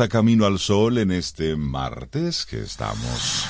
A 0.00 0.08
Camino 0.08 0.44
al 0.44 0.58
Sol 0.58 0.98
en 0.98 1.12
este 1.12 1.54
martes 1.54 2.46
que 2.46 2.62
estamos 2.62 3.46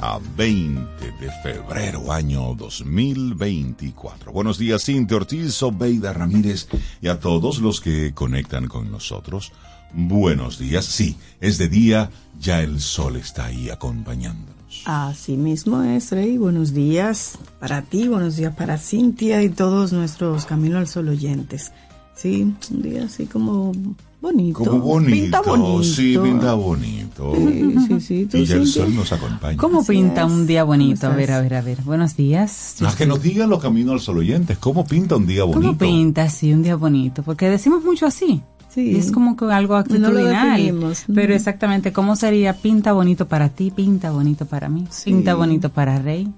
a 0.00 0.20
20 0.36 0.84
de 1.20 1.30
febrero 1.42 2.12
año 2.12 2.54
2024. 2.54 4.30
Buenos 4.30 4.58
días 4.58 4.84
Cintia 4.84 5.16
Ortiz, 5.16 5.60
Obeida 5.62 6.12
Ramírez 6.12 6.68
y 7.00 7.08
a 7.08 7.18
todos 7.18 7.58
los 7.58 7.80
que 7.80 8.12
conectan 8.14 8.68
con 8.68 8.92
nosotros. 8.92 9.52
Buenos 9.92 10.58
días, 10.58 10.84
sí, 10.84 11.16
es 11.40 11.58
de 11.58 11.68
día, 11.68 12.10
ya 12.38 12.62
el 12.62 12.80
sol 12.80 13.16
está 13.16 13.46
ahí 13.46 13.68
acompañándonos. 13.68 14.82
Así 14.84 15.36
mismo 15.36 15.82
es, 15.82 16.12
Rey. 16.12 16.38
Buenos 16.38 16.72
días 16.72 17.38
para 17.58 17.82
ti, 17.82 18.06
buenos 18.06 18.36
días 18.36 18.54
para 18.54 18.78
Cintia 18.78 19.42
y 19.42 19.48
todos 19.48 19.92
nuestros 19.92 20.44
Camino 20.44 20.78
al 20.78 20.86
Sol 20.86 21.08
oyentes. 21.08 21.72
Sí, 22.14 22.54
un 22.70 22.82
día 22.82 23.04
así 23.04 23.26
como 23.26 23.72
bonito. 24.20 24.58
Como 24.58 24.78
bonito, 24.80 25.10
Pinta 25.12 25.40
bonito. 25.42 25.82
sí, 25.84 26.16
pinta 26.22 26.54
bonito. 26.54 27.32
Sí, 27.36 27.74
sí, 27.88 28.00
sí. 28.00 28.26
¿Tú, 28.26 28.36
Y 28.38 28.44
ya 28.46 28.56
el 28.56 28.66
sol 28.66 28.94
nos 28.94 29.12
acompaña. 29.12 29.56
¿Cómo 29.56 29.80
Así 29.80 29.92
pinta 29.92 30.22
es. 30.26 30.32
un 30.32 30.46
día 30.46 30.64
bonito? 30.64 31.06
A 31.06 31.10
¿Cómo 31.10 31.18
ver, 31.18 31.32
a 31.32 31.40
ver, 31.40 31.54
a 31.54 31.62
ver. 31.62 31.78
Buenos 31.82 32.16
días. 32.16 32.76
Las 32.80 32.96
que 32.96 33.06
nos 33.06 33.22
digan 33.22 33.50
los 33.50 33.60
caminos 33.60 33.92
al 33.94 34.00
sol 34.00 34.18
oyentes, 34.18 34.58
¿cómo 34.58 34.84
pinta 34.86 35.16
un 35.16 35.26
día 35.26 35.44
bonito? 35.44 35.60
¿Cómo 35.60 35.78
pinta 35.78 36.22
así 36.24 36.52
un 36.52 36.62
día 36.62 36.76
bonito? 36.76 37.22
Porque 37.22 37.48
decimos 37.50 37.84
mucho 37.84 38.06
así. 38.06 38.42
Sí. 38.72 38.92
Y 38.92 38.96
es 38.96 39.10
como 39.10 39.36
que 39.36 39.46
algo 39.46 39.74
No 39.74 39.80
lo 40.10 40.18
actitudinal. 40.20 40.50
definimos. 40.60 41.02
pero 41.12 41.34
exactamente, 41.34 41.92
¿cómo 41.92 42.14
sería 42.14 42.52
pinta 42.54 42.92
bonito 42.92 43.26
para 43.26 43.48
ti, 43.48 43.72
pinta 43.72 44.12
bonito 44.12 44.46
para 44.46 44.68
mí, 44.68 44.84
pinta 45.04 45.34
bonito 45.34 45.70
para 45.70 45.98
Rey? 45.98 46.28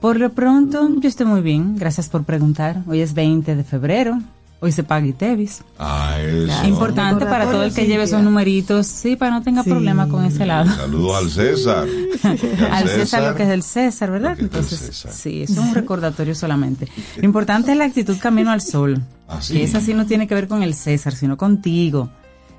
Por 0.00 0.18
lo 0.18 0.32
pronto, 0.32 0.88
yo 0.98 1.08
estoy 1.08 1.26
muy 1.26 1.40
bien. 1.40 1.76
Gracias 1.76 2.08
por 2.08 2.24
preguntar. 2.24 2.82
Hoy 2.88 3.00
es 3.00 3.14
20 3.14 3.54
de 3.54 3.62
febrero. 3.62 4.18
Hoy 4.60 4.72
se 4.72 4.82
paga 4.82 5.06
ITEVIS. 5.06 5.62
Ah, 5.78 6.16
eso. 6.20 6.66
Importante 6.66 7.24
para 7.26 7.44
todo 7.48 7.62
el 7.62 7.72
que 7.72 7.86
lleve 7.86 8.02
esos 8.04 8.22
numeritos, 8.24 8.88
sí, 8.88 9.14
para 9.14 9.30
no 9.30 9.42
tenga 9.42 9.62
Sí. 9.62 9.70
problema 9.70 10.08
con 10.08 10.24
ese 10.24 10.46
lado. 10.46 10.68
Saludos 10.74 11.16
al 11.16 11.30
César. 11.30 11.86
Al 12.72 12.88
César 12.88 13.22
lo 13.22 13.36
que 13.36 13.44
es 13.44 13.48
del 13.48 13.62
César, 13.62 14.10
¿verdad? 14.10 14.30
Lo 14.30 14.36
que 14.36 14.44
es 14.44 14.50
del 14.50 14.60
Entonces, 14.62 14.80
César. 14.80 15.12
sí, 15.12 15.42
eso 15.42 15.52
es 15.52 15.58
un 15.60 15.74
recordatorio 15.74 16.34
solamente. 16.34 16.88
Lo 17.16 17.24
importante 17.24 17.70
es 17.70 17.78
la 17.78 17.84
actitud 17.84 18.16
camino 18.18 18.50
al 18.50 18.60
sol. 18.60 19.00
Ah, 19.28 19.40
sí. 19.40 19.54
Que 19.54 19.62
esa 19.62 19.80
sí 19.80 19.94
no 19.94 20.06
tiene 20.06 20.26
que 20.26 20.34
ver 20.34 20.48
con 20.48 20.64
el 20.64 20.74
César, 20.74 21.14
sino 21.14 21.36
contigo. 21.36 22.10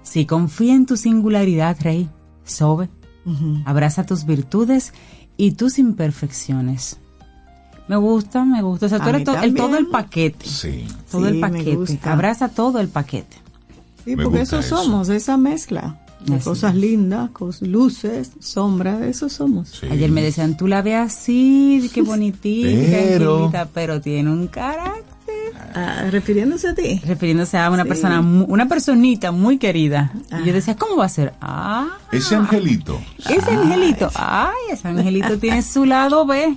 Si 0.01 0.25
confía 0.25 0.75
en 0.75 0.85
tu 0.85 0.95
singularidad, 0.95 1.75
Rey, 1.81 2.09
sobe, 2.45 2.89
abraza 3.66 4.05
tus 4.05 4.25
virtudes 4.25 4.93
y 5.35 5.51
tus 5.51 5.77
imperfecciones. 5.79 6.97
Me 7.89 7.97
gusta, 7.97 8.45
me 8.45 8.61
gusta. 8.61 8.85
O 8.85 8.89
sea, 8.89 9.00
tú 9.00 9.09
eres 9.09 9.23
to- 9.25 9.35
el, 9.41 9.53
todo 9.53 9.75
el 9.77 9.88
paquete. 9.88 10.45
Sí. 10.45 10.85
Todo 11.11 11.23
Sí, 11.23 11.27
el 11.27 11.33
me 11.35 11.41
paquete. 11.41 11.75
gusta. 11.75 12.13
Abraza 12.13 12.47
todo 12.50 12.79
el 12.79 12.88
paquete. 12.88 13.35
Sí, 14.05 14.16
Me 14.16 14.23
porque 14.23 14.41
eso, 14.41 14.59
eso. 14.59 14.77
somos, 14.77 15.09
esa 15.09 15.35
mezcla. 15.38 15.99
De 16.25 16.38
cosas 16.39 16.75
lindas, 16.75 17.29
cos- 17.31 17.61
luces, 17.61 18.31
sombras, 18.41 19.01
eso 19.01 19.28
somos. 19.29 19.69
sí. 19.69 19.88
Ayer 19.89 20.11
me 20.11 20.22
decían, 20.22 20.55
tú 20.57 20.67
la 20.67 20.81
ves 20.81 20.95
así, 20.97 21.89
qué 21.94 22.01
bonitita, 22.01 22.69
Pero- 22.91 23.51
pero 23.73 23.99
tiene 24.01 24.29
un 24.29 24.47
carácter. 24.47 25.05
Ah, 25.73 26.05
refiriéndose 26.11 26.67
a 26.69 26.75
ti. 26.75 26.99
refiriéndose 27.05 27.57
a 27.57 27.69
una 27.69 27.83
Sí. 27.83 27.89
persona, 27.89 28.22
mu- 28.22 28.45
una 28.45 28.67
personita 28.67 29.31
muy 29.31 29.57
querida. 29.57 30.11
Y 30.44 30.45
yo 30.47 30.53
decía, 30.53 30.75
¿cómo 30.75 30.97
va 30.97 31.05
a 31.05 31.09
ser? 31.09 31.33
Ah, 31.41 31.88
Ese 32.11 32.35
angelito. 32.35 32.99
ese 33.28 33.51
angelito, 33.51 34.09
ay, 34.16 34.53
ese 34.72 34.88
angelito 34.89 35.38
tiene 35.39 35.61
su 35.61 35.85
lado 35.85 36.25
B. 36.25 36.55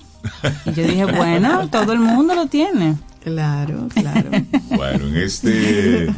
Y 0.65 0.73
yo 0.73 0.87
dije, 0.87 1.05
bueno, 1.05 1.69
todo 1.69 1.93
el 1.93 2.01
mundo 2.01 2.35
lo 2.35 2.47
tiene. 2.47 2.97
Claro, 3.23 3.89
claro. 3.95 4.31
Bueno, 4.77 5.07
en 5.07 5.17
este 5.17 6.13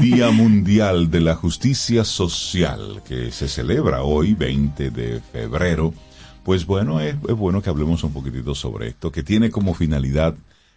Día 0.00 0.30
Mundial 0.30 1.10
de 1.10 1.20
la 1.20 1.34
Justicia 1.34 2.04
Social 2.04 3.02
que 3.06 3.30
se 3.30 3.48
celebra 3.48 4.02
hoy, 4.02 4.34
20 4.34 4.90
de 4.90 5.20
febrero, 5.20 5.94
pues 6.42 6.66
bueno, 6.66 7.00
es, 7.00 7.14
es 7.14 7.34
bueno 7.34 7.62
que 7.62 7.70
hablemos 7.70 8.02
un 8.02 8.12
poquitito 8.12 8.54
sobre 8.54 8.88
esto, 8.88 9.12
que 9.12 9.22
tiene 9.22 9.50
como 9.50 9.72
finalidad 9.72 10.34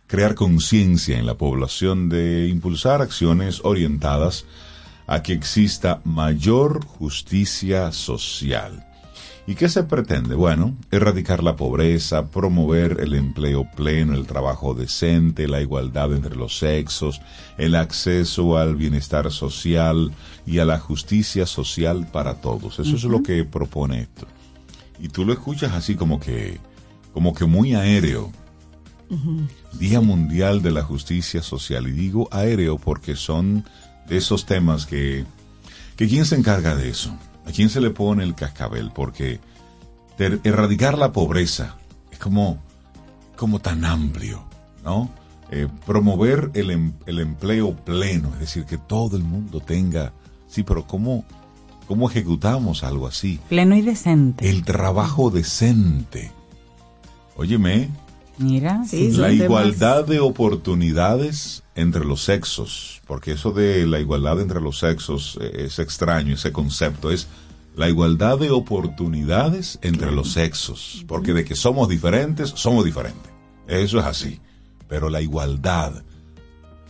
crear 0.07 0.35
conciencia 0.35 1.17
en 1.17 1.25
la 1.25 1.33
población 1.33 2.09
de 2.09 2.47
impulsar 2.47 3.01
acciones 3.01 3.61
orientadas 3.63 4.45
a 5.07 5.21
que 5.23 5.33
exista 5.33 6.01
mayor 6.03 6.85
justicia 6.85 7.91
social. 7.91 8.84
¿Y 9.47 9.53
qué 9.53 9.69
se 9.69 9.83
pretende? 9.83 10.33
Bueno, 10.33 10.75
erradicar 10.89 11.43
la 11.43 11.55
pobreza, 11.55 12.31
promover 12.31 12.97
el 13.01 13.13
empleo 13.13 13.69
pleno, 13.75 14.15
el 14.15 14.25
trabajo 14.25 14.73
decente, 14.73 15.47
la 15.47 15.61
igualdad 15.61 16.13
entre 16.13 16.35
los 16.35 16.57
sexos, 16.57 17.21
el 17.59 17.75
acceso 17.75 18.57
al 18.57 18.75
bienestar 18.75 19.31
social 19.31 20.11
y 20.47 20.57
a 20.57 20.65
la 20.65 20.79
justicia 20.79 21.45
social 21.45 22.07
para 22.11 22.41
todos. 22.41 22.79
Eso 22.79 22.95
es 22.95 23.03
lo 23.03 23.21
que 23.21 23.43
propone 23.43 24.01
esto. 24.01 24.25
Y 24.99 25.09
tú 25.09 25.25
lo 25.25 25.33
escuchas 25.33 25.73
así 25.73 25.93
como 25.95 26.19
que, 26.19 26.59
como 27.13 27.35
que 27.35 27.45
muy 27.45 27.75
aéreo. 27.75 28.31
Día 29.73 30.01
Mundial 30.01 30.63
de 30.63 30.71
la 30.71 30.81
Justicia 30.81 31.43
Social. 31.43 31.87
Y 31.87 31.91
digo 31.91 32.27
aéreo 32.31 32.79
porque 32.79 33.15
son 33.15 33.63
de 34.07 34.17
esos 34.17 34.47
temas 34.47 34.87
que, 34.87 35.25
que 35.95 36.07
¿quién 36.07 36.25
se 36.25 36.35
encarga 36.35 36.75
de 36.75 36.89
eso? 36.89 37.15
¿A 37.47 37.51
quién 37.51 37.69
se 37.69 37.79
le 37.81 37.89
pone 37.91 38.23
el 38.23 38.35
cascabel? 38.35 38.91
Porque 38.93 39.39
erradicar 40.17 40.97
la 40.97 41.11
pobreza 41.11 41.75
es 42.11 42.17
como, 42.19 42.57
como 43.35 43.59
tan 43.59 43.85
amplio, 43.85 44.43
¿no? 44.83 45.09
Eh, 45.51 45.67
promover 45.85 46.49
el, 46.55 46.71
em- 46.71 46.93
el 47.05 47.19
empleo 47.19 47.75
pleno, 47.75 48.29
es 48.33 48.39
decir, 48.39 48.65
que 48.65 48.77
todo 48.79 49.15
el 49.17 49.23
mundo 49.23 49.59
tenga, 49.59 50.11
sí, 50.47 50.63
pero 50.63 50.87
¿cómo, 50.87 51.23
cómo 51.87 52.09
ejecutamos 52.09 52.83
algo 52.83 53.05
así? 53.07 53.39
Pleno 53.49 53.75
y 53.75 53.81
decente. 53.81 54.49
El 54.49 54.63
trabajo 54.63 55.29
decente. 55.29 56.31
Óyeme, 57.37 57.89
Mira, 58.37 58.83
Sí, 58.85 59.11
la 59.11 59.27
temas- 59.29 59.45
igualdad 59.45 60.05
de 60.05 60.19
oportunidades 60.19 61.63
entre 61.75 62.05
los 62.05 62.23
sexos, 62.23 63.01
porque 63.05 63.33
eso 63.33 63.51
de 63.51 63.85
la 63.85 63.99
igualdad 63.99 64.39
entre 64.39 64.61
los 64.61 64.79
sexos 64.79 65.37
eh, 65.41 65.65
es 65.65 65.79
extraño, 65.79 66.33
ese 66.33 66.51
concepto 66.51 67.11
es 67.11 67.27
la 67.75 67.89
igualdad 67.89 68.39
de 68.39 68.51
oportunidades 68.51 69.79
entre 69.81 70.11
los 70.11 70.31
sexos, 70.31 71.03
porque 71.07 71.33
de 71.33 71.43
que 71.43 71.55
somos 71.55 71.89
diferentes, 71.89 72.51
somos 72.55 72.85
diferentes. 72.85 73.29
Eso 73.67 73.99
es 73.99 74.05
así. 74.05 74.39
Pero 74.87 75.09
la 75.09 75.21
igualdad, 75.21 76.03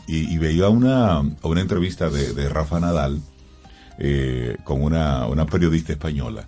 y, 0.07 0.31
y 0.31 0.37
veía 0.37 0.69
una, 0.69 1.21
una 1.41 1.61
entrevista 1.61 2.09
de, 2.09 2.33
de 2.33 2.49
Rafa 2.49 2.79
Nadal 2.79 3.21
eh, 3.97 4.57
con 4.63 4.83
una, 4.83 5.25
una 5.25 5.45
periodista 5.45 5.93
española 5.93 6.45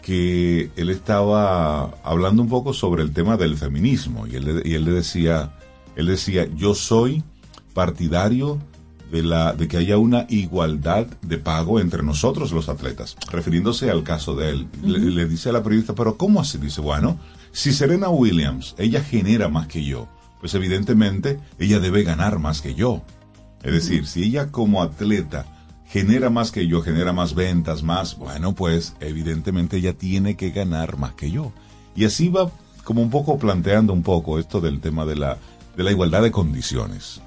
que 0.00 0.70
él 0.76 0.90
estaba 0.90 1.90
hablando 2.02 2.40
un 2.40 2.48
poco 2.48 2.72
sobre 2.72 3.02
el 3.02 3.12
tema 3.12 3.36
del 3.36 3.56
feminismo 3.58 4.26
y 4.26 4.36
él, 4.36 4.62
y 4.64 4.74
él 4.74 4.84
le 4.84 4.92
decía, 4.92 5.52
él 5.96 6.06
decía, 6.06 6.48
yo 6.54 6.74
soy 6.74 7.24
partidario 7.78 8.58
de 9.12 9.22
la 9.22 9.52
de 9.52 9.68
que 9.68 9.76
haya 9.76 9.98
una 9.98 10.26
igualdad 10.28 11.06
de 11.22 11.38
pago 11.38 11.78
entre 11.78 12.02
nosotros 12.02 12.50
los 12.50 12.68
atletas, 12.68 13.16
refiriéndose 13.30 13.88
al 13.88 14.02
caso 14.02 14.34
de 14.34 14.50
él. 14.50 14.66
Le, 14.82 14.98
le 14.98 15.28
dice 15.28 15.50
a 15.50 15.52
la 15.52 15.62
periodista, 15.62 15.94
pero 15.94 16.16
¿cómo 16.16 16.40
así? 16.40 16.58
Dice, 16.58 16.80
bueno, 16.80 17.20
si 17.52 17.72
Serena 17.72 18.08
Williams, 18.08 18.74
ella 18.78 19.00
genera 19.00 19.48
más 19.48 19.68
que 19.68 19.84
yo, 19.84 20.08
pues 20.40 20.54
evidentemente 20.54 21.38
ella 21.60 21.78
debe 21.78 22.02
ganar 22.02 22.40
más 22.40 22.60
que 22.62 22.74
yo. 22.74 23.02
Es 23.62 23.72
decir, 23.72 24.08
si 24.08 24.24
ella 24.24 24.50
como 24.50 24.82
atleta 24.82 25.46
genera 25.86 26.30
más 26.30 26.50
que 26.50 26.66
yo, 26.66 26.82
genera 26.82 27.12
más 27.12 27.34
ventas, 27.36 27.84
más, 27.84 28.18
bueno, 28.18 28.56
pues 28.56 28.96
evidentemente 28.98 29.76
ella 29.76 29.92
tiene 29.92 30.36
que 30.36 30.50
ganar 30.50 30.96
más 30.96 31.12
que 31.12 31.30
yo. 31.30 31.52
Y 31.94 32.06
así 32.06 32.28
va 32.28 32.50
como 32.82 33.02
un 33.02 33.10
poco 33.10 33.38
planteando 33.38 33.92
un 33.92 34.02
poco 34.02 34.40
esto 34.40 34.60
del 34.60 34.80
tema 34.80 35.04
de 35.04 35.14
la, 35.14 35.38
de 35.76 35.84
la 35.84 35.92
igualdad 35.92 36.22
de 36.22 36.32
condiciones. 36.32 37.20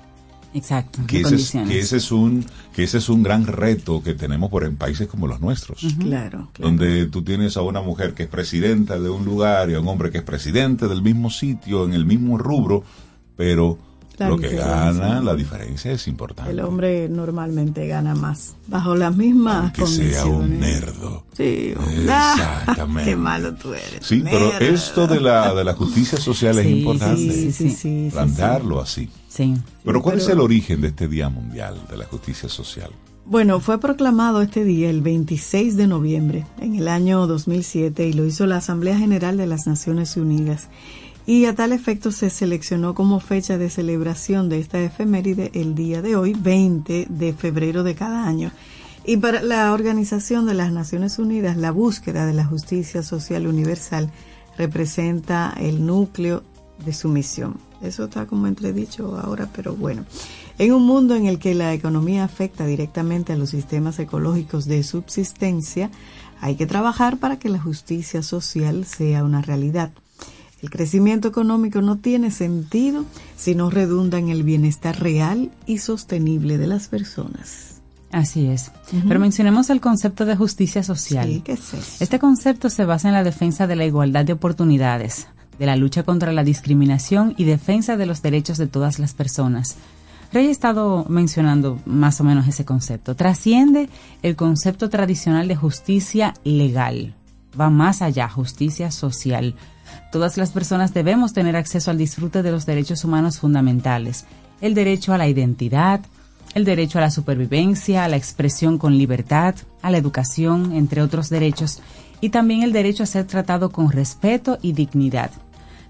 Exacto. 0.53 0.99
Que 1.07 1.17
de 1.17 1.23
ese, 1.23 1.35
es, 1.35 1.51
condiciones. 1.51 1.69
que, 1.69 1.79
ese 1.79 1.97
es 1.97 2.11
un, 2.11 2.45
que 2.73 2.83
ese 2.83 2.97
es 2.97 3.09
un 3.09 3.23
gran 3.23 3.45
reto 3.47 4.03
que 4.03 4.13
tenemos 4.13 4.49
por 4.49 4.63
en 4.63 4.75
países 4.75 5.07
como 5.07 5.27
los 5.27 5.39
nuestros. 5.39 5.81
Claro, 5.99 6.49
claro. 6.53 6.69
Donde 6.69 7.07
tú 7.07 7.23
tienes 7.23 7.57
a 7.57 7.61
una 7.61 7.81
mujer 7.81 8.13
que 8.13 8.23
es 8.23 8.29
presidenta 8.29 8.99
de 8.99 9.09
un 9.09 9.25
lugar 9.25 9.69
y 9.69 9.75
a 9.75 9.79
un 9.79 9.87
hombre 9.87 10.11
que 10.11 10.19
es 10.19 10.23
presidente 10.23 10.87
del 10.87 11.01
mismo 11.01 11.29
sitio, 11.29 11.85
en 11.85 11.93
el 11.93 12.05
mismo 12.05 12.37
rubro, 12.37 12.83
pero 13.35 13.77
La 14.21 14.29
lo 14.29 14.37
que 14.37 14.55
gana, 14.55 15.19
la 15.19 15.33
diferencia 15.33 15.91
es 15.91 16.07
importante. 16.07 16.51
El 16.51 16.59
hombre 16.59 17.09
normalmente 17.09 17.87
gana 17.87 18.13
más, 18.13 18.55
bajo 18.67 18.95
las 18.95 19.15
mismas 19.15 19.73
que 19.73 19.87
sea 19.87 20.25
un 20.25 20.59
nerdo. 20.59 21.23
Sí, 21.35 21.73
Exactamente. 21.97 23.09
qué 23.09 23.15
malo 23.15 23.55
tú 23.55 23.73
eres. 23.73 23.99
Sí, 24.01 24.23
pero 24.23 24.53
esto 24.59 25.07
de 25.07 25.19
la, 25.19 25.55
de 25.55 25.63
la 25.63 25.73
justicia 25.73 26.19
social 26.19 26.59
es 26.59 26.67
importante. 26.67 27.17
Sí, 27.17 27.51
sí, 27.51 27.69
sí. 27.69 27.69
sí, 27.71 28.09
plantearlo 28.11 28.79
así. 28.79 29.09
Sí. 29.27 29.55
Pero 29.83 30.03
¿cuál 30.03 30.19
es 30.19 30.27
el 30.29 30.39
origen 30.39 30.81
de 30.81 30.89
este 30.89 31.07
Día 31.07 31.29
Mundial 31.29 31.75
de 31.89 31.97
la 31.97 32.05
Justicia 32.05 32.47
Social? 32.47 32.91
Bueno, 33.25 33.59
fue 33.59 33.79
proclamado 33.79 34.41
este 34.41 34.63
día 34.63 34.89
el 34.89 35.01
26 35.01 35.77
de 35.77 35.87
noviembre 35.87 36.45
en 36.59 36.75
el 36.75 36.87
año 36.87 37.25
2007 37.27 38.07
y 38.07 38.13
lo 38.13 38.25
hizo 38.25 38.45
la 38.45 38.57
Asamblea 38.57 38.97
General 38.97 39.37
de 39.37 39.47
las 39.47 39.67
Naciones 39.67 40.17
Unidas. 40.17 40.67
Y 41.25 41.45
a 41.45 41.55
tal 41.55 41.71
efecto 41.71 42.11
se 42.11 42.29
seleccionó 42.29 42.95
como 42.95 43.19
fecha 43.19 43.57
de 43.57 43.69
celebración 43.69 44.49
de 44.49 44.59
esta 44.59 44.81
efeméride 44.81 45.51
el 45.53 45.75
día 45.75 46.01
de 46.01 46.15
hoy, 46.15 46.33
20 46.33 47.07
de 47.09 47.33
febrero 47.33 47.83
de 47.83 47.95
cada 47.95 48.25
año. 48.25 48.51
Y 49.05 49.17
para 49.17 49.41
la 49.41 49.71
Organización 49.73 50.45
de 50.45 50.53
las 50.53 50.71
Naciones 50.71 51.19
Unidas, 51.19 51.57
la 51.57 51.71
búsqueda 51.71 52.25
de 52.25 52.33
la 52.33 52.45
justicia 52.45 53.03
social 53.03 53.47
universal 53.47 54.11
representa 54.57 55.53
el 55.59 55.85
núcleo 55.85 56.43
de 56.85 56.93
su 56.93 57.07
misión. 57.09 57.57
Eso 57.81 58.05
está 58.05 58.25
como 58.27 58.47
entredicho 58.47 59.17
ahora, 59.17 59.49
pero 59.55 59.75
bueno. 59.75 60.05
En 60.59 60.73
un 60.73 60.85
mundo 60.85 61.15
en 61.15 61.25
el 61.25 61.39
que 61.39 61.55
la 61.55 61.73
economía 61.73 62.23
afecta 62.23 62.65
directamente 62.65 63.33
a 63.33 63.37
los 63.37 63.49
sistemas 63.49 63.97
ecológicos 63.97 64.65
de 64.65 64.83
subsistencia, 64.83 65.89
hay 66.39 66.55
que 66.55 66.67
trabajar 66.67 67.17
para 67.17 67.39
que 67.39 67.49
la 67.49 67.59
justicia 67.59 68.21
social 68.21 68.85
sea 68.85 69.23
una 69.23 69.41
realidad. 69.41 69.91
El 70.61 70.69
crecimiento 70.69 71.27
económico 71.27 71.81
no 71.81 71.97
tiene 71.97 72.29
sentido 72.29 73.05
si 73.35 73.55
no 73.55 73.69
redunda 73.69 74.19
en 74.19 74.29
el 74.29 74.43
bienestar 74.43 74.99
real 74.99 75.51
y 75.65 75.79
sostenible 75.79 76.57
de 76.57 76.67
las 76.67 76.87
personas. 76.87 77.81
Así 78.11 78.47
es. 78.47 78.71
Pero 79.07 79.19
mencionemos 79.19 79.69
el 79.69 79.81
concepto 79.81 80.25
de 80.25 80.35
justicia 80.35 80.83
social. 80.83 81.27
Sí, 81.27 81.41
¿qué 81.41 81.53
es 81.53 81.73
eso? 81.73 82.03
Este 82.03 82.19
concepto 82.19 82.69
se 82.69 82.85
basa 82.85 83.07
en 83.07 83.13
la 83.13 83.23
defensa 83.23 83.67
de 83.67 83.75
la 83.75 83.85
igualdad 83.85 84.25
de 84.25 84.33
oportunidades, 84.33 85.27
de 85.57 85.65
la 85.65 85.77
lucha 85.77 86.03
contra 86.03 86.33
la 86.33 86.43
discriminación 86.43 87.33
y 87.37 87.45
defensa 87.45 87.97
de 87.97 88.05
los 88.05 88.21
derechos 88.21 88.57
de 88.57 88.67
todas 88.67 88.99
las 88.99 89.13
personas. 89.13 89.77
Rey 90.33 90.47
ha 90.47 90.51
estado 90.51 91.05
mencionando 91.09 91.79
más 91.85 92.21
o 92.21 92.23
menos 92.23 92.47
ese 92.47 92.65
concepto. 92.65 93.15
Trasciende 93.15 93.89
el 94.21 94.35
concepto 94.35 94.89
tradicional 94.89 95.47
de 95.47 95.55
justicia 95.55 96.33
legal. 96.43 97.15
Va 97.59 97.69
más 97.69 98.01
allá, 98.01 98.29
justicia 98.29 98.91
social. 98.91 99.55
Todas 100.11 100.35
las 100.35 100.51
personas 100.51 100.93
debemos 100.93 101.31
tener 101.31 101.55
acceso 101.55 101.89
al 101.89 101.97
disfrute 101.97 102.43
de 102.43 102.51
los 102.51 102.65
derechos 102.65 103.05
humanos 103.05 103.39
fundamentales. 103.39 104.25
El 104.59 104.73
derecho 104.73 105.13
a 105.13 105.17
la 105.17 105.29
identidad, 105.29 106.01
el 106.53 106.65
derecho 106.65 106.97
a 106.97 107.01
la 107.01 107.11
supervivencia, 107.11 108.03
a 108.03 108.09
la 108.09 108.17
expresión 108.17 108.77
con 108.77 108.97
libertad, 108.97 109.55
a 109.81 109.89
la 109.89 109.97
educación, 109.97 110.73
entre 110.73 111.01
otros 111.01 111.29
derechos, 111.29 111.81
y 112.19 112.29
también 112.29 112.61
el 112.61 112.73
derecho 112.73 113.03
a 113.03 113.05
ser 113.05 113.25
tratado 113.25 113.71
con 113.71 113.89
respeto 113.89 114.57
y 114.61 114.73
dignidad. 114.73 115.31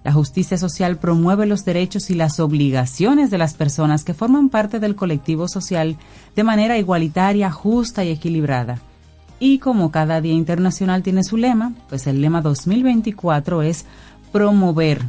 La 0.04 0.14
justicia 0.14 0.58
social 0.58 0.98
promueve 0.98 1.48
los 1.48 1.66
derechos 1.66 2.12
y 2.12 2.14
las 2.14 2.40
obligaciones 2.40 3.32
de 3.32 3.40
las 3.40 3.56
personas 3.56 4.04
que 4.04 4.14
forman 4.14 4.50
parte 4.50 4.80
del 4.80 4.96
colectivo 4.96 5.48
social 5.48 5.98
de 6.36 6.44
manera 6.44 6.78
igualitaria, 6.78 7.52
justa 7.52 8.04
y 8.04 8.10
equilibrada. 8.10 8.80
Y 9.44 9.58
como 9.58 9.90
cada 9.90 10.22
Día 10.22 10.34
Internacional 10.34 11.02
tiene 11.02 11.24
su 11.24 11.36
lema, 11.36 11.74
pues 11.90 12.06
el 12.06 12.22
lema 12.22 12.42
2024 12.42 13.64
es 13.64 13.88
promover 14.32 15.02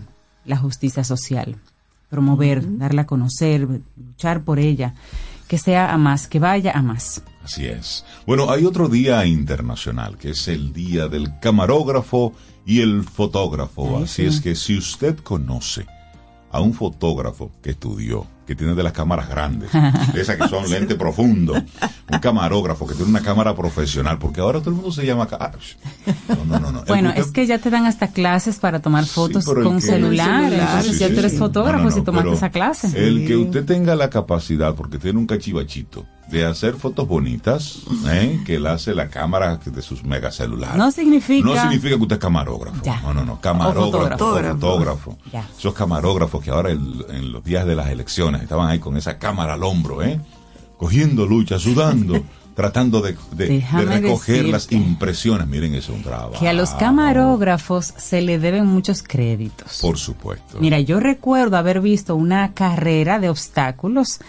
la 0.47 0.57
justicia 0.57 1.05
social. 1.05 1.57
Promover, 2.09 2.79
darla 2.79 3.03
a 3.03 3.07
conocer, 3.07 3.69
luchar 3.95 4.43
por 4.43 4.59
ella, 4.59 4.95
que 5.49 5.59
sea 5.59 5.93
a 5.93 5.99
más, 5.99 6.29
que 6.29 6.39
vaya 6.39 6.73
a 6.75 6.81
más. 6.81 7.23
Así 7.45 7.67
es. 7.67 8.07
Bueno, 8.27 8.51
hay 8.51 8.65
otro 8.65 8.89
día 8.89 9.27
internacional, 9.27 10.17
que 10.17 10.31
es 10.31 10.49
el 10.49 10.73
día 10.73 11.09
del 11.09 11.39
camarógrafo 11.39 12.33
y 12.65 12.81
el 12.81 13.05
fotógrafo. 13.05 13.99
Ay, 13.99 14.05
Así 14.05 14.23
sí. 14.23 14.29
es 14.29 14.41
que 14.41 14.55
si 14.55 14.79
usted 14.79 15.19
conoce 15.19 15.87
a 16.53 16.61
un 16.61 16.75
fotógrafo 16.75 17.51
que 17.63 17.71
estudió, 17.71 18.27
que 18.47 18.55
tiene 18.55 18.75
de 18.75 18.83
las 18.83 18.93
cámaras 18.93 19.29
grandes, 19.29 19.71
de 19.73 20.21
esas 20.21 20.37
que 20.37 20.47
son 20.49 20.69
lente 20.69 20.97
profundo, 20.97 21.55
un 21.55 22.19
camarógrafo 22.19 22.87
que 22.87 22.95
tiene 22.95 23.09
una 23.11 23.23
cámara 23.23 23.57
profesional, 23.57 24.19
porque 24.19 24.43
ahora 24.43 24.61
todo 24.61 24.71
el 24.71 24.77
mundo 24.77 24.93
se 24.93 25.07
llama... 25.07 25.27
ah, 25.33 25.51
No, 26.29 26.45
no, 26.45 26.61
no, 26.61 26.73
no. 26.73 26.81
El 26.81 26.87
Bueno, 26.87 27.11
es 27.17 27.31
que 27.31 27.47
ya 27.47 27.59
te 27.59 27.71
dan 27.71 27.87
hasta 27.87 28.09
clases 28.09 28.59
para 28.59 28.81
tomar 28.81 29.07
fotos 29.07 29.47
con 29.47 29.81
celular, 29.81 30.51
celular, 30.51 30.53
entonces 30.53 30.93
sí, 30.93 30.99
ya 30.99 31.09
sí, 31.09 31.15
tú 31.15 31.21
eres 31.21 31.33
sí. 31.33 31.39
fotógrafo 31.39 31.85
No, 31.85 31.91
no, 31.91 31.91
si 31.91 32.03
tomaste 32.03 32.33
esa 32.33 32.51
clase. 32.51 32.89
El 32.95 33.27
que 33.27 33.35
usted 33.37 33.65
tenga 33.65 33.95
la 33.95 34.11
capacidad, 34.11 34.75
porque 34.75 34.99
tiene 34.99 35.19
un 35.19 35.27
cachivachito, 35.27 36.05
de 36.33 36.45
hacer 36.47 36.75
fotos 36.75 37.07
bonitas, 37.07 37.81
¿eh? 38.09 38.41
que 38.45 38.57
él 38.57 38.67
hace 38.67 38.95
la 38.95 39.09
cámara 39.09 39.59
de 39.65 39.83
sus 39.83 40.03
mega 40.03 40.33
celulares. 40.33 40.77
No 40.77 40.91
significa- 40.91 41.47
No 41.47 41.55
significa 41.61 41.97
que 41.97 42.03
usted 42.03 42.17
es 42.17 42.21
camarógrafo. 42.23 42.83
Ya. 42.83 43.01
No, 43.03 43.13
no, 43.15 43.25
no. 43.25 43.41
Camarógrafo. 43.41 43.89
O 43.89 43.93
fotógrafo. 43.93 44.25
o 44.35 44.55
fotógrafo. 44.59 45.19
Ya. 45.33 45.47
Esos 45.57 45.75
camarógrafos 45.75 46.43
que 46.43 46.51
ahora 46.51 46.71
el- 46.71 47.05
en 47.11 47.31
los 47.33 47.45
días 47.45 47.67
de 47.67 47.77
las 47.77 47.89
elecciones 47.89 48.43
estaban 48.43 48.69
ahí 48.69 48.79
con 48.81 48.97
esa 48.97 49.19
cámara 49.19 49.55
al 49.55 49.63
hombro, 49.63 50.03
¿eh? 50.03 50.19
Cogiendo 50.79 51.27
lucha, 51.27 51.59
sudando, 51.59 52.15
tratando 52.55 53.01
de, 53.01 53.17
de- 53.33 53.65
recoger 53.85 54.45
las 54.47 54.71
impresiones. 54.73 55.47
Miren, 55.47 55.75
eso 55.75 55.93
es 55.93 55.99
un 55.99 56.05
trabajo. 56.05 56.33
Que 56.39 56.49
a 56.49 56.53
los 56.53 56.71
camarógrafos 56.71 57.93
se 57.97 58.21
le 58.23 58.39
deben 58.39 58.67
muchos 58.67 59.03
créditos. 59.03 59.79
Por 59.81 59.99
supuesto. 59.99 60.59
Mira, 60.61 60.81
yo 60.81 61.01
recuerdo 61.01 61.57
haber 61.57 61.81
visto 61.81 62.17
una 62.17 62.53
carrera 62.53 63.19
de 63.19 63.29
obstáculos 63.29 64.21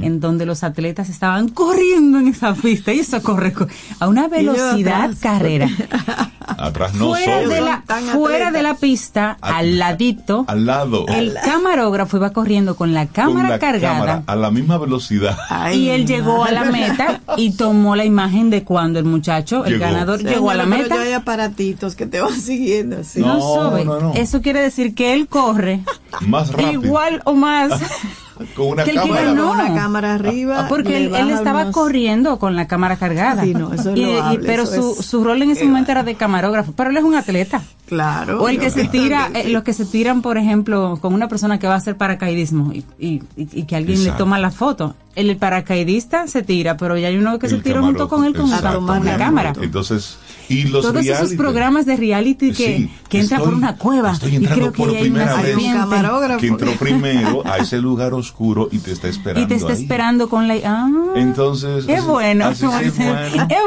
en 0.00 0.20
donde 0.20 0.46
los 0.46 0.62
atletas 0.64 1.08
estaban 1.08 1.48
corriendo 1.48 2.18
en 2.18 2.28
esa 2.28 2.54
pista 2.54 2.92
y 2.92 3.00
eso 3.00 3.22
corre 3.22 3.52
co- 3.52 3.66
a 4.00 4.08
una 4.08 4.28
velocidad 4.28 5.02
atrás. 5.04 5.18
carrera. 5.20 5.68
Atrás 6.58 6.94
no 6.94 7.08
fuera 7.10 7.42
sobre. 7.42 7.54
de 7.54 7.60
la, 7.60 7.82
fuera 8.12 8.48
atletas. 8.48 8.52
de 8.52 8.62
la 8.62 8.74
pista, 8.74 9.36
Al- 9.40 9.54
al 9.54 9.78
ladito, 9.78 10.44
Al 10.48 10.66
lado. 10.66 11.06
el 11.08 11.34
camarógrafo 11.44 12.16
iba 12.18 12.30
corriendo 12.30 12.76
con 12.76 12.92
la 12.92 13.06
con 13.06 13.14
cámara 13.14 13.48
la 13.50 13.58
cargada. 13.58 13.94
cámara 13.94 14.22
a 14.26 14.36
la 14.36 14.50
misma 14.50 14.76
velocidad. 14.78 15.36
Ay, 15.48 15.84
y 15.84 15.90
él 15.90 16.06
llegó 16.06 16.44
a 16.44 16.50
la 16.52 16.64
meta 16.64 17.20
y 17.36 17.52
tomó 17.52 17.71
la 17.72 18.04
imagen 18.04 18.50
de 18.50 18.64
cuando 18.64 18.98
el 18.98 19.04
muchacho, 19.04 19.64
el 19.64 19.74
Llegó. 19.74 19.84
ganador, 19.84 20.22
llegó 20.22 20.50
a 20.50 20.54
la 20.54 20.64
pero 20.64 20.76
meta. 20.82 20.94
ya 20.96 21.02
hay 21.02 21.12
aparatitos 21.12 21.94
que 21.96 22.06
te 22.06 22.20
van 22.20 22.32
siguiendo 22.40 22.98
así. 23.00 23.20
No, 23.20 23.34
No, 23.34 23.40
sobe. 23.40 23.84
no, 23.84 24.00
no. 24.00 24.12
Eso 24.14 24.40
quiere 24.42 24.60
decir 24.60 24.94
que 24.94 25.14
él 25.14 25.28
corre 25.28 25.80
Más 26.20 26.50
rápido. 26.52 26.72
igual 26.72 27.22
o 27.24 27.34
más. 27.34 27.80
Con 28.56 28.68
una 28.68 28.82
que 28.82 28.90
el 28.90 28.96
que 28.96 29.02
cámara. 29.02 29.24
ganó. 29.26 29.48
Con 29.50 29.60
una 29.60 29.74
cámara 29.74 30.14
arriba. 30.14 30.66
Porque 30.68 30.98
le 30.98 31.16
él, 31.20 31.30
estaba 31.30 31.62
unos- 31.62 31.74
corriendo 31.74 32.38
con 32.40 32.56
la 32.56 32.66
cámara 32.66 32.96
cargada. 32.96 33.44
Sí, 33.44 33.54
no, 33.54 33.72
eso 33.72 33.90
es 33.90 33.98
Y- 33.98 34.38
pero 34.44 34.64
eso 34.64 34.94
su, 34.94 35.00
es- 35.00 35.06
su 35.06 35.22
rol 35.22 35.42
en 35.42 35.50
ese 35.52 35.64
momento 35.64 35.92
era 35.92 36.02
de 36.02 36.16
camarógrafo. 36.16 36.72
Pero 36.72 36.90
él 36.90 36.96
es 36.96 37.04
un 37.04 37.14
atleta. 37.14 37.62
Claro. 37.86 38.42
O 38.42 38.48
el 38.48 38.58
que 38.58 38.70
se 38.70 38.88
tira, 38.88 39.28
eh, 39.34 39.48
los 39.50 39.62
que 39.62 39.72
se 39.74 39.84
tiran, 39.84 40.22
por 40.22 40.38
ejemplo, 40.38 40.98
con 41.00 41.14
una 41.14 41.28
persona 41.28 41.58
que 41.60 41.68
va 41.68 41.74
a 41.74 41.76
hacer 41.76 41.96
paracaidismo 41.96 42.72
y, 42.72 42.84
y- 42.98 43.22
y- 43.36 43.48
y 43.52 43.62
que 43.64 43.76
alguien 43.76 43.96
Exacto. 43.98 44.12
le 44.14 44.18
toma 44.18 44.38
la 44.40 44.50
foto. 44.50 44.96
El 45.14 45.36
paracaidista 45.36 46.26
se 46.26 46.42
tira, 46.42 46.76
pero 46.76 46.96
ya 46.98 47.08
hay 47.08 47.16
uno 47.16 47.38
que 47.38 47.48
se 47.48 47.58
tira 47.58 47.80
junto 47.80 48.08
con 48.08 48.24
él 48.24 48.34
con, 48.34 48.46
una- 48.46 48.56
exacto. 48.56 48.86
con 48.86 48.98
una 49.00 49.16
cámara. 49.16 49.52
Entonces, 49.60 50.16
y 50.48 50.64
los 50.64 50.82
Todos 50.82 51.04
esos 51.06 51.32
programas 51.34 51.86
de 51.86 51.96
reality 51.96 52.52
que, 52.52 52.76
Sí, 52.76 52.90
que 53.08 53.20
entran 53.20 53.40
por 53.42 53.54
una 53.54 53.76
cueva 53.76 54.12
estoy 54.12 54.32
y 54.32 54.36
entrando 54.36 54.72
creo 54.72 54.72
que 54.72 54.76
por 54.92 55.02
hay 55.02 55.08
una 55.10 55.36
serpiente 55.40 55.78
camarógrafo. 55.78 56.40
que 56.40 56.46
entró 56.48 56.72
primero 56.72 57.42
a 57.46 57.58
ese 57.58 57.78
lugar 57.78 58.12
oscuro 58.14 58.68
y 58.72 58.78
te 58.78 58.92
está 58.92 59.08
esperando 59.08 59.42
y 59.44 59.48
te 59.48 59.54
está 59.54 59.72
ahí. 59.72 59.82
esperando 59.82 60.28
con 60.28 60.48
la... 60.48 60.54
Ah, 60.64 60.90
Entonces, 61.16 61.84
es 61.88 62.04
bueno, 62.04 62.50
es 62.50 62.60
bueno. 62.62 62.80
es 62.86 62.96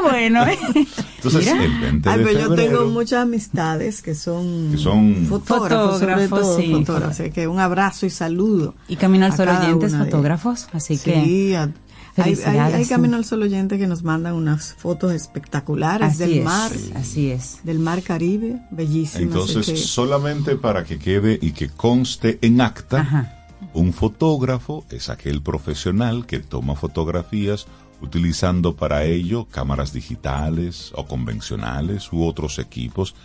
bueno. 0.04 0.46
Entonces, 0.46 1.54
Mira. 1.54 1.64
el 1.64 1.80
20 1.80 2.10
Ay, 2.10 2.22
pero 2.24 2.32
yo 2.32 2.48
febrero, 2.50 2.56
tengo 2.80 2.92
muchas 2.92 3.24
amistades 3.24 4.02
que 4.02 4.14
son, 4.14 4.72
Que 4.72 4.78
son- 4.78 5.26
fotógrafos, 5.28 5.94
Fotógrafos, 6.00 6.30
todo 6.42 6.58
sí. 6.60 6.72
fotógrafos. 6.72 7.20
Así 7.20 7.32
que 7.32 7.48
un 7.48 7.60
abrazo 7.60 8.06
y 8.06 8.10
saludo. 8.10 8.76
Y 8.88 8.96
Camino 8.98 9.26
al 9.26 9.36
Sol 9.36 9.48
oyentes, 9.50 9.96
fotógrafos, 9.96 10.68
así 10.74 10.98
Sí, 10.98 11.04
que... 11.12 11.16
a- 11.56 11.72
hay. 12.18 12.86
Camino 12.88 13.18
al 13.18 13.26
Sol 13.26 13.42
oyente 13.44 13.78
que 13.78 13.88
nos 13.88 14.04
mandan 14.04 14.34
unas 14.36 14.74
fotos 14.76 15.12
espectaculares 15.12 16.08
Así 16.10 16.18
del 16.20 16.34
es, 16.40 16.44
mar, 16.46 16.72
así 16.96 17.30
es. 17.32 17.60
del 17.64 17.80
mar 17.80 18.02
Caribe, 18.04 18.62
bellísimas. 18.72 19.22
Entonces, 19.22 19.66
que- 19.66 19.76
solamente 19.78 20.56
para 20.56 20.84
que 20.86 20.98
quede 20.98 21.38
y 21.42 21.52
que 21.52 21.68
conste 21.70 22.40
en 22.42 22.62
acta, 22.62 23.02
Ajá. 23.02 23.48
un 23.74 23.92
fotógrafo 23.92 24.86
es 24.92 25.10
aquel 25.10 25.42
profesional 25.42 26.26
que 26.26 26.40
toma 26.40 26.76
fotografías 26.76 27.68
utilizando 28.02 28.76
para 28.76 29.04
ello 29.04 29.46
cámaras 29.50 29.92
digitales 29.94 30.92
o 30.96 31.06
convencionales 31.08 32.12
u 32.14 32.24
otros 32.26 32.60
equipos, 32.60 33.16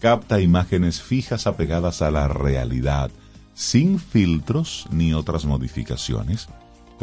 capta 0.00 0.40
imágenes 0.40 1.00
fijas 1.00 1.46
apegadas 1.46 2.02
a 2.02 2.10
la 2.10 2.28
realidad, 2.28 3.10
sin 3.54 3.98
filtros 3.98 4.86
ni 4.90 5.14
otras 5.14 5.44
modificaciones, 5.44 6.48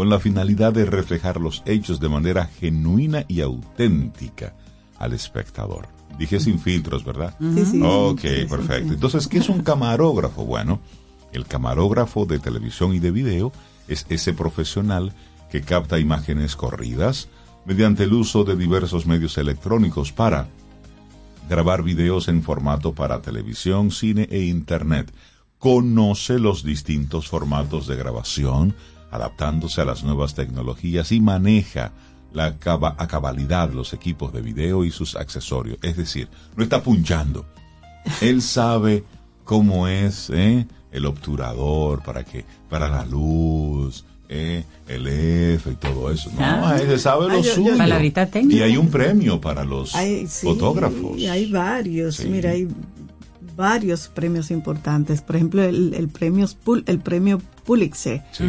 con 0.01 0.09
la 0.09 0.19
finalidad 0.19 0.73
de 0.73 0.85
reflejar 0.85 1.39
los 1.39 1.61
hechos 1.63 1.99
de 1.99 2.09
manera 2.09 2.47
genuina 2.47 3.23
y 3.27 3.41
auténtica 3.41 4.55
al 4.97 5.13
espectador. 5.13 5.89
Dije 6.17 6.39
sin 6.39 6.57
filtros, 6.57 7.05
¿verdad? 7.05 7.35
Sí, 7.39 7.65
sí, 7.67 7.81
Ok, 7.83 8.21
perfecto. 8.49 8.93
Entonces, 8.93 9.27
¿qué 9.27 9.37
es 9.37 9.47
un 9.47 9.61
camarógrafo? 9.61 10.43
Bueno, 10.43 10.79
el 11.33 11.45
camarógrafo 11.45 12.25
de 12.25 12.39
televisión 12.39 12.95
y 12.95 12.99
de 12.99 13.11
video 13.11 13.51
es 13.87 14.07
ese 14.09 14.33
profesional 14.33 15.13
que 15.51 15.61
capta 15.61 15.99
imágenes 15.99 16.55
corridas 16.55 17.29
mediante 17.65 18.05
el 18.05 18.13
uso 18.13 18.43
de 18.43 18.55
diversos 18.55 19.05
medios 19.05 19.37
electrónicos 19.37 20.11
para 20.11 20.47
grabar 21.47 21.83
videos 21.83 22.27
en 22.27 22.41
formato 22.41 22.95
para 22.95 23.21
televisión, 23.21 23.91
cine 23.91 24.27
e 24.31 24.45
internet. 24.45 25.13
Conoce 25.59 26.39
los 26.39 26.63
distintos 26.63 27.27
formatos 27.27 27.85
de 27.85 27.97
grabación, 27.97 28.73
adaptándose 29.11 29.81
a 29.81 29.85
las 29.85 30.03
nuevas 30.03 30.33
tecnologías 30.33 31.11
y 31.11 31.19
maneja 31.21 31.91
la 32.33 32.55
a 32.97 33.07
cabalidad 33.07 33.71
los 33.73 33.93
equipos 33.93 34.31
de 34.33 34.41
video 34.41 34.85
y 34.85 34.91
sus 34.91 35.15
accesorios. 35.15 35.77
Es 35.81 35.97
decir, 35.97 36.29
no 36.55 36.63
está 36.63 36.81
punchando. 36.81 37.45
Él 38.21 38.41
sabe 38.41 39.03
cómo 39.43 39.87
es 39.87 40.29
¿eh? 40.33 40.65
el 40.91 41.05
obturador 41.05 42.01
para 42.03 42.23
que 42.23 42.45
para 42.69 42.87
la 42.87 43.05
luz, 43.05 44.05
¿eh? 44.29 44.63
el 44.87 45.07
F 45.07 45.71
y 45.71 45.75
todo 45.75 46.09
eso. 46.09 46.31
No, 46.31 46.67
Ah. 46.67 46.77
él 46.81 46.97
sabe 46.99 47.27
lo 47.27 47.33
Ay, 47.33 47.43
yo- 47.43 47.49
yo- 47.49 47.55
suyo. 47.55 47.77
Palabrita 47.77 48.25
técnica. 48.27 48.59
Y 48.59 48.63
hay 48.63 48.77
un 48.77 48.89
premio 48.89 49.41
para 49.41 49.65
los 49.65 49.93
Hay, 49.93 50.25
sí, 50.27 50.45
fotógrafos. 50.47 51.17
y 51.17 51.27
hay 51.27 51.51
varios, 51.51 52.15
Sí. 52.15 52.27
mira, 52.29 52.51
hay 52.51 52.67
varios 53.57 54.07
premios 54.07 54.51
importantes. 54.51 55.21
Por 55.21 55.35
ejemplo, 55.35 55.61
el, 55.63 55.93
el, 55.93 56.07
premio, 56.07 56.47
Pul- 56.65 56.83
el 56.87 56.99
premio 56.99 57.41
Pulitzer. 57.71 58.21
Sí. 58.33 58.43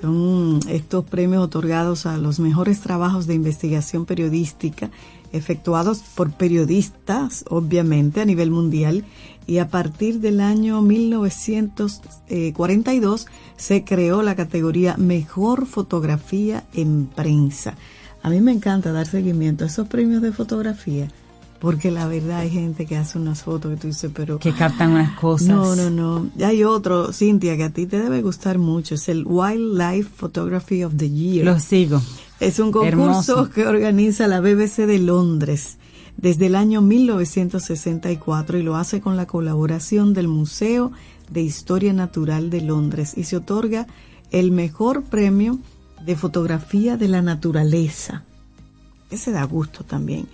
Son 0.00 0.60
estos 0.68 1.04
premios 1.04 1.42
otorgados 1.42 2.06
a 2.06 2.16
los 2.16 2.38
mejores 2.38 2.80
trabajos 2.80 3.26
de 3.26 3.34
investigación 3.34 4.06
periodística 4.06 4.92
efectuados 5.32 5.98
por 6.14 6.30
periodistas, 6.30 7.44
obviamente, 7.48 8.20
a 8.20 8.24
nivel 8.24 8.52
mundial. 8.52 9.04
Y 9.48 9.58
a 9.58 9.66
partir 9.66 10.20
del 10.20 10.40
año 10.40 10.80
1942 10.80 13.26
se 13.56 13.82
creó 13.82 14.22
la 14.22 14.36
categoría 14.36 14.96
Mejor 14.96 15.66
Fotografía 15.66 16.62
en 16.72 17.06
Prensa. 17.06 17.74
A 18.22 18.30
mí 18.30 18.40
me 18.40 18.52
encanta 18.52 18.92
dar 18.92 19.08
seguimiento 19.08 19.64
a 19.64 19.66
esos 19.66 19.88
premios 19.88 20.22
de 20.22 20.30
fotografía, 20.30 21.08
porque 21.58 21.90
la 21.90 22.06
verdad 22.06 22.40
hay 22.40 22.50
gente 22.50 22.86
que 22.86 22.96
hace 22.96 23.18
unas 23.18 23.42
fotos 23.42 23.72
que 23.72 23.80
tú 23.80 23.86
dices, 23.88 24.10
pero... 24.14 24.38
Que 24.38 24.52
captan 24.52 24.92
unas 24.92 25.18
cosas. 25.18 25.48
No, 25.48 25.74
no, 25.74 25.90
no. 25.90 26.30
Hay 26.44 26.62
otro, 26.62 27.12
Cintia, 27.12 27.56
que 27.56 27.64
a 27.64 27.70
ti 27.70 27.86
te 27.86 28.00
debe 28.00 28.22
gustar 28.22 28.58
mucho. 28.58 28.94
Es 28.94 29.08
el 29.08 29.24
Wildlife 29.26 30.08
Photography 30.16 30.84
of 30.84 30.94
the 30.96 31.10
Year. 31.10 31.44
Lo 31.44 31.58
sigo. 31.58 32.00
es 32.38 32.58
un 32.60 32.70
concurso 32.70 32.96
hermoso. 32.98 33.50
que 33.50 33.66
organiza 33.66 34.28
la 34.28 34.40
BBC 34.40 34.86
de 34.86 34.98
Londres 34.98 35.78
desde 36.18 36.46
el 36.46 36.56
año 36.56 36.82
1964 36.82 38.58
y 38.58 38.62
lo 38.62 38.76
hace 38.76 39.00
con 39.00 39.16
la 39.16 39.26
colaboración 39.26 40.14
del 40.14 40.28
Museo 40.28 40.92
de 41.30 41.42
Historia 41.42 41.92
Natural 41.92 42.50
de 42.50 42.60
Londres 42.60 43.14
y 43.16 43.24
se 43.24 43.36
otorga 43.36 43.86
el 44.30 44.50
mejor 44.50 45.04
premio 45.04 45.58
de 46.04 46.16
fotografía 46.16 46.96
de 46.96 47.08
la 47.08 47.22
naturaleza. 47.22 48.24
Ese 49.10 49.30
da 49.30 49.44
gusto 49.44 49.84
también. 49.84 50.26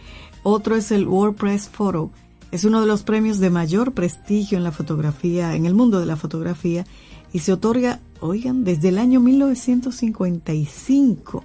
Otro 0.44 0.76
es 0.76 0.92
el 0.92 1.08
WordPress 1.08 1.68
Photo. 1.70 2.12
Es 2.50 2.64
uno 2.64 2.82
de 2.82 2.86
los 2.86 3.02
premios 3.02 3.40
de 3.40 3.48
mayor 3.48 3.92
prestigio 3.92 4.58
en 4.58 4.64
la 4.64 4.72
fotografía, 4.72 5.56
en 5.56 5.64
el 5.64 5.72
mundo 5.74 5.98
de 5.98 6.04
la 6.06 6.16
fotografía, 6.16 6.84
y 7.32 7.38
se 7.38 7.54
otorga, 7.54 8.00
oigan, 8.20 8.62
desde 8.62 8.90
el 8.90 8.98
año 8.98 9.20
1955 9.20 11.44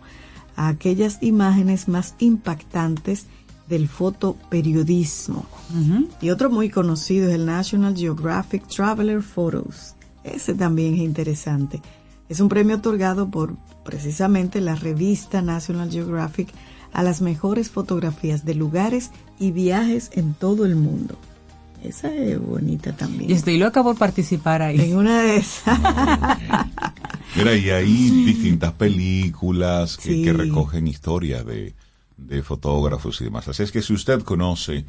a 0.57 0.67
aquellas 0.67 1.23
imágenes 1.23 1.87
más 1.87 2.15
impactantes 2.19 3.27
del 3.69 3.87
fotoperiodismo. 3.87 5.45
Y 6.21 6.31
otro 6.31 6.49
muy 6.49 6.69
conocido 6.69 7.29
es 7.29 7.35
el 7.35 7.45
National 7.45 7.95
Geographic 7.95 8.67
Traveler 8.67 9.21
Photos. 9.21 9.95
Ese 10.25 10.55
también 10.55 10.95
es 10.95 10.99
interesante. 10.99 11.81
Es 12.27 12.41
un 12.41 12.49
premio 12.49 12.75
otorgado 12.75 13.31
por 13.31 13.55
precisamente 13.85 14.59
la 14.59 14.75
revista 14.75 15.41
National 15.41 15.89
Geographic 15.89 16.49
a 16.93 17.03
las 17.03 17.21
mejores 17.21 17.69
fotografías 17.69 18.45
de 18.45 18.55
lugares 18.55 19.11
y 19.39 19.51
viajes 19.51 20.09
en 20.13 20.33
todo 20.33 20.65
el 20.65 20.75
mundo. 20.75 21.17
Esa 21.83 22.13
es 22.13 22.39
bonita 22.41 22.91
también. 22.93 23.29
Y 23.29 23.33
estoy 23.33 23.57
loca 23.57 23.81
por 23.83 23.97
participar 23.97 24.61
ahí. 24.61 24.81
En 24.81 24.97
una 24.97 25.21
de 25.23 25.37
esas. 25.37 25.79
Mira, 27.35 27.55
y 27.55 27.69
hay 27.69 28.09
distintas 28.25 28.73
películas 28.73 29.95
que, 29.97 30.09
Sí. 30.13 30.23
que 30.23 30.33
recogen 30.33 30.87
historias 30.87 31.45
de, 31.45 31.73
de 32.17 32.43
fotógrafos 32.43 33.21
y 33.21 33.25
demás. 33.25 33.47
Así 33.47 33.63
es 33.63 33.71
que 33.71 33.81
si 33.81 33.93
usted 33.93 34.21
conoce 34.23 34.85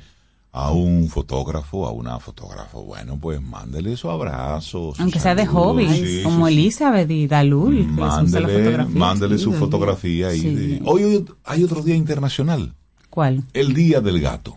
a 0.53 0.73
un 0.73 1.09
fotógrafo, 1.09 1.87
a 1.87 1.93
una 1.93 2.19
fotógrafo, 2.19 2.83
bueno, 2.83 3.17
pues 3.21 3.41
mándele 3.41 3.97
su 3.97 4.11
abrazo. 4.11 4.93
su 4.97 5.03
Aunque 5.03 5.21
sea 5.21 5.35
de 5.37 5.47
hobby, 5.47 5.89
sí, 5.89 6.21
como 6.25 6.49
sí. 6.49 6.55
Elizabeth 6.55 7.11
y 7.11 7.27
Dalul, 7.29 7.85
Mándele, 7.87 8.85
mándele 8.87 9.39
Sí, 9.39 9.45
su 9.45 9.53
fotografía. 9.53 10.31
Sí. 10.33 10.55
de- 10.55 10.83
Hoy, 10.85 11.05
hoy 11.05 11.25
hay 11.45 11.63
otro 11.65 11.83
día 11.83 11.95
internacional, 11.95 12.75
¿Cuál? 13.11 13.45
el 13.53 13.75
Día 13.75 14.01
del 14.01 14.21
Gato. 14.21 14.57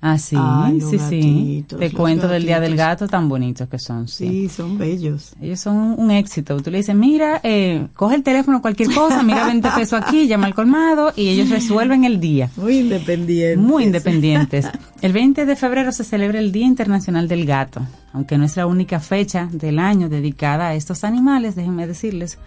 Ah, 0.00 0.16
sí, 0.16 0.36
Ay, 0.38 0.80
sí, 0.80 1.64
Te 1.66 1.90
cuento 1.90 2.28
del 2.28 2.44
Día 2.44 2.60
del. 2.60 2.76
Gato, 2.76 3.08
tan 3.08 3.28
bonitos 3.28 3.68
que 3.68 3.80
son, 3.80 4.06
sí. 4.06 4.28
Sí, 4.28 4.48
son 4.48 4.78
bellos. 4.78 5.32
Ellos 5.40 5.58
son 5.58 5.96
un 5.98 6.12
éxito. 6.12 6.56
Tú 6.60 6.70
le 6.70 6.78
dices, 6.78 6.94
mira, 6.94 7.40
eh, 7.42 7.88
coge 7.94 8.14
el 8.14 8.22
teléfono, 8.22 8.62
cualquier 8.62 8.94
cosa, 8.94 9.24
mira 9.24 9.46
20 9.46 9.68
pesos 9.70 10.00
aquí, 10.00 10.28
llama 10.28 10.46
al 10.46 10.54
colmado 10.54 11.12
y 11.16 11.28
ellos 11.28 11.50
resuelven 11.50 12.04
el 12.04 12.20
día. 12.20 12.48
Muy 12.56 12.78
independientes. 12.78 13.58
Muy 13.58 13.84
independientes. 13.84 14.68
El 15.02 15.12
20 15.12 15.46
de 15.46 15.56
febrero 15.56 15.90
se 15.90 16.04
celebra 16.04 16.38
el 16.38 16.52
Día 16.52 16.66
Internacional 16.66 17.26
del 17.26 17.44
Gato. 17.44 17.80
Aunque 18.12 18.38
no 18.38 18.44
es 18.44 18.56
la 18.56 18.66
única 18.66 19.00
fecha 19.00 19.48
del 19.50 19.80
año 19.80 20.08
dedicada 20.08 20.68
a 20.68 20.74
estos 20.74 21.02
animales, 21.02 21.56
déjenme 21.56 21.88
decirles. 21.88 22.38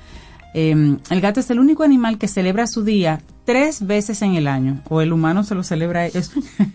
Eh, 0.53 0.97
el 1.09 1.21
gato 1.21 1.39
es 1.39 1.49
el 1.49 1.59
único 1.59 1.83
animal 1.83 2.17
que 2.17 2.27
celebra 2.27 2.67
su 2.67 2.83
día 2.83 3.21
tres 3.45 3.85
veces 3.85 4.21
en 4.21 4.35
el 4.35 4.47
año. 4.47 4.81
O 4.89 5.01
el 5.01 5.13
humano 5.13 5.43
se 5.43 5.55
lo 5.55 5.63
celebra, 5.63 6.05
es- 6.07 6.31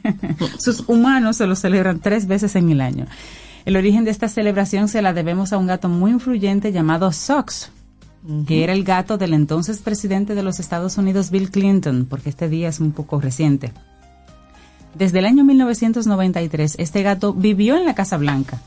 sus 0.58 0.84
humanos 0.88 1.36
se 1.36 1.46
lo 1.46 1.56
celebran 1.56 2.00
tres 2.00 2.26
veces 2.26 2.56
en 2.56 2.70
el 2.70 2.80
año. 2.80 3.06
El 3.64 3.76
origen 3.76 4.04
de 4.04 4.10
esta 4.12 4.28
celebración 4.28 4.88
se 4.88 5.02
la 5.02 5.12
debemos 5.12 5.52
a 5.52 5.58
un 5.58 5.66
gato 5.66 5.88
muy 5.88 6.12
influyente 6.12 6.72
llamado 6.72 7.10
Sox, 7.12 7.70
que 8.46 8.64
era 8.64 8.72
el 8.72 8.82
gato 8.84 9.18
del 9.18 9.34
entonces 9.34 9.78
presidente 9.78 10.34
de 10.34 10.42
los 10.42 10.58
Estados 10.60 10.98
Unidos, 10.98 11.30
Bill 11.30 11.50
Clinton, 11.50 12.06
porque 12.08 12.28
este 12.30 12.48
día 12.48 12.68
es 12.68 12.80
un 12.80 12.92
poco 12.92 13.20
reciente. 13.20 13.72
Desde 14.94 15.18
el 15.18 15.26
año 15.26 15.44
1993, 15.44 16.76
este 16.78 17.02
gato 17.02 17.34
vivió 17.34 17.76
en 17.76 17.84
la 17.84 17.94
Casa 17.94 18.16
Blanca 18.16 18.60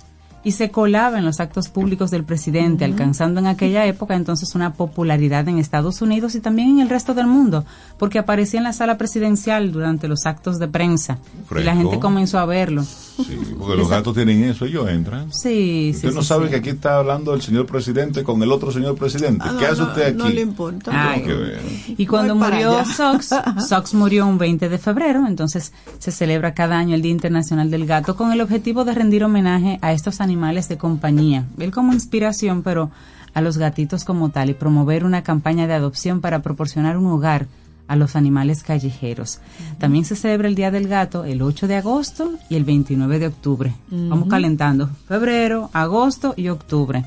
y 0.44 0.54
se 0.54 0.72
colaba 0.72 1.20
en 1.20 1.26
los 1.26 1.40
actos 1.40 1.70
públicos 1.70 2.12
del 2.12 2.24
presidente, 2.24 2.86
alcanzando 2.86 3.40
en 3.40 3.48
aquella 3.48 3.86
época 3.86 4.16
entonces 4.16 4.56
una 4.56 4.74
popularidad 4.74 5.48
en 5.48 5.60
Estados 5.60 6.02
Unidos 6.02 6.36
y 6.36 6.40
también 6.40 6.70
en 6.70 6.80
el 6.80 6.90
resto 6.90 7.14
del 7.14 7.28
mundo, 7.28 7.66
porque 7.98 8.20
aparecía 8.20 8.60
en 8.60 8.64
la 8.64 8.74
sala 8.74 8.98
presidencial 8.98 9.72
durante 9.72 10.08
los 10.08 10.26
actos 10.26 10.60
de 10.60 10.68
prensa 10.68 11.18
y 11.58 11.64
la 11.64 11.76
gente 11.76 12.00
comenzó 12.00 12.40
a 12.40 12.46
verlo. 12.46 12.86
Sí, 13.24 13.38
porque 13.58 13.76
los 13.76 13.90
gatos 13.90 14.14
tienen 14.14 14.44
eso, 14.44 14.66
ellos 14.66 14.90
entran. 14.90 15.32
Sí, 15.32 15.92
sí. 15.94 16.08
Usted 16.08 16.14
no 16.14 16.22
sí, 16.22 16.28
sabe 16.28 16.46
sí. 16.46 16.52
que 16.52 16.56
aquí 16.58 16.70
está 16.70 16.98
hablando 16.98 17.34
el 17.34 17.42
señor 17.42 17.66
presidente 17.66 18.24
con 18.24 18.42
el 18.42 18.52
otro 18.52 18.72
señor 18.72 18.96
presidente. 18.96 19.44
Ah, 19.46 19.56
¿Qué 19.60 19.66
no, 19.66 19.72
hace 19.72 19.82
usted 19.84 20.06
aquí? 20.08 20.18
No 20.18 20.30
le 20.30 20.42
importa. 20.42 20.92
Ay. 20.94 21.22
Tengo 21.22 21.38
que 21.38 21.44
ver. 21.44 21.62
Y 21.98 22.06
cuando 22.06 22.36
murió. 22.36 22.84
Sox, 22.86 23.30
Sox 23.68 23.94
murió 23.94 24.28
un 24.28 24.38
20 24.38 24.70
de 24.70 24.78
febrero, 24.78 25.26
entonces 25.28 25.74
se 25.98 26.12
celebra 26.12 26.54
cada 26.54 26.78
año 26.78 26.96
el 26.96 27.02
Día 27.02 27.12
Internacional 27.12 27.70
del 27.70 27.86
Gato 27.86 28.16
con 28.16 28.32
el 28.32 28.42
objetivo 28.42 28.86
de 28.86 28.94
rendir 28.94 29.24
homenaje 29.24 29.80
a 29.82 29.94
estos 29.94 30.22
animales 30.22 30.70
de 30.70 30.78
compañía. 30.78 31.46
Él 31.58 31.72
como 31.72 31.94
inspiración, 31.94 32.64
pero 32.64 32.92
a 33.34 33.42
los 33.42 33.58
gatitos 33.58 34.06
como 34.06 34.30
tal 34.30 34.50
y 34.50 34.54
promover 34.54 35.04
una 35.04 35.24
campaña 35.24 35.68
de 35.68 35.74
adopción 35.74 36.22
para 36.22 36.42
proporcionar 36.42 36.98
un 36.98 37.08
hogar 37.08 37.48
a 37.90 37.96
los 37.96 38.16
animales 38.16 38.64
callejeros. 38.64 39.40
También 39.80 40.06
se 40.06 40.16
celebra 40.16 40.48
el 40.48 40.56
Día 40.56 40.72
del 40.72 40.88
Gato 40.88 41.26
el 41.26 41.42
8 41.42 41.68
de 41.68 41.76
agosto 41.76 42.32
y 42.48 42.56
el 42.56 42.64
29 42.64 43.20
de 43.20 43.28
octubre. 43.28 43.74
Vamos 43.90 44.30
calentando. 44.30 44.90
Febrero, 45.08 45.70
agosto 45.74 46.36
y 46.38 46.48
octubre. 46.48 47.04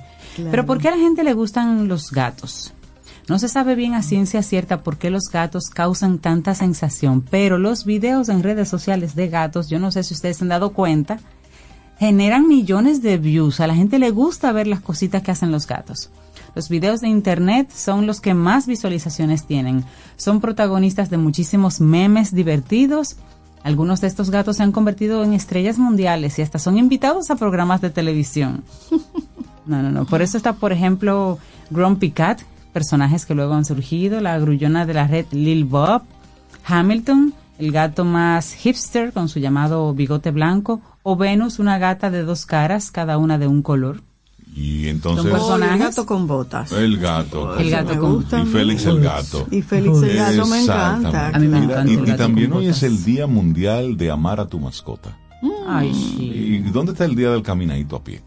Pero 0.50 0.66
¿por 0.66 0.78
qué 0.78 0.88
a 0.88 0.90
la 0.90 0.98
gente 0.98 1.24
le 1.24 1.34
gustan 1.34 1.88
los 1.88 2.10
gatos? 2.10 2.74
No 3.28 3.38
se 3.38 3.48
sabe 3.48 3.76
bien 3.76 3.94
a 3.94 4.02
ciencia 4.02 4.42
cierta 4.42 4.82
por 4.82 4.98
qué 4.98 5.08
los 5.08 5.30
gatos 5.32 5.70
causan 5.70 6.18
tanta 6.18 6.56
sensación, 6.56 7.22
pero 7.22 7.56
los 7.56 7.84
videos 7.84 8.28
en 8.28 8.42
redes 8.42 8.68
sociales 8.68 9.14
de 9.14 9.28
gatos, 9.28 9.68
yo 9.68 9.78
no 9.78 9.92
sé 9.92 10.02
si 10.02 10.14
ustedes 10.14 10.38
se 10.38 10.44
han 10.44 10.48
dado 10.48 10.72
cuenta, 10.72 11.20
generan 12.02 12.48
millones 12.48 13.00
de 13.00 13.16
views. 13.16 13.60
A 13.60 13.68
la 13.68 13.76
gente 13.76 14.00
le 14.00 14.10
gusta 14.10 14.50
ver 14.50 14.66
las 14.66 14.80
cositas 14.80 15.22
que 15.22 15.30
hacen 15.30 15.52
los 15.52 15.68
gatos. 15.68 16.10
Los 16.52 16.68
videos 16.68 17.00
de 17.00 17.06
internet 17.06 17.70
son 17.72 18.08
los 18.08 18.20
que 18.20 18.34
más 18.34 18.66
visualizaciones 18.66 19.46
tienen. 19.46 19.84
Son 20.16 20.40
protagonistas 20.40 21.10
de 21.10 21.16
muchísimos 21.16 21.80
memes 21.80 22.34
divertidos. 22.34 23.18
Algunos 23.62 24.00
de 24.00 24.08
estos 24.08 24.30
gatos 24.30 24.56
se 24.56 24.64
han 24.64 24.72
convertido 24.72 25.22
en 25.22 25.32
estrellas 25.32 25.78
mundiales 25.78 26.40
y 26.40 26.42
hasta 26.42 26.58
son 26.58 26.76
invitados 26.76 27.30
a 27.30 27.36
programas 27.36 27.80
de 27.80 27.90
televisión. 27.90 28.64
No, 29.64 29.80
no, 29.80 29.92
no. 29.92 30.06
Por 30.06 30.22
eso 30.22 30.36
está, 30.36 30.54
por 30.54 30.72
ejemplo, 30.72 31.38
Grumpy 31.70 32.10
Cat, 32.10 32.40
personajes 32.72 33.24
que 33.24 33.36
luego 33.36 33.54
han 33.54 33.64
surgido, 33.64 34.20
la 34.20 34.36
grullona 34.40 34.86
de 34.86 34.94
la 34.94 35.06
red 35.06 35.26
Lil 35.30 35.64
Bob, 35.66 36.02
Hamilton, 36.66 37.32
el 37.64 37.72
gato 37.72 38.04
más 38.04 38.52
hipster 38.54 39.12
con 39.12 39.28
su 39.28 39.38
llamado 39.38 39.92
bigote 39.94 40.30
blanco, 40.30 40.80
o 41.02 41.16
Venus, 41.16 41.58
una 41.58 41.78
gata 41.78 42.10
de 42.10 42.22
dos 42.22 42.46
caras, 42.46 42.90
cada 42.90 43.18
una 43.18 43.38
de 43.38 43.46
un 43.46 43.62
color. 43.62 44.00
Y 44.54 44.88
entonces, 44.88 45.32
Oh, 45.34 45.56
el 45.56 45.78
gato 45.78 46.04
con 46.04 46.26
botas. 46.26 46.72
el 46.72 46.98
gato. 46.98 47.56
El 47.58 47.70
gato 47.70 47.98
con- 47.98 48.14
gusta 48.16 48.40
Y 48.42 48.46
Félix 48.46 48.84
el 48.84 49.00
gato. 49.00 49.46
Y 49.50 49.62
Félix 49.62 50.02
el 50.02 50.16
gato 50.16 50.46
me 50.46 50.62
encanta. 50.62 51.28
A 51.28 51.38
mí 51.38 51.48
me 51.48 51.58
encanta 51.58 51.90
y, 51.90 51.94
y 52.10 52.16
también 52.16 52.52
hoy 52.52 52.66
es 52.66 52.80
botas. 52.80 52.82
el 52.82 53.04
Día 53.04 53.26
Mundial 53.26 53.96
de 53.96 54.10
Amar 54.10 54.40
a 54.40 54.46
tu 54.46 54.60
mascota. 54.60 55.16
Ay, 55.66 55.94
sí. 55.94 56.22
¿Y 56.34 56.58
dónde 56.70 56.92
está 56.92 57.04
el 57.06 57.14
Día 57.16 57.30
del 57.30 57.42
Caminadito 57.42 57.96
a 57.96 58.04
pie? 58.04 58.20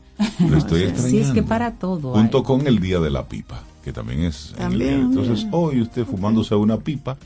Lo 0.49 0.57
estoy 0.57 0.81
extrañando. 0.83 1.09
Sí, 1.09 1.19
es 1.19 1.31
que 1.31 1.43
para 1.43 1.73
todo. 1.75 2.13
Junto 2.13 2.39
hay. 2.39 2.43
con 2.43 2.65
el 2.67 2.79
Día 2.79 2.99
de 2.99 3.09
la 3.11 3.25
Pipa, 3.27 3.61
que 3.83 3.93
también 3.93 4.21
es... 4.23 4.47
en 4.57 4.63
el 4.63 4.69
También, 4.69 5.11
día. 5.11 5.21
Entonces, 5.21 5.47
hoy 5.51 5.81
usted 5.81 6.05
fumándose 6.05 6.55
una 6.55 6.77
pipa, 6.77 7.17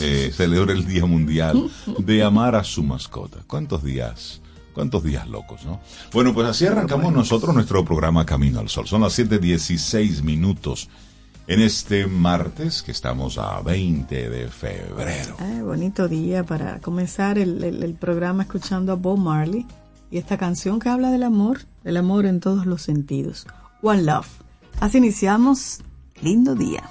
eh, 0.00 0.30
celebra 0.34 0.72
el 0.72 0.86
Día 0.86 1.04
Mundial 1.06 1.70
de 1.98 2.22
Amar 2.22 2.54
a 2.54 2.64
su 2.64 2.82
mascota. 2.82 3.38
¿Cuántos 3.46 3.82
días? 3.82 4.40
¿Cuántos 4.74 5.02
días 5.04 5.26
locos, 5.28 5.64
no? 5.64 5.80
Bueno, 6.12 6.34
pues 6.34 6.46
así 6.48 6.66
arrancamos 6.66 7.12
nosotros 7.12 7.54
nuestro 7.54 7.84
programa 7.84 8.26
Camino 8.26 8.60
al 8.60 8.68
Sol. 8.68 8.86
Son 8.86 9.00
las 9.00 9.18
7.16 9.18 10.22
minutos 10.22 10.88
en 11.46 11.60
este 11.62 12.06
martes, 12.06 12.82
que 12.82 12.90
estamos 12.92 13.38
a 13.38 13.60
20 13.62 14.28
de 14.28 14.48
febrero. 14.48 15.36
Ay, 15.38 15.60
bonito 15.62 16.08
día 16.08 16.44
para 16.44 16.80
comenzar 16.80 17.38
el, 17.38 17.62
el- 17.64 17.82
el 17.82 17.94
programa 17.94 18.42
escuchando 18.42 18.92
a 18.92 18.96
Bob 18.96 19.16
Marley 19.18 19.64
y 20.10 20.18
esta 20.18 20.36
canción 20.36 20.78
que 20.78 20.88
habla 20.90 21.10
del 21.10 21.22
amor, 21.22 21.60
del 21.84 21.96
amor 21.96 22.26
en 22.26 22.40
todos 22.40 22.66
los 22.66 22.82
sentidos. 22.82 23.46
One 23.82 24.02
Love. 24.02 24.28
Así 24.80 24.98
iniciamos. 24.98 25.80
Lindo 26.20 26.54
día. 26.54 26.82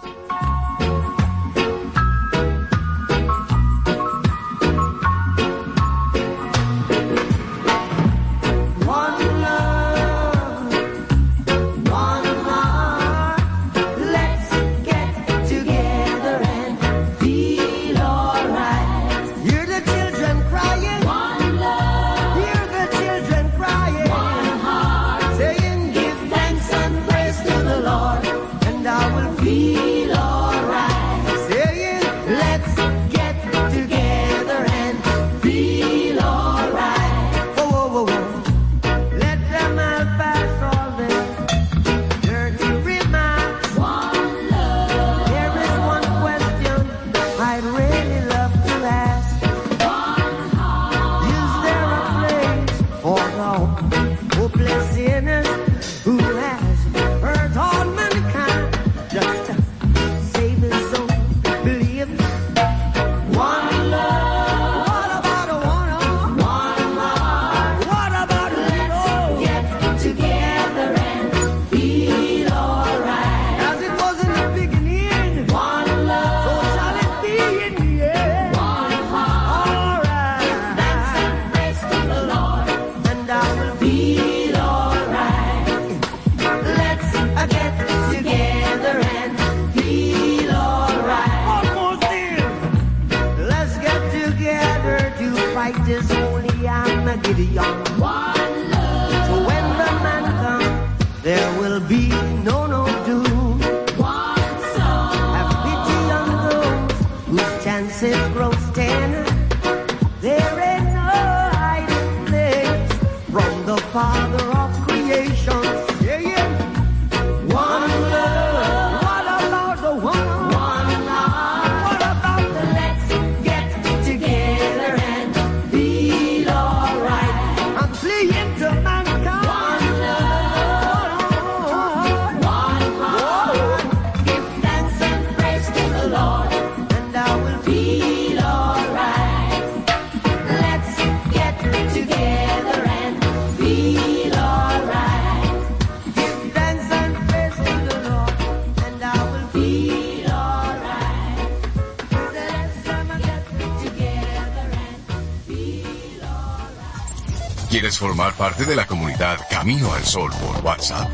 Alright. 157.96 157.96
¿Quieres 157.96 158.00
formar 158.00 158.34
parte 158.34 158.66
de 158.66 158.76
la 158.76 158.86
comunidad 158.86 159.38
Camino 159.50 159.94
al 159.94 160.04
Sol 160.04 160.30
por 160.42 160.66
WhatsApp? 160.66 161.10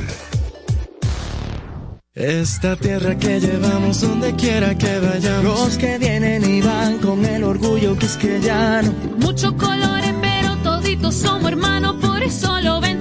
Esta 2.13 2.75
tierra 2.77 3.17
que 3.17 3.39
llevamos 3.39 4.01
donde 4.01 4.35
quiera 4.35 4.75
que 4.75 4.99
vayamos. 4.99 5.43
Los 5.43 5.77
que 5.77 5.97
vienen 5.97 6.43
y 6.49 6.61
van 6.61 6.99
con 6.99 7.25
el 7.25 7.43
orgullo 7.43 7.97
que 7.97 8.05
es 8.05 8.17
que 8.17 8.39
ya 8.39 8.81
no. 8.81 8.91
Muchos 9.17 9.53
colores, 9.53 10.13
pero 10.21 10.55
toditos 10.63 11.15
somos 11.15 11.51
hermanos, 11.51 11.95
por 12.01 12.23
eso 12.23 12.61
los 12.61 12.81
27 12.81 12.94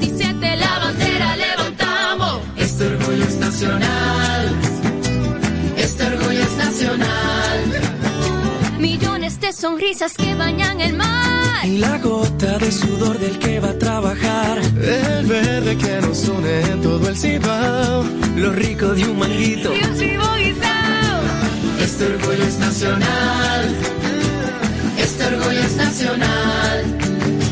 sonrisas 9.65 10.13
que 10.13 10.35
bañan 10.35 10.79
el 10.79 10.93
mar. 10.93 11.65
Y 11.65 11.79
la 11.79 11.97
gota 11.97 12.59
de 12.59 12.71
sudor 12.71 13.19
del 13.19 13.39
que 13.39 13.61
va 13.61 13.71
a 13.71 13.79
trabajar. 13.79 14.59
El 14.59 15.25
verde 15.25 15.79
que 15.79 16.03
nos 16.03 16.29
une 16.29 16.61
en 16.73 16.83
todo 16.83 17.09
el 17.09 17.17
cibao. 17.17 18.05
Lo 18.37 18.53
rico 18.53 18.89
de 18.89 19.09
un 19.09 19.19
manguito. 19.19 19.75
Y 19.75 19.83
un 19.83 19.99
chivo 19.99 20.27
guisao. 20.37 21.19
Este 21.81 22.05
orgullo 22.13 22.45
es 22.45 22.59
nacional. 22.59 23.63
Este 24.99 25.25
orgullo 25.33 25.63
es 25.71 25.77
nacional. 25.77 26.79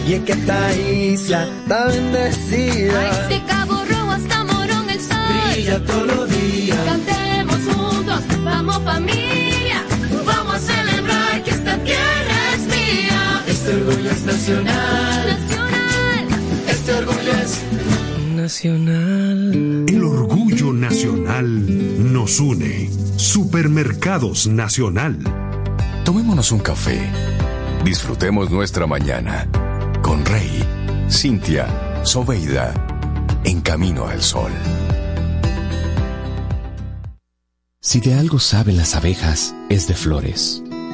Y 0.07 0.13
es 0.13 0.23
que 0.25 0.33
esta 0.33 0.77
isla 0.77 1.49
está 1.63 1.87
bendecida. 1.87 3.29
De 3.29 3.43
Cabo 3.47 3.77
Rojo 3.91 4.11
hasta 4.11 4.45
Morón 4.45 4.91
el 4.91 5.01
sol. 5.01 5.17
Brilla 5.55 5.83
todos 5.87 6.07
los 6.15 6.29
días. 6.29 6.79
Cantemos 6.85 7.61
juntos, 7.75 8.21
vamos 8.45 8.83
familia. 8.85 9.22
Nacional. 14.43 15.29
Nacional. 15.29 16.29
Este 16.69 16.93
orgullo 16.93 17.33
es 17.45 17.63
nacional. 18.35 19.85
El 19.89 20.05
orgullo 20.05 20.73
nacional 20.73 22.13
nos 22.13 22.41
une. 22.41 22.91
Supermercados 23.17 24.49
Nacional. 24.49 25.19
Tomémonos 26.05 26.51
un 26.51 26.59
café. 26.59 27.01
Disfrutemos 27.85 28.51
nuestra 28.51 28.89
mañana 28.89 29.47
con 30.03 30.25
Rey, 30.25 30.65
Cintia, 31.09 32.03
Soveida, 32.05 32.75
en 33.45 33.61
camino 33.61 34.09
al 34.09 34.23
sol. 34.23 34.51
Si 37.81 38.01
de 38.01 38.15
algo 38.15 38.41
saben 38.41 38.77
las 38.77 38.97
abejas, 38.97 39.55
es 39.69 39.87
de 39.87 39.95
flores. 39.95 40.65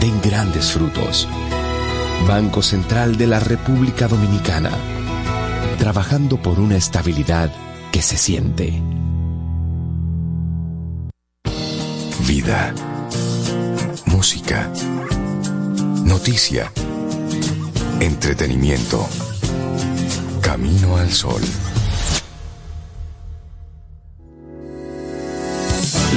den 0.00 0.20
grandes 0.20 0.72
frutos. 0.72 1.28
Banco 2.26 2.62
Central 2.62 3.16
de 3.16 3.26
la 3.26 3.40
República 3.40 4.08
Dominicana. 4.08 4.70
Trabajando 5.78 6.40
por 6.40 6.58
una 6.60 6.76
estabilidad 6.76 7.50
que 7.92 8.02
se 8.02 8.16
siente. 8.16 8.82
Vida. 12.26 12.74
Música. 14.06 14.70
Noticia. 16.04 16.70
Entretenimiento. 18.00 19.08
Camino 20.40 20.96
al 20.96 21.10
sol. 21.12 21.42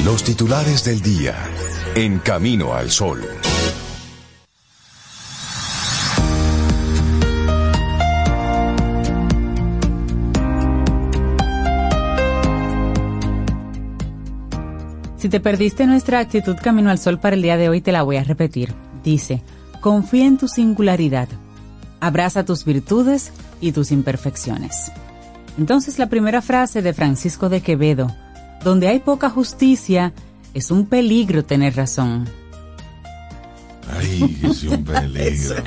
Los 0.04 0.24
titulares 0.24 0.84
del 0.84 1.02
día. 1.02 1.36
En 1.96 2.20
Camino 2.20 2.74
al 2.74 2.91
sol. 2.91 3.22
Si 15.22 15.30
te 15.30 15.40
perdiste 15.40 15.86
nuestra 15.86 16.18
actitud 16.18 16.56
Camino 16.60 16.90
al 16.90 16.98
Sol 16.98 17.20
para 17.20 17.36
el 17.36 17.44
día 17.44 17.56
de 17.56 17.70
hoy, 17.70 17.80
te 17.80 17.92
la 17.92 18.02
voy 18.02 18.18
a 18.18 18.24
repetir. 18.24 18.74
Dice, 19.04 19.44
confía 19.80 20.26
en 20.26 20.40
tu 20.40 20.48
singularidad, 20.48 21.30
abraza 22.00 22.44
tus 22.44 22.66
virtudes 22.66 23.32
y 23.62 23.72
tus 23.72 23.92
imperfecciones. 23.92 24.92
Entonces 25.60 26.00
la 26.00 26.10
primera 26.10 26.42
frase 26.42 26.82
de 26.82 26.94
Francisco 26.94 27.50
de 27.50 27.62
Quevedo, 27.62 28.08
donde 28.64 28.88
hay 28.88 28.98
poca 28.98 29.30
justicia, 29.30 30.12
es 30.56 30.72
un 30.72 30.88
peligro 30.88 31.46
tener 31.46 31.76
razón. 31.76 32.28
Ay, 33.96 34.42
sí, 34.56 34.70
un 34.70 34.84
peligro. 34.84 35.64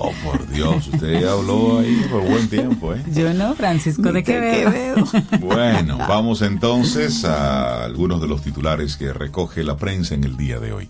Oh, 0.00 0.12
por 0.22 0.48
Dios, 0.48 0.86
usted 0.86 1.22
ya 1.22 1.32
habló 1.32 1.80
ahí 1.80 2.06
por 2.08 2.24
buen 2.24 2.48
tiempo, 2.48 2.94
¿eh? 2.94 3.02
Yo 3.12 3.34
no, 3.34 3.56
Francisco 3.56 4.12
de 4.12 4.22
Quevedo. 4.22 5.04
Bueno, 5.40 5.98
vamos 5.98 6.40
entonces 6.42 7.24
a 7.24 7.84
algunos 7.84 8.20
de 8.20 8.28
los 8.28 8.42
titulares 8.42 8.96
que 8.96 9.12
recoge 9.12 9.64
la 9.64 9.76
prensa 9.76 10.14
en 10.14 10.22
el 10.22 10.36
día 10.36 10.60
de 10.60 10.72
hoy. 10.72 10.88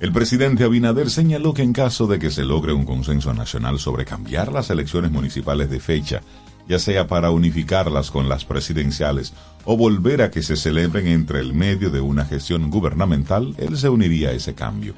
El 0.00 0.10
presidente 0.10 0.64
Abinader 0.64 1.08
señaló 1.08 1.54
que 1.54 1.62
en 1.62 1.72
caso 1.72 2.08
de 2.08 2.18
que 2.18 2.32
se 2.32 2.44
logre 2.44 2.72
un 2.72 2.84
consenso 2.84 3.32
nacional 3.32 3.78
sobre 3.78 4.04
cambiar 4.04 4.52
las 4.52 4.70
elecciones 4.70 5.12
municipales 5.12 5.70
de 5.70 5.78
fecha, 5.78 6.20
ya 6.68 6.80
sea 6.80 7.06
para 7.06 7.30
unificarlas 7.30 8.10
con 8.10 8.28
las 8.28 8.44
presidenciales 8.44 9.34
o 9.66 9.76
volver 9.76 10.20
a 10.20 10.32
que 10.32 10.42
se 10.42 10.56
celebren 10.56 11.06
entre 11.06 11.38
el 11.38 11.54
medio 11.54 11.90
de 11.90 12.00
una 12.00 12.24
gestión 12.24 12.70
gubernamental, 12.70 13.54
él 13.56 13.78
se 13.78 13.88
uniría 13.88 14.30
a 14.30 14.32
ese 14.32 14.54
cambio. 14.54 14.94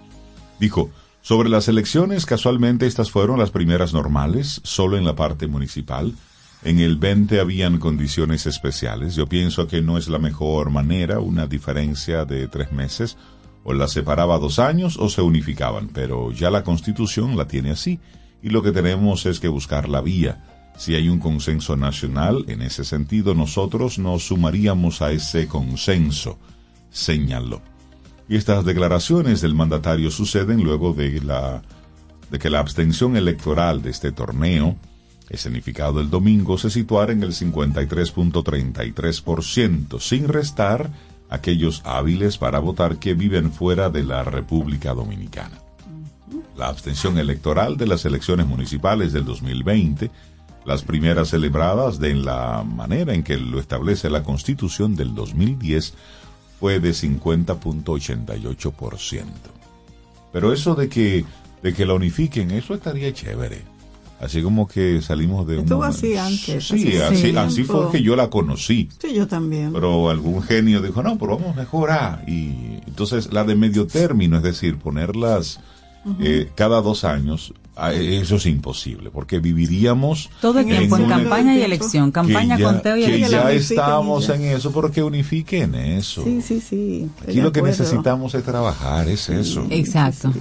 Dijo, 0.59 0.91
sobre 1.23 1.51
las 1.51 1.69
elecciones, 1.69 2.25
casualmente 2.25 2.87
estas 2.87 3.11
fueron 3.11 3.39
las 3.39 3.51
primeras 3.51 3.93
normales, 3.93 4.61
solo 4.65 4.97
en 4.97 5.05
la 5.05 5.15
parte 5.15 5.47
municipal. 5.47 6.15
En 6.63 6.79
el 6.79 6.97
20 6.97 7.41
habían 7.41 7.79
condiciones 7.79 8.47
especiales. 8.47 9.15
Yo 9.15 9.27
pienso 9.27 9.67
que 9.67 9.83
no 9.83 9.99
es 9.99 10.09
la 10.09 10.19
mejor 10.19 10.71
manera 10.71 11.21
una 11.21 11.47
diferencia 11.47 12.25
de 12.25 12.49
tres 12.49 12.73
meses. 12.73 13.17
O 13.65 13.75
la 13.75 13.89
separaba 13.89 14.39
dos 14.39 14.59
años 14.59 14.97
o 14.99 15.11
se 15.11 15.21
unificaban, 15.21 15.89
pero 15.89 16.33
ya 16.33 16.51
la 16.51 16.65
constitución 16.65 17.37
la 17.37 17.47
tiene 17.47 17.71
así. 17.71 18.01
Y 18.43 18.49
lo 18.49 18.63
que 18.63 18.73
tenemos 18.73 19.27
es 19.27 19.41
que 19.41 19.49
buscar 19.49 19.89
la 19.89 20.01
vía. 20.01 20.73
Si 20.79 20.95
hay 20.95 21.11
un 21.11 21.19
consenso 21.19 21.77
nacional, 21.77 22.47
en 22.49 22.63
ese 22.63 22.85
sentido 22.85 23.35
nosotros 23.35 23.99
nos 23.99 24.27
sumaríamos 24.27 25.03
a 25.03 25.13
ese 25.13 25.47
consenso, 25.47 26.39
señaló. 26.91 27.70
Y 28.31 28.37
estas 28.37 28.65
declaraciones 28.65 29.41
del 29.41 29.57
mandatario 29.57 30.13
suceden 30.13 30.63
luego 30.63 30.93
de, 30.93 31.21
la, 31.21 31.63
de 32.31 32.39
que 32.39 32.49
la 32.49 32.61
abstención 32.61 33.17
electoral 33.17 33.83
de 33.83 33.91
este 33.91 34.13
torneo, 34.13 34.77
escenificado 35.29 36.01
el 36.01 36.11
domingo, 36.11 36.57
se 36.57 36.71
situara 36.71 37.11
en 37.11 37.25
el 37.25 37.33
53.33%, 37.33 39.99
sin 39.99 40.29
restar 40.29 40.93
aquellos 41.29 41.83
hábiles 41.85 42.39
para 42.39 42.61
votar 42.61 43.01
que 43.01 43.15
viven 43.15 43.51
fuera 43.51 43.91
de 43.91 44.05
la 44.05 44.23
República 44.23 44.95
Dominicana. 44.95 45.59
La 46.57 46.69
abstención 46.69 47.19
electoral 47.19 47.77
de 47.77 47.89
las 47.89 48.05
elecciones 48.05 48.47
municipales 48.47 49.13
del 49.13 49.25
2020, 49.25 50.09
las 50.65 50.85
primeras 50.85 51.31
celebradas 51.31 51.99
de 51.99 52.15
la 52.15 52.63
manera 52.63 53.13
en 53.13 53.25
que 53.25 53.39
lo 53.39 53.59
establece 53.59 54.09
la 54.09 54.23
Constitución 54.23 54.95
del 54.95 55.17
2010, 55.17 55.95
fue 56.61 56.79
de 56.79 56.91
50.88%. 56.91 59.25
Pero 60.33 60.53
eso 60.53 60.77
de 60.77 60.89
que, 60.89 61.25
de 61.63 61.75
que 61.75 61.87
la 61.87 61.95
unifiquen, 61.95 62.53
eso 62.53 62.75
estaría 62.75 63.13
chévere. 63.13 63.63
Así 64.21 64.43
como 64.43 64.69
que 64.69 65.01
salimos 65.01 65.47
de 65.47 65.61
Estuvo 65.61 65.79
un... 65.79 65.87
así 65.87 66.15
antes. 66.15 66.69
Sí, 66.69 66.99
así, 66.99 67.35
así 67.35 67.65
fue 67.65 67.91
que 67.91 68.03
yo 68.03 68.15
la 68.15 68.29
conocí. 68.29 68.91
Sí, 69.01 69.15
yo 69.15 69.27
también. 69.27 69.73
Pero 69.73 70.11
algún 70.11 70.43
genio 70.43 70.83
dijo, 70.83 71.03
no, 71.03 71.19
pero 71.19 71.39
vamos 71.39 71.57
a 71.57 71.61
mejorar. 71.61 72.23
Y 72.29 72.81
entonces 72.87 73.33
la 73.33 73.45
de 73.45 73.55
medio 73.55 73.87
término, 73.87 74.37
es 74.37 74.43
decir, 74.43 74.77
ponerlas 74.77 75.61
eh, 76.21 76.51
cada 76.55 76.83
dos 76.83 77.05
años, 77.05 77.55
eso 77.89 78.37
es 78.37 78.47
imposible, 78.47 79.11
porque 79.11 79.39
viviríamos 79.39 80.29
Todo 80.41 80.61
el 80.61 80.67
tiempo 80.67 80.97
en 80.97 81.05
una- 81.05 81.17
campaña 81.17 81.57
y 81.57 81.63
elección, 81.63 82.11
campaña, 82.13 82.57
que 82.57 82.63
ya, 82.63 82.69
conteo 82.73 82.97
y 82.97 83.01
que 83.01 83.07
elección. 83.07 83.31
ya 83.31 83.37
la 83.39 83.45
unifiquen 83.51 83.77
y 83.77 83.79
estamos 83.81 84.27
ya. 84.27 84.35
en 84.35 84.43
eso, 84.43 84.73
porque 84.73 85.03
unifiquen 85.03 85.75
eso. 85.75 86.25
Sí, 86.25 86.43
sí, 86.43 86.61
sí. 86.61 87.11
Aquí 87.23 87.41
lo 87.41 87.53
que 87.53 87.63
necesitamos 87.63 88.35
es 88.35 88.45
trabajar, 88.45 89.09
es 89.09 89.29
eso. 89.29 89.67
Exacto. 89.71 90.33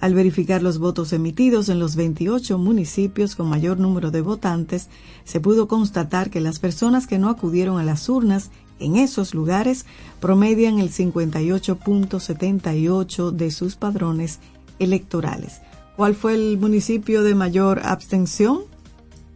Al 0.00 0.14
verificar 0.14 0.62
los 0.62 0.78
votos 0.78 1.12
emitidos 1.12 1.68
en 1.68 1.78
los 1.78 1.94
28 1.94 2.56
municipios 2.56 3.36
con 3.36 3.50
mayor 3.50 3.78
número 3.78 4.10
de 4.10 4.22
votantes, 4.22 4.88
se 5.24 5.40
pudo 5.40 5.68
constatar 5.68 6.30
que 6.30 6.40
las 6.40 6.58
personas 6.58 7.06
que 7.06 7.18
no 7.18 7.28
acudieron 7.28 7.78
a 7.78 7.84
las 7.84 8.08
urnas 8.08 8.50
en 8.78 8.96
esos 8.96 9.34
lugares 9.34 9.84
promedian 10.20 10.78
el 10.78 10.90
58.78 10.90 13.30
de 13.30 13.50
sus 13.50 13.76
padrones 13.76 14.40
electorales. 14.78 15.60
¿Cuál 15.96 16.14
fue 16.14 16.32
el 16.32 16.56
municipio 16.56 17.22
de 17.22 17.34
mayor 17.34 17.82
abstención? 17.84 18.60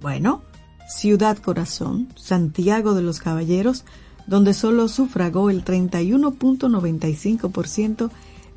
Bueno, 0.01 0.41
Ciudad 0.89 1.37
Corazón, 1.37 2.09
Santiago 2.17 2.95
de 2.95 3.03
los 3.03 3.21
Caballeros, 3.21 3.85
donde 4.27 4.55
solo 4.55 4.89
sufragó 4.89 5.51
el 5.51 5.65
31.95% 5.65 8.11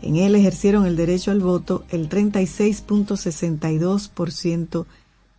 en 0.00 0.16
él 0.16 0.34
ejercieron 0.36 0.86
el 0.86 0.96
derecho 0.96 1.32
al 1.32 1.40
voto 1.40 1.84
el 1.90 2.08
36.62% 2.08 4.86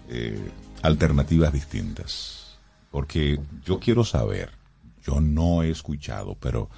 eh, 0.08 0.38
alternativas 0.82 1.52
distintas. 1.52 2.56
Porque 2.90 3.38
yo 3.64 3.78
quiero 3.78 4.04
saber, 4.04 4.50
yo 5.06 5.20
no 5.20 5.62
he 5.62 5.70
escuchado, 5.70 6.36
pero 6.40 6.68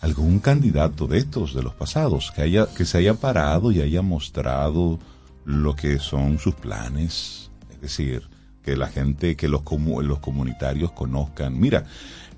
algún 0.00 0.40
candidato 0.40 1.06
de 1.06 1.18
estos, 1.18 1.54
de 1.54 1.62
los 1.62 1.74
pasados, 1.74 2.32
que 2.34 2.42
haya, 2.42 2.66
que 2.66 2.84
se 2.84 2.98
haya 2.98 3.14
parado 3.14 3.70
y 3.70 3.80
haya 3.80 4.02
mostrado 4.02 4.98
lo 5.44 5.76
que 5.76 5.98
son 5.98 6.38
sus 6.38 6.54
planes, 6.54 7.50
es 7.70 7.80
decir, 7.80 8.28
que 8.64 8.76
la 8.76 8.88
gente, 8.88 9.36
que 9.36 9.48
los, 9.48 9.62
comu- 9.62 10.02
los 10.02 10.20
comunitarios 10.20 10.92
conozcan, 10.92 11.58
mira, 11.60 11.84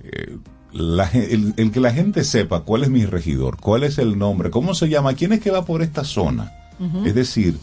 eh, 0.02 0.38
la 0.74 1.08
el, 1.12 1.54
el 1.56 1.70
que 1.70 1.80
la 1.80 1.92
gente 1.92 2.24
sepa 2.24 2.60
cuál 2.60 2.82
es 2.82 2.90
mi 2.90 3.06
regidor, 3.06 3.58
cuál 3.58 3.84
es 3.84 3.98
el 3.98 4.18
nombre, 4.18 4.50
cómo 4.50 4.74
se 4.74 4.88
llama, 4.88 5.14
quién 5.14 5.32
es 5.32 5.40
que 5.40 5.50
va 5.50 5.64
por 5.64 5.82
esta 5.82 6.04
zona. 6.04 6.52
Es 7.04 7.14
decir, 7.14 7.56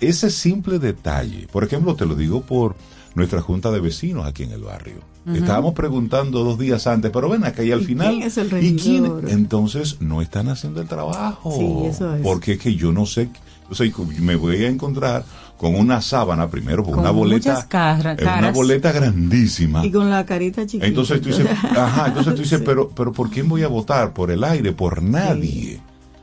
ese 0.00 0.30
simple 0.30 0.78
detalle, 0.78 1.46
por 1.52 1.62
ejemplo, 1.64 1.94
te 1.94 2.06
lo 2.06 2.14
digo 2.14 2.40
por 2.40 2.74
nuestra 3.14 3.42
junta 3.42 3.70
de 3.70 3.78
vecinos 3.80 4.26
aquí 4.26 4.42
en 4.44 4.52
el 4.52 4.62
barrio. 4.62 4.96
Estábamos 5.26 5.74
preguntando 5.74 6.42
dos 6.44 6.58
días 6.58 6.86
antes, 6.86 7.10
pero 7.10 7.28
ven 7.28 7.44
acá 7.44 7.62
y 7.62 7.72
al 7.72 7.82
¿Y 7.82 7.84
final. 7.84 8.08
quién 8.14 8.22
es 8.26 8.36
el 8.38 8.46
¿y 8.46 8.76
quién? 8.76 9.04
regidor? 9.04 9.30
Entonces 9.30 9.96
no 10.00 10.20
están 10.22 10.48
haciendo 10.48 10.80
el 10.80 10.88
trabajo. 10.88 11.52
Sí, 11.56 11.86
eso 11.86 12.14
es. 12.14 12.22
Porque 12.22 12.52
es 12.52 12.58
que 12.58 12.74
yo 12.74 12.92
no 12.92 13.06
sé, 13.06 13.28
o 13.70 13.74
sea, 13.74 13.86
me 14.20 14.36
voy 14.36 14.64
a 14.64 14.68
encontrar 14.68 15.24
con 15.56 15.74
una 15.76 16.00
sábana 16.02 16.48
primero, 16.48 16.82
con, 16.84 16.98
una 16.98 17.10
boleta, 17.10 17.50
muchas 17.52 17.64
cara- 17.66 18.12
eh, 18.12 18.22
una 18.22 18.32
caras. 18.34 18.54
boleta 18.54 18.92
grandísima. 18.92 19.84
Y 19.86 19.90
con 19.90 20.10
la 20.10 20.26
carita 20.26 20.66
chiquita. 20.66 20.86
Entonces 20.86 21.20
tú 21.20 21.28
dices, 21.28 21.46
ajá, 21.76 22.08
entonces 22.08 22.34
tú 22.34 22.42
dices, 22.42 22.60
pero, 22.64 22.90
pero 22.90 23.12
¿por 23.12 23.30
quién 23.30 23.48
voy 23.48 23.62
a 23.62 23.68
votar? 23.68 24.12
¿Por 24.12 24.30
el 24.30 24.44
aire? 24.44 24.72
¿Por 24.72 25.02
nadie? 25.02 25.80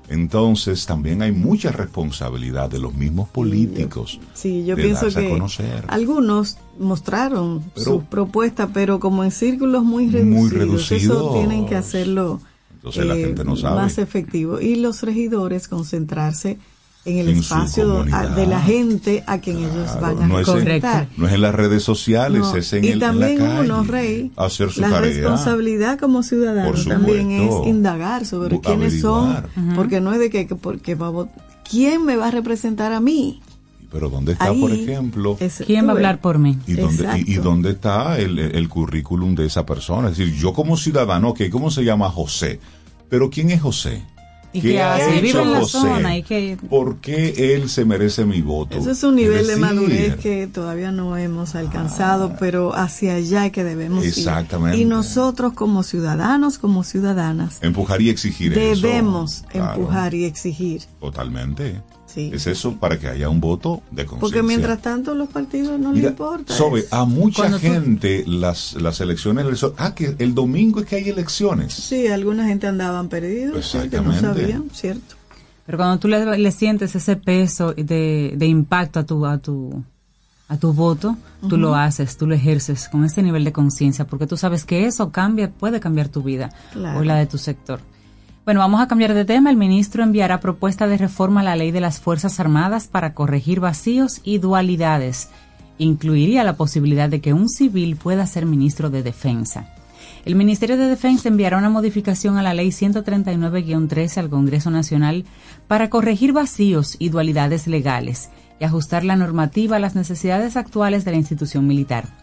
Entonces 0.09 0.85
también 0.85 1.21
hay 1.21 1.31
mucha 1.31 1.71
responsabilidad 1.71 2.69
de 2.69 2.79
los 2.79 2.93
mismos 2.93 3.29
políticos. 3.29 4.19
Sí, 4.33 4.65
yo 4.65 4.75
de 4.75 4.83
pienso 4.83 5.03
darse 5.05 5.19
a 5.19 5.21
que 5.21 5.29
conocer. 5.29 5.85
algunos 5.87 6.57
mostraron 6.77 7.63
sus 7.77 8.03
propuestas, 8.03 8.69
pero 8.73 8.99
como 8.99 9.23
en 9.23 9.31
círculos 9.31 9.83
muy 9.83 10.09
reducidos. 10.09 10.81
Muy 10.91 10.97
Eso 10.97 11.31
tienen 11.33 11.65
que 11.65 11.75
hacerlo 11.75 12.41
Entonces 12.73 13.05
la 13.05 13.15
eh, 13.15 13.23
gente 13.25 13.45
no 13.45 13.55
sabe. 13.55 13.75
más 13.77 13.97
efectivo. 13.99 14.59
Y 14.59 14.75
los 14.75 15.01
regidores 15.01 15.69
concentrarse 15.69 16.59
en 17.03 17.17
el 17.17 17.29
En 17.29 17.37
espacio 17.37 18.03
de 18.03 18.45
la 18.47 18.61
gente 18.61 19.23
a 19.25 19.39
quien 19.39 19.57
ellos 19.57 19.99
van 19.99 20.21
a 20.21 20.27
no 20.27 20.39
es, 20.39 20.47
en, 20.47 20.55
representar. 20.55 21.07
no 21.17 21.27
es 21.27 21.33
en 21.33 21.41
las 21.41 21.55
redes 21.55 21.81
sociales, 21.83 22.41
No, 22.41 22.55
es 22.55 22.73
en, 22.73 22.83
y 22.83 22.87
el, 22.87 22.93
en 22.93 22.99
la 22.99 23.07
también 23.07 23.37
calle. 23.37 23.59
uno, 23.61 23.83
Rey, 23.83 24.31
hacer 24.35 24.69
su 24.71 24.81
la 24.81 24.89
tarea. 24.91 25.09
responsabilidad 25.11 25.97
como 25.99 26.21
ciudadano 26.21 26.71
también 26.87 27.31
es 27.31 27.67
indagar 27.67 28.25
sobre 28.25 28.57
Bu- 28.57 28.61
quiénes 28.61 29.01
son, 29.01 29.31
averiguar. 29.31 29.75
porque 29.75 29.99
no 30.01 30.13
es 30.13 30.19
de 30.19 30.29
que, 30.29 30.45
que 30.45 30.55
porque 30.55 30.93
va 30.95 31.07
a 31.07 31.11
vot- 31.11 31.31
quién 31.67 32.05
me 32.05 32.15
va 32.17 32.27
a 32.27 32.31
representar 32.31 32.91
a 32.93 32.99
mí. 32.99 33.41
Pero 33.91 34.09
¿dónde 34.09 34.33
está, 34.33 34.45
Ahí 34.45 34.61
por 34.61 34.71
ejemplo? 34.71 35.37
es- 35.39 35.63
¿Quién 35.65 35.85
va 35.87 35.89
a 35.89 35.95
hablar 35.95 36.21
por 36.21 36.37
mí? 36.39 36.57
¿Y 36.67 36.73
dónde, 36.73 37.07
y, 37.25 37.31
y 37.33 37.35
dónde 37.37 37.71
está 37.71 38.17
el, 38.19 38.37
el 38.39 38.69
currículum 38.69 39.35
de 39.35 39.47
esa 39.47 39.65
persona? 39.65 40.09
Es 40.09 40.17
decir, 40.17 40.33
yo 40.35 40.53
como 40.53 40.77
ciudadano, 40.77 41.29
ok, 41.29 41.41
¿cómo 41.51 41.69
se 41.71 41.83
llama 41.83 42.09
José? 42.09 42.59
Pero 43.09 43.29
¿quién 43.29 43.49
es 43.51 43.59
José? 43.61 44.03
¿Y 44.53 44.61
qué 44.61 44.81
ha 44.81 44.95
hace? 44.95 45.15
hecho 45.17 45.21
Vive 45.21 45.41
en 45.43 45.51
la 45.53 45.59
José? 45.61 45.71
zona 45.79 46.17
y 46.17 46.23
que 46.23 46.57
¿Por 46.69 46.97
qué 46.97 47.55
él 47.55 47.69
se 47.69 47.85
merece 47.85 48.25
mi 48.25 48.41
voto? 48.41 48.77
Eso 48.77 48.91
es 48.91 49.01
un 49.03 49.15
nivel 49.15 49.47
de 49.47 49.55
madurez 49.55 50.15
que 50.17 50.47
todavía 50.47 50.91
no 50.91 51.15
hemos 51.17 51.55
alcanzado, 51.55 52.35
pero 52.39 52.75
hacia 52.75 53.15
allá 53.15 53.45
es 53.45 53.51
que 53.51 53.63
debemos 53.63 54.03
ir. 54.03 54.09
Exactamente. 54.09 54.77
Y 54.77 54.85
nosotros 54.85 55.53
como 55.53 55.83
ciudadanos, 55.83 56.57
como 56.57 56.83
ciudadanas, 56.83 57.59
Empujar 57.61 58.01
y 58.01 58.09
exigir 58.09 58.51
eso. 58.57 58.81
debemos 58.81 59.43
Claro, 59.49 59.75
empujar 59.81 60.13
y 60.13 60.25
exigir. 60.25 60.83
Totalmente. 60.99 61.81
Sí. 62.13 62.29
Es 62.33 62.45
eso 62.47 62.73
para 62.77 62.99
que 62.99 63.07
haya 63.07 63.29
un 63.29 63.39
voto 63.39 63.81
de 63.91 64.05
conciencia. 64.05 64.19
Porque 64.19 64.43
mientras 64.43 64.81
tanto 64.81 65.15
los 65.15 65.29
partidos 65.29 65.79
no 65.79 65.89
Mira, 65.91 66.01
les 66.01 66.11
importa. 66.11 66.53
Sobe, 66.53 66.85
a 66.91 67.05
mucha 67.05 67.43
Cuando 67.43 67.57
tú- 67.59 67.67
gente 67.67 68.23
las, 68.27 68.73
las 68.73 68.99
elecciones... 68.99 69.45
Ah, 69.77 69.95
que 69.95 70.15
el 70.19 70.33
domingo 70.35 70.81
es 70.81 70.85
que 70.87 70.97
hay 70.97 71.09
elecciones. 71.09 71.73
Sí, 71.73 72.07
alguna 72.07 72.45
gente 72.47 72.67
andaban 72.67 73.07
perdidos, 73.07 73.65
sí, 73.65 73.77
que 73.89 74.01
no 74.01 74.11
Exactamente. 74.11 74.41
sabían, 74.41 74.69
cierto. 74.73 75.15
Pero 75.65 75.77
cuando 75.77 75.99
tú 75.99 76.07
le, 76.09 76.37
le 76.37 76.51
sientes 76.51 76.93
ese 76.95 77.15
peso 77.15 77.73
de, 77.73 78.33
de 78.35 78.45
impacto 78.45 78.99
a 78.99 79.03
tu, 79.05 79.25
a 79.25 79.37
tu, 79.37 79.81
a 80.49 80.57
tu 80.57 80.73
voto, 80.73 81.15
tú 81.47 81.55
lo 81.55 81.75
haces, 81.75 82.17
tú 82.17 82.27
lo 82.27 82.35
ejerces 82.35 82.89
con 82.89 83.05
ese 83.05 83.21
nivel 83.23 83.45
de 83.45 83.53
conciencia, 83.53 84.05
porque 84.05 84.27
tú 84.27 84.35
sabes 84.35 84.65
que 84.65 84.85
eso 84.85 85.11
cambia, 85.11 85.49
puede 85.49 85.79
cambiar 85.79 86.09
tu 86.09 86.23
vida 86.23 86.51
Claro. 86.73 86.99
o 86.99 87.03
la 87.05 87.15
de 87.15 87.25
tu 87.27 87.37
sector. 87.37 87.79
Bueno, 88.51 88.59
vamos 88.59 88.81
a 88.81 88.87
cambiar 88.89 89.13
de 89.13 89.23
tema. 89.23 89.49
El 89.49 89.55
ministro 89.55 90.03
enviará 90.03 90.41
propuesta 90.41 90.85
de 90.85 90.97
reforma 90.97 91.39
a 91.39 91.43
la 91.45 91.55
ley 91.55 91.71
de 91.71 91.79
las 91.79 92.01
Fuerzas 92.01 92.37
Armadas 92.41 92.89
para 92.89 93.13
corregir 93.13 93.61
vacíos 93.61 94.19
y 94.25 94.39
dualidades. 94.39 95.29
Incluiría 95.77 96.43
la 96.43 96.57
posibilidad 96.57 97.07
de 97.07 97.21
que 97.21 97.31
un 97.31 97.47
civil 97.47 97.95
pueda 97.95 98.27
ser 98.27 98.45
ministro 98.45 98.89
de 98.89 99.03
Defensa. 99.03 99.73
El 100.25 100.35
Ministerio 100.35 100.75
de 100.75 100.87
Defensa 100.87 101.29
enviará 101.29 101.57
una 101.57 101.69
modificación 101.69 102.37
a 102.37 102.43
la 102.43 102.53
Ley 102.53 102.71
139-13 102.71 104.17
al 104.17 104.29
Congreso 104.29 104.69
Nacional 104.69 105.23
para 105.69 105.89
corregir 105.89 106.33
vacíos 106.33 106.97
y 106.99 107.07
dualidades 107.07 107.67
legales 107.67 108.31
y 108.59 108.65
ajustar 108.65 109.05
la 109.05 109.15
normativa 109.15 109.77
a 109.77 109.79
las 109.79 109.95
necesidades 109.95 110.57
actuales 110.57 111.05
de 111.05 111.11
la 111.11 111.17
institución 111.17 111.67
militar. 111.67 112.20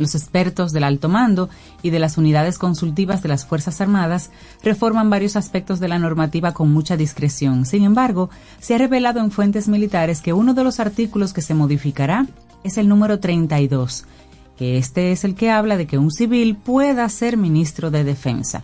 Los 0.00 0.14
expertos 0.14 0.72
del 0.72 0.84
alto 0.84 1.10
mando 1.10 1.50
y 1.82 1.90
de 1.90 1.98
las 1.98 2.16
unidades 2.16 2.56
consultivas 2.56 3.22
de 3.22 3.28
las 3.28 3.44
Fuerzas 3.44 3.82
Armadas 3.82 4.30
reforman 4.64 5.10
varios 5.10 5.36
aspectos 5.36 5.78
de 5.78 5.88
la 5.88 5.98
normativa 5.98 6.54
con 6.54 6.72
mucha 6.72 6.96
discreción. 6.96 7.66
Sin 7.66 7.84
embargo, 7.84 8.30
se 8.60 8.74
ha 8.74 8.78
revelado 8.78 9.20
en 9.20 9.30
fuentes 9.30 9.68
militares 9.68 10.22
que 10.22 10.32
uno 10.32 10.54
de 10.54 10.64
los 10.64 10.80
artículos 10.80 11.34
que 11.34 11.42
se 11.42 11.52
modificará 11.52 12.26
es 12.64 12.78
el 12.78 12.88
número 12.88 13.20
32, 13.20 14.06
que 14.56 14.78
este 14.78 15.12
es 15.12 15.24
el 15.24 15.34
que 15.34 15.50
habla 15.50 15.76
de 15.76 15.86
que 15.86 15.98
un 15.98 16.10
civil 16.10 16.56
pueda 16.56 17.06
ser 17.10 17.36
ministro 17.36 17.90
de 17.90 18.02
Defensa. 18.02 18.62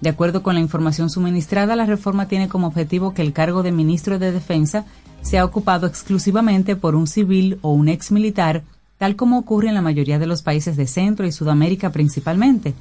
De 0.00 0.10
acuerdo 0.10 0.42
con 0.42 0.56
la 0.56 0.60
información 0.60 1.10
suministrada, 1.10 1.76
la 1.76 1.86
reforma 1.86 2.26
tiene 2.26 2.48
como 2.48 2.66
objetivo 2.66 3.14
que 3.14 3.22
el 3.22 3.32
cargo 3.32 3.62
de 3.62 3.70
ministro 3.70 4.18
de 4.18 4.32
Defensa 4.32 4.84
sea 5.20 5.44
ocupado 5.44 5.86
exclusivamente 5.86 6.74
por 6.74 6.96
un 6.96 7.06
civil 7.06 7.60
o 7.62 7.70
un 7.70 7.88
ex 7.88 8.10
militar, 8.10 8.64
tal 9.02 9.16
como 9.16 9.36
ocurre 9.36 9.66
en 9.66 9.74
la 9.74 9.82
mayoría 9.82 10.20
de 10.20 10.28
los 10.28 10.44
países 10.44 10.76
de 10.76 10.86
Centro 10.86 11.26
y 11.26 11.32
Sudamérica 11.32 11.90
principalmente. 11.90 12.72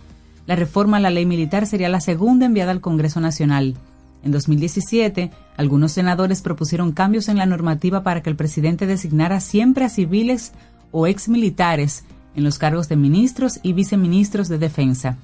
La 0.46 0.56
reforma 0.56 0.98
a 0.98 1.00
la 1.00 1.10
ley 1.10 1.26
militar 1.26 1.66
sería 1.66 1.90
la 1.90 2.00
segunda 2.00 2.46
enviada 2.46 2.70
al 2.70 2.80
Congreso 2.80 3.20
Nacional. 3.20 3.74
En 4.24 4.32
2017, 4.32 5.32
algunos 5.58 5.94
senadores 5.94 6.44
propusieron 6.44 6.92
cambios 6.92 7.28
en 7.28 7.40
la 7.40 7.48
normativa 7.48 8.04
para 8.04 8.22
que 8.22 8.30
el 8.30 8.36
presidente 8.36 8.86
designara 8.86 9.40
siempre 9.40 9.84
a 9.84 9.90
civiles 9.90 10.52
o 10.92 11.08
ex 11.08 11.28
militares 11.28 12.04
en 12.36 12.44
los 12.44 12.60
cargos 12.60 12.88
de 12.88 12.98
ministros 12.98 13.60
y 13.64 13.74
viceministros 13.74 14.48
de 14.48 14.60
defensa. 14.60 15.18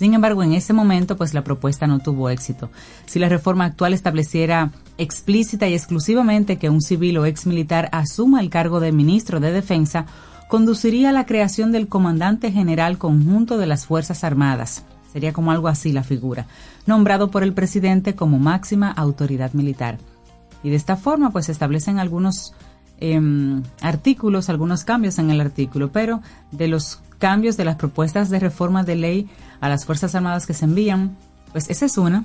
Sin 0.00 0.14
embargo, 0.14 0.42
en 0.42 0.54
ese 0.54 0.72
momento, 0.72 1.18
pues 1.18 1.34
la 1.34 1.44
propuesta 1.44 1.86
no 1.86 1.98
tuvo 1.98 2.30
éxito. 2.30 2.70
Si 3.04 3.18
la 3.18 3.28
reforma 3.28 3.66
actual 3.66 3.92
estableciera 3.92 4.70
explícita 4.96 5.68
y 5.68 5.74
exclusivamente 5.74 6.56
que 6.56 6.70
un 6.70 6.80
civil 6.80 7.18
o 7.18 7.26
ex 7.26 7.44
militar 7.44 7.90
asuma 7.92 8.40
el 8.40 8.48
cargo 8.48 8.80
de 8.80 8.92
ministro 8.92 9.40
de 9.40 9.52
Defensa, 9.52 10.06
conduciría 10.48 11.10
a 11.10 11.12
la 11.12 11.26
creación 11.26 11.70
del 11.70 11.86
comandante 11.86 12.50
general 12.50 12.96
conjunto 12.96 13.58
de 13.58 13.66
las 13.66 13.84
Fuerzas 13.84 14.24
Armadas. 14.24 14.84
Sería 15.12 15.34
como 15.34 15.52
algo 15.52 15.68
así 15.68 15.92
la 15.92 16.02
figura, 16.02 16.46
nombrado 16.86 17.30
por 17.30 17.42
el 17.42 17.52
presidente 17.52 18.14
como 18.14 18.38
máxima 18.38 18.90
autoridad 18.90 19.52
militar. 19.52 19.98
Y 20.62 20.70
de 20.70 20.76
esta 20.76 20.96
forma, 20.96 21.28
pues 21.28 21.44
se 21.44 21.52
establecen 21.52 21.98
algunos 21.98 22.54
em, 23.00 23.62
artículos, 23.82 24.48
algunos 24.48 24.84
cambios 24.84 25.18
en 25.18 25.28
el 25.28 25.42
artículo, 25.42 25.92
pero 25.92 26.22
de 26.52 26.68
los 26.68 27.02
cambios 27.20 27.56
de 27.56 27.64
las 27.64 27.76
propuestas 27.76 28.30
de 28.30 28.40
reforma 28.40 28.82
de 28.82 28.96
ley 28.96 29.28
a 29.60 29.68
las 29.68 29.84
Fuerzas 29.84 30.16
Armadas 30.16 30.46
que 30.46 30.54
se 30.54 30.64
envían, 30.64 31.16
pues 31.52 31.70
esa 31.70 31.86
es 31.86 31.96
una, 31.96 32.24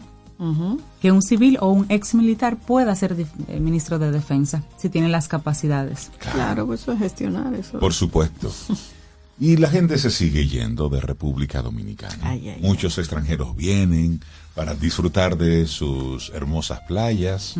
que 1.01 1.11
un 1.11 1.21
civil 1.21 1.57
o 1.61 1.69
un 1.69 1.85
ex 1.89 2.15
militar 2.15 2.57
pueda 2.57 2.93
ser 2.95 3.15
eh, 3.47 3.59
ministro 3.59 3.99
de 3.99 4.11
defensa 4.11 4.63
si 4.77 4.89
tiene 4.89 5.09
las 5.09 5.27
capacidades. 5.27 6.11
Claro, 6.19 6.65
pues 6.65 6.81
eso 6.81 6.93
es 6.93 6.99
gestionar 6.99 7.53
eso. 7.53 7.79
Por 7.79 7.93
supuesto. 7.93 8.51
Y 9.37 9.57
la 9.57 9.69
gente 9.69 9.97
se 9.97 10.11
sigue 10.11 10.47
yendo 10.47 10.87
de 10.87 11.01
República 11.01 11.61
Dominicana. 11.61 12.17
Ay, 12.21 12.49
ay, 12.49 12.61
Muchos 12.61 12.97
extranjeros 12.97 13.53
vienen 13.53 14.21
para 14.53 14.75
disfrutar 14.75 15.37
de 15.37 15.67
sus 15.67 16.29
hermosas 16.29 16.79
playas 16.87 17.55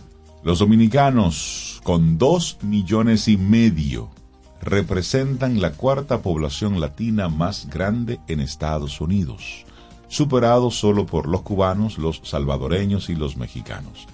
Los 0.44 0.58
dominicanos, 0.58 1.80
con 1.84 2.18
dos 2.18 2.58
millones 2.62 3.28
y 3.28 3.36
medio, 3.36 4.10
representan 4.60 5.60
la 5.60 5.72
cuarta 5.72 6.22
población 6.22 6.80
latina 6.80 7.28
más 7.28 7.68
grande 7.68 8.20
en 8.28 8.40
Estados 8.40 9.00
Unidos, 9.00 9.64
superados 10.08 10.76
solo 10.76 11.06
por 11.06 11.28
los 11.28 11.42
cubanos, 11.42 11.98
los 11.98 12.20
salvadoreños 12.24 13.08
y 13.08 13.14
los 13.14 13.36
mexicanos. 13.36 14.06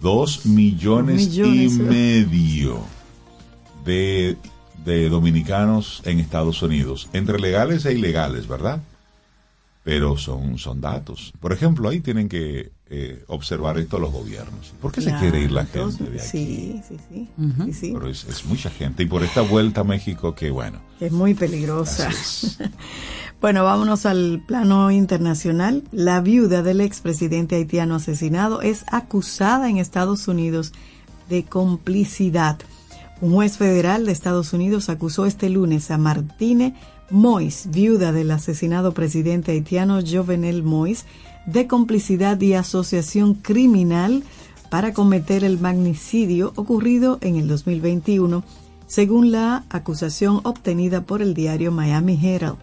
Dos 0.00 0.46
millones, 0.46 1.28
Millones, 1.28 1.56
y 1.56 1.66
¿eh? 1.66 1.82
medio 1.82 2.80
de, 3.84 4.36
de 4.86 5.10
dominicanos 5.10 6.00
en 6.04 6.20
Estados 6.20 6.62
Unidos, 6.62 7.10
entre 7.12 7.38
legales 7.38 7.84
e 7.84 7.92
ilegales, 7.92 8.48
¿verdad? 8.48 8.80
Pero 9.84 10.16
son, 10.16 10.58
son 10.58 10.80
datos. 10.80 11.32
Por 11.40 11.52
ejemplo, 11.52 11.88
ahí 11.88 12.00
tienen 12.00 12.28
que 12.28 12.70
eh, 12.88 13.22
observar 13.26 13.78
esto 13.78 13.98
los 13.98 14.12
gobiernos. 14.12 14.72
¿Por 14.80 14.92
qué 14.92 15.00
se 15.00 15.12
quiere 15.16 15.40
ir 15.40 15.52
la 15.52 15.62
entonces, 15.62 15.98
gente 15.98 16.12
de 16.12 16.20
aquí? 16.20 16.28
Sí, 16.28 16.82
sí, 16.88 16.96
sí. 17.08 17.28
sí, 17.64 17.72
sí. 17.72 17.90
Pero 17.92 18.08
es, 18.08 18.24
es 18.24 18.44
mucha 18.46 18.70
gente. 18.70 19.02
Y 19.02 19.06
por 19.06 19.22
esta 19.22 19.42
vuelta 19.42 19.82
a 19.82 19.84
México, 19.84 20.34
que 20.34 20.50
bueno. 20.50 20.80
Es 21.00 21.12
muy 21.12 21.34
peligrosa. 21.34 22.08
Bueno, 23.38 23.64
vámonos 23.64 24.06
al 24.06 24.42
plano 24.46 24.90
internacional. 24.90 25.84
La 25.92 26.22
viuda 26.22 26.62
del 26.62 26.80
expresidente 26.80 27.56
haitiano 27.56 27.96
asesinado 27.96 28.62
es 28.62 28.86
acusada 28.90 29.68
en 29.68 29.76
Estados 29.76 30.26
Unidos 30.26 30.72
de 31.28 31.44
complicidad. 31.44 32.58
Un 33.22 33.32
juez 33.32 33.56
federal 33.56 34.04
de 34.04 34.12
Estados 34.12 34.52
Unidos 34.52 34.90
acusó 34.90 35.24
este 35.24 35.48
lunes 35.48 35.90
a 35.90 35.96
Martine 35.96 36.74
Mois, 37.08 37.68
viuda 37.70 38.12
del 38.12 38.30
asesinado 38.30 38.92
presidente 38.92 39.52
haitiano 39.52 40.00
Jovenel 40.06 40.62
Mois, 40.62 41.06
de 41.46 41.66
complicidad 41.66 42.38
y 42.42 42.52
asociación 42.52 43.32
criminal 43.32 44.22
para 44.70 44.92
cometer 44.92 45.44
el 45.44 45.58
magnicidio 45.58 46.52
ocurrido 46.56 47.16
en 47.22 47.36
el 47.36 47.48
2021, 47.48 48.44
según 48.86 49.32
la 49.32 49.64
acusación 49.70 50.40
obtenida 50.42 51.02
por 51.02 51.22
el 51.22 51.32
diario 51.32 51.72
Miami 51.72 52.18
Herald. 52.22 52.58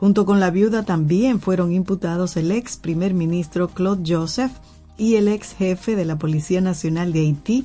Junto 0.00 0.26
con 0.26 0.40
la 0.40 0.50
viuda 0.50 0.82
también 0.82 1.40
fueron 1.40 1.72
imputados 1.72 2.36
el 2.36 2.50
ex 2.50 2.78
primer 2.78 3.14
ministro 3.14 3.68
Claude 3.68 4.02
Joseph 4.04 4.52
y 4.98 5.14
el 5.14 5.28
ex 5.28 5.54
jefe 5.54 5.94
de 5.94 6.04
la 6.04 6.18
Policía 6.18 6.60
Nacional 6.60 7.12
de 7.12 7.20
Haití, 7.20 7.64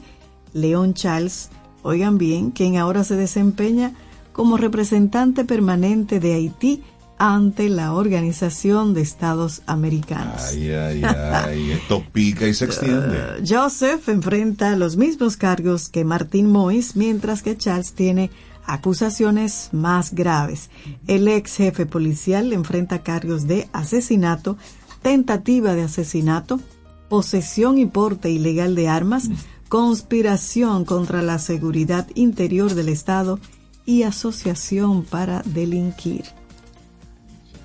León 0.54 0.94
Charles, 0.94 1.50
oigan 1.84 2.18
bien, 2.18 2.52
quien 2.52 2.78
ahora 2.78 3.04
se 3.04 3.16
desempeña 3.16 3.94
como 4.32 4.58
representante 4.58 5.46
permanente 5.46 6.20
de 6.20 6.34
Haití 6.34 6.84
ante 7.20 7.68
la 7.68 7.94
Organización 7.94 8.94
de 8.94 9.02
Estados 9.02 9.62
Americanos. 9.66 10.42
Ay, 10.52 10.72
ay, 10.72 11.04
ay, 11.04 11.72
esto 11.72 12.02
pica 12.14 12.48
y 12.48 12.54
se 12.54 12.66
extiende. 12.66 13.20
Joseph 13.48 14.08
enfrenta 14.08 14.76
los 14.78 14.96
mismos 14.96 15.36
cargos 15.36 15.90
que 15.90 16.06
Martín 16.06 16.50
Mois, 16.50 16.96
mientras 16.96 17.44
que 17.44 17.58
Charles 17.58 17.94
tiene 17.94 18.32
acusaciones 18.66 19.70
más 19.74 20.14
graves. 20.14 20.70
El 21.08 21.28
ex 21.28 21.58
jefe 21.58 21.86
policial 21.86 22.54
enfrenta 22.54 23.04
cargos 23.04 23.48
de 23.48 23.68
asesinato, 23.74 24.58
tentativa 25.02 25.74
de 25.74 25.84
asesinato, 25.84 26.62
posesión 27.10 27.80
y 27.80 27.86
porte 27.86 28.30
ilegal 28.30 28.76
de 28.76 28.88
armas, 28.88 29.30
conspiración 29.70 30.84
contra 30.84 31.22
la 31.22 31.40
seguridad 31.40 32.08
interior 32.16 32.74
del 32.76 32.90
Estado 32.90 33.40
y 33.86 34.04
asociación 34.04 35.04
para 35.04 35.42
delinquir. 35.46 36.26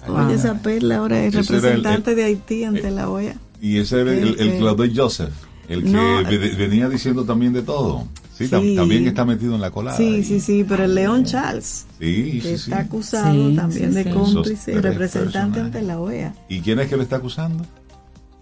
Oye, 0.06 0.34
esa 0.34 0.54
perla 0.62 0.98
ahora 0.98 1.24
es 1.24 1.34
el- 1.34 1.46
representante 1.46 2.10
el- 2.10 2.16
de 2.16 2.24
Haití 2.24 2.64
ante 2.64 2.90
la 2.90 3.08
OEA. 3.08 3.36
Y 3.60 3.78
ese 3.78 4.02
era 4.02 4.12
el, 4.12 4.38
el 4.38 4.48
Eh, 4.50 4.56
Claude 4.58 4.92
Joseph, 4.94 5.32
el 5.68 5.82
que 5.82 5.88
No, 5.90 6.20
eh, 6.20 6.38
ve- 6.38 6.54
venía 6.56 6.88
diciendo 6.90 7.24
también 7.24 7.52
de 7.54 7.62
todo. 7.62 8.06
Sí, 8.36 8.44
tam- 8.48 8.62
Sí. 8.62 8.74
también 8.76 9.06
está 9.06 9.24
metido 9.24 9.54
en 9.54 9.60
la 9.62 9.70
colada. 9.70 9.96
Sí, 9.96 10.22
sí, 10.24 10.40
sí, 10.40 10.64
pero 10.68 10.84
el 10.84 10.94
León 10.94 11.24
Charles, 11.24 11.86
Sí, 12.00 12.40
que 12.42 12.54
está 12.54 12.80
acusado 12.80 13.32
Sí, 13.50 13.56
también 13.56 13.90
sí, 13.90 13.94
de 13.94 14.04
sí. 14.04 14.10
cómplice 14.10 14.72
y 14.72 14.74
representante 14.74 15.60
personajes. 15.60 15.64
ante 15.66 15.82
la 15.82 15.98
OEA. 16.00 16.34
¿Y 16.48 16.60
quién 16.60 16.80
es 16.80 16.88
que 16.88 16.96
le 16.96 17.04
está 17.04 17.16
acusando? 17.16 17.64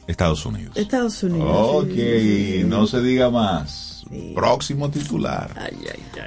Estados 0.07 0.45
Unidos. 0.47 0.77
Estados 0.77 1.23
Unidos. 1.23 1.49
Ok, 1.49 1.89
sí, 1.89 1.97
sí, 1.97 2.59
sí. 2.59 2.65
no 2.65 2.87
se 2.87 3.01
diga 3.03 3.31
más. 3.31 4.05
Sí. 4.11 4.33
Próximo 4.35 4.91
titular. 4.91 5.51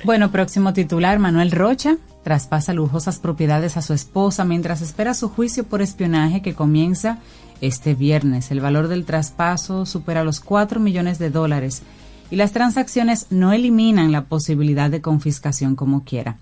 Bueno, 0.03 0.31
próximo 0.31 0.73
titular, 0.73 1.19
Manuel 1.19 1.51
Rocha 1.51 1.97
traspasa 2.23 2.73
lujosas 2.73 3.19
propiedades 3.19 3.77
a 3.77 3.83
su 3.83 3.93
esposa 3.93 4.45
mientras 4.45 4.81
espera 4.81 5.13
su 5.13 5.29
juicio 5.29 5.63
por 5.63 5.83
espionaje 5.83 6.41
que 6.41 6.55
comienza 6.55 7.19
este 7.61 7.93
viernes. 7.93 8.49
El 8.49 8.61
valor 8.61 8.87
del 8.87 9.05
traspaso 9.05 9.85
supera 9.85 10.23
los 10.23 10.39
4 10.39 10.79
millones 10.79 11.19
de 11.19 11.29
dólares 11.29 11.83
y 12.31 12.35
las 12.37 12.51
transacciones 12.51 13.27
no 13.29 13.53
eliminan 13.53 14.11
la 14.11 14.25
posibilidad 14.25 14.89
de 14.89 15.01
confiscación 15.01 15.75
como 15.75 16.03
quiera. 16.03 16.37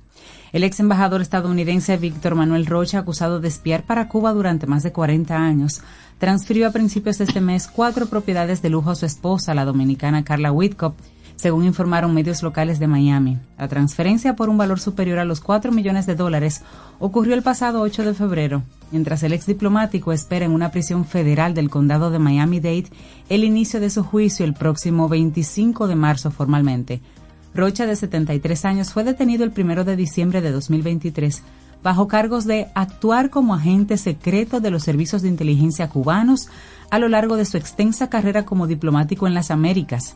El 0.52 0.64
ex 0.64 0.80
embajador 0.80 1.22
estadounidense 1.22 1.98
Víctor 1.98 2.36
Manuel 2.36 2.66
Rocha, 2.66 3.00
acusado 3.00 3.40
de 3.40 3.48
espiar 3.48 3.84
para 3.84 4.08
Cuba 4.08 4.34
durante 4.34 4.68
más 4.68 4.84
de 4.84 4.92
40 4.92 5.36
años, 5.36 5.82
transfirió 6.20 6.68
a 6.68 6.72
principios 6.72 7.18
de 7.18 7.24
este 7.26 7.42
mes 7.42 7.68
cuatro 7.68 8.06
propiedades 8.06 8.62
de 8.62 8.70
lujo 8.70 8.92
a 8.92 8.96
su 8.96 9.06
esposa, 9.06 9.56
la 9.56 9.66
dominicana 9.66 10.24
Carla 10.24 10.52
Whitcop, 10.52 10.96
según 11.36 11.66
informaron 11.66 12.14
medios 12.14 12.44
locales 12.44 12.80
de 12.80 12.88
Miami. 12.88 13.38
La 13.58 13.68
transferencia 13.68 14.36
por 14.36 14.50
un 14.50 14.58
valor 14.58 14.80
superior 14.80 15.20
a 15.20 15.26
los 15.26 15.42
4 15.42 15.72
millones 15.72 16.06
de 16.06 16.16
dólares 16.16 16.62
ocurrió 17.00 17.34
el 17.34 17.44
pasado 17.44 17.82
8 17.82 18.06
de 18.06 18.14
febrero, 18.14 18.64
mientras 18.92 19.24
el 19.24 19.34
ex 19.34 19.46
diplomático 19.46 20.14
espera 20.14 20.46
en 20.46 20.52
una 20.52 20.72
prisión 20.72 21.06
federal 21.06 21.54
del 21.54 21.70
condado 21.70 22.12
de 22.12 22.20
Miami-Dade 22.20 22.90
el 23.30 23.44
inicio 23.44 23.80
de 23.80 23.90
su 23.90 24.04
juicio 24.04 24.46
el 24.46 24.54
próximo 24.54 25.10
25 25.10 25.88
de 25.88 25.96
marzo 25.96 26.32
formalmente. 26.32 27.02
Rocha, 27.54 27.86
de 27.86 27.96
73 27.96 28.66
años, 28.66 28.94
fue 28.94 29.04
detenido 29.04 29.44
el 29.44 29.54
1 29.56 29.84
de 29.84 29.96
diciembre 29.96 30.42
de 30.42 30.52
2023 30.52 31.44
bajo 31.84 32.08
cargos 32.08 32.46
de 32.46 32.68
actuar 32.74 33.30
como 33.30 33.54
agente 33.54 33.98
secreto 33.98 34.62
de 34.62 34.72
los 34.72 34.84
servicios 34.84 35.22
de 35.22 35.28
inteligencia 35.28 35.90
cubanos 35.90 36.48
a 36.90 36.98
lo 36.98 37.10
largo 37.10 37.36
de 37.36 37.46
su 37.46 37.58
extensa 37.58 38.10
carrera 38.10 38.46
como 38.46 38.68
diplomático 38.68 39.28
en 39.28 39.34
las 39.34 39.52
Américas, 39.52 40.16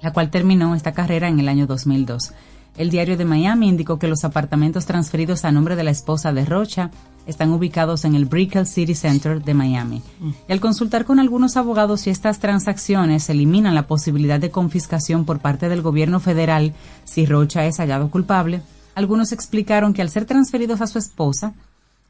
la 0.00 0.12
cual 0.12 0.30
terminó 0.30 0.74
esta 0.74 0.92
carrera 0.92 1.28
en 1.28 1.38
el 1.38 1.48
año 1.48 1.66
2002. 1.66 2.32
El 2.76 2.90
diario 2.90 3.16
de 3.18 3.24
Miami 3.26 3.68
indicó 3.68 3.98
que 3.98 4.08
los 4.08 4.24
apartamentos 4.24 4.86
transferidos 4.86 5.44
a 5.44 5.52
nombre 5.52 5.76
de 5.76 5.84
la 5.84 5.90
esposa 5.90 6.32
de 6.32 6.46
Rocha 6.46 6.90
están 7.26 7.52
ubicados 7.52 8.04
en 8.04 8.14
el 8.14 8.24
Brickell 8.24 8.66
City 8.66 8.94
Center 8.94 9.42
de 9.42 9.54
Miami. 9.54 10.02
Y 10.48 10.52
al 10.52 10.60
consultar 10.60 11.04
con 11.04 11.20
algunos 11.20 11.56
abogados 11.56 12.02
si 12.02 12.10
estas 12.10 12.38
transacciones 12.38 13.28
eliminan 13.28 13.74
la 13.74 13.86
posibilidad 13.86 14.40
de 14.40 14.50
confiscación 14.50 15.24
por 15.24 15.38
parte 15.38 15.68
del 15.68 15.82
gobierno 15.82 16.18
federal 16.18 16.72
si 17.04 17.26
Rocha 17.26 17.66
es 17.66 17.76
hallado 17.78 18.10
culpable, 18.10 18.62
algunos 18.94 19.32
explicaron 19.32 19.92
que 19.92 20.02
al 20.02 20.10
ser 20.10 20.24
transferidos 20.24 20.80
a 20.80 20.86
su 20.86 20.98
esposa, 20.98 21.54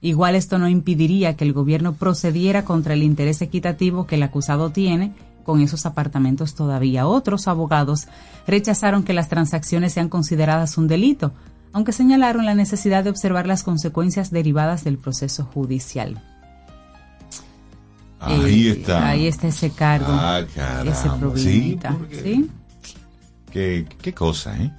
igual 0.00 0.34
esto 0.34 0.58
no 0.58 0.68
impediría 0.68 1.36
que 1.36 1.44
el 1.44 1.52
gobierno 1.52 1.94
procediera 1.94 2.64
contra 2.64 2.94
el 2.94 3.02
interés 3.02 3.42
equitativo 3.42 4.06
que 4.06 4.14
el 4.14 4.22
acusado 4.22 4.70
tiene 4.70 5.12
con 5.43 5.61
esos 5.61 5.86
apartamentos 5.86 6.55
todavía. 6.55 7.07
Otros 7.07 7.49
abogados 7.49 8.07
rechazaron 8.47 9.03
que 9.03 9.12
las 9.12 9.28
transacciones 9.28 9.93
sean 9.93 10.09
consideradas 10.09 10.78
un 10.78 10.88
delito, 10.88 11.32
aunque 11.72 11.93
señalaron 11.93 12.45
la 12.45 12.55
necesidad 12.55 13.05
de 13.05 13.11
observar 13.11 13.47
las 13.47 13.62
consecuencias 13.62 14.30
derivadas 14.30 14.84
del 14.84 14.99
proceso 14.99 15.45
judicial. 15.45 16.22
Ahí 18.20 18.68
Eh, 18.68 18.72
está. 18.72 19.09
Ahí 19.09 19.26
está 19.26 19.49
ese 19.49 19.70
cargo. 19.70 20.07
Ah, 20.09 20.43
caramba. 20.55 20.93
ese 20.93 21.09
problemita. 21.11 21.97
¿sí? 22.22 22.49
Qué, 23.51 23.84
qué 24.01 24.14
cosa, 24.14 24.57
¿eh? 24.57 24.72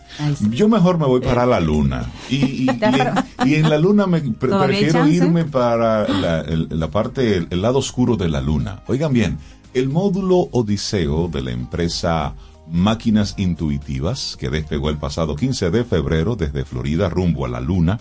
Yo 0.49 0.67
mejor 0.67 0.97
me 0.97 1.05
voy 1.05 1.19
para 1.21 1.45
la 1.45 1.59
luna. 1.59 2.09
Y, 2.29 2.63
y- 2.63 2.69
en, 2.81 3.47
y 3.47 3.55
en 3.55 3.69
la 3.69 3.77
luna 3.77 4.07
me 4.07 4.21
pre- 4.21 4.49
¿Todavía 4.49 4.77
hay 4.77 4.83
prefiero 4.85 5.07
irme 5.07 5.45
para 5.45 6.07
la, 6.07 6.39
el- 6.41 6.69
la 6.71 6.89
parte, 6.89 7.37
el, 7.37 7.47
el 7.51 7.61
lado 7.61 7.77
oscuro 7.79 8.15
de 8.17 8.29
la 8.29 8.41
luna. 8.41 8.81
Oigan 8.87 9.13
bien, 9.13 9.37
el 9.73 9.89
módulo 9.89 10.49
Odiseo 10.51 11.27
de 11.27 11.41
la 11.41 11.51
empresa 11.51 12.35
Máquinas 12.67 13.35
Intuitivas, 13.37 14.37
que 14.39 14.49
despegó 14.49 14.89
el 14.89 14.97
pasado 14.97 15.35
15 15.35 15.71
de 15.71 15.83
febrero 15.83 16.35
desde 16.35 16.63
Florida 16.63 17.09
rumbo 17.09 17.45
a 17.45 17.49
la 17.49 17.59
luna, 17.59 17.99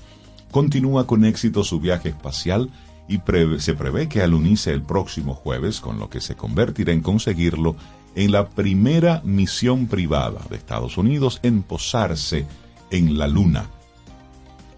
continúa 0.51 1.07
con 1.07 1.25
éxito 1.25 1.65
su 1.65 1.81
viaje 1.81 2.11
espacial 2.11 2.71
y 3.09 3.21
se 3.59 3.75
prevé 3.75 4.09
que 4.09 4.23
alunice 4.23 4.73
el 4.73 4.83
próximo 4.83 5.35
jueves, 5.35 5.81
con 5.81 5.99
lo 5.99 6.09
que 6.09 6.21
se 6.21 6.37
convertirá 6.37 6.93
en 6.93 7.01
conseguirlo 7.01 7.75
en 8.15 8.33
la 8.33 8.49
primera 8.51 9.23
misión 9.25 9.87
privada 9.87 10.41
de 10.51 10.57
Estados 10.57 10.99
Unidos 10.99 11.41
en 11.43 11.63
posarse 11.63 12.47
en 12.91 13.19
la 13.19 13.27
Luna. 13.27 13.69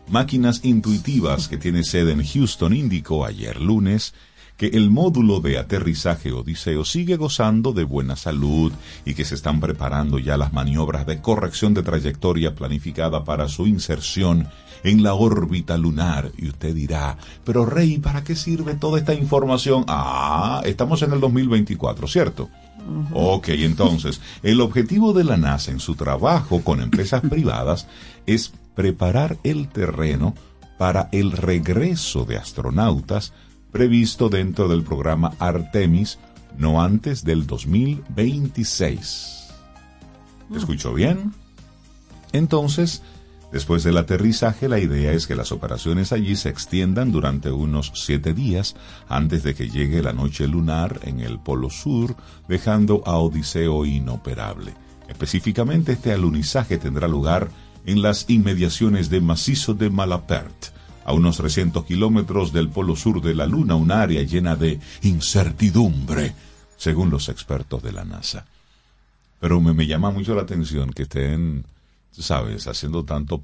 Máquinas 0.09 0.64
Intuitivas, 0.64 1.49
que 1.49 1.57
tiene 1.57 1.82
sede 1.82 2.12
en 2.12 2.24
Houston, 2.24 2.74
indicó 2.74 3.24
ayer 3.24 3.61
lunes 3.61 4.14
que 4.57 4.68
el 4.68 4.90
módulo 4.90 5.40
de 5.40 5.59
aterrizaje 5.59 6.32
Odiseo 6.32 6.84
sigue 6.84 7.16
gozando 7.16 7.72
de 7.72 7.84
buena 7.84 8.16
salud 8.16 8.72
y 9.05 9.14
que 9.14 9.24
se 9.24 9.34
están 9.34 9.61
preparando 9.61 10.18
ya 10.18 10.36
las 10.36 10.52
maniobras 10.52 11.07
de 11.07 11.20
corrección 11.20 11.74
de 11.74 11.82
trayectoria 11.82 12.55
planificada 12.55 13.24
para 13.24 13.48
su 13.48 13.66
inserción 13.66 14.48
en 14.84 15.02
la 15.02 15.14
órbita 15.14 15.76
lunar. 15.76 16.30
Y 16.36 16.48
usted 16.48 16.74
dirá, 16.74 17.18
pero 17.44 17.66
Rey, 17.66 17.98
¿para 17.98 18.22
qué 18.22 18.36
sirve 18.36 18.74
toda 18.74 18.98
esta 18.98 19.14
información? 19.14 19.84
Ah, 19.88 20.62
estamos 20.64 21.02
en 21.02 21.12
el 21.12 21.20
2024, 21.20 22.07
¿cierto? 22.07 22.48
Ok, 23.12 23.48
entonces, 23.48 24.20
el 24.42 24.61
objetivo 24.61 25.12
de 25.14 25.24
la 25.24 25.36
NASA 25.36 25.70
en 25.70 25.80
su 25.80 25.94
trabajo 25.94 26.62
con 26.62 26.80
empresas 26.80 27.22
privadas 27.28 27.88
es 28.26 28.52
preparar 28.74 29.38
el 29.42 29.68
terreno 29.68 30.34
para 30.78 31.09
el 31.12 31.32
regreso 31.32 32.24
de 32.24 32.36
astronautas 32.36 33.32
previsto 33.74 34.28
dentro 34.28 34.68
del 34.68 34.84
programa 34.84 35.32
Artemis 35.40 36.20
no 36.56 36.80
antes 36.80 37.24
del 37.24 37.44
2026. 37.44 39.48
¿Escuchó 40.54 40.94
bien? 40.94 41.32
Entonces, 42.32 43.02
después 43.50 43.82
del 43.82 43.98
aterrizaje, 43.98 44.68
la 44.68 44.78
idea 44.78 45.10
es 45.10 45.26
que 45.26 45.34
las 45.34 45.50
operaciones 45.50 46.12
allí 46.12 46.36
se 46.36 46.50
extiendan 46.50 47.10
durante 47.10 47.50
unos 47.50 47.90
siete 47.96 48.32
días 48.32 48.76
antes 49.08 49.42
de 49.42 49.56
que 49.56 49.68
llegue 49.68 50.04
la 50.04 50.12
noche 50.12 50.46
lunar 50.46 51.00
en 51.02 51.18
el 51.18 51.40
Polo 51.40 51.68
Sur, 51.68 52.14
dejando 52.46 53.02
a 53.06 53.16
Odiseo 53.16 53.84
inoperable. 53.84 54.72
Específicamente, 55.08 55.94
este 55.94 56.12
alunizaje 56.12 56.78
tendrá 56.78 57.08
lugar 57.08 57.48
en 57.86 58.02
las 58.02 58.30
inmediaciones 58.30 59.10
de 59.10 59.20
macizo 59.20 59.74
de 59.74 59.90
Malapert, 59.90 60.72
a 61.05 61.12
unos 61.12 61.36
300 61.36 61.84
kilómetros 61.84 62.52
del 62.52 62.68
polo 62.68 62.96
sur 62.96 63.20
de 63.20 63.34
la 63.34 63.46
Luna, 63.46 63.74
un 63.74 63.92
área 63.92 64.22
llena 64.22 64.57
de 64.57 64.80
incertidumbre, 65.02 66.34
según 66.76 67.11
los 67.11 67.28
expertos 67.28 67.82
de 67.82 67.92
la 67.92 68.05
NASA. 68.05 68.46
Pero 69.40 69.61
me, 69.61 69.86
llama 69.86 70.11
mucho 70.11 70.34
la 70.34 70.42
atención 70.42 70.90
que 70.90 71.02
estén, 71.02 71.64
sabes, 72.22 72.66
haciendo 72.66 73.04
tanto 73.04 73.40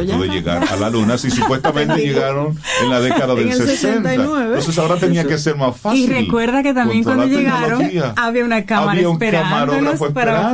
esto 0.00 0.16
ya 0.16 0.18
de 0.18 0.28
llegar 0.28 0.64
a 0.68 0.76
la 0.76 0.90
Luna, 0.90 1.18
si 1.18 1.30
supuestamente 1.30 1.96
llegaron 2.06 2.58
en 2.82 2.90
la 2.90 3.00
década 3.00 3.34
del 3.34 3.46
En 3.48 3.52
el 3.52 3.58
60. 3.58 4.08
69. 4.10 4.44
Entonces 4.46 4.78
ahora 4.78 4.96
tenía 4.96 5.24
que 5.26 5.38
ser 5.38 5.56
más 5.56 5.76
fácil. 5.76 6.00
Y 6.02 6.06
recuerda 6.06 6.62
que 6.62 6.72
también 6.74 7.04
cuando 7.04 7.26
llegaron 7.26 7.82
había 8.16 8.44
una 8.44 8.64
cámara 8.64 8.92
Había 8.92 9.08
un 9.08 9.18
para 9.18 9.30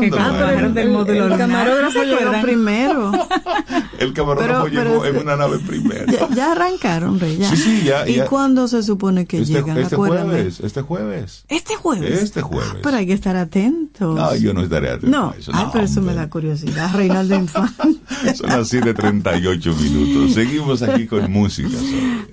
que. 0.00 0.06
Ah, 0.18 0.30
bajaran 0.30 0.64
el, 0.64 0.74
del 0.74 0.86
el- 0.88 0.92
módulo 0.92 1.26
el 1.26 1.36
camarógrafo 1.38 1.92
¿Se 2.00 2.06
llegó 2.06 2.32
primero. 2.42 3.12
El 3.98 4.12
camarógrafo 4.12 4.68
llegó 4.68 5.04
en 5.04 5.12
que- 5.14 5.18
una 5.20 5.36
nave 5.36 5.58
primero. 5.58 6.04
Ya, 6.34 6.52
arrancaron, 6.52 7.18
Rey. 7.18 7.36
Ya. 7.38 7.50
Sí, 7.50 7.56
sí, 7.56 7.82
ya- 7.84 8.08
¿Y 8.08 8.20
cuándo 8.20 8.68
se 8.68 8.82
supone 8.82 9.26
que 9.26 9.38
Este, 9.40 9.54
llegan? 9.54 9.76
este 9.78 9.96
jueves, 9.96 10.60
este 10.60 10.82
jueves. 10.82 11.44
Este 11.48 11.74
jueves. 11.76 12.22
Este 12.22 12.40
jueves. 12.42 12.76
Pero 12.82 12.96
hay 12.96 13.06
que 13.06 13.12
estar 13.12 13.36
atentos. 13.36 14.16
No, 14.16 14.34
yo 14.36 14.54
no 14.54 14.62
estaré 14.62 14.90
atento 14.90 15.08
No, 15.08 15.30
a 15.30 15.36
eso. 15.38 15.50
ay, 15.54 15.64
no, 15.64 15.72
pero 15.72 15.84
eso 15.84 16.00
me 16.00 16.14
da 16.14 16.28
curiosidad. 16.30 16.90
Reinaldo 16.94 17.27
Infante. 17.36 18.34
Son 18.34 18.48
las 18.48 18.72
7:38 18.72 19.74
minutos. 19.74 20.34
Seguimos 20.34 20.82
aquí 20.82 21.06
con 21.06 21.30
música. 21.30 21.76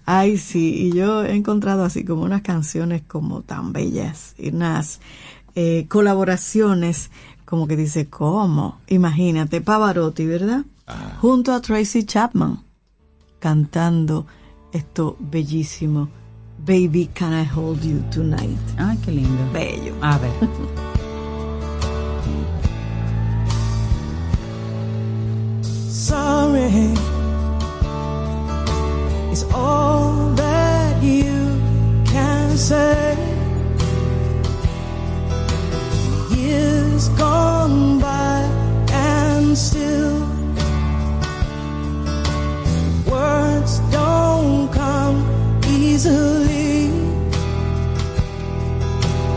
Ay, 0.05 0.37
sí, 0.37 0.87
y 0.87 0.93
yo 0.93 1.23
he 1.23 1.35
encontrado 1.35 1.83
así 1.83 2.03
como 2.03 2.23
unas 2.23 2.41
canciones 2.41 3.01
como 3.07 3.41
tan 3.41 3.73
bellas 3.73 4.35
y 4.37 4.49
unas 4.49 4.99
eh, 5.55 5.85
colaboraciones 5.89 7.09
como 7.45 7.67
que 7.67 7.77
dice, 7.77 8.07
¿cómo? 8.07 8.79
Imagínate, 8.87 9.61
Pavarotti, 9.61 10.25
¿verdad? 10.25 10.65
Junto 11.21 11.53
a 11.53 11.61
Tracy 11.61 12.03
Chapman, 12.03 12.59
cantando 13.39 14.25
esto 14.71 15.15
bellísimo, 15.19 16.09
Baby, 16.65 17.09
Can 17.13 17.33
I 17.33 17.47
Hold 17.55 17.83
You 17.83 18.03
Tonight? 18.11 18.59
Ay, 18.77 18.97
qué 19.03 19.11
lindo. 19.11 19.51
Bello. 19.53 19.95
A 20.01 20.17
ver. 20.17 20.31
sorry 26.55 26.93
is 29.31 29.43
all 29.53 30.29
that 30.35 31.03
you 31.03 31.35
can 32.05 32.57
say. 32.57 33.17
Years 36.31 37.09
gone 37.09 37.99
by 37.99 38.39
and 38.91 39.57
still 39.57 40.19
words 43.11 43.79
don't 43.91 44.71
come 44.71 45.17
easily. 45.67 46.89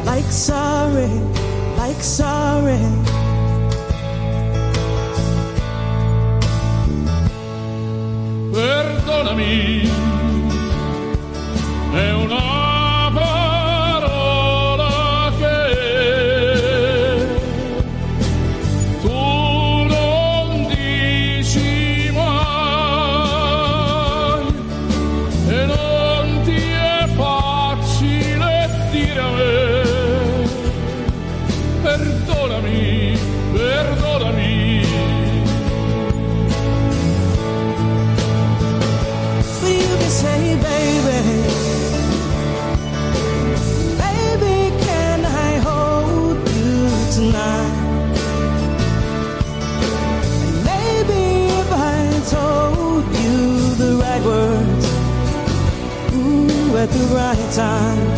Like 0.04 0.30
sorry, 0.30 1.10
like 1.76 2.00
sorry. 2.00 3.17
Perdonami, 8.58 9.88
è 11.94 12.12
una 12.12 12.67
at 56.78 56.88
the 56.90 57.04
right 57.12 57.52
time, 57.52 58.17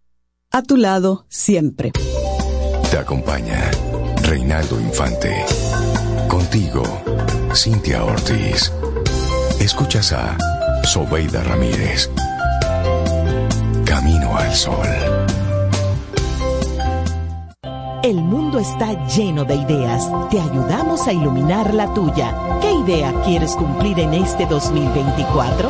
A 0.53 0.61
tu 0.63 0.75
lado 0.75 1.23
siempre. 1.29 1.93
Te 2.91 2.97
acompaña 2.97 3.71
Reinaldo 4.23 4.81
Infante. 4.81 5.45
Contigo, 6.27 6.83
Cintia 7.55 8.03
Ortiz. 8.03 8.69
Escuchas 9.61 10.11
a 10.11 10.37
Sobeida 10.83 11.41
Ramírez. 11.43 12.09
Camino 13.85 14.35
al 14.35 14.53
Sol. 14.53 14.87
El 18.03 18.17
mundo 18.17 18.59
está 18.59 19.07
lleno 19.07 19.45
de 19.45 19.55
ideas. 19.55 20.11
Te 20.29 20.41
ayudamos 20.41 21.07
a 21.07 21.13
iluminar 21.13 21.73
la 21.73 21.93
tuya. 21.93 22.35
¿Qué 22.59 22.73
idea 22.73 23.13
quieres 23.23 23.55
cumplir 23.55 23.97
en 24.01 24.15
este 24.15 24.45
2024? 24.47 25.69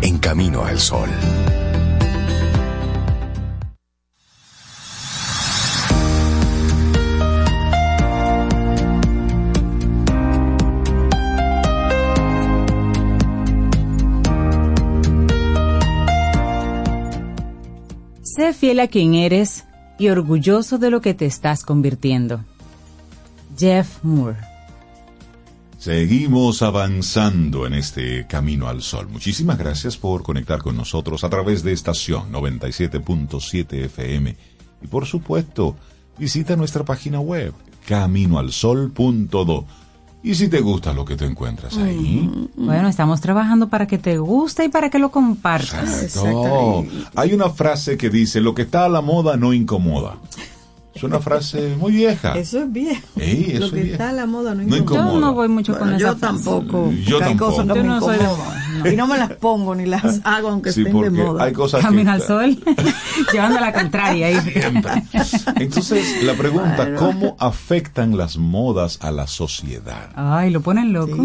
en 0.00 0.18
camino 0.18 0.64
al 0.64 0.78
sol. 0.78 1.08
Sé 18.22 18.52
fiel 18.52 18.78
a 18.80 18.86
quien 18.86 19.14
eres 19.14 19.64
y 19.98 20.08
orgulloso 20.10 20.78
de 20.78 20.90
lo 20.90 21.00
que 21.00 21.12
te 21.12 21.26
estás 21.26 21.64
convirtiendo. 21.64 22.44
Jeff 23.56 24.04
Moore 24.04 24.47
Seguimos 25.78 26.62
avanzando 26.62 27.64
en 27.64 27.74
este 27.74 28.26
camino 28.26 28.66
al 28.66 28.82
sol. 28.82 29.08
Muchísimas 29.08 29.58
gracias 29.58 29.96
por 29.96 30.24
conectar 30.24 30.60
con 30.60 30.76
nosotros 30.76 31.22
a 31.22 31.30
través 31.30 31.62
de 31.62 31.72
estación 31.72 32.32
97.7 32.32 33.84
FM. 33.84 34.36
Y 34.82 34.86
por 34.88 35.06
supuesto, 35.06 35.76
visita 36.18 36.56
nuestra 36.56 36.84
página 36.84 37.20
web 37.20 37.54
caminoalsol.do. 37.86 39.64
Y 40.24 40.34
si 40.34 40.48
te 40.48 40.60
gusta 40.60 40.92
lo 40.92 41.04
que 41.04 41.14
te 41.14 41.26
encuentras 41.26 41.76
ahí, 41.76 42.28
Bueno, 42.56 42.88
estamos 42.88 43.20
trabajando 43.20 43.68
para 43.68 43.86
que 43.86 43.98
te 43.98 44.18
guste 44.18 44.64
y 44.64 44.68
para 44.68 44.90
que 44.90 44.98
lo 44.98 45.12
compartas. 45.12 46.16
No, 46.16 46.84
hay 47.14 47.32
una 47.34 47.50
frase 47.50 47.96
que 47.96 48.10
dice, 48.10 48.40
lo 48.40 48.52
que 48.52 48.62
está 48.62 48.84
a 48.84 48.88
la 48.88 49.00
moda 49.00 49.36
no 49.36 49.52
incomoda. 49.52 50.18
Es 50.98 51.04
una 51.04 51.20
frase 51.20 51.76
muy 51.78 51.92
vieja. 51.92 52.36
Eso 52.36 52.58
es 52.62 52.72
viejo. 52.72 53.00
Ey, 53.16 53.52
eso 53.52 53.66
Lo 53.66 53.70
que 53.72 53.92
está 53.92 54.08
a 54.10 54.12
la 54.12 54.26
moda 54.26 54.54
no 54.54 54.62
No 54.64 54.76
incomoda. 54.76 55.12
Yo 55.12 55.20
no 55.20 55.32
voy 55.32 55.48
mucho 55.48 55.72
Bueno, 55.72 55.92
con 55.92 55.98
yo 55.98 56.06
esa 56.08 56.16
frase. 56.16 56.34
tampoco. 56.34 56.92
Yo 57.06 57.18
tampoco. 57.20 57.50
cosas 57.52 57.66
que 57.66 57.74
Yo 57.74 57.82
me 57.82 57.88
no 57.88 58.00
soy 58.00 58.18
de 58.18 58.24
incomodan. 58.24 58.92
Y 58.92 58.96
no 58.96 59.06
me 59.08 59.18
las 59.18 59.32
pongo 59.34 59.74
ni 59.74 59.86
las 59.86 60.20
hago 60.24 60.48
aunque 60.48 60.72
Sí, 60.72 60.82
estén 60.82 61.00
de 61.00 61.10
moda. 61.10 61.44
hay 61.44 61.52
cosas 61.52 61.80
Camino 61.82 62.12
al 62.12 62.22
sol, 62.22 62.56
llevando 63.32 63.58
la 63.60 63.72
contraria 63.72 64.26
ahí. 64.28 64.38
Entonces, 65.56 66.22
la 66.22 66.34
pregunta, 66.34 66.94
¿cómo 66.96 67.36
afectan 67.38 68.16
las 68.16 68.36
modas 68.38 68.98
a 69.02 69.10
la 69.10 69.26
sociedad? 69.26 70.10
Ay, 70.14 70.50
lo 70.50 70.60
ponen 70.60 70.92
loco. 70.92 71.16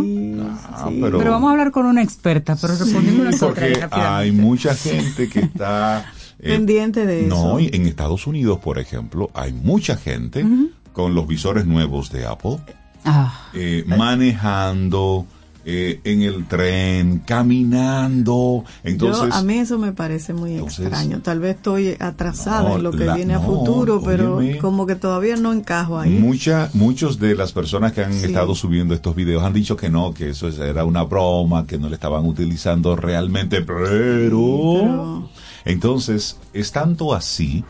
Ah, 0.71 0.89
pero, 0.99 1.17
Pero 1.19 1.32
vamos 1.32 1.49
a 1.49 1.51
hablar 1.51 1.71
con 1.71 1.86
una 1.86 2.01
experta, 2.01 2.55
pero 2.59 2.76
respondiendo 2.76 3.30
porque 3.39 3.86
hay 3.91 4.32
mucha 4.32 4.76
gente 4.76 5.30
que 5.30 5.39
está... 5.41 6.05
eh, 6.43 6.49
Pendiente 6.53 7.05
de 7.05 7.23
No, 7.23 7.57
eso. 7.57 7.59
y 7.61 7.69
en 7.73 7.87
Estados 7.87 8.27
Unidos, 8.27 8.59
por 8.59 8.77
ejemplo, 8.77 9.31
hay 9.33 9.53
mucha 9.53 9.95
gente 9.97 10.45
con 10.91 11.15
los 11.15 11.25
visores 11.27 11.65
nuevos 11.65 12.11
de 12.11 12.25
Apple 12.27 12.57
Ah, 13.05 13.49
eh, 13.53 13.83
manejando 13.87 15.25
eh, 15.65 16.01
en 16.03 16.21
el 16.23 16.45
tren, 16.45 17.19
caminando. 17.19 18.65
Entonces, 18.83 19.29
Yo, 19.29 19.33
a 19.33 19.43
mí 19.43 19.59
eso 19.59 19.77
me 19.79 19.93
parece 19.93 20.33
muy 20.33 20.53
entonces- 20.55 20.79
extraño. 20.87 21.21
Tal 21.21 21.39
vez 21.39 21.55
estoy 21.55 21.95
atrasada 21.99 22.69
No, 22.69 22.75
en 22.75 22.83
lo 22.83 22.91
que 22.91 23.05
la- 23.05 23.15
viene 23.15 23.33
a 23.33 23.39
no, 23.39 23.45
futuro, 23.45 24.01
pero 24.03 24.37
óyeme. 24.37 24.57
como 24.57 24.85
que 24.85 24.95
todavía 24.95 25.35
no 25.37 25.53
encajo 25.53 25.99
ahí. 25.99 26.11
Mucha, 26.19 26.69
muchos 26.73 27.17
de 27.19 27.35
las 27.35 27.53
personas 27.53 27.93
que 27.93 28.03
han 28.03 28.13
Sí. 28.13 28.25
estado 28.25 28.55
subiendo 28.55 28.93
estos 28.93 29.15
videos 29.15 29.41
han 29.43 29.53
dicho 29.53 29.77
que 29.77 29.89
no, 29.89 30.13
que 30.13 30.29
eso 30.31 30.47
es- 30.49 30.59
era 30.59 30.83
una 30.83 31.03
broma, 31.03 31.65
que 31.65 31.77
no 31.77 31.87
le 31.87 31.95
estaban 31.95 32.25
utilizando 32.25 32.95
realmente, 32.97 33.61
pero... 33.61 33.85
pero- 33.89 35.29
Entonces, 35.66 36.39
es 36.53 36.72
tanto 36.72 37.14
así 37.14 37.64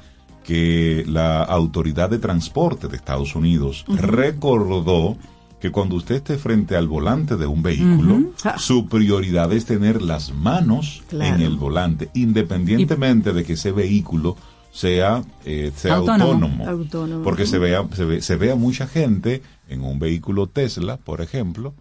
que 0.43 1.03
la 1.07 1.43
Autoridad 1.43 2.09
de 2.09 2.19
Transporte 2.19 2.87
de 2.87 2.97
Estados 2.97 3.35
Unidos 3.35 3.85
recordó 3.87 5.17
que 5.61 5.71
cuando 5.71 5.95
usted 5.95 6.15
esté 6.15 6.37
frente 6.37 6.75
al 6.75 6.89
volante 6.89 7.37
de 7.37 7.45
un 7.45 7.63
vehículo, 7.63 8.31
su 8.57 8.87
prioridad 8.87 9.53
es 9.53 9.65
tener 9.65 10.01
las 10.01 10.33
manos 10.33 11.03
Claro. 11.07 11.35
en 11.35 11.41
el 11.41 11.55
volante, 11.55 12.09
independientemente 12.13 13.31
de 13.31 13.45
que 13.45 13.53
ese 13.53 13.71
vehículo 13.71 14.35
sea, 14.73 15.23
eh, 15.45 15.71
sea 15.73 15.95
Autónomo. 15.95 16.31
autónomo. 16.33 16.67
Autónomo. 16.67 17.23
Porque 17.23 17.45
se 17.45 17.59
vea, 17.59 17.87
se 17.93 18.03
ve, 18.03 18.21
se 18.21 18.35
vea 18.35 18.55
mucha 18.55 18.87
gente 18.87 19.41
en 19.69 19.83
un 19.83 19.99
vehículo 19.99 20.47
Tesla, 20.47 20.97
por 20.97 21.21
ejemplo, 21.21 21.73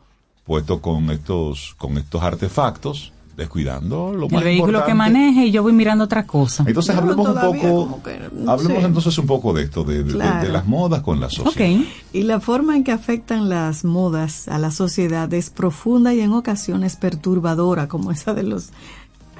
puesto 0.44 0.80
con 0.80 1.10
estos, 1.10 1.74
con 1.78 1.98
estos 1.98 2.22
artefactos, 2.22 3.12
descuidando 3.36 4.12
lo 4.12 4.26
el 4.26 4.32
más 4.32 4.44
vehículo 4.44 4.84
que 4.84 4.90
importante. 4.90 5.18
maneje 5.18 5.46
y 5.46 5.50
yo 5.52 5.62
voy 5.62 5.72
mirando 5.72 6.04
otra 6.04 6.26
cosa. 6.26 6.64
Entonces 6.66 6.94
No, 6.94 7.00
hablemos 7.00 7.28
un 7.28 7.34
poco, 7.34 8.02
que, 8.02 8.20
no 8.34 8.50
hablemos 8.52 8.80
sé. 8.82 8.86
entonces 8.88 9.18
un 9.18 9.26
poco 9.26 9.52
de 9.54 9.62
esto, 9.62 9.84
de, 9.84 9.98
de- 9.98 10.04
de- 10.04 10.12
Claro. 10.12 10.46
de 10.46 10.52
las 10.52 10.66
modas 10.66 11.02
con 11.02 11.18
la 11.20 11.30
sociedad. 11.30 11.80
Ok. 11.80 11.86
Y 12.12 12.22
la 12.24 12.40
forma 12.40 12.76
en 12.76 12.84
que 12.84 12.92
afectan 12.92 13.48
las 13.48 13.84
modas 13.84 14.48
a 14.48 14.58
la 14.58 14.70
sociedad 14.70 15.32
es 15.32 15.48
profunda 15.50 16.12
y 16.14 16.20
en 16.20 16.32
ocasiones 16.32 16.96
perturbadora, 16.96 17.88
como 17.88 18.12
esa 18.12 18.34
de 18.34 18.42
los 18.42 18.68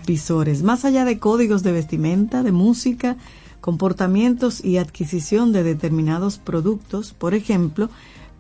visores. 0.06 0.62
Más 0.62 0.84
allá 0.84 1.04
de 1.04 1.18
códigos 1.18 1.62
de 1.62 1.72
vestimenta, 1.72 2.42
de 2.42 2.52
música, 2.52 3.16
comportamientos 3.60 4.64
y 4.64 4.78
adquisición 4.78 5.52
de 5.52 5.62
determinados 5.62 6.38
productos, 6.38 7.12
por 7.12 7.34
ejemplo, 7.34 7.88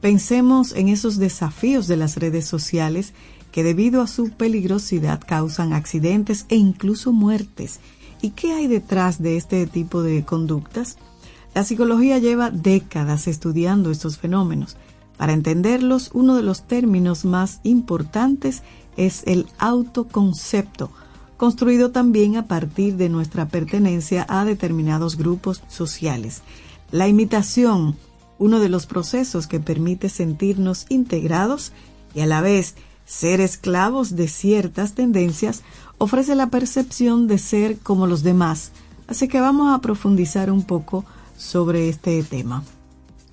pensemos 0.00 0.72
en 0.74 0.88
esos 0.88 1.18
desafíos 1.18 1.86
de 1.86 1.96
las 1.96 2.16
redes 2.16 2.46
sociales 2.46 3.12
que 3.52 3.62
debido 3.62 4.00
a 4.00 4.08
su 4.08 4.30
peligrosidad 4.30 5.20
causan 5.24 5.72
accidentes 5.72 6.46
e 6.48 6.56
incluso 6.56 7.12
muertes. 7.12 7.78
¿Y 8.22 8.30
qué 8.30 8.52
hay 8.52 8.66
detrás 8.66 9.22
de 9.22 9.36
este 9.36 9.66
tipo 9.66 10.02
de 10.02 10.24
conductas? 10.24 10.96
La 11.54 11.64
psicología 11.64 12.18
lleva 12.18 12.50
décadas 12.50 13.28
estudiando 13.28 13.90
estos 13.90 14.18
fenómenos. 14.18 14.76
Para 15.18 15.34
entenderlos, 15.34 16.10
uno 16.14 16.34
de 16.34 16.42
los 16.42 16.66
términos 16.66 17.24
más 17.24 17.60
importantes 17.62 18.62
es 18.96 19.22
el 19.26 19.46
autoconcepto, 19.58 20.90
construido 21.36 21.90
también 21.90 22.36
a 22.36 22.46
partir 22.46 22.96
de 22.96 23.08
nuestra 23.08 23.48
pertenencia 23.48 24.24
a 24.28 24.44
determinados 24.44 25.16
grupos 25.16 25.62
sociales. 25.68 26.42
La 26.90 27.08
imitación, 27.08 27.96
uno 28.38 28.60
de 28.60 28.68
los 28.68 28.86
procesos 28.86 29.46
que 29.46 29.60
permite 29.60 30.08
sentirnos 30.08 30.86
integrados 30.88 31.72
y 32.14 32.20
a 32.20 32.26
la 32.26 32.40
vez 32.40 32.74
ser 33.04 33.40
esclavos 33.40 34.16
de 34.16 34.28
ciertas 34.28 34.94
tendencias, 34.94 35.62
ofrece 35.98 36.34
la 36.34 36.48
percepción 36.48 37.26
de 37.26 37.38
ser 37.38 37.78
como 37.78 38.06
los 38.06 38.22
demás. 38.22 38.72
Así 39.06 39.28
que 39.28 39.40
vamos 39.40 39.74
a 39.74 39.80
profundizar 39.80 40.50
un 40.50 40.62
poco 40.62 41.04
sobre 41.36 41.88
este 41.88 42.22
tema. 42.22 42.62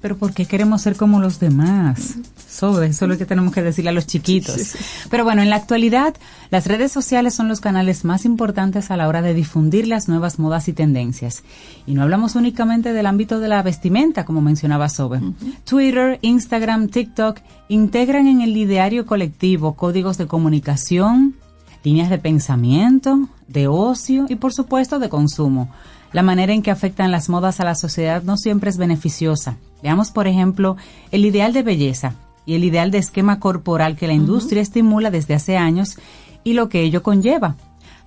Pero 0.02 0.18
¿por 0.18 0.34
qué 0.34 0.46
queremos 0.46 0.82
ser 0.82 0.96
como 0.96 1.20
los 1.20 1.40
demás? 1.40 2.16
Eso, 2.48 2.82
eso 2.82 3.06
es 3.06 3.10
lo 3.10 3.18
que 3.18 3.26
tenemos 3.26 3.54
que 3.54 3.62
decirle 3.62 3.90
a 3.90 3.94
los 3.94 4.08
chiquitos. 4.08 4.56
Sí, 4.56 4.64
sí, 4.64 4.78
sí. 4.78 5.08
Pero 5.10 5.26
bueno, 5.26 5.42
en 5.42 5.50
la 5.50 5.58
actualidad, 5.58 6.16
las 6.52 6.68
redes 6.68 6.92
sociales 6.92 7.34
son 7.34 7.50
los 7.50 7.60
canales 7.60 8.06
más 8.06 8.24
importantes 8.24 8.92
a 8.92 8.98
la 8.98 9.08
hora 9.10 9.22
de 9.22 9.34
difundir 9.34 9.88
las 9.88 10.08
nuevas 10.08 10.40
modas 10.40 10.70
y 10.70 10.74
tendencias. 10.74 11.44
Y 11.86 11.96
no 11.96 12.04
hablamos 12.04 12.36
únicamente 12.36 12.94
del 12.94 13.08
ámbito 13.08 13.40
de 13.42 13.50
la 13.50 13.62
vestimenta, 13.62 14.24
como 14.24 14.42
mencionaba 14.42 14.88
Sobe. 14.88 15.20
Twitter, 15.66 16.18
Instagram, 16.22 16.88
TikTok 16.88 17.40
integran 17.68 18.28
en 18.28 18.42
el 18.42 18.56
ideario 18.56 19.06
colectivo 19.06 19.76
códigos 19.76 20.18
de 20.18 20.28
comunicación, 20.28 21.36
líneas 21.84 22.10
de 22.10 22.20
pensamiento, 22.20 23.28
de 23.48 23.68
ocio 23.68 24.28
y 24.30 24.36
por 24.36 24.54
supuesto 24.54 25.00
de 25.00 25.10
consumo. 25.10 25.70
La 26.14 26.24
manera 26.24 26.54
en 26.54 26.64
que 26.64 26.72
afectan 26.72 27.12
las 27.12 27.30
modas 27.30 27.60
a 27.60 27.66
la 27.66 27.76
sociedad 27.76 28.24
no 28.24 28.38
siempre 28.38 28.70
es 28.70 28.78
beneficiosa. 28.78 29.58
Veamos, 29.82 30.12
por 30.12 30.28
ejemplo, 30.28 30.78
el 31.12 31.26
ideal 31.26 31.54
de 31.54 31.64
belleza 31.64 32.14
y 32.46 32.56
el 32.56 32.64
ideal 32.64 32.92
de 32.92 32.98
esquema 32.98 33.40
corporal 33.40 33.96
que 33.96 34.08
la 34.08 34.14
industria 34.14 34.62
estimula 34.62 35.12
desde 35.12 35.36
hace 35.36 35.58
años 35.58 35.98
y 36.44 36.54
lo 36.54 36.70
que 36.70 36.82
ello 36.82 37.04
conlleva. 37.04 37.56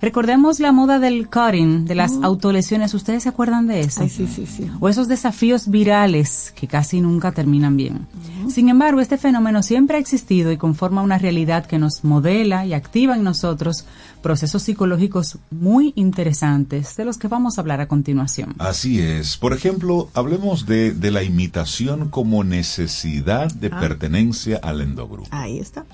Recordemos 0.03 0.59
la 0.59 0.73
moda 0.73 0.99
del 0.99 1.29
cutting, 1.29 1.85
de 1.85 1.95
las 1.95 2.11
autolesiones. 2.21 2.93
¿Ustedes 2.93 3.23
se 3.23 3.29
acuerdan 3.29 3.67
de 3.67 3.79
eso? 3.79 4.01
Ay, 4.01 4.09
sí, 4.09 4.27
sí, 4.27 4.45
sí. 4.45 4.69
o 4.81 4.89
esos 4.89 5.07
desafíos 5.07 5.69
virales 5.69 6.53
que 6.57 6.67
casi 6.67 6.99
nunca 6.99 7.31
terminan 7.31 7.77
bien. 7.77 8.05
Sin 8.49 8.67
embargo, 8.67 8.99
este 8.99 9.17
fenómeno 9.17 9.63
siempre 9.63 9.95
ha 9.95 10.01
existido 10.01 10.51
y 10.51 10.57
conforma 10.57 11.01
una 11.01 11.19
realidad 11.19 11.65
que 11.65 11.79
nos 11.79 12.03
modela 12.03 12.65
y 12.65 12.73
activa 12.73 13.15
en 13.15 13.23
nosotros 13.23 13.85
procesos 14.23 14.63
psicológicos 14.63 15.37
muy 15.51 15.93
interesantes 15.95 16.95
de 16.97 17.05
los 17.05 17.17
que 17.19 17.27
vamos 17.27 17.57
a 17.57 17.61
hablar 17.61 17.79
a 17.81 17.87
continuación. 17.87 18.55
Así 18.57 18.99
es. 18.99 19.37
Por 19.37 19.53
ejemplo, 19.53 20.09
hablemos 20.15 20.65
de, 20.65 20.93
de 20.93 21.11
la 21.11 21.21
imitación 21.21 22.09
como 22.09 22.43
necesidad 22.43 23.51
de 23.53 23.67
Ah. 23.71 23.79
pertenencia 23.79 24.59
al 24.63 24.81
endogrupo. 24.81 25.29
Ahí 25.31 25.59
está. 25.59 25.85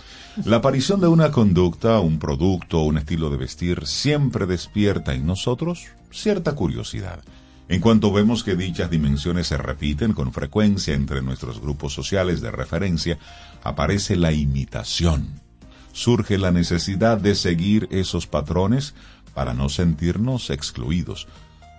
La 0.46 0.58
aparición 0.58 1.02
de 1.02 1.08
una 1.08 1.32
conducta, 1.32 2.00
un 2.00 2.20
producto, 2.20 2.84
un 2.84 2.98
estilo 2.98 3.30
de 3.30 3.38
vestir 3.38 3.86
siempre 3.86 4.46
despierta 4.46 5.14
en 5.14 5.26
nosotros 5.26 5.88
cierta 6.12 6.56
curiosidad. 6.56 7.20
En 7.68 7.82
cuanto 7.82 8.12
vemos 8.12 8.44
que 8.44 8.56
dichas 8.56 8.90
dimensiones 8.90 9.48
se 9.48 9.58
repiten 9.58 10.14
con 10.14 10.32
frecuencia 10.34 10.94
entre 10.96 11.22
nuestros 11.22 11.60
grupos 11.62 11.94
sociales 11.94 12.42
de 12.42 12.50
referencia, 12.52 13.20
aparece 13.64 14.16
la 14.16 14.32
imitación. 14.32 15.28
Surge 15.92 16.38
la 16.38 16.52
necesidad 16.52 17.18
de 17.18 17.36
seguir 17.36 17.88
esos 17.92 18.28
patrones 18.28 18.94
para 19.34 19.54
no 19.54 19.70
sentirnos 19.70 20.50
excluidos. 20.50 21.28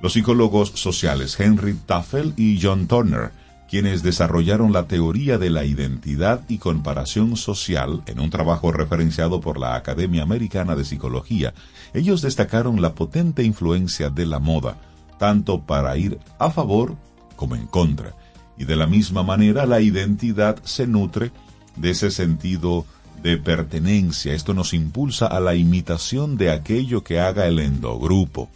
Los 0.03 0.15
psicólogos 0.15 0.71
sociales 0.71 1.39
Henry 1.39 1.75
Tafel 1.75 2.35
y 2.37 2.59
John 2.61 2.87
Turner 2.87 3.33
quienes 3.71 4.03
desarrollaron 4.03 4.73
la 4.73 4.89
teoría 4.89 5.39
de 5.39 5.49
la 5.49 5.65
identidad 5.65 6.43
y 6.49 6.59
comparación 6.59 7.37
social 7.37 8.03
en 8.07 8.19
un 8.19 8.29
trabajo 8.29 8.73
referenciado 8.73 9.41
por 9.41 9.61
la 9.61 9.77
Academia 9.77 10.25
Americana 10.25 10.75
de 10.75 10.85
Psicología. 10.85 11.55
Ellos 11.95 12.21
destacaron 12.21 12.83
la 12.83 12.97
potente 12.97 13.45
influencia 13.45 14.11
de 14.11 14.27
la 14.27 14.41
moda, 14.41 14.77
tanto 15.21 15.61
para 15.63 15.97
ir 15.97 16.19
a 16.41 16.51
favor 16.51 16.97
como 17.37 17.55
en 17.55 17.69
contra. 17.69 18.17
Y 18.59 18.65
de 18.65 18.75
la 18.75 18.89
misma 18.89 19.23
manera 19.23 19.67
la 19.67 19.81
identidad 19.81 20.61
se 20.65 20.89
nutre 20.89 21.31
de 21.77 21.91
ese 21.91 22.11
sentido 22.11 22.85
de 23.23 23.37
pertenencia. 23.37 24.35
Esto 24.35 24.55
nos 24.55 24.73
impulsa 24.73 25.27
a 25.27 25.41
la 25.41 25.55
imitación 25.55 26.37
de 26.37 26.51
aquello 26.51 27.05
que 27.05 27.21
haga 27.21 27.47
el 27.47 27.59
endogrupo. 27.59 28.49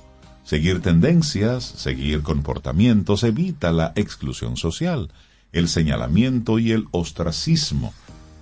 Seguir 0.45 0.81
tendencias, 0.81 1.65
seguir 1.65 2.23
comportamientos 2.23 3.25
evita 3.25 3.73
la 3.73 3.93
exclusión 3.95 4.57
social, 4.57 5.11
el 5.53 5.69
señalamiento 5.69 6.59
y 6.59 6.73
el 6.73 6.87
ostracismo. 6.91 7.95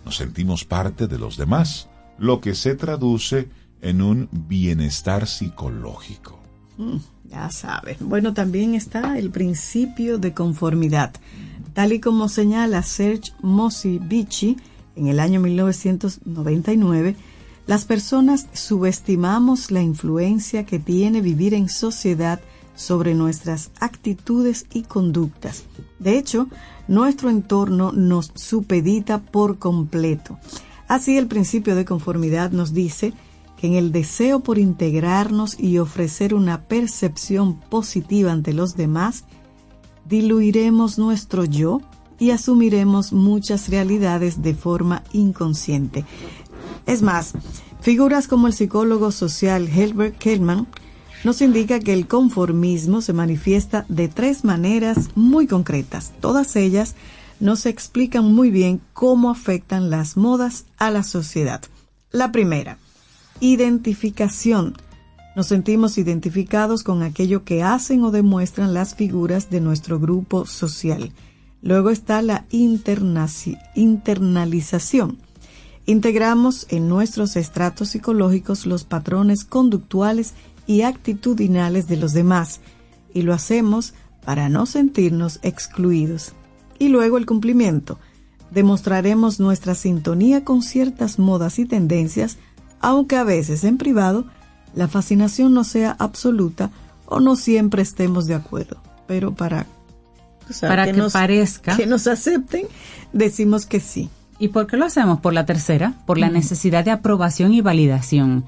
Nos 0.04 0.16
sentimos 0.16 0.64
parte 0.64 1.06
de 1.06 1.18
los 1.18 1.36
demás, 1.36 1.88
lo 2.18 2.40
que 2.40 2.54
se 2.54 2.74
traduce 2.74 3.48
en 3.80 4.02
un 4.02 4.28
bienestar 4.32 5.26
psicológico. 5.26 6.40
Mm, 6.76 6.96
ya 7.30 7.50
sabes. 7.50 7.98
Bueno, 8.00 8.34
también 8.34 8.74
está 8.74 9.18
el 9.18 9.30
principio 9.30 10.18
de 10.18 10.34
conformidad. 10.34 11.12
Tal 11.72 11.92
y 11.92 12.00
como 12.00 12.28
señala 12.28 12.82
Serge 12.82 13.32
Mosivici 13.40 14.56
en 14.96 15.06
el 15.06 15.20
año 15.20 15.40
1999, 15.40 17.16
las 17.66 17.84
personas 17.84 18.48
subestimamos 18.52 19.70
la 19.70 19.82
influencia 19.82 20.66
que 20.66 20.78
tiene 20.78 21.20
vivir 21.20 21.54
en 21.54 21.68
sociedad 21.68 22.40
sobre 22.74 23.14
nuestras 23.14 23.70
actitudes 23.78 24.66
y 24.72 24.82
conductas. 24.82 25.64
De 25.98 26.18
hecho, 26.18 26.48
nuestro 26.88 27.30
entorno 27.30 27.92
nos 27.92 28.32
supedita 28.34 29.18
por 29.18 29.58
completo. 29.58 30.38
Así 30.88 31.16
el 31.16 31.26
principio 31.26 31.74
de 31.76 31.84
conformidad 31.84 32.50
nos 32.50 32.72
dice 32.72 33.12
que 33.56 33.68
en 33.68 33.74
el 33.74 33.92
deseo 33.92 34.40
por 34.40 34.58
integrarnos 34.58 35.58
y 35.58 35.78
ofrecer 35.78 36.34
una 36.34 36.62
percepción 36.62 37.60
positiva 37.60 38.32
ante 38.32 38.52
los 38.52 38.74
demás, 38.74 39.24
diluiremos 40.04 40.98
nuestro 40.98 41.44
yo 41.44 41.80
y 42.22 42.30
asumiremos 42.30 43.12
muchas 43.12 43.68
realidades 43.68 44.42
de 44.42 44.54
forma 44.54 45.02
inconsciente. 45.12 46.04
Es 46.86 47.02
más, 47.02 47.32
figuras 47.80 48.28
como 48.28 48.46
el 48.46 48.52
psicólogo 48.52 49.10
social 49.10 49.66
Helbert 49.66 50.18
Kellman 50.18 50.68
nos 51.24 51.42
indica 51.42 51.80
que 51.80 51.92
el 51.92 52.06
conformismo 52.06 53.00
se 53.00 53.12
manifiesta 53.12 53.86
de 53.88 54.06
tres 54.06 54.44
maneras 54.44 55.08
muy 55.16 55.48
concretas. 55.48 56.12
Todas 56.20 56.54
ellas 56.54 56.94
nos 57.40 57.66
explican 57.66 58.32
muy 58.32 58.52
bien 58.52 58.80
cómo 58.92 59.28
afectan 59.28 59.90
las 59.90 60.16
modas 60.16 60.66
a 60.78 60.92
la 60.92 61.02
sociedad. 61.02 61.60
La 62.12 62.30
primera, 62.30 62.78
identificación. 63.40 64.74
Nos 65.34 65.48
sentimos 65.48 65.98
identificados 65.98 66.84
con 66.84 67.02
aquello 67.02 67.42
que 67.42 67.64
hacen 67.64 68.04
o 68.04 68.12
demuestran 68.12 68.74
las 68.74 68.94
figuras 68.94 69.50
de 69.50 69.60
nuestro 69.60 69.98
grupo 69.98 70.46
social. 70.46 71.10
Luego 71.62 71.90
está 71.90 72.22
la 72.22 72.44
internalización. 72.50 75.18
Integramos 75.86 76.66
en 76.70 76.88
nuestros 76.88 77.36
estratos 77.36 77.90
psicológicos 77.90 78.66
los 78.66 78.82
patrones 78.84 79.44
conductuales 79.44 80.34
y 80.66 80.82
actitudinales 80.82 81.88
de 81.88 81.96
los 81.96 82.12
demás 82.12 82.60
y 83.14 83.22
lo 83.22 83.32
hacemos 83.32 83.94
para 84.24 84.48
no 84.48 84.66
sentirnos 84.66 85.38
excluidos. 85.42 86.32
Y 86.78 86.88
luego 86.88 87.16
el 87.16 87.26
cumplimiento. 87.26 87.98
Demostraremos 88.50 89.40
nuestra 89.40 89.74
sintonía 89.74 90.44
con 90.44 90.62
ciertas 90.62 91.18
modas 91.18 91.58
y 91.58 91.64
tendencias, 91.64 92.38
aunque 92.80 93.16
a 93.16 93.24
veces 93.24 93.64
en 93.64 93.78
privado 93.78 94.26
la 94.74 94.88
fascinación 94.88 95.54
no 95.54 95.64
sea 95.64 95.96
absoluta 95.98 96.70
o 97.06 97.20
no 97.20 97.36
siempre 97.36 97.82
estemos 97.82 98.26
de 98.26 98.34
acuerdo. 98.34 98.78
Pero 99.06 99.34
para, 99.34 99.66
Para 100.60 100.84
que 100.86 100.92
parezca. 101.12 101.76
que 101.76 101.86
nos 101.86 102.06
acepten, 102.06 102.66
decimos 103.12 103.66
que 103.66 103.80
sí. 103.80 104.08
¿Y 104.38 104.48
por 104.48 104.66
qué 104.66 104.76
lo 104.76 104.86
hacemos? 104.86 105.20
Por 105.20 105.32
la 105.34 105.46
tercera, 105.46 105.94
por 106.06 106.18
la 106.18 106.28
necesidad 106.28 106.84
de 106.84 106.90
aprobación 106.90 107.52
y 107.54 107.60
validación. 107.60 108.44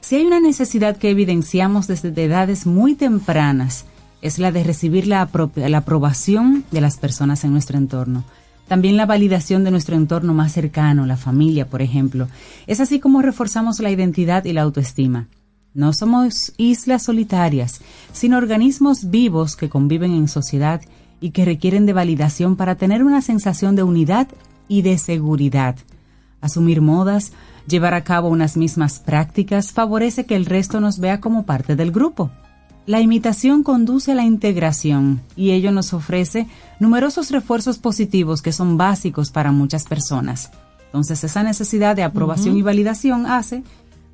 Si 0.00 0.16
hay 0.16 0.24
una 0.24 0.40
necesidad 0.40 0.96
que 0.96 1.10
evidenciamos 1.10 1.86
desde 1.86 2.08
edades 2.22 2.66
muy 2.66 2.94
tempranas, 2.94 3.84
es 4.22 4.38
la 4.38 4.50
de 4.50 4.64
recibir 4.64 5.06
la, 5.06 5.28
apro- 5.30 5.50
la 5.68 5.78
aprobación 5.78 6.64
de 6.70 6.80
las 6.80 6.96
personas 6.96 7.44
en 7.44 7.52
nuestro 7.52 7.78
entorno. 7.78 8.24
También 8.66 8.96
la 8.96 9.06
validación 9.06 9.62
de 9.62 9.70
nuestro 9.70 9.94
entorno 9.94 10.34
más 10.34 10.52
cercano, 10.52 11.06
la 11.06 11.16
familia, 11.16 11.68
por 11.68 11.82
ejemplo. 11.82 12.26
Es 12.66 12.80
así 12.80 12.98
como 12.98 13.22
reforzamos 13.22 13.78
la 13.78 13.90
identidad 13.90 14.44
y 14.44 14.52
la 14.52 14.62
autoestima. 14.62 15.28
No 15.74 15.92
somos 15.92 16.52
islas 16.56 17.04
solitarias, 17.04 17.80
sino 18.12 18.38
organismos 18.38 19.10
vivos 19.10 19.54
que 19.54 19.68
conviven 19.68 20.12
en 20.14 20.26
sociedad 20.26 20.80
y 21.20 21.30
que 21.30 21.44
requieren 21.44 21.86
de 21.86 21.92
validación 21.92 22.56
para 22.56 22.74
tener 22.74 23.02
una 23.02 23.22
sensación 23.22 23.76
de 23.76 23.82
unidad 23.82 24.28
y 24.68 24.82
de 24.82 24.98
seguridad. 24.98 25.76
Asumir 26.40 26.80
modas, 26.80 27.32
llevar 27.66 27.94
a 27.94 28.04
cabo 28.04 28.28
unas 28.28 28.56
mismas 28.56 28.98
prácticas, 28.98 29.72
favorece 29.72 30.26
que 30.26 30.36
el 30.36 30.46
resto 30.46 30.80
nos 30.80 30.98
vea 30.98 31.20
como 31.20 31.44
parte 31.44 31.76
del 31.76 31.92
grupo. 31.92 32.30
La 32.86 33.00
imitación 33.00 33.64
conduce 33.64 34.12
a 34.12 34.14
la 34.14 34.24
integración 34.24 35.20
y 35.34 35.50
ello 35.50 35.72
nos 35.72 35.92
ofrece 35.92 36.46
numerosos 36.78 37.32
refuerzos 37.32 37.78
positivos 37.78 38.42
que 38.42 38.52
son 38.52 38.76
básicos 38.76 39.32
para 39.32 39.50
muchas 39.50 39.84
personas. 39.84 40.52
Entonces 40.86 41.24
esa 41.24 41.42
necesidad 41.42 41.96
de 41.96 42.04
aprobación 42.04 42.56
y 42.56 42.62
validación 42.62 43.26
hace, 43.26 43.64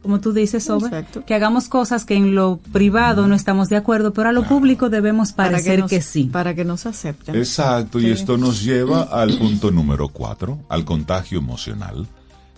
como 0.02 0.20
tú 0.20 0.32
dices, 0.32 0.68
Exacto. 0.68 1.24
que 1.24 1.34
hagamos 1.34 1.68
cosas 1.68 2.04
que 2.04 2.14
en 2.14 2.34
lo 2.34 2.58
privado 2.72 3.26
no 3.28 3.34
estamos 3.34 3.68
de 3.68 3.76
acuerdo, 3.76 4.12
pero 4.12 4.28
a 4.28 4.32
lo 4.32 4.42
público 4.44 4.90
debemos 4.90 5.32
Para 5.32 5.52
parecer 5.52 5.78
nos- 5.80 5.90
que 5.90 6.02
sí. 6.02 6.24
Para 6.24 6.54
que 6.54 6.64
nos 6.64 6.86
acepten. 6.86 7.36
Exacto, 7.36 8.00
y 8.00 8.10
esto 8.10 8.36
nos 8.36 8.62
lleva 8.62 9.02
al 9.02 9.38
punto 9.38 9.70
número 9.70 10.08
cuatro, 10.08 10.58
al 10.68 10.84
contagio 10.84 11.38
emocional. 11.38 12.06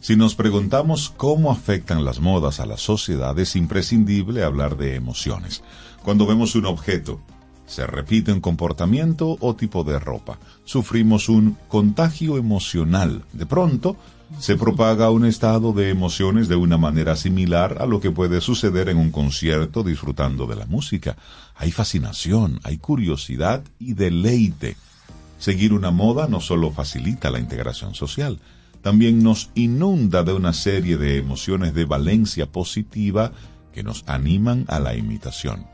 Si 0.00 0.16
nos 0.16 0.34
preguntamos 0.34 1.12
cómo 1.16 1.50
afectan 1.50 2.04
las 2.04 2.20
modas 2.20 2.60
a 2.60 2.66
la 2.66 2.76
sociedad, 2.76 3.38
es 3.38 3.56
imprescindible 3.56 4.42
hablar 4.44 4.76
de 4.76 4.96
emociones. 4.96 5.62
Cuando 6.02 6.26
vemos 6.26 6.54
un 6.54 6.66
objeto, 6.66 7.20
se 7.66 7.86
repite 7.86 8.30
un 8.30 8.40
comportamiento 8.40 9.38
o 9.40 9.54
tipo 9.54 9.84
de 9.84 9.98
ropa, 9.98 10.38
sufrimos 10.64 11.30
un 11.30 11.56
contagio 11.68 12.36
emocional. 12.36 13.24
De 13.32 13.46
pronto, 13.46 13.96
se 14.38 14.56
propaga 14.56 15.10
un 15.10 15.24
estado 15.24 15.72
de 15.72 15.90
emociones 15.90 16.48
de 16.48 16.56
una 16.56 16.76
manera 16.76 17.16
similar 17.16 17.78
a 17.80 17.86
lo 17.86 18.00
que 18.00 18.10
puede 18.10 18.40
suceder 18.40 18.88
en 18.88 18.98
un 18.98 19.10
concierto 19.10 19.82
disfrutando 19.82 20.46
de 20.46 20.56
la 20.56 20.66
música. 20.66 21.16
Hay 21.54 21.70
fascinación, 21.70 22.60
hay 22.64 22.78
curiosidad 22.78 23.62
y 23.78 23.94
deleite. 23.94 24.76
Seguir 25.38 25.72
una 25.72 25.90
moda 25.90 26.26
no 26.26 26.40
solo 26.40 26.70
facilita 26.70 27.30
la 27.30 27.38
integración 27.38 27.94
social, 27.94 28.40
también 28.82 29.22
nos 29.22 29.50
inunda 29.54 30.22
de 30.24 30.32
una 30.32 30.52
serie 30.52 30.96
de 30.96 31.18
emociones 31.18 31.74
de 31.74 31.84
valencia 31.84 32.46
positiva 32.46 33.32
que 33.72 33.82
nos 33.82 34.04
animan 34.06 34.64
a 34.68 34.78
la 34.78 34.94
imitación. 34.94 35.66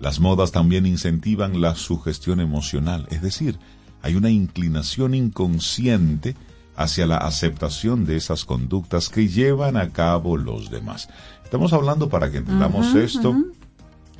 Las 0.00 0.18
modas 0.18 0.50
también 0.50 0.86
incentivan 0.86 1.60
la 1.60 1.74
sugestión 1.74 2.40
emocional, 2.40 3.06
es 3.10 3.22
decir, 3.22 3.58
hay 4.02 4.14
una 4.14 4.30
inclinación 4.30 5.14
inconsciente 5.14 6.34
hacia 6.80 7.06
la 7.06 7.18
aceptación 7.18 8.06
de 8.06 8.16
esas 8.16 8.46
conductas 8.46 9.10
que 9.10 9.28
llevan 9.28 9.76
a 9.76 9.90
cabo 9.90 10.38
los 10.38 10.70
demás. 10.70 11.10
Estamos 11.44 11.74
hablando 11.74 12.08
para 12.08 12.30
que 12.30 12.38
entendamos 12.38 12.94
esto, 12.94 13.30
ujú. 13.30 13.52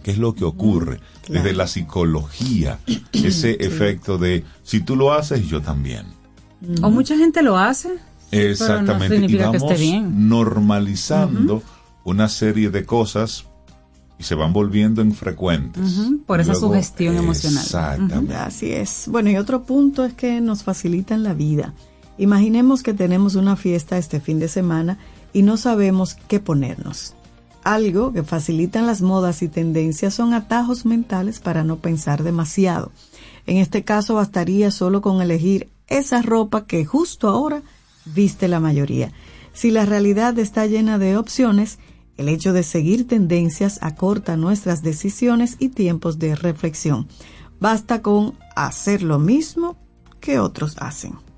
qué 0.03 0.11
es 0.11 0.19
lo 0.19 0.35
que 0.35 0.45
ocurre 0.45 1.01
desde 1.27 1.55
la 1.55 1.67
psicología, 1.67 2.79
ese 3.13 3.53
efecto 3.65 4.19
de 4.19 4.45
si 4.63 4.81
tú 4.81 4.95
lo 4.95 5.15
haces, 5.15 5.49
yo 5.49 5.63
también. 5.63 6.05
O 6.83 6.91
mucha 6.91 7.17
gente 7.17 7.43
lo 7.43 7.57
hace. 7.57 7.95
Exactamente. 8.31 8.93
Pero 8.93 8.99
no 8.99 9.15
significa 9.15 9.43
y 9.49 9.53
que 9.53 9.59
vamos 9.59 9.73
esté 9.73 9.83
bien. 9.83 10.29
normalizando 10.29 11.63
una 12.05 12.29
serie 12.29 12.69
de 12.69 12.85
cosas 12.85 13.47
y 14.19 14.25
se 14.25 14.35
van 14.35 14.53
volviendo 14.53 15.01
infrecuentes. 15.01 15.83
Ujú, 15.83 16.25
por 16.27 16.41
esa 16.41 16.53
Luego, 16.53 16.69
sugestión 16.69 17.17
emocional. 17.17 17.63
Exactamente. 17.63 18.35
Así 18.35 18.71
es. 18.71 19.05
Bueno, 19.07 19.31
y 19.31 19.39
otro 19.39 19.63
punto 19.63 20.05
es 20.05 20.13
que 20.13 20.43
nos 20.43 20.63
facilitan 20.63 21.23
la 21.23 21.33
vida. 21.33 21.73
Imaginemos 22.21 22.83
que 22.83 22.93
tenemos 22.93 23.35
una 23.35 23.57
fiesta 23.57 23.97
este 23.97 24.21
fin 24.21 24.39
de 24.39 24.49
semana 24.49 24.99
y 25.33 25.41
no 25.41 25.57
sabemos 25.57 26.19
qué 26.29 26.39
ponernos. 26.39 27.15
Algo 27.65 28.13
que 28.13 28.23
facilitan 28.23 28.87
las 28.87 29.01
modas 29.01 29.41
y 29.41 29.49
tendencias 29.49 30.13
son 30.13 30.35
atajos 30.35 30.85
mentales 30.85 31.41
para 31.41 31.65
no 31.65 31.77
pensar 31.79 32.23
demasiado. 32.23 32.93
En 33.47 33.57
este 33.57 33.85
caso 33.85 34.17
bastaría 34.17 34.71
solo 34.71 35.01
con 35.01 35.23
elegir 35.23 35.71
esa 35.87 36.21
ropa 36.21 36.67
que 36.67 36.85
justo 36.85 37.27
ahora 37.27 37.63
viste 38.05 38.49
la 38.49 38.61
mayoría. 38.61 39.13
Si 39.55 39.71
la 39.71 39.87
realidad 39.87 40.39
está 40.39 40.67
llena 40.67 40.99
de 40.99 41.17
opciones, 41.17 41.79
el 42.19 42.29
hecho 42.29 42.53
de 42.53 42.65
seguir 42.65 43.09
tendencias 43.09 43.79
acorta 43.81 44.37
nuestras 44.37 44.83
decisiones 44.83 45.57
y 45.59 45.71
tiempos 45.71 46.19
de 46.19 46.35
reflexión. 46.35 47.09
Basta 47.61 48.03
con 48.03 48.35
hacer 48.57 49.01
lo 49.01 49.19
mismo 49.19 49.79
que 50.21 50.39
otros 50.39 50.77
hacen. 50.81 51.30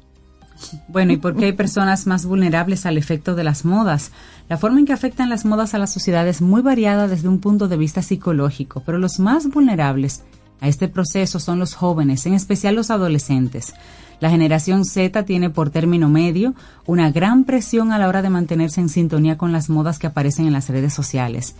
Bueno, 0.88 1.12
¿y 1.12 1.16
por 1.16 1.36
qué 1.36 1.46
hay 1.46 1.52
personas 1.52 2.06
más 2.06 2.26
vulnerables 2.26 2.86
al 2.86 2.98
efecto 2.98 3.34
de 3.34 3.44
las 3.44 3.64
modas? 3.64 4.12
La 4.48 4.58
forma 4.58 4.78
en 4.78 4.86
que 4.86 4.92
afectan 4.92 5.30
las 5.30 5.44
modas 5.44 5.74
a 5.74 5.78
la 5.78 5.86
sociedad 5.86 6.26
es 6.28 6.40
muy 6.40 6.62
variada 6.62 7.08
desde 7.08 7.28
un 7.28 7.40
punto 7.40 7.68
de 7.68 7.76
vista 7.76 8.02
psicológico, 8.02 8.82
pero 8.84 8.98
los 8.98 9.18
más 9.18 9.48
vulnerables 9.48 10.22
a 10.60 10.68
este 10.68 10.88
proceso 10.88 11.40
son 11.40 11.58
los 11.58 11.74
jóvenes, 11.74 12.24
en 12.26 12.34
especial 12.34 12.76
los 12.76 12.90
adolescentes. 12.90 13.74
La 14.20 14.30
generación 14.30 14.84
Z 14.84 15.24
tiene 15.24 15.50
por 15.50 15.70
término 15.70 16.08
medio 16.08 16.54
una 16.86 17.10
gran 17.10 17.42
presión 17.44 17.90
a 17.90 17.98
la 17.98 18.08
hora 18.08 18.22
de 18.22 18.30
mantenerse 18.30 18.80
en 18.80 18.88
sintonía 18.88 19.36
con 19.36 19.50
las 19.50 19.68
modas 19.68 19.98
que 19.98 20.06
aparecen 20.06 20.46
en 20.46 20.52
las 20.52 20.68
redes 20.68 20.94
sociales. 20.94 21.56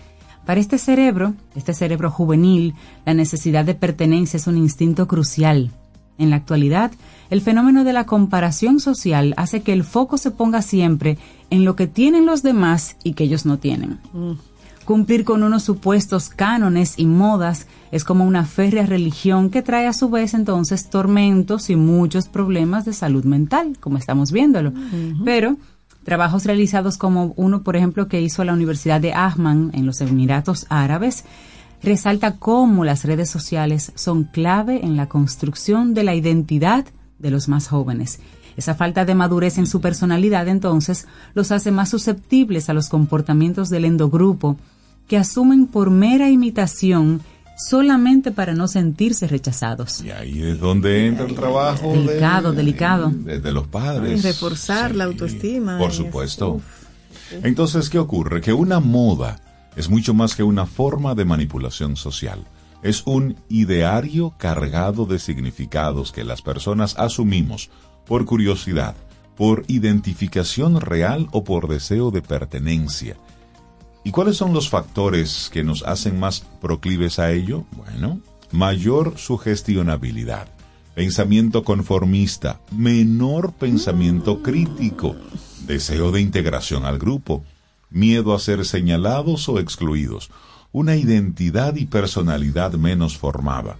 Para 0.46 0.61
este 0.61 0.78
cerebro, 0.78 1.34
este 1.57 1.74
cerebro 1.74 2.11
juvenil, 2.11 2.74
la 3.05 3.14
necesidad 3.14 3.64
de 3.64 3.74
pertenencia 3.74 4.36
es 4.36 4.46
un 4.46 4.57
instinto 4.57 5.09
crucial. 5.09 5.72
En 6.22 6.30
la 6.30 6.36
actualidad, 6.36 6.92
el 7.30 7.40
fenómeno 7.40 7.82
de 7.82 7.92
la 7.92 8.06
comparación 8.06 8.78
social 8.78 9.34
hace 9.36 9.62
que 9.62 9.72
el 9.72 9.82
foco 9.82 10.18
se 10.18 10.30
ponga 10.30 10.62
siempre 10.62 11.18
en 11.50 11.64
lo 11.64 11.74
que 11.74 11.88
tienen 11.88 12.26
los 12.26 12.44
demás 12.44 12.96
y 13.02 13.14
que 13.14 13.24
ellos 13.24 13.44
no 13.44 13.58
tienen. 13.58 13.98
Cumplir 14.84 15.24
con 15.24 15.42
unos 15.42 15.64
supuestos 15.64 16.28
cánones 16.28 16.94
y 16.96 17.06
modas 17.06 17.66
es 17.90 18.04
como 18.04 18.24
una 18.24 18.44
férrea 18.44 18.86
religión 18.86 19.50
que 19.50 19.62
trae 19.62 19.88
a 19.88 19.92
su 19.92 20.10
vez 20.10 20.32
entonces 20.34 20.90
tormentos 20.90 21.70
y 21.70 21.74
muchos 21.74 22.28
problemas 22.28 22.84
de 22.84 22.92
salud 22.92 23.24
mental, 23.24 23.76
como 23.80 23.98
estamos 23.98 24.30
viéndolo. 24.30 24.72
Pero 25.24 25.56
trabajos 26.04 26.44
realizados 26.44 26.98
como 26.98 27.34
uno, 27.36 27.62
por 27.62 27.74
ejemplo, 27.74 28.06
que 28.06 28.20
hizo 28.20 28.44
la 28.44 28.52
Universidad 28.52 29.00
de 29.00 29.12
Ahman 29.12 29.72
en 29.74 29.86
los 29.86 30.00
Emiratos 30.00 30.66
Árabes, 30.68 31.24
resalta 31.82 32.36
cómo 32.36 32.84
las 32.84 33.04
redes 33.04 33.28
sociales 33.30 33.92
son 33.94 34.24
clave 34.24 34.84
en 34.84 34.96
la 34.96 35.08
construcción 35.08 35.94
de 35.94 36.04
la 36.04 36.14
identidad 36.14 36.84
de 37.18 37.30
los 37.30 37.48
más 37.48 37.68
jóvenes. 37.68 38.20
Esa 38.56 38.74
falta 38.74 39.04
de 39.04 39.14
madurez 39.14 39.56
en 39.58 39.66
su 39.66 39.80
personalidad 39.80 40.46
entonces 40.48 41.06
los 41.34 41.50
hace 41.52 41.70
más 41.70 41.88
susceptibles 41.88 42.68
a 42.68 42.74
los 42.74 42.88
comportamientos 42.88 43.70
del 43.70 43.84
endogrupo 43.86 44.56
que 45.08 45.16
asumen 45.16 45.66
por 45.66 45.90
mera 45.90 46.28
imitación 46.30 47.20
solamente 47.56 48.30
para 48.32 48.54
no 48.54 48.66
sentirse 48.68 49.26
rechazados. 49.26 50.02
Y 50.02 50.10
ahí 50.10 50.42
es 50.42 50.58
donde 50.60 51.06
entra 51.06 51.26
el 51.26 51.34
trabajo 51.34 51.92
de- 51.92 51.98
Delicado, 52.06 52.52
delicado. 52.52 53.10
de, 53.10 53.40
de 53.40 53.52
los 53.52 53.64
Y 53.64 53.68
padres. 53.68 54.22
reforzar 54.22 54.94
la 54.94 55.04
autoestima. 55.04 55.78
Por 55.78 55.92
supuesto. 55.92 56.54
uf, 56.54 56.64
Entonces, 57.42 57.88
¿qué 57.90 57.98
ocurre? 57.98 58.40
Que 58.40 58.52
una 58.52 58.80
moda 58.80 59.38
es 59.76 59.88
mucho 59.88 60.14
más 60.14 60.34
que 60.34 60.42
una 60.42 60.66
forma 60.66 61.14
de 61.14 61.24
manipulación 61.24 61.96
social. 61.96 62.44
Es 62.82 63.02
un 63.06 63.36
ideario 63.48 64.34
cargado 64.38 65.06
de 65.06 65.18
significados 65.18 66.12
que 66.12 66.24
las 66.24 66.42
personas 66.42 66.96
asumimos 66.98 67.70
por 68.06 68.24
curiosidad, 68.24 68.96
por 69.36 69.64
identificación 69.68 70.80
real 70.80 71.28
o 71.32 71.44
por 71.44 71.68
deseo 71.68 72.10
de 72.10 72.22
pertenencia. 72.22 73.16
¿Y 74.04 74.10
cuáles 74.10 74.36
son 74.36 74.52
los 74.52 74.68
factores 74.68 75.48
que 75.52 75.62
nos 75.62 75.84
hacen 75.84 76.18
más 76.18 76.40
proclives 76.60 77.18
a 77.18 77.30
ello? 77.30 77.64
Bueno, 77.76 78.20
mayor 78.50 79.16
sugestionabilidad, 79.16 80.48
pensamiento 80.94 81.62
conformista, 81.62 82.60
menor 82.72 83.52
pensamiento 83.52 84.42
crítico, 84.42 85.14
deseo 85.66 86.10
de 86.10 86.20
integración 86.20 86.84
al 86.84 86.98
grupo, 86.98 87.44
miedo 87.93 88.34
a 88.34 88.38
ser 88.38 88.64
señalados 88.64 89.49
o 89.49 89.59
excluidos, 89.59 90.30
una 90.72 90.97
identidad 90.97 91.76
y 91.76 91.86
personalidad 91.86 92.72
menos 92.72 93.18
formada, 93.18 93.76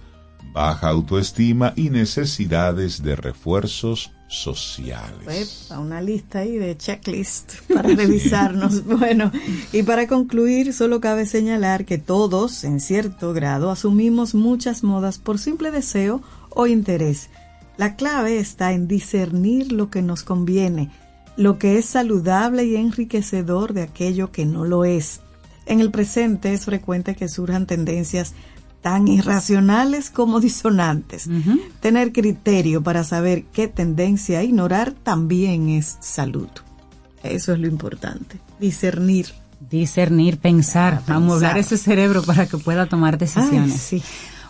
baja 0.53 0.89
autoestima 0.89 1.73
y 1.75 1.89
necesidades 1.89 3.01
de 3.01 3.15
refuerzos 3.15 4.11
sociales. 4.27 5.67
Epa, 5.69 5.79
una 5.79 6.01
lista 6.01 6.39
ahí 6.39 6.57
de 6.57 6.75
checklist 6.75 7.53
para 7.73 7.89
revisarnos. 7.89 8.83
Bueno, 8.85 9.31
y 9.71 9.83
para 9.83 10.07
concluir, 10.07 10.73
solo 10.73 10.99
cabe 10.99 11.25
señalar 11.25 11.85
que 11.85 11.97
todos, 11.97 12.63
en 12.63 12.79
cierto 12.79 13.33
grado, 13.33 13.69
asumimos 13.69 14.33
muchas 14.35 14.83
modas 14.83 15.19
por 15.19 15.39
simple 15.39 15.71
deseo 15.71 16.21
o 16.49 16.67
interés. 16.67 17.29
La 17.77 17.95
clave 17.95 18.37
está 18.37 18.73
en 18.73 18.87
discernir 18.87 19.71
lo 19.71 19.89
que 19.89 20.01
nos 20.01 20.23
conviene, 20.23 20.91
lo 21.35 21.57
que 21.57 21.77
es 21.77 21.85
saludable 21.85 22.65
y 22.65 22.75
enriquecedor 22.75 23.73
de 23.73 23.83
aquello 23.83 24.31
que 24.31 24.45
no 24.45 24.65
lo 24.65 24.85
es. 24.85 25.21
En 25.65 25.79
el 25.79 25.91
presente 25.91 26.53
es 26.53 26.65
frecuente 26.65 27.15
que 27.15 27.29
surjan 27.29 27.65
tendencias 27.65 28.33
tan 28.81 29.07
irracionales 29.07 30.09
como 30.09 30.41
disonantes. 30.41 31.29
Tener 31.79 32.11
criterio 32.11 32.83
para 32.83 33.03
saber 33.03 33.45
qué 33.45 33.67
tendencia 33.67 34.43
ignorar 34.43 34.91
también 34.91 35.69
es 35.69 35.97
salud. 36.01 36.49
Eso 37.23 37.53
es 37.53 37.59
lo 37.59 37.67
importante. 37.67 38.37
Discernir. 38.59 39.27
Discernir, 39.69 40.37
pensar, 40.37 41.01
pensar. 41.05 41.57
ese 41.57 41.77
cerebro 41.77 42.21
para 42.23 42.45
que 42.45 42.57
pueda 42.57 42.85
tomar 42.85 43.17
decisiones. 43.17 43.71
Ay, 43.71 43.99
sí. 44.01 44.03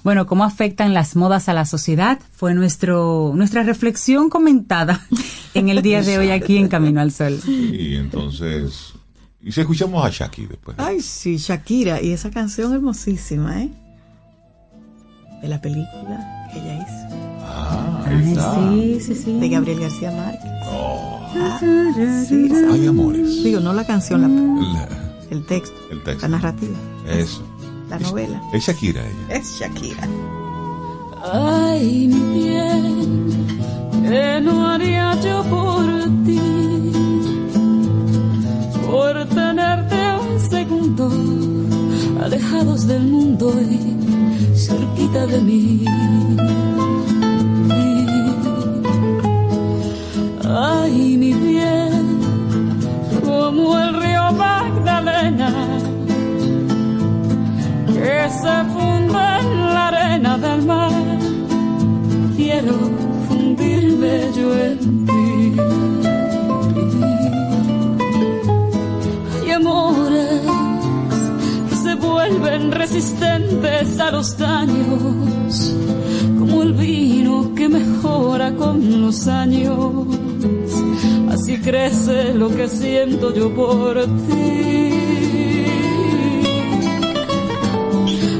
Bueno, 0.03 0.25
¿cómo 0.27 0.43
afectan 0.43 0.93
las 0.93 1.15
modas 1.15 1.47
a 1.47 1.53
la 1.53 1.65
sociedad? 1.65 2.19
Fue 2.33 2.53
nuestro, 2.53 3.31
nuestra 3.35 3.63
reflexión 3.63 4.29
comentada 4.29 4.99
en 5.53 5.69
el 5.69 5.81
día 5.81 6.01
de 6.01 6.17
hoy 6.17 6.29
aquí 6.31 6.57
en 6.57 6.67
Camino 6.67 6.99
al 6.99 7.11
Sol. 7.11 7.39
Y 7.47 7.95
entonces, 7.95 8.93
y 9.41 9.51
si 9.51 9.61
escuchamos 9.61 10.05
a 10.05 10.09
Shaki 10.09 10.45
después. 10.47 10.75
Ay, 10.79 10.99
sí, 11.01 11.37
Shakira. 11.37 12.01
Y 12.01 12.11
esa 12.11 12.31
canción 12.31 12.73
hermosísima, 12.73 13.61
¿eh? 13.61 13.69
De 15.41 15.47
la 15.47 15.61
película 15.61 16.49
que 16.51 16.59
ella 16.59 16.75
hizo. 16.75 17.15
Ah, 17.45 18.03
ahí 18.05 18.31
está. 18.31 18.55
sí, 18.69 18.97
sí, 19.01 19.15
sí. 19.15 19.39
De 19.39 19.49
Gabriel 19.49 19.79
García 19.79 20.11
Márquez. 20.11 20.51
Oh, 20.67 21.09
Ah, 21.35 21.57
sí, 21.59 22.45
esa- 22.51 22.71
Ay, 22.73 22.87
amores. 22.87 23.43
Digo, 23.43 23.59
no 23.59 23.73
la 23.73 23.85
canción, 23.87 24.21
la- 24.21 24.27
La- 24.27 24.87
el 25.31 25.45
texto, 25.47 25.75
el 25.91 26.03
texto. 26.03 26.21
la 26.27 26.37
narrativa, 26.37 26.77
Eso. 27.09 27.41
La 27.93 28.09
novela. 28.09 28.41
Es 28.51 28.65
Shakira 28.65 29.01
ella. 29.01 29.37
Es 29.37 29.59
Shakira. 29.59 30.07
Ay, 31.31 32.07
mi 32.07 32.39
bien, 32.39 33.47
¿qué 34.03 34.41
no 34.41 34.67
haría 34.67 35.19
yo 35.21 35.43
por 35.43 35.85
ti? 36.25 36.41
Por 38.85 39.25
tenerte 39.29 39.95
un 40.27 40.39
segundo, 40.39 41.09
alejados 42.23 42.87
del 42.87 43.03
mundo 43.03 43.53
y 43.61 44.57
cerquita 44.57 45.25
de 45.27 45.39
mí. 45.41 45.85
Ay, 50.45 51.17
mi 51.17 51.33
bien, 51.33 52.19
como 53.23 53.79
el 53.79 54.01
río 54.01 54.31
Magdalena 54.33 55.72
que 58.03 58.29
se 58.29 58.55
funde 58.73 59.23
en 59.39 59.73
la 59.75 59.87
arena 59.87 60.37
del 60.37 60.61
mar. 60.65 61.17
Quiero 62.35 62.75
fundirme 63.27 64.13
yo 64.37 64.47
en 64.67 65.05
ti. 65.07 65.33
Hay 69.41 69.51
amores 69.51 70.41
que 71.69 71.75
se 71.75 71.95
vuelven 71.95 72.71
resistentes 72.71 73.99
a 73.99 74.11
los 74.11 74.37
daños, 74.37 75.73
como 76.39 76.63
el 76.63 76.73
vino 76.73 77.53
que 77.55 77.69
mejora 77.69 78.53
con 78.55 79.01
los 79.01 79.27
años. 79.27 80.07
Así 81.31 81.57
crece 81.57 82.33
lo 82.33 82.49
que 82.49 82.67
siento 82.67 83.33
yo 83.33 83.53
por 83.55 84.03
ti. 84.27 84.92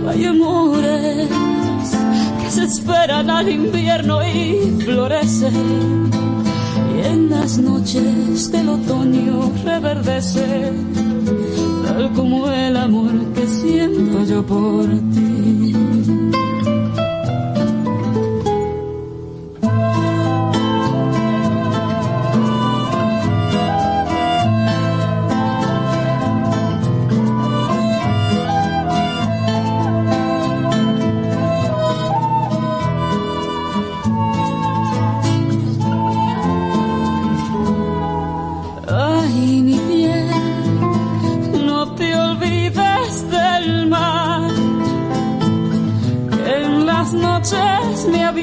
Hay 0.08 0.26
amores 0.26 1.30
que 2.42 2.52
se 2.52 2.64
esperan 2.64 3.30
al 3.30 3.50
invierno 3.50 4.20
y 4.26 4.82
florecen. 4.84 6.10
Y 6.96 7.06
en 7.06 7.30
las 7.30 7.58
noches 7.58 8.52
del 8.52 8.70
otoño 8.70 9.52
reverdecen, 9.64 10.92
tal 11.86 12.12
como 12.14 12.50
el 12.50 12.78
amor 12.78 13.34
que 13.34 13.48
siento 13.48 14.24
yo 14.26 14.46
por 14.46 14.86
ti. 15.14 15.83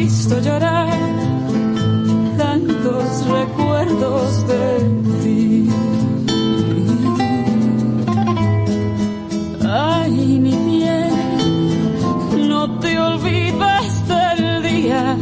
Visto 0.01 0.41
llorar 0.41 0.89
tantos 2.39 3.27
recuerdos 3.39 4.47
de 4.51 4.65
ti. 5.23 5.69
Ay, 9.69 10.15
mi 10.45 10.57
bien, 10.71 11.11
no 12.49 12.79
te 12.81 12.99
olvides 12.99 13.93
del 14.13 14.63
día 14.71 15.17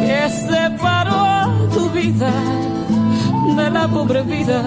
que 0.00 0.20
separó 0.50 1.24
tu 1.74 1.88
vida 1.90 2.32
de 3.58 3.70
la 3.70 3.86
pobre 3.86 4.22
vida 4.22 4.60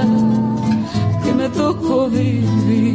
que 1.22 1.34
me 1.34 1.50
tocó 1.50 2.08
vivir. 2.08 2.95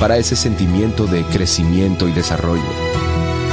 Para 0.00 0.16
ese 0.16 0.36
sentimiento 0.36 1.06
de 1.06 1.24
crecimiento 1.24 2.08
y 2.08 2.12
desarrollo. 2.12 2.62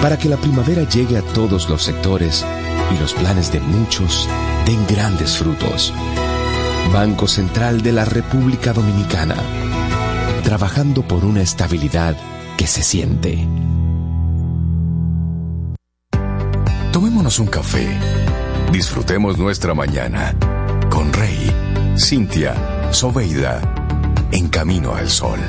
Para 0.02 0.18
que 0.18 0.30
la 0.30 0.38
primavera 0.38 0.88
llegue 0.88 1.18
a 1.18 1.22
todos 1.22 1.70
los 1.70 1.84
sectores 1.84 2.46
y 2.96 3.00
los 3.00 3.14
planes 3.14 3.52
de 3.52 3.60
muchos 3.60 4.30
den 4.66 4.86
grandes 4.88 5.38
frutos. 5.38 5.94
Banco 6.94 7.28
Central 7.28 7.82
de 7.82 7.92
la 7.92 8.06
República 8.06 8.74
Dominicana. 8.74 9.36
Trabajando 10.44 11.08
por 11.08 11.26
una 11.26 11.42
estabilidad 11.42 12.16
que 12.58 12.68
se 12.68 12.84
siente. 12.84 13.48
Tomémonos 16.92 17.40
un 17.40 17.48
café. 17.48 17.88
Disfrutemos 18.72 19.38
nuestra 19.38 19.74
mañana 19.74 20.36
con 20.90 21.12
Rey, 21.12 21.52
Cintia, 21.98 22.56
Soveida, 22.92 23.60
en 24.32 24.48
camino 24.48 24.96
al 24.96 25.10
sol. 25.10 25.40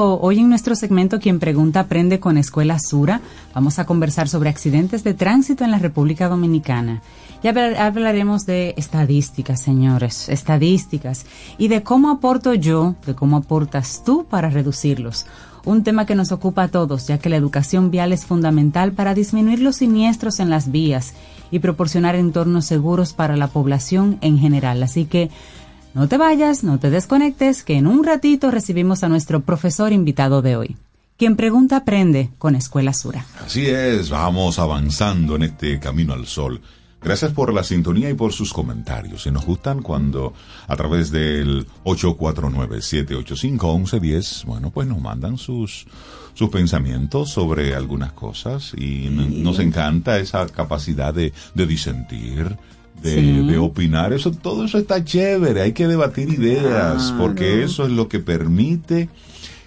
Hoy 0.00 0.38
en 0.38 0.48
nuestro 0.48 0.76
segmento 0.76 1.18
Quien 1.18 1.40
pregunta 1.40 1.80
aprende 1.80 2.20
con 2.20 2.38
Escuela 2.38 2.78
Sura, 2.78 3.20
vamos 3.54 3.78
a 3.78 3.84
conversar 3.86 4.28
sobre 4.28 4.48
accidentes 4.48 5.02
de 5.02 5.14
tránsito 5.14 5.64
en 5.64 5.72
la 5.72 5.78
República 5.78 6.28
Dominicana. 6.28 7.02
Y 7.42 7.48
hablar- 7.48 7.76
hablaremos 7.76 8.46
de 8.46 8.74
estadísticas, 8.76 9.60
señores, 9.60 10.28
estadísticas 10.28 11.26
y 11.56 11.68
de 11.68 11.82
cómo 11.82 12.10
aporto 12.10 12.54
yo, 12.54 12.94
de 13.06 13.14
cómo 13.14 13.36
aportas 13.38 14.02
tú 14.04 14.24
para 14.28 14.50
reducirlos. 14.50 15.26
Un 15.64 15.82
tema 15.82 16.06
que 16.06 16.14
nos 16.14 16.30
ocupa 16.32 16.64
a 16.64 16.68
todos, 16.68 17.08
ya 17.08 17.18
que 17.18 17.28
la 17.28 17.36
educación 17.36 17.90
vial 17.90 18.12
es 18.12 18.24
fundamental 18.24 18.92
para 18.92 19.14
disminuir 19.14 19.60
los 19.60 19.76
siniestros 19.76 20.38
en 20.40 20.48
las 20.48 20.70
vías 20.70 21.14
y 21.50 21.58
proporcionar 21.58 22.14
entornos 22.14 22.66
seguros 22.66 23.12
para 23.12 23.36
la 23.36 23.48
población 23.48 24.18
en 24.20 24.38
general. 24.38 24.82
Así 24.82 25.04
que 25.06 25.30
no 25.94 26.08
te 26.08 26.18
vayas, 26.18 26.64
no 26.64 26.78
te 26.78 26.90
desconectes, 26.90 27.64
que 27.64 27.76
en 27.76 27.86
un 27.86 28.04
ratito 28.04 28.50
recibimos 28.50 29.04
a 29.04 29.08
nuestro 29.08 29.40
profesor 29.40 29.92
invitado 29.92 30.42
de 30.42 30.56
hoy. 30.56 30.76
Quien 31.16 31.34
pregunta 31.34 31.78
aprende 31.78 32.30
con 32.38 32.54
Escuela 32.54 32.92
Sura. 32.92 33.24
Así 33.44 33.66
es, 33.66 34.10
vamos 34.10 34.58
avanzando 34.58 35.36
en 35.36 35.42
este 35.42 35.80
camino 35.80 36.12
al 36.12 36.26
sol. 36.26 36.60
Gracias 37.00 37.32
por 37.32 37.54
la 37.54 37.62
sintonía 37.62 38.10
y 38.10 38.14
por 38.14 38.32
sus 38.32 38.52
comentarios. 38.52 39.22
Si 39.22 39.30
nos 39.30 39.46
gustan 39.46 39.82
cuando 39.82 40.34
a 40.66 40.74
través 40.76 41.12
del 41.12 41.64
849-785-1110, 41.84 44.44
bueno, 44.44 44.70
pues 44.70 44.88
nos 44.88 45.00
mandan 45.00 45.38
sus, 45.38 45.86
sus 46.34 46.48
pensamientos 46.50 47.30
sobre 47.30 47.76
algunas 47.76 48.12
cosas 48.12 48.74
y 48.76 49.10
nos 49.10 49.60
encanta 49.60 50.18
esa 50.18 50.44
capacidad 50.48 51.14
de, 51.14 51.32
de 51.54 51.66
disentir, 51.66 52.58
de, 53.02 53.14
Sí. 53.14 53.46
de 53.46 53.58
opinar. 53.58 54.12
Eso, 54.12 54.30
todo 54.32 54.64
eso 54.64 54.78
está 54.78 55.04
chévere, 55.04 55.62
hay 55.62 55.72
que 55.72 55.86
debatir 55.86 56.28
ideas, 56.30 57.12
porque 57.18 57.62
eso 57.62 57.84
es 57.84 57.90
lo 57.92 58.08
que 58.08 58.18
permite 58.20 59.08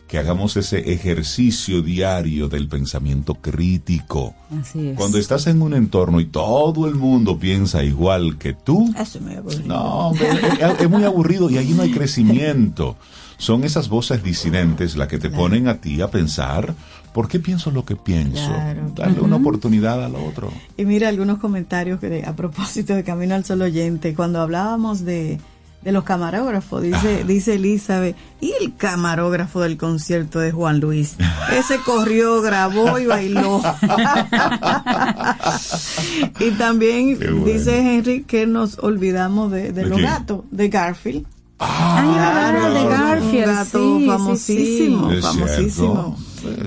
que 0.07 0.17
hagamos 0.17 0.57
ese 0.57 0.91
ejercicio 0.91 1.81
diario 1.81 2.49
del 2.49 2.67
pensamiento 2.67 3.35
crítico. 3.35 4.35
Así 4.59 4.89
es. 4.89 4.97
Cuando 4.97 5.17
estás 5.17 5.47
en 5.47 5.61
un 5.61 5.73
entorno 5.73 6.19
y 6.19 6.25
todo 6.25 6.85
el 6.89 6.95
mundo 6.95 7.39
piensa 7.39 7.81
igual 7.81 8.37
que 8.37 8.53
tú, 8.53 8.93
Eso 8.99 9.21
me 9.21 9.39
no, 9.65 10.11
es, 10.13 10.81
es 10.81 10.89
muy 10.89 11.05
aburrido 11.05 11.49
y 11.49 11.57
ahí 11.57 11.71
no 11.71 11.83
hay 11.83 11.91
crecimiento. 11.91 12.97
Son 13.37 13.63
esas 13.63 13.87
voces 13.87 14.21
disidentes 14.21 14.97
las 14.97 15.07
que 15.07 15.17
te 15.17 15.29
ponen 15.29 15.69
a 15.69 15.79
ti 15.81 16.01
a 16.01 16.11
pensar, 16.11 16.75
¿por 17.13 17.27
qué 17.27 17.39
pienso 17.39 17.71
lo 17.71 17.85
que 17.85 17.95
pienso? 17.95 18.45
Claro. 18.47 18.91
Darle 18.95 19.21
una 19.21 19.35
oportunidad 19.37 20.03
al 20.03 20.15
otro. 20.15 20.51
Y 20.77 20.85
mira 20.85 21.09
algunos 21.09 21.37
comentarios 21.39 21.99
que 21.99 22.09
de- 22.09 22.25
a 22.25 22.35
propósito 22.35 22.95
de 22.95 23.03
Camino 23.03 23.35
al 23.35 23.45
Sol 23.45 23.61
Oyente, 23.61 24.13
cuando 24.15 24.39
hablábamos 24.41 25.03
de, 25.05 25.39
de 25.83 25.91
los 25.91 26.03
camarógrafos, 26.03 26.81
dice, 26.83 27.23
dice 27.25 27.55
Elizabeth, 27.55 28.15
y 28.39 28.53
el 28.61 28.75
camarógrafo 28.75 29.61
del 29.61 29.77
concierto 29.77 30.39
de 30.39 30.51
Juan 30.51 30.79
Luis, 30.79 31.15
ese 31.57 31.77
corrió, 31.85 32.41
grabó 32.41 32.97
y 32.99 33.05
bailó. 33.07 33.61
y 36.39 36.51
también 36.51 37.17
bueno. 37.17 37.45
dice 37.45 37.95
Henry 37.97 38.23
que 38.23 38.45
nos 38.45 38.77
olvidamos 38.79 39.51
de, 39.51 39.71
de 39.71 39.83
¿De 39.83 39.85
los 39.87 39.97
quién? 39.99 40.09
gatos, 40.11 40.41
de 40.51 40.69
Garfield. 40.69 41.25
Ay, 41.63 42.09
Claro, 42.13 42.73
de 42.73 42.83
Garfield, 42.85 43.47
un 43.49 43.55
gato 43.55 43.97
sí, 43.97 44.01
sí, 44.01 44.07
famosísimo, 44.07 45.11
sí. 45.11 45.21
Famosísimo. 45.21 46.17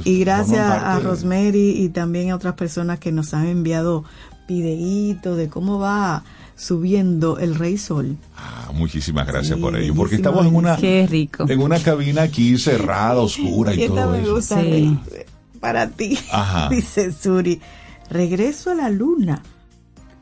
Y 0.04 0.18
gracias 0.20 0.60
a 0.60 0.98
Rosemary 1.00 1.70
y 1.82 1.88
también 1.88 2.30
a 2.30 2.36
otras 2.36 2.54
personas 2.54 2.98
que 2.98 3.12
nos 3.12 3.34
han 3.34 3.46
enviado 3.46 4.04
videitos 4.48 5.36
de 5.36 5.48
cómo 5.48 5.78
va 5.78 6.22
subiendo 6.56 7.38
el 7.38 7.54
Rey 7.56 7.76
Sol. 7.78 8.16
Ah, 8.36 8.70
muchísimas 8.74 9.26
gracias 9.26 9.56
Sí, 9.56 9.60
por 9.62 9.76
ello, 9.76 9.94
porque 9.94 10.16
estamos 10.16 10.46
en 10.46 10.54
una, 10.54 10.76
Qué 10.76 11.06
rico. 11.08 11.46
en 11.48 11.60
una 11.60 11.78
cabina 11.80 12.22
aquí 12.22 12.56
cerrada, 12.58 13.20
oscura 13.20 13.74
y 13.74 13.82
esta 13.84 13.94
todo 14.02 14.12
me 14.12 14.22
eso. 14.22 14.34
gusta 14.34 14.60
Sí. 14.60 14.98
Para 15.60 15.88
ti, 15.88 16.18
Ajá. 16.30 16.68
dice 16.70 17.10
Suri. 17.12 17.60
Regreso 18.10 18.70
a 18.70 18.74
la 18.74 18.90
luna. 18.90 19.42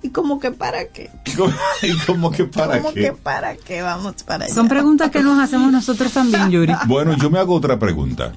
¿Y 0.05 0.09
como 0.11 0.39
que 0.41 0.51
para 0.53 0.87
qué? 0.89 1.11
¿Y 1.27 1.33
como- 1.33 1.53
¿Y 1.83 1.97
como 2.07 2.31
que 2.31 2.45
para 2.45 2.79
¿Cómo 2.79 2.95
qué? 2.95 3.03
que 3.03 3.13
para 3.13 3.57
qué 3.57 3.83
vamos 3.83 4.23
para 4.23 4.45
allá? 4.47 4.55
Son 4.55 4.69
preguntas 4.69 5.11
que 5.11 5.21
nos 5.23 5.39
hacemos 5.39 5.71
nosotros 5.73 6.13
también, 6.13 6.51
Yuri. 6.51 6.73
Bueno, 6.87 7.17
yo 7.19 7.29
me 7.31 7.39
hago 7.39 7.55
otra 7.55 7.79
pregunta. 7.79 8.33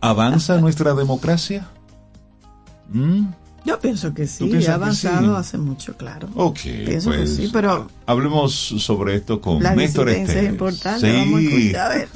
¿Avanza 0.00 0.58
nuestra 0.58 0.94
democracia? 0.94 1.66
¿Mm? 2.92 3.26
Yo 3.66 3.80
pienso 3.80 4.12
que 4.12 4.26
¿Tú 4.26 4.50
sí, 4.60 4.66
ha 4.66 4.74
avanzado 4.74 5.34
sí? 5.36 5.40
hace 5.40 5.56
mucho, 5.56 5.96
claro. 5.96 6.28
Ok, 6.34 6.58
Pienso 6.84 7.10
que 7.12 7.16
pues 7.16 7.34
sí, 7.36 7.48
pero 7.50 7.88
hablemos 8.04 8.52
sobre 8.52 9.14
esto 9.16 9.40
con 9.40 9.62
la 9.62 9.74
Néstor 9.74 10.06
disidencia 10.08 10.34
es 10.34 10.38
Esteves. 10.40 10.52
importante. 10.52 11.12
Vamos 11.12 11.34
a 11.34 11.40
Sí, 11.40 11.56
escuchar, 11.56 11.80
a 11.80 11.88
ver. 11.88 12.08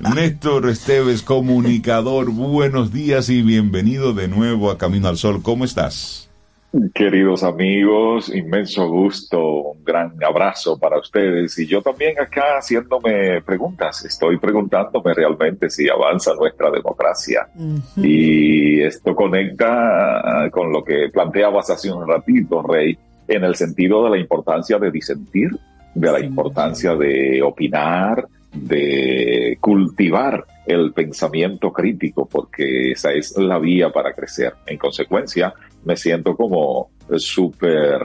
Néstor 0.14 0.68
Esteves, 0.68 1.22
comunicador, 1.22 2.30
buenos 2.30 2.92
días 2.92 3.28
y 3.28 3.42
bienvenido 3.42 4.12
de 4.12 4.28
nuevo 4.28 4.70
a 4.70 4.78
Camino 4.78 5.08
al 5.08 5.16
Sol. 5.18 5.42
¿Cómo 5.42 5.64
estás? 5.64 6.25
Queridos 6.92 7.42
amigos, 7.42 8.28
inmenso 8.34 8.88
gusto, 8.88 9.40
un 9.40 9.84
gran 9.84 10.12
abrazo 10.22 10.78
para 10.78 10.98
ustedes. 10.98 11.58
Y 11.58 11.66
yo 11.66 11.80
también 11.80 12.18
acá 12.20 12.58
haciéndome 12.58 13.40
preguntas, 13.42 14.04
estoy 14.04 14.38
preguntándome 14.38 15.14
realmente 15.14 15.70
si 15.70 15.88
avanza 15.88 16.34
nuestra 16.34 16.70
democracia. 16.70 17.48
Y 17.96 18.82
esto 18.82 19.14
conecta 19.14 20.18
ah, 20.18 20.50
con 20.50 20.70
lo 20.70 20.84
que 20.84 21.08
planteabas 21.10 21.70
hace 21.70 21.90
un 21.90 22.06
ratito, 22.06 22.62
Rey, 22.62 22.98
en 23.28 23.44
el 23.44 23.54
sentido 23.54 24.04
de 24.04 24.10
la 24.10 24.18
importancia 24.18 24.78
de 24.78 24.90
disentir, 24.90 25.50
de 25.94 26.12
la 26.12 26.20
importancia 26.20 26.94
de 26.94 27.42
opinar, 27.42 28.26
de 28.52 29.56
cultivar 29.60 30.44
el 30.66 30.92
pensamiento 30.92 31.72
crítico, 31.72 32.26
porque 32.26 32.92
esa 32.92 33.12
es 33.12 33.36
la 33.38 33.58
vía 33.58 33.90
para 33.90 34.14
crecer. 34.14 34.54
En 34.66 34.78
consecuencia, 34.78 35.54
me 35.86 35.96
siento 35.96 36.36
como 36.36 36.90
súper, 37.16 38.00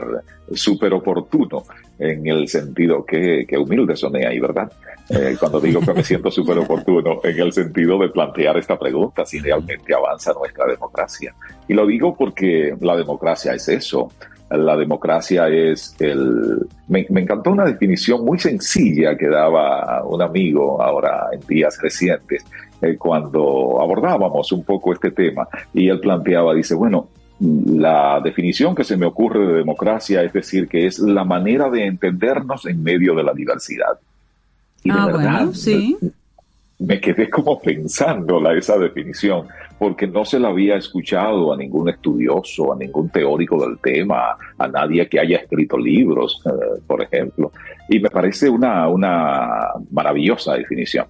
súper 0.54 0.94
oportuno 0.94 1.64
en 1.98 2.26
el 2.28 2.46
sentido 2.48 3.04
que, 3.04 3.44
humilde 3.58 3.96
soné 3.96 4.24
ahí, 4.24 4.38
¿verdad? 4.38 4.70
Eh, 5.10 5.36
cuando 5.38 5.60
digo 5.60 5.80
que 5.80 5.92
me 5.92 6.04
siento 6.04 6.30
súper 6.30 6.58
oportuno 6.58 7.20
en 7.24 7.40
el 7.40 7.52
sentido 7.52 7.98
de 7.98 8.08
plantear 8.08 8.56
esta 8.56 8.78
pregunta, 8.78 9.26
si 9.26 9.40
realmente 9.40 9.92
avanza 9.92 10.32
nuestra 10.32 10.66
democracia. 10.66 11.34
Y 11.66 11.74
lo 11.74 11.84
digo 11.86 12.16
porque 12.16 12.74
la 12.80 12.96
democracia 12.96 13.52
es 13.52 13.68
eso. 13.68 14.12
La 14.48 14.76
democracia 14.76 15.48
es 15.48 15.96
el... 15.98 16.66
Me, 16.86 17.04
me 17.10 17.22
encantó 17.22 17.50
una 17.50 17.64
definición 17.64 18.24
muy 18.24 18.38
sencilla 18.38 19.16
que 19.16 19.26
daba 19.26 20.04
un 20.04 20.22
amigo 20.22 20.80
ahora 20.80 21.28
en 21.32 21.40
días 21.40 21.78
recientes, 21.82 22.44
eh, 22.80 22.96
cuando 22.96 23.80
abordábamos 23.80 24.52
un 24.52 24.64
poco 24.64 24.92
este 24.92 25.10
tema, 25.10 25.48
y 25.72 25.88
él 25.88 26.00
planteaba, 26.00 26.54
dice, 26.54 26.74
bueno, 26.74 27.08
la 27.42 28.20
definición 28.22 28.74
que 28.74 28.84
se 28.84 28.96
me 28.96 29.06
ocurre 29.06 29.46
de 29.46 29.54
democracia 29.54 30.22
es 30.22 30.32
decir, 30.32 30.68
que 30.68 30.86
es 30.86 30.98
la 31.00 31.24
manera 31.24 31.68
de 31.70 31.86
entendernos 31.86 32.66
en 32.66 32.82
medio 32.82 33.14
de 33.14 33.24
la 33.24 33.32
diversidad. 33.32 33.98
Y 34.84 34.90
de 34.90 34.98
ah, 34.98 35.06
verdad, 35.06 35.36
bueno, 35.38 35.54
sí. 35.54 35.96
me 36.78 37.00
quedé 37.00 37.28
como 37.28 37.60
pensándola 37.60 38.56
esa 38.56 38.78
definición, 38.78 39.48
porque 39.78 40.06
no 40.06 40.24
se 40.24 40.38
la 40.38 40.48
había 40.48 40.76
escuchado 40.76 41.52
a 41.52 41.56
ningún 41.56 41.88
estudioso, 41.88 42.72
a 42.72 42.76
ningún 42.76 43.08
teórico 43.08 43.66
del 43.66 43.78
tema, 43.78 44.36
a 44.58 44.68
nadie 44.68 45.08
que 45.08 45.18
haya 45.18 45.38
escrito 45.38 45.76
libros, 45.76 46.40
eh, 46.46 46.80
por 46.86 47.02
ejemplo. 47.02 47.50
Y 47.88 47.98
me 47.98 48.10
parece 48.10 48.48
una, 48.48 48.88
una 48.88 49.48
maravillosa 49.90 50.54
definición. 50.54 51.06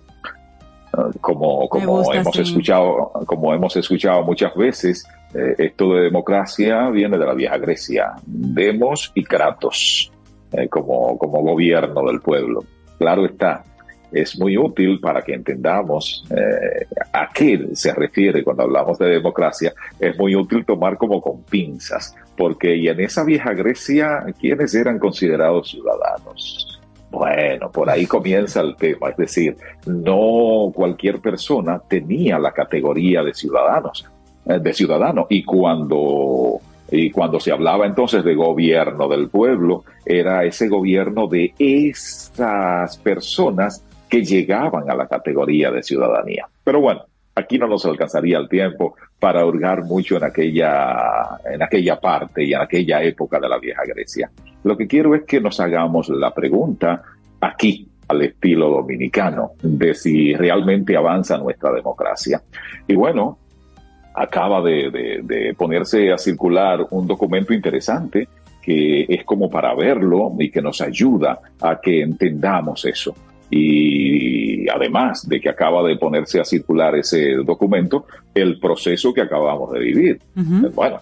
Eh, 0.97 1.19
como 1.21 1.69
como 1.69 1.99
gusta, 1.99 2.17
hemos 2.17 2.35
sí. 2.37 2.43
escuchado 2.43 3.13
como 3.27 3.55
hemos 3.55 3.75
escuchado 3.77 4.23
muchas 4.25 4.55
veces 4.55 5.07
eh, 5.35 5.55
esto 5.59 5.95
de 5.95 6.03
democracia 6.03 6.89
viene 6.91 7.19
de 7.19 7.27
la 7.27 7.35
vieja 7.35 7.59
Grecia 7.59 8.13
demos 8.25 9.13
y 9.15 9.25
kratos 9.25 10.11
eh, 10.53 10.69
como 10.69 11.17
como 11.19 11.43
gobierno 11.43 12.03
del 12.07 12.21
pueblo. 12.21 12.65
Claro 12.99 13.25
está 13.27 13.65
es 14.13 14.39
muy 14.39 14.59
útil 14.59 15.01
para 15.01 15.23
que 15.23 15.33
entendamos 15.33 16.25
eh, 16.31 16.87
a 17.13 17.31
qué 17.33 17.69
se 17.73 17.95
refiere 17.95 18.45
cuando 18.45 18.65
hablamos 18.65 18.99
de 18.99 19.07
democracia 19.07 19.73
es 19.99 20.19
muy 20.19 20.37
útil 20.37 20.67
tomar 20.67 20.99
como 20.99 21.21
con 21.23 21.43
pinzas 21.45 22.15
porque 22.37 22.77
y 22.77 22.89
en 22.89 23.01
esa 23.01 23.25
vieja 23.25 23.55
Grecia 23.55 24.27
quiénes 24.39 24.75
eran 24.75 24.99
considerados 24.99 25.71
ciudadanos 25.71 26.73
bueno, 27.13 27.71
por 27.71 27.91
ahí 27.91 28.07
comienza 28.07 28.63
el 28.63 28.75
tema, 28.75 29.11
es 29.11 29.17
decir, 29.19 29.55
no 29.85 30.73
cualquier 30.75 31.21
persona 31.21 31.79
tenía 31.79 32.39
la 32.39 32.53
categoría 32.53 33.23
de 33.23 33.35
ciudadanos, 33.35 34.11
de 34.45 34.73
ciudadano, 34.73 35.27
y 35.31 35.45
cuando 35.45 36.61
y 36.93 37.11
cuando 37.11 37.41
se 37.41 37.51
hablaba 37.51 37.87
entonces 37.87 38.23
de 38.23 38.35
gobierno 38.35 39.09
del 39.09 39.31
pueblo, 39.31 39.85
era 40.05 40.45
ese 40.45 40.69
gobierno 40.69 41.27
de 41.27 41.55
esas 41.59 42.99
personas 42.99 43.83
que 44.11 44.23
llegaban 44.23 44.91
a 44.91 44.95
la 44.95 45.07
categoría 45.07 45.71
de 45.71 45.83
ciudadanía. 45.83 46.47
Pero 46.63 46.83
bueno, 46.83 47.07
aquí 47.35 47.59
no 47.59 47.67
nos 47.67 47.87
alcanzaría 47.87 48.37
el 48.37 48.47
tiempo 48.47 48.95
para 49.19 49.47
hurgar 49.47 49.85
mucho 49.85 50.19
en 50.19 50.25
aquella, 50.25 51.41
en 51.51 51.63
aquella 51.63 51.99
parte 51.99 52.45
y 52.45 52.53
en 52.53 52.61
aquella 52.61 53.03
época 53.03 53.41
de 53.41 53.49
la 53.49 53.59
vieja 53.59 53.83
Grecia. 53.87 54.31
Lo 54.65 54.77
que 54.77 54.87
quiero 54.87 55.15
es 55.15 55.23
que 55.23 55.41
nos 55.41 55.61
hagamos 55.61 56.11
la 56.11 56.35
pregunta 56.35 57.03
aquí, 57.41 57.89
al 58.09 58.21
estilo 58.21 58.69
dominicano, 58.69 59.53
de 59.63 59.95
si 59.95 60.35
realmente 60.35 60.95
avanza 60.95 61.39
nuestra 61.39 61.73
democracia. 61.73 62.43
Y 62.87 62.95
bueno, 62.95 63.39
acaba 64.15 64.61
de, 64.63 64.91
de- 64.91 65.21
de 65.23 65.55
ponerse 65.55 66.13
a 66.13 66.19
circular 66.19 66.87
un 66.91 67.07
documento 67.07 67.53
interesante 67.55 68.29
que 68.63 69.07
es 69.09 69.25
como 69.25 69.51
para 69.51 69.75
verlo 69.75 70.33
y 70.39 70.51
que 70.51 70.63
nos 70.63 70.81
ayuda 70.81 71.41
a 71.61 71.81
que 71.81 72.01
entendamos 72.03 72.85
eso. 72.85 73.13
Y 73.51 74.69
además 74.69 75.29
de 75.29 75.41
que 75.41 75.49
acaba 75.49 75.83
de 75.83 75.97
ponerse 75.97 76.41
a 76.41 76.45
circular 76.45 76.95
ese 76.95 77.35
documento, 77.45 78.07
el 78.35 78.59
proceso 78.61 79.13
que 79.13 79.21
acabamos 79.21 79.73
de 79.73 79.79
vivir. 79.81 80.21
Ujú. 80.37 80.71
Bueno, 80.75 81.01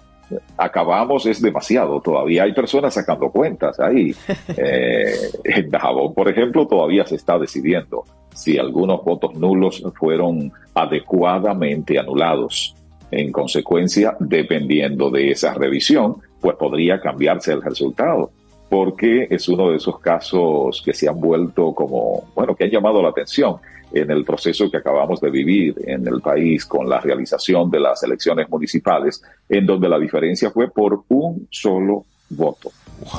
acabamos 0.57 1.27
es 1.27 1.41
demasiado. 1.43 2.01
Todavía 2.01 2.45
hay 2.45 2.53
personas 2.53 2.95
sacando 2.95 3.31
cuentas 3.31 3.79
ahí. 3.81 4.15
Eh, 4.57 5.13
en 5.45 5.71
por 6.15 6.29
ejemplo, 6.29 6.67
todavía 6.67 7.07
se 7.07 7.17
está 7.17 7.39
decidiendo 7.39 8.05
si 8.35 8.59
algunos 8.59 9.05
votos 9.05 9.35
nulos 9.35 9.83
fueron 9.99 10.51
adecuadamente 10.75 11.99
anulados. 11.99 12.75
En 13.11 13.33
consecuencia, 13.33 14.17
dependiendo 14.21 15.11
de 15.11 15.33
esa 15.33 15.55
revisión, 15.55 16.17
pues 16.41 16.57
podría 16.57 17.01
cambiarse 17.01 17.53
el 17.53 17.63
resultado, 17.63 18.31
porque 18.69 19.27
es 19.29 19.49
uno 19.49 19.71
de 19.71 19.77
esos 19.77 19.99
casos 19.99 20.81
que 20.85 20.95
se 20.95 21.09
han 21.09 21.21
vuelto 21.21 21.75
como, 21.75 22.25
bueno, 22.35 22.55
que 22.55 22.65
han 22.65 22.71
llamado 22.71 23.03
la 23.03 23.09
atención 23.09 23.57
en 23.93 24.11
el 24.11 24.25
proceso 24.25 24.71
que 24.71 24.77
acabamos 24.77 25.21
de 25.21 25.31
vivir 25.31 25.75
en 25.85 26.07
el 26.07 26.21
país 26.21 26.65
con 26.65 26.89
la 26.89 27.01
realización 27.01 27.69
de 27.71 27.81
las 27.81 28.03
elecciones 28.05 28.49
municipales, 28.49 29.21
en 29.49 29.67
donde 29.67 29.89
la 29.89 29.99
diferencia 29.99 30.51
fue 30.51 30.71
por 30.71 31.03
un 31.09 31.49
solo 31.51 32.05
voto, 32.31 32.71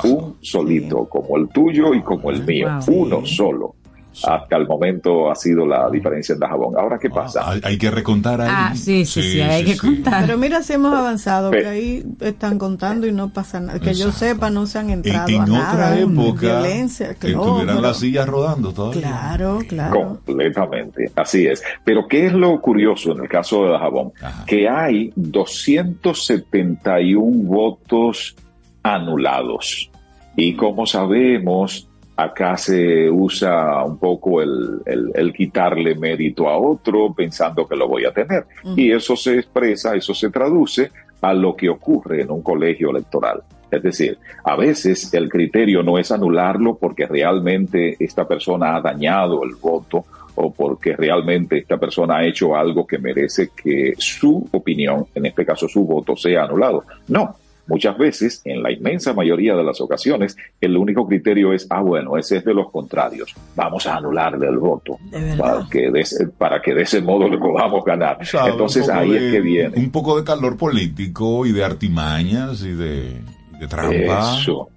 un 0.06 0.38
solito, 0.42 1.06
como 1.10 1.36
el 1.38 1.50
tuyo 1.50 1.94
y 1.94 2.02
como 2.02 2.32
el 2.32 2.44
mío, 2.46 2.70
Wow. 2.88 2.96
uno 2.96 3.26
solo. 3.26 3.76
Hasta 4.24 4.58
el 4.58 4.68
momento 4.68 5.32
ha 5.32 5.36
sido 5.36 5.66
la 5.66 5.90
diferencia 5.90 6.34
en 6.34 6.40
Dajabón. 6.40 6.76
Ahora, 6.78 7.00
¿qué 7.00 7.10
pasa? 7.10 7.50
Hay, 7.50 7.62
hay 7.64 7.78
que 7.78 7.90
recontar 7.90 8.42
ahí. 8.42 8.50
Ah, 8.52 8.74
sí, 8.76 9.06
sí, 9.06 9.22
sí, 9.24 9.40
hay 9.42 9.64
que 9.64 9.78
contar. 9.78 10.26
Pero 10.26 10.38
mira 10.38 10.62
si 10.64 10.74
hemos 10.74 10.94
avanzado, 10.94 11.50
que 11.52 11.66
ahí 11.66 12.04
están 12.20 12.60
contando 12.60 13.08
y 13.08 13.14
no 13.14 13.30
pasa 13.30 13.62
nada. 13.62 13.80
Que 13.80 13.94
yo 13.94 14.12
sepa, 14.12 14.50
no 14.50 14.66
se 14.68 14.80
han 14.80 14.88
En, 14.90 14.96
entrado 14.98 15.30
en 15.30 15.40
a 15.40 15.44
otra 15.44 15.92
nada. 15.92 15.98
época, 16.00 16.42
Violencia, 16.42 17.14
que 17.14 17.28
claro, 17.30 17.42
estuvieran 17.44 17.76
pero- 17.78 17.88
las 17.88 17.98
sillas 18.00 18.28
rodando 18.28 18.74
todavía. 18.74 19.02
Claro, 19.02 19.60
claro. 19.68 20.20
Completamente, 20.26 21.10
así 21.16 21.46
es. 21.48 21.64
Pero 21.86 22.06
¿qué 22.08 22.26
es 22.28 22.34
lo 22.34 22.60
curioso 22.60 23.14
en 23.14 23.22
el 23.24 23.30
caso 23.30 23.64
de 23.66 23.72
Dajabón? 23.72 24.12
Ajá. 24.22 24.44
Que 24.46 24.68
hay 24.68 25.14
271 25.16 27.48
votos 27.48 28.36
anulados. 28.84 29.90
Y 30.36 30.54
como 30.56 30.86
sabemos, 30.86 31.88
acá 32.16 32.56
se 32.58 33.10
usa 33.10 33.84
un 33.84 33.98
poco 33.98 34.42
el, 34.42 34.82
el- 34.86 35.12
el 35.16 35.34
quitarle 35.34 35.96
mérito 35.96 36.48
a 36.50 36.58
otro 36.58 37.14
pensando 37.14 37.68
que 37.68 37.76
lo 37.76 37.88
voy 37.88 38.06
a 38.06 38.12
tener. 38.14 38.46
Y 38.76 38.92
eso 38.92 39.16
se 39.16 39.36
expresa, 39.40 39.96
eso 39.96 40.14
se 40.14 40.30
traduce 40.30 40.92
a 41.22 41.34
lo 41.34 41.56
que 41.56 41.70
ocurre 41.70 42.22
en 42.22 42.32
un 42.32 42.42
colegio 42.42 42.90
electoral. 42.92 43.42
Es 43.70 43.82
decir, 43.84 44.18
a 44.44 44.56
veces 44.58 45.14
el 45.14 45.30
criterio 45.30 45.82
no 45.82 45.98
es 45.98 46.12
anularlo 46.12 46.76
porque 46.76 47.06
realmente 47.08 47.96
esta 48.00 48.28
persona 48.28 48.76
ha 48.76 48.82
dañado 48.82 49.44
el 49.44 49.56
voto 49.56 50.04
o 50.36 50.52
porque 50.52 50.96
realmente 50.96 51.58
esta 51.60 51.78
persona 51.78 52.18
ha 52.18 52.26
hecho 52.26 52.56
algo 52.56 52.86
que 52.86 52.98
merece 52.98 53.50
que 53.56 53.94
su 53.98 54.48
opinión, 54.52 55.06
en 55.16 55.26
este 55.26 55.46
caso 55.46 55.68
su 55.68 55.86
voto, 55.86 56.16
sea 56.18 56.44
anulado. 56.44 56.84
No, 57.08 57.36
muchas 57.68 57.98
veces, 57.98 58.42
en 58.46 58.62
la 58.64 58.72
inmensa 58.72 59.14
mayoría 59.14 59.56
de 59.56 59.64
las 59.64 59.80
ocasiones, 59.82 60.36
el 60.60 60.76
único 60.78 61.08
criterio 61.08 61.54
es, 61.54 61.68
ah, 61.70 61.82
bueno, 61.82 62.18
ese 62.18 62.38
es 62.38 62.46
de 62.46 62.54
los 62.54 62.70
contrarios, 62.72 63.34
vamos 63.56 63.86
a 63.88 63.96
anularle 63.98 64.48
el 64.48 64.58
voto 64.58 64.98
De 65.12 65.20
verdad. 65.22 65.38
para 65.38 65.68
que, 65.70 65.92
de 65.92 66.00
ese, 66.02 66.28
para 66.28 66.62
que 66.62 66.74
de 66.74 66.82
ese 66.84 67.02
modo 67.02 67.28
le 67.30 67.38
podamos 67.38 67.84
ganar. 67.86 68.18
Entonces 68.48 68.90
ahí 68.90 69.12
de- 69.12 69.28
es 69.28 69.34
que 69.34 69.42
viene. 69.42 69.78
Un 69.78 69.92
poco 69.92 70.18
de 70.18 70.24
calor 70.24 70.58
político 70.58 71.46
y 71.46 71.52
de 71.52 71.64
artimañas 71.64 72.64
y 72.64 72.72
de, 72.74 73.22
de 73.60 73.68
trampa. 73.68 74.38
Eso. 74.40 74.68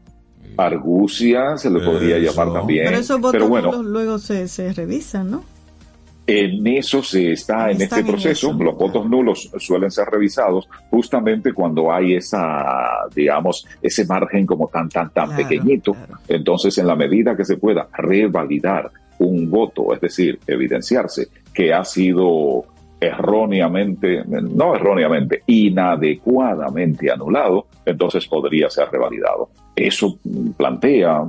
Argucia 0.56 1.56
se 1.56 1.70
le 1.70 1.80
podría 1.80 2.16
Eso. 2.16 2.32
llamar 2.32 2.52
también. 2.60 2.84
Pero 2.86 2.96
esos 2.98 3.16
votos 3.20 3.32
Pero 3.32 3.48
bueno, 3.48 3.82
luego 3.82 4.18
se, 4.18 4.46
se 4.48 4.72
revisan, 4.72 5.30
¿no? 5.30 5.44
En 6.26 6.66
eso 6.66 7.02
se 7.02 7.32
está 7.32 7.70
en 7.70 7.82
este 7.82 8.02
proceso. 8.02 8.50
eso. 8.50 8.62
Los 8.62 8.76
votos 8.76 9.08
nulos 9.08 9.50
suelen 9.58 9.90
ser 9.90 10.06
revisados 10.06 10.66
justamente 10.90 11.52
cuando 11.52 11.92
hay 11.92 12.14
esa, 12.14 12.64
digamos, 13.14 13.66
ese 13.82 14.06
margen 14.06 14.46
como 14.46 14.68
tan, 14.68 14.88
tan, 14.88 15.10
tan 15.10 15.26
Claro, 15.26 15.42
pequeñito. 15.42 15.92
claro. 15.92 16.14
Entonces, 16.28 16.78
en 16.78 16.86
la 16.86 16.96
medida 16.96 17.36
que 17.36 17.44
se 17.44 17.58
pueda 17.58 17.88
revalidar 17.92 18.90
un 19.18 19.50
voto, 19.50 19.92
es 19.92 20.00
decir, 20.00 20.38
evidenciarse 20.46 21.28
que 21.52 21.72
ha 21.74 21.84
sido 21.84 22.64
erróneamente, 23.00 24.22
no 24.26 24.74
erróneamente, 24.74 25.42
inadecuadamente 25.46 27.10
anulado, 27.10 27.66
entonces 27.84 28.26
podría 28.26 28.70
ser 28.70 28.88
revalidado. 28.90 29.50
Eso 29.76 30.18
plantea 30.56 31.22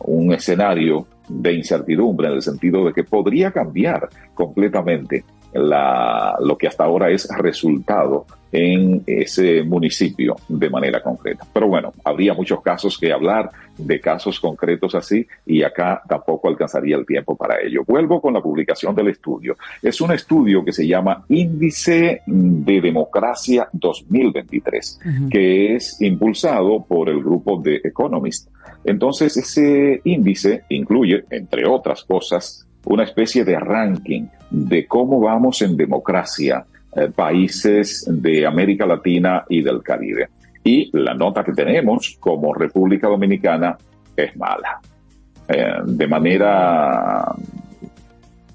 un 0.00 0.32
escenario 0.32 1.06
de 1.28 1.52
incertidumbre 1.52 2.28
en 2.28 2.34
el 2.34 2.42
sentido 2.42 2.84
de 2.84 2.92
que 2.92 3.04
podría 3.04 3.50
cambiar 3.50 4.08
completamente 4.34 5.24
la, 5.52 6.36
lo 6.40 6.56
que 6.56 6.68
hasta 6.68 6.84
ahora 6.84 7.10
es 7.10 7.28
resultado 7.36 8.26
en 8.50 9.02
ese 9.06 9.62
municipio 9.62 10.36
de 10.48 10.70
manera 10.70 11.02
concreta. 11.02 11.46
Pero 11.52 11.68
bueno, 11.68 11.92
habría 12.04 12.34
muchos 12.34 12.62
casos 12.62 12.98
que 12.98 13.12
hablar 13.12 13.50
de 13.76 14.00
casos 14.00 14.40
concretos 14.40 14.94
así 14.94 15.26
y 15.46 15.62
acá 15.62 16.02
tampoco 16.08 16.48
alcanzaría 16.48 16.96
el 16.96 17.06
tiempo 17.06 17.36
para 17.36 17.60
ello. 17.60 17.82
Vuelvo 17.86 18.20
con 18.20 18.34
la 18.34 18.40
publicación 18.40 18.94
del 18.94 19.08
estudio. 19.08 19.56
Es 19.82 20.00
un 20.00 20.12
estudio 20.12 20.64
que 20.64 20.72
se 20.72 20.86
llama 20.86 21.24
Índice 21.28 22.22
de 22.26 22.80
Democracia 22.80 23.68
2023, 23.72 25.00
que 25.30 25.76
es 25.76 26.00
impulsado 26.00 26.84
por 26.84 27.08
el 27.08 27.22
grupo 27.22 27.60
de 27.60 27.80
Economist. 27.84 28.48
Entonces, 28.84 29.36
ese 29.36 30.00
índice 30.04 30.64
incluye, 30.68 31.24
entre 31.30 31.66
otras 31.66 32.04
cosas, 32.04 32.67
una 32.84 33.04
especie 33.04 33.44
de 33.44 33.58
ranking 33.58 34.26
de 34.50 34.86
cómo 34.86 35.20
vamos 35.20 35.62
en 35.62 35.76
democracia 35.76 36.64
eh, 36.92 37.10
países 37.14 38.06
de 38.08 38.46
América 38.46 38.86
Latina 38.86 39.44
y 39.48 39.62
del 39.62 39.82
Caribe. 39.82 40.28
Y 40.64 40.90
la 40.98 41.14
nota 41.14 41.44
que 41.44 41.52
tenemos 41.52 42.16
como 42.18 42.54
República 42.54 43.08
Dominicana 43.08 43.76
es 44.16 44.36
mala. 44.36 44.80
Eh, 45.48 45.66
de 45.84 46.06
manera 46.06 47.34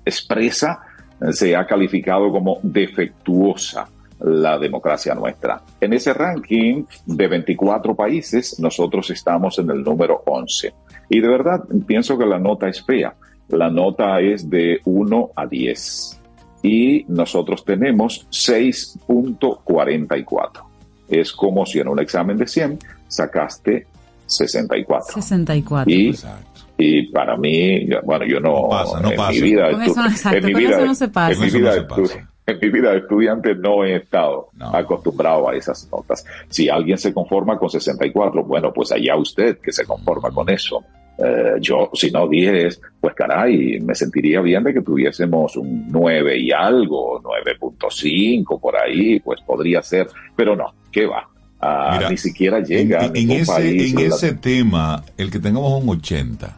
expresa 0.06 0.82
eh, 1.22 1.32
se 1.32 1.56
ha 1.56 1.66
calificado 1.66 2.32
como 2.32 2.60
defectuosa 2.64 3.88
la 4.20 4.58
democracia 4.58 5.14
nuestra. 5.14 5.62
En 5.80 5.94
ese 5.94 6.14
ranking 6.14 6.86
de 7.06 7.28
24 7.28 7.96
países, 7.96 8.60
nosotros 8.60 9.10
estamos 9.10 9.60
en 9.60 9.70
el 9.70 9.84
número 9.84 10.24
11. 10.26 10.74
Y 11.10 11.20
de 11.20 11.28
verdad 11.28 11.64
pienso 11.86 12.18
que 12.18 12.26
la 12.26 12.40
nota 12.40 12.70
es 12.70 12.84
fea. 12.84 13.14
La 13.58 13.70
nota 13.70 14.20
es 14.20 14.50
de 14.50 14.80
1 14.86 15.30
a 15.36 15.46
10 15.46 16.20
y 16.64 17.06
nosotros 17.08 17.64
tenemos 17.66 18.26
6.44. 18.32 20.64
Es 21.10 21.32
como 21.34 21.66
si 21.66 21.80
en 21.80 21.88
un 21.88 22.00
examen 22.00 22.38
de 22.38 22.48
100 22.48 22.80
sacaste 23.08 23.88
64. 24.26 25.14
64. 25.14 25.92
Y, 25.94 26.10
Exacto. 26.10 26.62
y 26.78 27.08
para 27.12 27.38
mí, 27.38 27.86
yo- 27.88 28.02
bueno, 28.04 28.26
yo 28.26 28.40
no, 28.40 28.54
No 28.64 28.70
pasa, 28.70 29.00
no 29.02 29.12
en 29.12 29.18
pasa. 29.18 29.32
mi 29.32 29.42
vida, 29.42 29.72
Con 29.72 29.82
eso 29.84 30.06
exacto, 30.06 30.38
en 30.38 30.46
mi 30.46 30.52
con 30.54 30.62
vida, 30.62 30.76
eso 30.78 30.86
no 30.86 30.96
se 30.96 31.08
pasa. 31.10 31.34
en 31.34 31.40
mi 31.40 31.50
vida 31.50 31.70
no 31.70 31.76
de 31.76 31.82
estu- 31.88 32.02
pasa. 32.02 32.30
en 32.48 32.60
mi 32.60 32.70
vida 32.70 32.92
de 32.92 32.98
estudiante 33.00 33.56
no 33.56 33.84
he 33.84 33.96
estado 33.98 34.50
No. 34.54 34.70
acostumbrado 34.76 35.50
a 35.50 35.56
esas 35.56 35.88
notas. 35.92 36.26
Si 36.50 36.70
alguien 36.70 36.98
se 36.98 37.14
conforma 37.14 37.58
con 37.60 37.70
64, 37.70 38.44
bueno, 38.44 38.72
pues 38.74 38.92
allá 38.92 39.16
usted 39.18 39.60
que 39.60 39.72
se 39.72 39.86
conforma 39.86 40.32
con 40.32 40.50
eso. 40.50 40.84
Eh, 41.18 41.54
yo, 41.62 41.92
si 41.94 42.10
no 42.10 42.28
10, 42.28 42.82
pues 43.00 43.14
caray, 43.14 43.80
me 43.82 43.94
sentiría 43.94 44.42
bien 44.42 44.64
de 44.64 44.74
que 44.74 44.82
tuviésemos 44.82 45.56
un 45.58 45.88
9 45.90 46.40
y 46.40 46.52
algo, 46.52 47.22
9.5 47.22 48.60
por 48.60 48.76
ahí, 48.76 49.20
pues 49.20 49.40
podría 49.42 49.82
ser, 49.84 50.08
pero 50.36 50.56
no, 50.56 50.74
¿qué 50.92 51.06
va? 51.06 51.30
Ah, 51.62 51.94
Mira, 51.98 52.10
ni 52.10 52.18
siquiera 52.18 52.60
llega 52.62 53.06
en 53.14 53.32
ese, 53.32 53.52
país. 53.52 53.94
en 53.96 54.10
la- 54.10 54.16
ese 54.16 54.34
tema, 54.34 55.04
el 55.18 55.30
que 55.32 55.40
tengamos 55.40 55.82
un 55.82 55.88
80 55.90 56.58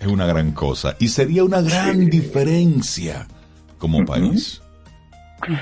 es 0.00 0.06
una 0.06 0.26
gran 0.26 0.52
cosa 0.52 0.96
y 0.98 1.08
sería 1.08 1.44
una 1.44 1.60
gran 1.60 2.08
diferencia 2.08 3.26
como 3.78 4.04
país. 4.04 4.61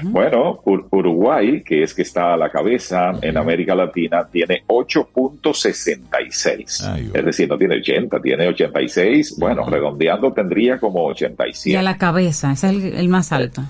Bueno, 0.04 0.60
Ur- 0.64 0.86
Uruguay, 0.90 1.62
que 1.62 1.82
es 1.82 1.94
que 1.94 2.02
está 2.02 2.34
a 2.34 2.36
la 2.36 2.50
cabeza 2.50 3.12
en 3.22 3.36
América 3.36 3.74
Latina, 3.74 4.26
tiene 4.30 4.62
8.66. 4.66 6.84
Ay, 6.86 7.02
bueno. 7.04 7.18
es 7.18 7.24
decir, 7.24 7.48
no 7.48 7.58
tiene 7.58 7.76
80, 7.76 8.20
tiene 8.20 8.48
86. 8.48 9.36
Bueno, 9.38 9.62
Ujú. 9.62 9.70
redondeando 9.70 10.32
tendría 10.32 10.78
como 10.78 11.04
Y 11.04 11.08
a 11.08 11.12
87. 11.12 11.82
la 11.82 11.96
cabeza, 11.98 12.52
es 12.52 12.64
el, 12.64 12.82
el 12.94 13.08
más 13.08 13.32
alto. 13.32 13.62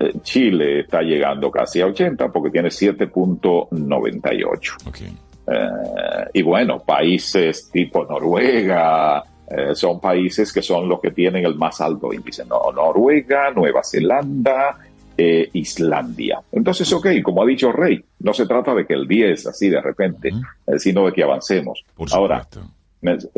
Eh, 0.00 0.12
Chile 0.22 0.80
está 0.80 1.02
llegando 1.02 1.50
casi 1.50 1.80
a 1.80 1.86
80 1.86 2.28
porque 2.32 2.50
tiene 2.50 2.68
7.98. 2.68 4.88
Ok. 4.88 4.96
Eh, 5.46 5.68
y 6.34 6.42
bueno, 6.42 6.80
países 6.80 7.70
tipo 7.70 8.04
Noruega 8.04 9.22
eh, 9.48 9.74
son 9.74 10.00
países 10.00 10.50
que 10.52 10.62
son 10.62 10.88
los 10.88 11.00
que 11.00 11.10
tienen 11.10 11.44
el 11.44 11.54
más 11.56 11.80
alto 11.80 12.12
índice. 12.12 12.44
No, 12.46 12.72
Noruega, 12.74 13.50
Nueva 13.50 13.82
Zelanda, 13.84 14.78
eh, 15.16 15.48
Islandia. 15.52 16.40
Entonces, 16.52 16.92
ok, 16.92 17.06
como 17.22 17.42
ha 17.42 17.46
dicho 17.46 17.72
Rey, 17.72 18.04
no 18.20 18.32
se 18.32 18.46
trata 18.46 18.74
de 18.74 18.86
que 18.86 18.94
el 18.94 19.06
10 19.06 19.46
así 19.46 19.68
de 19.68 19.80
repente, 19.80 20.32
eh, 20.66 20.78
sino 20.78 21.06
de 21.06 21.12
que 21.12 21.22
avancemos. 21.22 21.84
Ahora, 22.12 22.46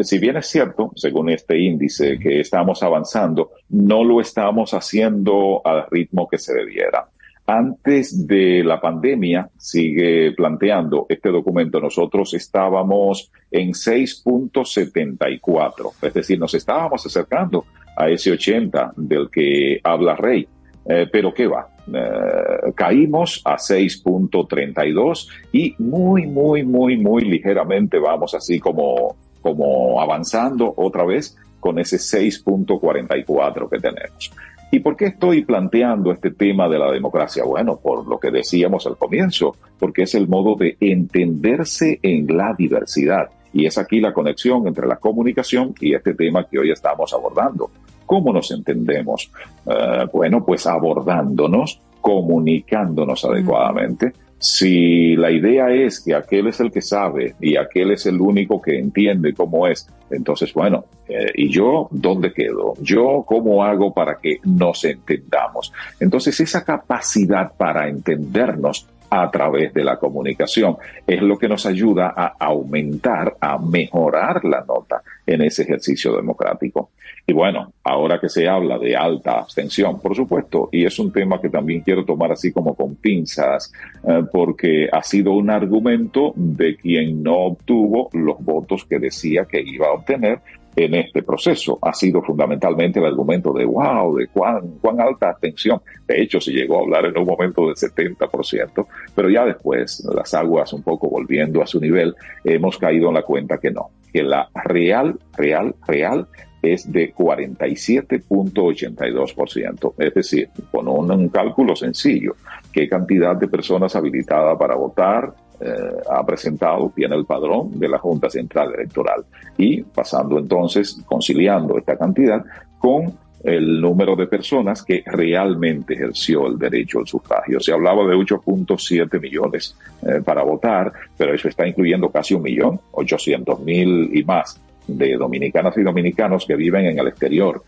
si 0.02 0.18
bien 0.18 0.36
es 0.36 0.46
cierto, 0.46 0.92
según 0.94 1.30
este 1.30 1.58
índice, 1.58 2.18
que 2.18 2.40
estamos 2.40 2.82
avanzando, 2.82 3.52
no 3.70 4.04
lo 4.04 4.20
estamos 4.20 4.74
haciendo 4.74 5.62
al 5.64 5.86
ritmo 5.90 6.28
que 6.28 6.38
se 6.38 6.54
debiera. 6.54 7.08
Antes 7.48 8.26
de 8.26 8.64
la 8.64 8.80
pandemia, 8.80 9.48
sigue 9.56 10.32
planteando 10.32 11.06
este 11.08 11.30
documento, 11.30 11.78
nosotros 11.78 12.34
estábamos 12.34 13.30
en 13.52 13.70
6.74, 13.70 15.92
es 16.02 16.14
decir, 16.14 16.40
nos 16.40 16.54
estábamos 16.54 17.06
acercando 17.06 17.64
a 17.96 18.10
ese 18.10 18.32
80 18.32 18.94
del 18.96 19.30
que 19.30 19.80
habla 19.84 20.16
Rey. 20.16 20.48
Eh, 20.88 21.06
pero 21.10 21.34
¿qué 21.34 21.46
va? 21.46 21.68
Eh, 21.92 22.72
caímos 22.74 23.42
a 23.44 23.56
6.32 23.56 25.28
y 25.52 25.74
muy, 25.78 26.26
muy, 26.26 26.62
muy, 26.62 26.96
muy 26.96 27.24
ligeramente 27.24 27.98
vamos 27.98 28.34
así 28.34 28.60
como, 28.60 29.16
como 29.42 30.00
avanzando 30.00 30.72
otra 30.76 31.04
vez 31.04 31.36
con 31.60 31.78
ese 31.78 31.96
6.44 31.96 33.68
que 33.68 33.78
tenemos. 33.78 34.32
¿Y 34.70 34.80
por 34.80 34.96
qué 34.96 35.06
estoy 35.06 35.44
planteando 35.44 36.12
este 36.12 36.32
tema 36.32 36.68
de 36.68 36.78
la 36.78 36.90
democracia? 36.90 37.44
Bueno, 37.44 37.76
por 37.76 38.06
lo 38.06 38.18
que 38.18 38.30
decíamos 38.30 38.86
al 38.86 38.96
comienzo, 38.96 39.56
porque 39.78 40.02
es 40.02 40.14
el 40.14 40.28
modo 40.28 40.56
de 40.56 40.76
entenderse 40.80 42.00
en 42.02 42.26
la 42.36 42.54
diversidad. 42.56 43.30
Y 43.52 43.66
es 43.66 43.78
aquí 43.78 44.00
la 44.00 44.12
conexión 44.12 44.66
entre 44.66 44.86
la 44.86 44.96
comunicación 44.96 45.72
y 45.80 45.94
este 45.94 46.14
tema 46.14 46.46
que 46.46 46.58
hoy 46.58 46.72
estamos 46.72 47.12
abordando. 47.14 47.70
¿Cómo 48.06 48.32
nos 48.32 48.50
entendemos? 48.50 49.30
Eh, 49.66 50.06
bueno, 50.12 50.44
pues 50.44 50.66
abordándonos, 50.66 51.80
comunicándonos 52.00 53.24
adecuadamente. 53.24 54.12
Si 54.38 55.16
la 55.16 55.30
idea 55.30 55.70
es 55.70 56.00
que 56.00 56.14
aquel 56.14 56.48
es 56.48 56.60
el 56.60 56.70
que 56.70 56.82
sabe 56.82 57.34
y 57.40 57.56
aquel 57.56 57.92
es 57.92 58.04
el 58.06 58.20
único 58.20 58.60
que 58.60 58.78
entiende 58.78 59.32
cómo 59.32 59.66
es, 59.66 59.88
entonces, 60.10 60.52
bueno, 60.52 60.84
eh, 61.08 61.32
¿y 61.34 61.48
yo 61.48 61.88
dónde 61.90 62.32
quedo? 62.32 62.74
¿Yo 62.80 63.24
cómo 63.26 63.64
hago 63.64 63.94
para 63.94 64.18
que 64.18 64.38
nos 64.44 64.84
entendamos? 64.84 65.72
Entonces, 65.98 66.38
esa 66.38 66.64
capacidad 66.64 67.52
para 67.56 67.88
entendernos 67.88 68.86
a 69.22 69.30
través 69.30 69.72
de 69.72 69.84
la 69.84 69.98
comunicación 69.98 70.76
es 71.06 71.22
lo 71.22 71.38
que 71.38 71.48
nos 71.48 71.64
ayuda 71.66 72.12
a 72.16 72.34
aumentar, 72.38 73.36
a 73.40 73.58
mejorar 73.58 74.44
la 74.44 74.64
nota 74.66 75.02
en 75.26 75.42
ese 75.42 75.62
ejercicio 75.62 76.14
democrático. 76.14 76.90
Y 77.26 77.32
bueno, 77.32 77.72
ahora 77.82 78.20
que 78.20 78.28
se 78.28 78.46
habla 78.46 78.78
de 78.78 78.94
alta 78.94 79.38
abstención, 79.38 80.00
por 80.00 80.14
supuesto, 80.14 80.68
y 80.70 80.84
es 80.84 80.98
un 80.98 81.10
tema 81.10 81.40
que 81.40 81.48
también 81.48 81.80
quiero 81.80 82.04
tomar 82.04 82.30
así 82.30 82.52
como 82.52 82.74
con 82.74 82.94
pinzas, 82.96 83.72
eh, 84.06 84.22
porque 84.32 84.88
ha 84.92 85.02
sido 85.02 85.32
un 85.32 85.50
argumento 85.50 86.32
de 86.36 86.76
quien 86.76 87.22
no 87.22 87.36
obtuvo 87.36 88.10
los 88.12 88.38
votos 88.44 88.84
que 88.84 88.98
decía 88.98 89.44
que 89.44 89.60
iba 89.60 89.88
a 89.88 89.92
obtener 89.94 90.40
en 90.76 90.94
este 90.94 91.22
proceso. 91.22 91.78
Ha 91.82 91.92
sido 91.94 92.22
fundamentalmente 92.22 93.00
el 93.00 93.06
argumento 93.06 93.52
de 93.52 93.64
wow, 93.64 94.16
de 94.16 94.28
cuán, 94.28 94.78
cuán 94.80 95.00
alta 95.00 95.30
abstención. 95.30 95.80
De 96.06 96.22
hecho, 96.22 96.40
se 96.40 96.52
llegó 96.52 96.78
a 96.78 96.82
hablar 96.82 97.06
en 97.06 97.18
un 97.18 97.26
momento 97.26 97.66
del 97.66 97.74
70%, 97.74 98.86
pero 99.14 99.30
ya 99.30 99.46
después, 99.46 100.06
las 100.14 100.34
aguas 100.34 100.74
un 100.74 100.82
poco 100.82 101.08
volviendo 101.08 101.62
a 101.62 101.66
su 101.66 101.80
nivel, 101.80 102.14
hemos 102.44 102.76
caído 102.78 103.08
en 103.08 103.14
la 103.14 103.22
cuenta 103.22 103.56
que 103.58 103.70
no, 103.70 103.92
que 104.12 104.22
la 104.22 104.50
real, 104.64 105.18
real, 105.36 105.74
real 105.86 106.28
es 106.62 106.90
de 106.92 107.14
47.82%. 107.14 109.94
Es 109.98 110.14
decir, 110.14 110.48
con 110.70 110.88
un, 110.88 111.10
un 111.10 111.30
cálculo 111.30 111.74
sencillo, 111.76 112.36
qué 112.72 112.88
cantidad 112.88 113.36
de 113.36 113.48
personas 113.48 113.94
habilitadas 113.96 114.58
para 114.58 114.74
votar 114.74 115.34
eh, 115.60 115.74
ha 116.10 116.24
presentado, 116.24 116.92
tiene 116.94 117.16
el 117.16 117.24
padrón 117.24 117.78
de 117.78 117.88
la 117.88 117.98
Junta 117.98 118.28
Central 118.28 118.74
Electoral. 118.74 119.24
Y 119.56 119.82
pasando 119.82 120.38
entonces, 120.38 121.02
conciliando 121.06 121.78
esta 121.78 121.96
cantidad 121.96 122.44
con 122.78 123.12
el 123.42 123.80
número 123.80 124.16
de 124.16 124.26
personas 124.26 124.82
que 124.82 125.02
realmente 125.06 125.94
ejerció 125.94 126.46
el 126.48 126.58
derecho 126.58 126.98
al 126.98 127.06
sufragio. 127.06 127.60
Se 127.60 127.72
hablaba 127.72 128.04
de 128.04 128.16
8.7 128.16 129.20
millones 129.20 129.76
eh, 130.02 130.20
para 130.24 130.42
votar, 130.42 130.92
pero 131.16 131.32
eso 131.32 131.48
está 131.48 131.66
incluyendo 131.66 132.10
casi 132.10 132.34
un 132.34 132.42
millón, 132.42 132.80
800 132.92 133.60
mil 133.60 134.10
y 134.12 134.24
más 134.24 134.60
de 134.88 135.16
dominicanas 135.16 135.76
y 135.78 135.82
dominicanos 135.82 136.44
que 136.46 136.56
viven 136.56 136.86
en 136.86 136.98
el 136.98 137.08
exterior. 137.08 137.62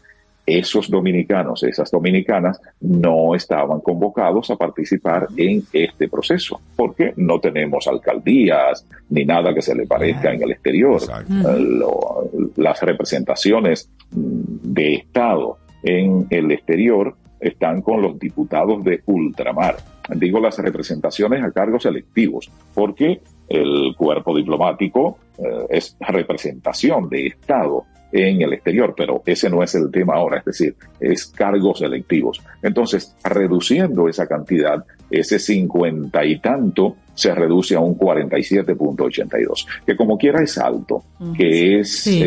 Esos 0.51 0.89
dominicanos, 0.89 1.63
esas 1.63 1.91
dominicanas, 1.91 2.59
no 2.81 3.35
estaban 3.35 3.81
convocados 3.81 4.51
a 4.51 4.57
participar 4.57 5.27
en 5.37 5.63
este 5.73 6.09
proceso, 6.09 6.61
porque 6.75 7.13
no 7.17 7.39
tenemos 7.39 7.87
alcaldías 7.87 8.87
ni 9.11 9.25
nada 9.27 9.53
que 9.53 9.61
se 9.63 9.75
le 9.75 9.87
parezca 9.87 10.33
en 10.33 10.43
el 10.43 10.53
exterior. 10.53 11.01
Eh, 11.03 11.61
lo- 11.61 12.31
las 12.57 12.81
representaciones 12.83 13.91
de 14.11 14.95
Estado 14.95 15.59
en 15.83 16.27
el 16.31 16.51
exterior 16.53 17.15
están 17.41 17.83
con 17.83 18.01
los 18.03 18.19
diputados 18.19 18.83
de 18.83 19.03
ultramar. 19.07 19.77
Digo 20.15 20.41
las 20.41 20.59
representaciones 20.59 21.43
a 21.45 21.53
cargos 21.53 21.85
electivos, 21.87 22.51
porque 22.75 23.21
el 23.49 23.95
cuerpo 23.97 24.35
diplomático 24.37 25.19
eh, 25.39 25.43
es 25.71 25.97
representación 26.01 27.09
de 27.09 27.27
Estado 27.29 27.85
en 28.11 28.41
el 28.43 28.55
exterior, 28.55 28.95
pero 28.97 29.23
ese 29.27 29.51
no 29.51 29.63
es 29.63 29.75
el 29.75 29.91
tema 29.91 30.15
ahora, 30.15 30.39
es 30.39 30.45
decir, 30.47 30.75
es 30.99 31.27
cargos 31.27 31.83
electivos. 31.83 32.41
Entonces, 32.63 33.15
reduciendo 33.25 34.09
esa 34.09 34.27
cantidad, 34.27 34.83
ese 35.11 35.39
cincuenta 35.39 36.25
y 36.25 36.39
tanto 36.41 36.97
se 37.15 37.35
reduce 37.35 37.75
a 37.75 37.81
un 37.81 37.97
47.82, 37.99 39.67
que 39.87 39.97
como 39.97 40.17
quiera 40.17 40.43
es 40.43 40.57
alto, 40.59 41.03
que 41.37 41.81
es 41.81 41.99
Sí, 42.01 42.23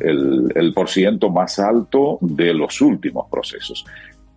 el- 0.00 0.52
el 0.54 0.72
por 0.74 0.88
ciento 0.88 1.30
más 1.30 1.58
alto 1.58 2.18
de 2.20 2.52
los 2.54 2.80
últimos 2.80 3.26
procesos. 3.30 3.84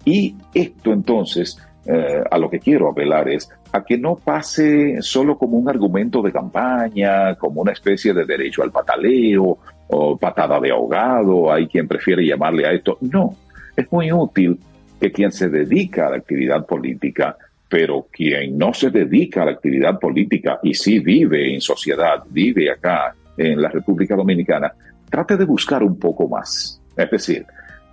Y 0.06 0.36
esto 0.54 0.94
entonces, 0.94 1.58
eh, 1.86 2.24
a 2.30 2.38
lo 2.38 2.50
que 2.50 2.60
quiero 2.60 2.90
apelar 2.90 3.30
es 3.30 3.50
a 3.74 3.84
que 3.84 3.98
no 3.98 4.16
pase 4.16 5.02
solo 5.02 5.38
como 5.38 5.58
un 5.58 5.70
argumento 5.70 6.22
de 6.22 6.32
campaña, 6.32 7.36
como 7.36 7.62
una 7.62 7.74
especie 7.74 8.14
de 8.14 8.26
derecho 8.26 8.64
al 8.64 8.72
pataleo 8.72 9.58
o 9.90 10.18
patada 10.18 10.60
de 10.60 10.72
ahogado, 10.72 11.52
hay 11.52 11.68
quien 11.68 11.88
prefiere 11.88 12.26
llamarle 12.26 12.66
a 12.66 12.72
esto. 12.72 12.98
No, 13.02 13.36
es 13.76 13.92
muy 13.92 14.12
útil 14.12 14.60
que 15.00 15.12
quien 15.12 15.32
se 15.32 15.50
dedica 15.50 16.08
a 16.08 16.12
la 16.12 16.18
actividad 16.18 16.66
política, 16.66 17.38
pero 17.70 18.08
quien 18.12 18.58
no 18.58 18.74
se 18.74 18.90
dedica 18.90 19.44
a 19.44 19.46
la 19.46 19.52
actividad 19.52 20.00
política 20.00 20.60
y 20.64 20.74
sí 20.74 21.00
vive 21.00 21.54
en 21.54 21.62
sociedad, 21.62 22.24
vive 22.30 22.72
acá 22.72 23.14
en 23.38 23.62
la 23.62 23.70
República 23.70 24.16
Dominicana, 24.16 24.74
trate 25.10 25.38
de 25.38 25.46
buscar 25.46 25.84
un 25.84 26.00
poco 26.00 26.28
más. 26.28 26.82
Es 26.96 27.12
decir, 27.12 27.46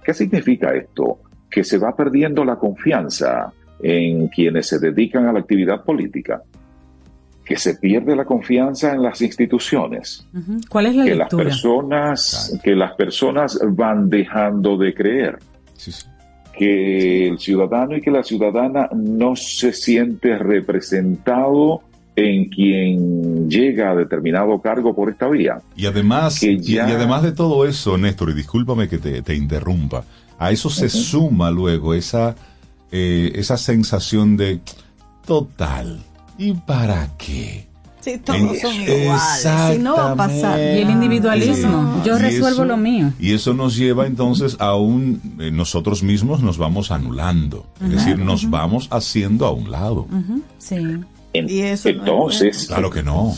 ¿qué 0.02 0.14
significa 0.14 0.74
esto? 0.74 1.18
Que 1.50 1.62
se 1.62 1.78
va 1.78 1.94
perdiendo 1.94 2.44
la 2.44 2.56
confianza 2.56 3.52
en 3.82 4.28
quienes 4.28 4.68
se 4.68 4.78
dedican 4.78 5.26
a 5.26 5.32
la 5.32 5.40
actividad 5.40 5.84
política, 5.84 6.42
que 7.44 7.56
se 7.56 7.74
pierde 7.74 8.16
la 8.16 8.24
confianza 8.24 8.92
en 8.94 9.02
las 9.02 9.20
instituciones. 9.20 10.26
¿Cuál 10.70 10.86
es 10.86 10.96
la 10.96 11.04
que 11.04 11.14
las 11.14 11.28
personas, 11.34 12.58
que 12.62 12.74
las 12.74 12.92
personas 12.94 13.58
van 13.68 14.08
dejando 14.08 14.76
de 14.78 14.94
creer, 14.94 15.38
que 16.56 17.28
el 17.28 17.38
ciudadano 17.38 17.96
y 17.96 18.00
que 18.00 18.10
la 18.10 18.22
ciudadana 18.22 18.88
no 18.94 19.34
se 19.36 19.72
siente 19.72 20.38
representado 20.38 21.82
en 22.16 22.48
quien 22.48 23.50
llega 23.50 23.90
a 23.90 23.94
determinado 23.96 24.60
cargo 24.60 24.94
por 24.94 25.10
esta 25.10 25.28
vía. 25.28 25.58
Y 25.76 25.86
además, 25.86 26.38
Que 26.38 26.52
y- 26.52 26.60
ya- 26.60 26.88
y 26.88 26.92
además 26.92 27.24
de 27.24 27.32
todo 27.32 27.66
eso, 27.66 27.98
Néstor, 27.98 28.30
y 28.30 28.34
discúlpame 28.34 28.88
que 28.88 28.98
te, 28.98 29.20
te 29.22 29.34
interrumpa, 29.34 30.04
a 30.38 30.52
eso 30.52 30.70
se 30.70 30.88
suma 30.88 31.50
luego 31.50 31.92
esa, 31.92 32.36
eh, 32.92 33.32
esa 33.34 33.56
sensación 33.56 34.36
de 34.36 34.60
total. 35.26 35.98
¿Y 36.38 36.52
para 36.52 37.08
qué? 37.18 37.66
Sí, 38.00 38.18
todos 38.18 38.58
son 38.58 38.74
iguales. 38.82 39.48
Si 39.72 39.78
no 39.78 39.96
va 39.96 40.10
a 40.12 40.14
pasar. 40.16 40.34
Exactamente. 40.60 40.78
Y 40.78 40.82
el 40.82 40.90
individualismo. 40.90 42.02
Yo 42.04 42.18
Y 42.18 42.20
resuelvo 42.20 42.48
eso- 42.48 42.64
lo 42.66 42.76
mío. 42.76 43.12
Y 43.18 43.32
eso 43.32 43.54
nos 43.54 43.76
lleva 43.76 44.06
entonces 44.06 44.56
a 44.60 44.76
un... 44.76 45.36
eh, 45.40 45.50
nosotros 45.50 46.02
mismos 46.02 46.42
nos 46.42 46.58
vamos 46.58 46.90
anulando. 46.90 47.64
Es 47.82 47.90
decir, 47.90 48.18
nos 48.18 48.50
vamos 48.50 48.88
haciendo 48.90 49.46
a 49.46 49.52
un 49.52 49.70
lado. 49.70 50.06
Sí. 50.58 50.76
Y 51.32 51.60
eso 51.60 51.88
no 51.92 51.94
es 51.94 52.40
Entonces, 52.40 52.66
Claro 52.68 52.90
que 52.90 53.02
no. 53.02 53.32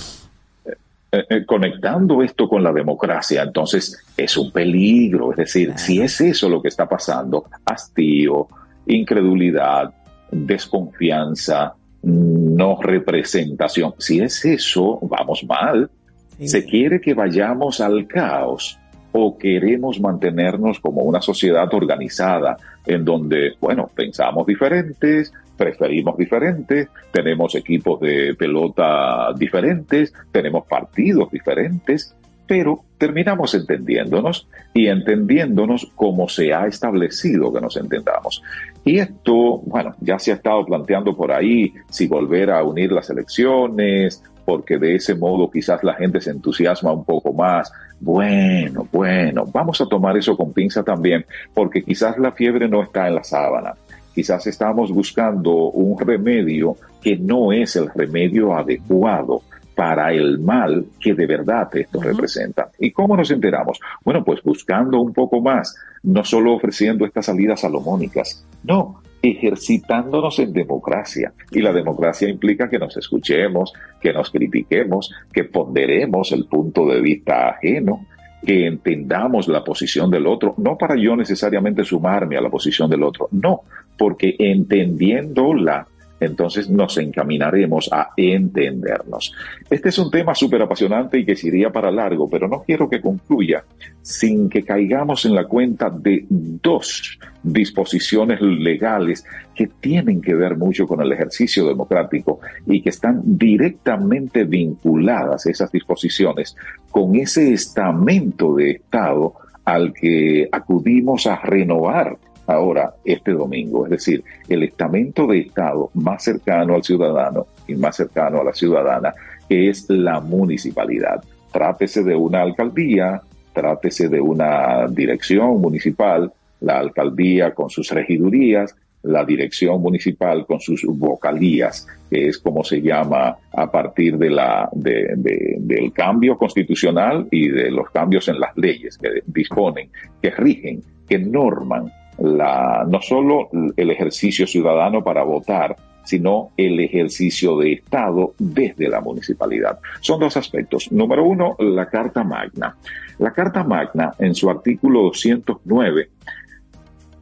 eh, 1.13 1.25
eh, 1.31 1.47
conectando 1.47 2.21
esto 2.25 2.49
con 2.49 2.65
la 2.65 2.73
democracia, 2.73 3.45
entonces 3.45 3.97
es 4.17 4.37
un 4.37 4.51
peligro. 4.51 5.31
Es 5.31 5.37
decir, 5.37 5.75
si 5.77 6.01
es 6.01 6.21
eso 6.21 6.49
lo 6.49 6.61
que 6.61 6.69
está 6.69 6.89
pasando, 6.89 7.45
hastío, 7.65 8.49
incredulidad, 8.87 9.95
desconfianza, 10.33 11.75
no 12.07 12.81
representación, 12.81 13.95
si 13.99 14.21
es 14.21 14.45
eso, 14.45 14.99
vamos 15.03 15.45
mal. 15.45 15.91
¿Se 16.39 16.65
quiere 16.65 17.01
que 17.01 17.15
vayamos 17.15 17.81
al 17.81 18.07
caos 18.07 18.79
o 19.11 19.37
queremos 19.37 19.99
mantenernos 19.99 20.79
como 20.79 21.03
una 21.03 21.21
sociedad 21.21 21.73
organizada 21.73 22.57
en 22.87 23.05
donde, 23.05 23.55
bueno, 23.61 23.91
pensamos 23.93 24.47
diferentes, 24.47 25.33
preferimos 25.57 26.17
diferentes, 26.17 26.89
tenemos 27.11 27.55
equipos 27.57 27.99
de 28.01 28.35
pelota 28.39 29.33
diferentes, 29.37 30.13
tenemos 30.31 30.67
partidos 30.67 31.31
diferentes, 31.31 32.15
pero 32.47 32.85
terminamos 32.99 33.55
entendiéndonos 33.55 34.47
y 34.75 34.87
entendiéndonos 34.87 35.91
como 35.97 36.29
se 36.29 36.55
ha 36.55 36.67
establecido 36.67 37.53
que 37.53 37.61
nos 37.61 37.77
entendamos. 37.77 38.43
Y 38.87 39.01
esto, 39.01 39.59
bueno, 39.67 39.97
ya 40.01 40.17
se 40.17 40.31
ha 40.31 40.37
estado 40.37 40.65
planteando 40.65 41.17
por 41.17 41.33
ahí 41.33 41.75
si 41.91 42.07
volver 42.07 42.53
a 42.53 42.63
unir 42.63 42.93
las 42.93 43.11
elecciones, 43.11 44.23
porque 44.45 44.79
de 44.79 44.95
ese 44.95 45.17
modo 45.17 45.51
quizás 45.51 45.83
la 45.83 45.95
gente 45.95 46.21
se 46.21 46.31
entusiasma 46.31 46.93
un 46.93 47.05
poco 47.05 47.33
más. 47.33 47.73
Bueno, 47.99 48.87
bueno, 48.93 49.45
vamos 49.53 49.81
a 49.81 49.87
tomar 49.87 50.17
eso 50.17 50.37
con 50.37 50.53
pinza 50.53 50.85
también, 50.85 51.27
porque 51.53 51.83
quizás 51.83 52.17
la 52.17 52.31
fiebre 52.31 52.69
no 52.69 52.81
está 52.81 53.09
en 53.09 53.17
la 53.17 53.25
sábana. 53.25 53.75
Quizás 54.15 54.47
estamos 54.47 54.93
buscando 54.93 55.53
un 55.71 55.99
remedio 55.99 56.77
que 57.03 57.17
no 57.17 57.53
es 57.53 57.75
el 57.75 57.91
remedio 57.93 58.55
adecuado 58.55 59.43
para 59.77 60.11
el 60.13 60.39
mal 60.39 60.87
que 60.99 61.15
de 61.15 61.27
verdad 61.27 61.69
esto 61.77 62.01
representa. 62.01 62.71
¿Y 62.79 62.91
cómo 62.93 63.15
nos 63.15 63.31
enteramos? 63.31 63.79
Bueno, 64.03 64.25
pues 64.25 64.43
buscando 64.43 65.01
un 65.01 65.13
poco 65.13 65.43
más, 65.43 65.77
no 66.03 66.25
solo 66.25 66.55
ofreciendo 66.55 67.05
estas 67.05 67.27
salidas 67.27 67.61
salomónicas, 67.61 68.47
no, 68.65 69.03
ejercitándonos 69.23 70.39
en 70.39 70.55
democracia. 70.55 71.35
Y 71.51 71.61
la 71.61 71.75
democracia 71.75 72.27
implica 72.27 72.71
que 72.71 72.79
nos 72.79 72.97
escuchemos, 72.97 73.75
que 74.01 74.15
nos 74.15 74.31
critiquemos, 74.31 75.13
que 75.31 75.45
ponderemos 75.45 76.33
el 76.33 76.47
punto 76.47 76.87
de 76.87 77.03
vista 77.03 77.51
ajeno, 77.51 78.07
que 78.47 78.67
entendamos 78.67 79.47
la 79.47 79.63
posición 79.63 80.11
del 80.11 80.27
otro, 80.27 80.55
no 80.57 80.79
para 80.79 80.97
yo 80.97 81.17
necesariamente 81.17 81.85
sumarme 81.85 82.39
a 82.39 82.41
la 82.41 82.49
posición 82.49 82.89
del 82.89 83.03
otro, 83.03 83.29
no, 83.33 83.63
porque 83.99 84.37
entendiéndola, 84.39 85.87
entonces 86.21 86.69
nos 86.69 86.97
encaminaremos 86.99 87.91
a 87.93 88.11
entendernos. 88.17 89.33
Este 89.69 89.91
es 89.91 89.99
un 89.99 90.11
tema 90.11 90.35
súper 90.35 90.63
apasionante 90.63 91.19
y 91.19 91.25
que 91.25 91.37
iría 91.43 91.71
para 91.71 91.91
largo, 91.91 92.29
pero 92.29 92.49
no 92.49 92.63
quiero 92.63 92.89
que 92.89 93.01
concluya 93.01 93.65
sin 94.03 94.49
que 94.49 94.63
caigamos 94.63 95.25
en 95.27 95.35
la 95.35 95.45
cuenta 95.45 95.91
de 95.91 96.25
dos 96.29 97.19
disposiciones 97.43 98.41
legales 98.41 99.25
que 99.55 99.67
tienen 99.67 100.21
que 100.21 100.35
ver 100.35 100.57
mucho 100.57 100.87
con 100.87 101.01
el 101.01 101.13
ejercicio 101.13 101.67
democrático 101.67 102.41
y 102.67 102.83
que 102.83 102.91
están 102.91 103.21
directamente 103.25 104.45
vinculadas 104.45 105.47
esas 105.47 105.71
disposiciones 105.71 106.57
con 106.91 107.15
ese 107.17 107.53
estamento 107.53 108.55
de 108.55 108.71
Estado 108.73 109.35
al 109.65 109.93
que 109.93 110.49
acudimos 110.51 111.27
a 111.27 111.37
renovar 111.37 112.17
ahora 112.47 112.95
este 113.05 113.33
domingo, 113.33 113.85
es 113.87 113.91
decir, 113.91 114.23
el 114.49 114.63
estamento 114.63 115.27
de 115.27 115.41
Estado 115.41 115.91
más 115.95 116.23
cercano 116.25 116.75
al 116.75 116.85
ciudadano 116.85 117.47
y 117.67 117.75
más 117.75 117.97
cercano 117.97 118.41
a 118.41 118.45
la 118.45 118.53
ciudadana, 118.55 119.13
es 119.49 119.89
la 119.91 120.21
municipalidad. 120.21 121.23
Trátese 121.53 122.03
de 122.03 122.15
una 122.15 122.43
alcaldía, 122.43 123.21
trátese 123.53 124.09
de 124.09 124.21
una 124.21 124.87
dirección 124.89 125.61
municipal, 125.61 126.33
la 126.61 126.79
alcaldía 126.79 127.55
con 127.55 127.71
sus 127.71 127.91
regidurías, 127.91 128.75
la 129.03 129.25
dirección 129.25 129.81
municipal 129.81 130.45
con 130.47 130.59
sus 130.61 130.85
vocalías, 130.85 131.87
que 132.11 132.27
es 132.29 132.39
como 132.39 132.65
se 132.65 132.83
llama 132.83 133.37
a 133.53 133.71
partir 133.71 134.19
de 134.19 134.31
la, 134.31 134.69
de- 134.73 135.15
de- 135.17 135.57
del 135.61 135.93
cambio 135.93 136.37
constitucional 136.37 137.29
y 137.31 137.49
de 137.49 137.71
los 137.71 137.89
cambios 137.91 138.27
en 138.29 138.41
las 138.41 138.57
leyes 138.57 138.99
que 138.99 139.23
disponen, 139.27 139.91
que 140.21 140.31
rigen, 140.31 140.83
que 141.09 141.19
norman 141.21 141.93
la, 142.19 142.85
no 142.89 143.01
solo 143.01 143.49
el 143.77 143.91
ejercicio 143.91 144.47
ciudadano 144.47 145.03
para 145.03 145.23
votar, 145.23 145.77
sino 146.05 146.53
el 146.57 146.79
ejercicio 146.81 147.59
de 147.59 147.73
Estado 147.75 148.35
desde 148.39 148.89
la 148.89 149.01
municipalidad. 149.01 149.81
Son 150.01 150.21
dos 150.21 150.37
aspectos. 150.37 150.91
Número 150.93 151.25
uno, 151.25 151.57
la 151.59 151.87
Carta 151.87 152.23
Magna. 152.23 152.77
La 153.19 153.33
Carta 153.33 153.65
Magna, 153.65 154.13
en 154.19 154.35
su 154.35 154.49
artículo 154.49 155.03
209, 155.03 156.11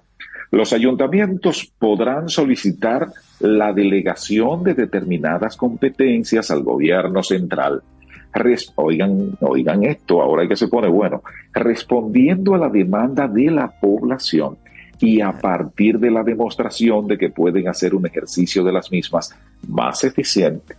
Los 0.51 0.71
ayuntamientos 0.71 1.73
podrán 1.79 2.29
solicitar 2.29 3.07
la 3.39 3.73
delegación 3.73 4.63
de 4.63 4.75
determinadas 4.75 5.57
competencias 5.57 6.51
al 6.51 6.61
gobierno 6.61 7.23
central 7.23 7.81
oigan, 8.75 9.37
oigan 9.41 9.83
esto, 9.83 10.21
ahora 10.21 10.43
hay 10.43 10.47
que 10.47 10.55
se 10.55 10.67
pone 10.67 10.87
bueno, 10.87 11.23
respondiendo 11.53 12.55
a 12.55 12.57
la 12.57 12.69
demanda 12.69 13.27
de 13.27 13.51
la 13.51 13.71
población 13.79 14.57
y 14.99 15.21
a 15.21 15.31
partir 15.31 15.99
de 15.99 16.11
la 16.11 16.23
demostración 16.23 17.07
de 17.07 17.17
que 17.17 17.29
pueden 17.29 17.67
hacer 17.67 17.95
un 17.95 18.05
ejercicio 18.05 18.63
de 18.63 18.71
las 18.71 18.91
mismas 18.91 19.35
más 19.67 20.03
eficiente, 20.03 20.75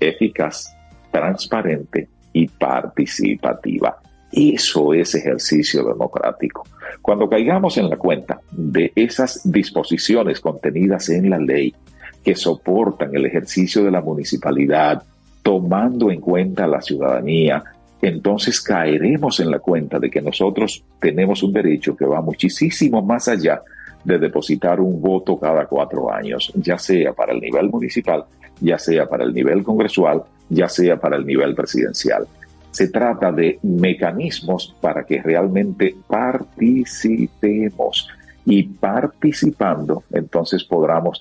eficaz, 0.00 0.74
transparente 1.10 2.08
y 2.32 2.48
participativa. 2.48 3.98
Eso 4.32 4.94
es 4.94 5.14
ejercicio 5.14 5.84
democrático. 5.84 6.64
Cuando 7.02 7.28
caigamos 7.28 7.76
en 7.76 7.90
la 7.90 7.96
cuenta 7.96 8.40
de 8.50 8.92
esas 8.94 9.40
disposiciones 9.44 10.40
contenidas 10.40 11.10
en 11.10 11.28
la 11.28 11.38
ley 11.38 11.74
que 12.24 12.34
soportan 12.34 13.14
el 13.14 13.26
ejercicio 13.26 13.84
de 13.84 13.90
la 13.90 14.00
municipalidad, 14.00 15.02
tomando 15.42 16.10
en 16.10 16.20
cuenta 16.20 16.64
a 16.64 16.68
la 16.68 16.80
ciudadanía, 16.80 17.62
entonces 18.00 18.60
caeremos 18.60 19.40
en 19.40 19.50
la 19.50 19.58
cuenta 19.58 19.98
de 19.98 20.10
que 20.10 20.20
nosotros 20.20 20.84
tenemos 21.00 21.42
un 21.42 21.52
derecho 21.52 21.96
que 21.96 22.04
va 22.04 22.20
muchísimo 22.20 23.02
más 23.02 23.28
allá 23.28 23.62
de 24.04 24.18
depositar 24.18 24.80
un 24.80 25.00
voto 25.00 25.38
cada 25.38 25.66
cuatro 25.66 26.12
años, 26.12 26.52
ya 26.56 26.76
sea 26.78 27.12
para 27.12 27.32
el 27.32 27.40
nivel 27.40 27.70
municipal, 27.70 28.24
ya 28.60 28.78
sea 28.78 29.08
para 29.08 29.24
el 29.24 29.32
nivel 29.32 29.62
congresual, 29.62 30.24
ya 30.48 30.68
sea 30.68 30.98
para 30.98 31.16
el 31.16 31.24
nivel 31.24 31.54
presidencial. 31.54 32.26
Se 32.70 32.88
trata 32.88 33.30
de 33.30 33.58
mecanismos 33.62 34.74
para 34.80 35.04
que 35.04 35.22
realmente 35.22 35.94
participemos 36.06 38.08
y 38.44 38.64
participando, 38.64 40.02
entonces 40.12 40.64
podamos, 40.64 41.20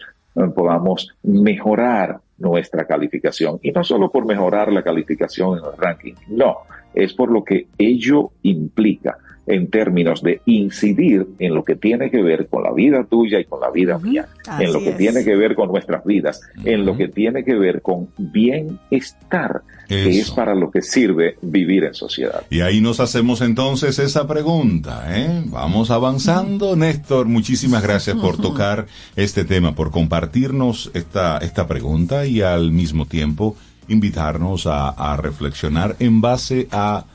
podamos 0.55 1.13
mejorar 1.21 2.19
nuestra 2.41 2.85
calificación. 2.85 3.59
Y 3.61 3.71
no 3.71 3.83
solo 3.83 4.11
por 4.11 4.25
mejorar 4.25 4.73
la 4.73 4.83
calificación 4.83 5.59
en 5.59 5.65
el 5.65 5.77
ranking, 5.77 6.13
no, 6.27 6.59
es 6.93 7.13
por 7.13 7.31
lo 7.31 7.43
que 7.43 7.67
ello 7.77 8.31
implica 8.43 9.17
en 9.47 9.69
términos 9.69 10.21
de 10.21 10.41
incidir 10.45 11.27
en 11.39 11.55
lo 11.55 11.63
que 11.63 11.75
tiene 11.75 12.11
que 12.11 12.21
ver 12.21 12.47
con 12.47 12.63
la 12.63 12.71
vida 12.71 13.03
tuya 13.03 13.39
y 13.39 13.45
con 13.45 13.59
la 13.59 13.71
vida 13.71 13.97
mía, 13.97 14.27
en 14.59 14.71
lo 14.71 14.79
que 14.79 14.91
es. 14.91 14.97
tiene 14.97 15.23
que 15.23 15.35
ver 15.35 15.55
con 15.55 15.69
nuestras 15.69 16.05
vidas, 16.05 16.41
en 16.63 16.85
lo 16.85 16.95
que 16.95 17.07
tiene 17.07 17.43
que 17.43 17.55
ver 17.55 17.81
con 17.81 18.09
bienestar, 18.17 19.61
que 19.87 20.19
es 20.19 20.31
para 20.31 20.55
lo 20.55 20.71
que 20.71 20.81
sirve 20.81 21.37
vivir 21.41 21.83
en 21.83 21.93
sociedad. 21.93 22.43
Y 22.49 22.61
ahí 22.61 22.81
nos 22.81 22.99
hacemos 22.99 23.41
entonces 23.41 23.99
esa 23.99 24.27
pregunta, 24.27 25.05
¿eh? 25.09 25.43
Vamos 25.47 25.91
avanzando. 25.91 26.75
Néstor, 26.75 27.25
muchísimas 27.25 27.83
gracias 27.83 28.15
por 28.17 28.37
tocar 28.37 28.85
este 29.15 29.43
tema, 29.43 29.75
por 29.75 29.91
compartirnos 29.91 30.91
esta, 30.93 31.39
esta 31.39 31.67
pregunta 31.67 32.25
y 32.25 32.41
al 32.41 32.71
mismo 32.71 33.05
tiempo 33.05 33.55
invitarnos 33.87 34.67
a, 34.67 34.89
a 34.89 35.17
reflexionar 35.17 35.95
en 35.99 36.21
base 36.21 36.67
a 36.71 37.05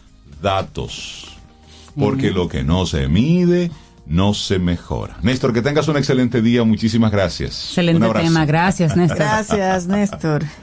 datos. 0.43 1.36
Porque 1.99 2.31
lo 2.31 2.49
que 2.49 2.63
no 2.63 2.87
se 2.87 3.09
mide, 3.09 3.71
no 4.07 4.35
se 4.35 4.59
mejora. 4.59 5.17
Néstor, 5.23 5.53
que 5.53 5.63
tengas 5.63 5.89
un 5.89 5.97
excelente 5.97 6.43
día. 6.43 6.63
Muchísimas 6.65 7.11
gracias. 7.11 7.69
Excelente 7.69 8.09
tema, 8.15 8.45
gracias 8.45 8.97
Néstor. 8.97 9.19
Gracias, 9.19 9.87
Néstor. 9.87 10.45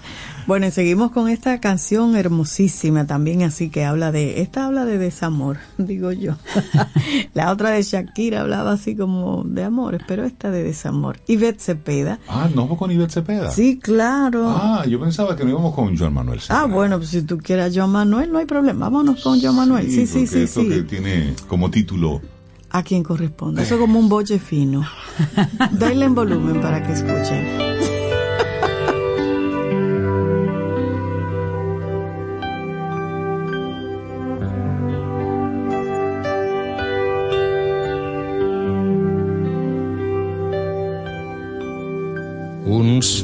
Bueno, 0.45 0.67
y 0.67 0.71
seguimos 0.71 1.11
con 1.11 1.29
esta 1.29 1.59
canción 1.59 2.15
hermosísima 2.15 3.07
también, 3.07 3.43
así 3.43 3.69
que 3.69 3.85
habla 3.85 4.11
de, 4.11 4.41
esta 4.41 4.65
habla 4.65 4.85
de 4.85 4.97
desamor, 4.97 5.57
digo 5.77 6.11
yo. 6.11 6.35
La 7.33 7.51
otra 7.51 7.69
de 7.69 7.81
Shakira 7.81 8.41
hablaba 8.41 8.73
así 8.73 8.95
como 8.95 9.43
de 9.45 9.63
amores, 9.63 10.01
pero 10.07 10.25
esta 10.25 10.51
de 10.51 10.63
desamor. 10.63 11.19
Ivette 11.27 11.61
Cepeda. 11.61 12.19
Ah, 12.27 12.49
no 12.53 12.67
con 12.75 12.91
Ivette 12.91 13.11
Cepeda. 13.11 13.51
Sí, 13.51 13.79
claro. 13.79 14.49
Ah, 14.49 14.85
yo 14.87 14.99
pensaba 14.99 15.35
que 15.35 15.43
no 15.43 15.51
íbamos 15.51 15.73
con 15.73 15.97
Joan 15.97 16.13
Manuel. 16.13 16.41
Ah, 16.49 16.65
bueno, 16.65 16.97
pues 16.97 17.09
si 17.09 17.21
tú 17.21 17.37
quieras 17.37 17.71
Joan 17.75 17.91
Manuel, 17.91 18.31
no 18.31 18.39
hay 18.39 18.45
problema. 18.45 18.89
Vámonos 18.89 19.21
con 19.23 19.39
Joan 19.41 19.55
Manuel. 19.55 19.89
Sí, 19.89 20.07
sí, 20.07 20.27
sí, 20.27 20.43
esto 20.43 20.61
sí. 20.61 20.69
que 20.69 20.81
tiene 20.83 21.35
como 21.47 21.69
título 21.71 22.21
A 22.69 22.83
quien 22.83 23.03
corresponde. 23.03 23.63
Eso 23.63 23.77
como 23.77 23.99
un 23.99 24.09
boche 24.09 24.39
fino. 24.39 24.83
Dale 25.71 26.05
en 26.05 26.15
volumen 26.15 26.61
para 26.61 26.85
que 26.85 26.93
escuchen. 26.93 27.82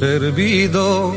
servidor, 0.00 1.12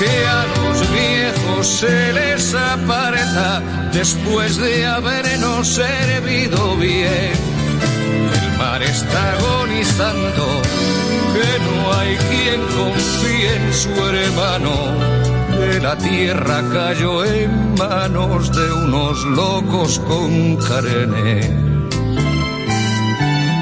que 0.00 0.26
a 0.26 0.46
los 0.56 0.92
viejos 0.92 1.66
se 1.66 2.12
les 2.14 2.54
aparta 2.54 3.60
después 3.92 4.56
de 4.56 4.86
habernos 4.86 5.68
servido 5.68 6.76
bien. 6.76 7.32
El 8.42 8.58
mar 8.58 8.82
está 8.82 9.32
agonizando, 9.34 10.46
que 11.34 11.50
no 11.66 11.92
hay 11.98 12.16
quien 12.30 12.60
confíe 12.78 13.56
en 13.56 13.74
su 13.74 13.90
hermano. 14.06 14.74
Que 15.58 15.80
la 15.80 15.98
tierra 15.98 16.62
cayó 16.72 17.22
en 17.26 17.74
manos 17.74 18.50
de 18.56 18.72
unos 18.72 19.22
locos 19.24 19.98
con 20.08 20.56
carne. 20.56 21.40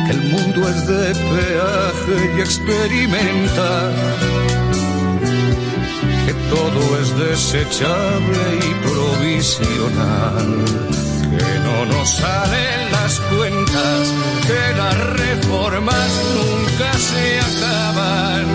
El 0.08 0.20
mundo 0.32 0.68
es 0.68 0.86
de 0.86 1.14
peaje 1.14 2.32
y 2.36 2.40
experimenta 2.40 3.90
todo 6.48 7.00
es 7.00 7.16
desechable 7.16 8.58
y 8.58 8.74
provisional, 8.86 10.64
que 11.30 11.50
no 11.60 11.84
nos 11.86 12.08
salen 12.08 12.90
las 12.92 13.20
cuentas, 13.20 14.12
que 14.46 14.76
las 14.76 14.96
reformas 15.16 16.10
nunca 16.38 16.92
se 16.98 17.40
acaban, 17.50 18.46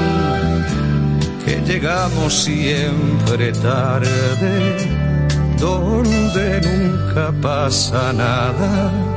que 1.45 1.61
llegamos 1.61 2.33
siempre 2.43 3.51
tarde, 3.53 4.87
donde 5.57 6.61
nunca 6.61 7.31
pasa 7.41 8.13
nada. 8.13 9.12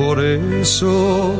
Por 0.00 0.16
eso. 0.24 1.36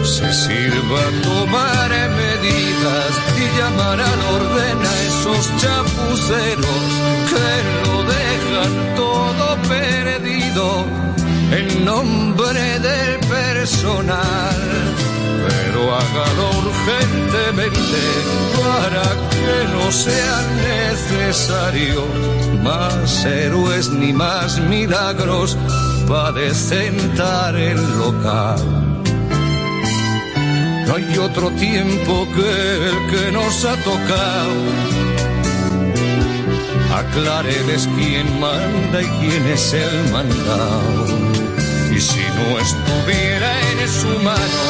se 0.02 0.32
sirva 0.32 1.02
tomar 1.22 1.90
medidas 2.22 3.12
y 3.36 3.58
llamar 3.58 4.00
al 4.00 4.20
orden 4.38 4.78
a 4.92 4.94
esos 5.10 5.42
chapuceros 5.60 6.84
que 7.30 7.50
lo 7.84 7.96
dejan 8.16 8.72
todo 8.96 9.44
perdido 9.68 10.86
en 11.58 11.84
nombre 11.84 12.78
del 12.80 13.20
personal. 13.28 14.60
Pero 15.46 15.94
hágalo 15.94 16.46
urgentemente 16.64 18.02
para 18.62 19.04
que 19.30 19.58
no 19.74 19.92
sean 19.92 20.46
necesarios 20.56 22.08
más 22.62 23.24
héroes 23.24 23.90
ni 23.90 24.12
más 24.12 24.58
milagros 24.60 25.56
para 26.10 26.32
decentar 26.32 27.54
el 27.54 27.80
local. 27.96 28.58
No 30.88 30.96
hay 30.96 31.18
otro 31.18 31.50
tiempo 31.52 32.26
que 32.34 32.88
el 32.88 32.96
que 33.10 33.30
nos 33.30 33.64
ha 33.64 33.76
tocado. 33.76 34.60
Acláreles 36.92 37.88
quién 37.96 38.26
manda 38.40 39.00
y 39.00 39.06
quién 39.20 39.46
es 39.46 39.72
el 39.72 40.10
mandado. 40.10 41.06
Y 41.94 42.00
si 42.00 42.24
no 42.36 42.58
estuviera 42.58 43.52
en 43.70 43.88
su 43.88 44.12
mano 44.24 44.62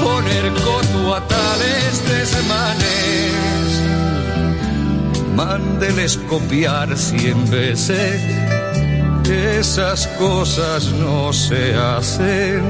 poner 0.00 0.52
coto 0.62 1.16
a 1.16 1.26
tales 1.26 2.08
desmanes, 2.08 3.32
mándeles 5.34 6.18
copiar 6.28 6.96
cien 6.96 7.50
veces 7.50 8.57
esas 9.30 10.06
cosas 10.18 10.90
no 10.92 11.32
se 11.32 11.74
hacen. 11.74 12.62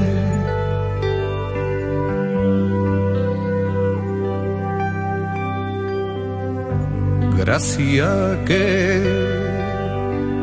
Gracia 7.37 8.39
que 8.45 9.29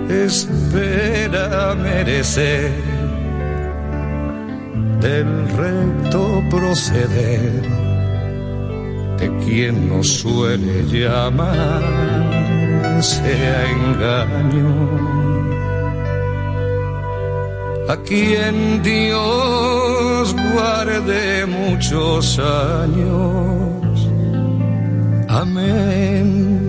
espera 0.08 1.74
merecer 1.74 2.72
del 5.00 5.48
recto 5.50 6.42
proceder 6.50 7.62
de 9.18 9.36
quien 9.44 9.88
nos 9.88 10.08
suele 10.08 10.84
llamar 10.84 11.82
sea 13.02 13.70
engaño 13.70 15.25
a 17.88 17.96
quien 17.98 18.82
Dios 18.82 20.34
guarde 20.54 21.46
muchos 21.46 22.38
años. 22.38 24.08
Amén. 25.28 26.65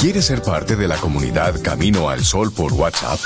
¿Quieres 0.00 0.24
ser 0.24 0.40
parte 0.40 0.76
de 0.76 0.88
la 0.88 0.96
comunidad 0.96 1.60
Camino 1.60 2.08
al 2.08 2.24
Sol 2.24 2.50
por 2.50 2.72
WhatsApp? 2.72 3.20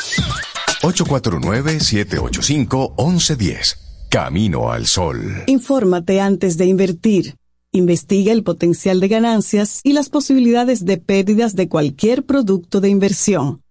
849-785-1110. 0.83 3.77
Camino 4.11 4.73
al 4.73 4.89
Sol. 4.89 5.45
Infórmate 5.47 6.21
antes 6.21 6.59
de 6.59 6.67
invertir. 6.67 7.37
Investiga 7.71 8.33
el 8.33 8.43
potencial 8.43 8.99
de 8.99 9.07
ganancias 9.07 9.83
y 9.85 9.93
las 9.93 10.09
posibilidades 10.09 10.85
de 10.85 10.97
pérdidas 10.97 11.55
de 11.55 11.69
cualquier 11.69 12.25
producto 12.25 12.81
de 12.81 12.89
inversión. 12.89 13.63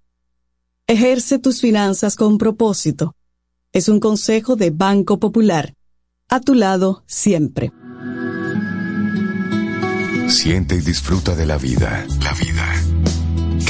Ejerce 0.88 1.40
tus 1.40 1.60
finanzas 1.60 2.16
con 2.16 2.38
propósito. 2.38 3.18
Es 3.74 3.90
un 3.90 4.00
consejo 4.00 4.56
de 4.56 4.70
Banco 4.70 5.20
Popular. 5.20 5.74
A 6.30 6.40
tu 6.40 6.54
lado 6.54 7.04
siempre. 7.06 7.74
Siente 10.30 10.76
y 10.76 10.80
disfruta 10.80 11.36
de 11.36 11.46
la 11.46 11.58
vida. 11.58 12.08
La 12.22 12.32
vida. 12.34 12.93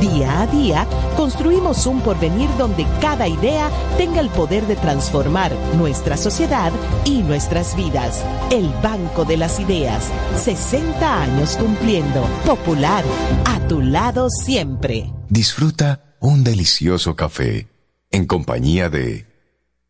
Día 0.00 0.40
a 0.40 0.46
día, 0.46 0.86
construimos 1.14 1.86
un 1.86 2.00
porvenir 2.00 2.48
donde 2.56 2.86
cada 3.02 3.28
idea 3.28 3.70
tenga 3.98 4.20
el 4.20 4.30
poder 4.30 4.66
de 4.66 4.76
transformar 4.76 5.52
nuestra 5.76 6.16
sociedad 6.16 6.72
y 7.04 7.22
nuestras 7.22 7.76
vidas. 7.76 8.24
El 8.50 8.70
Banco 8.82 9.26
de 9.26 9.36
las 9.36 9.60
Ideas, 9.60 10.10
60 10.36 11.22
años 11.22 11.56
cumpliendo. 11.56 12.22
Popular, 12.46 13.04
a 13.44 13.60
tu 13.68 13.82
lado 13.82 14.30
siempre. 14.30 15.12
Disfruta 15.28 16.16
un 16.18 16.44
delicioso 16.44 17.14
café 17.14 17.68
en 18.10 18.24
compañía 18.24 18.88
de 18.88 19.26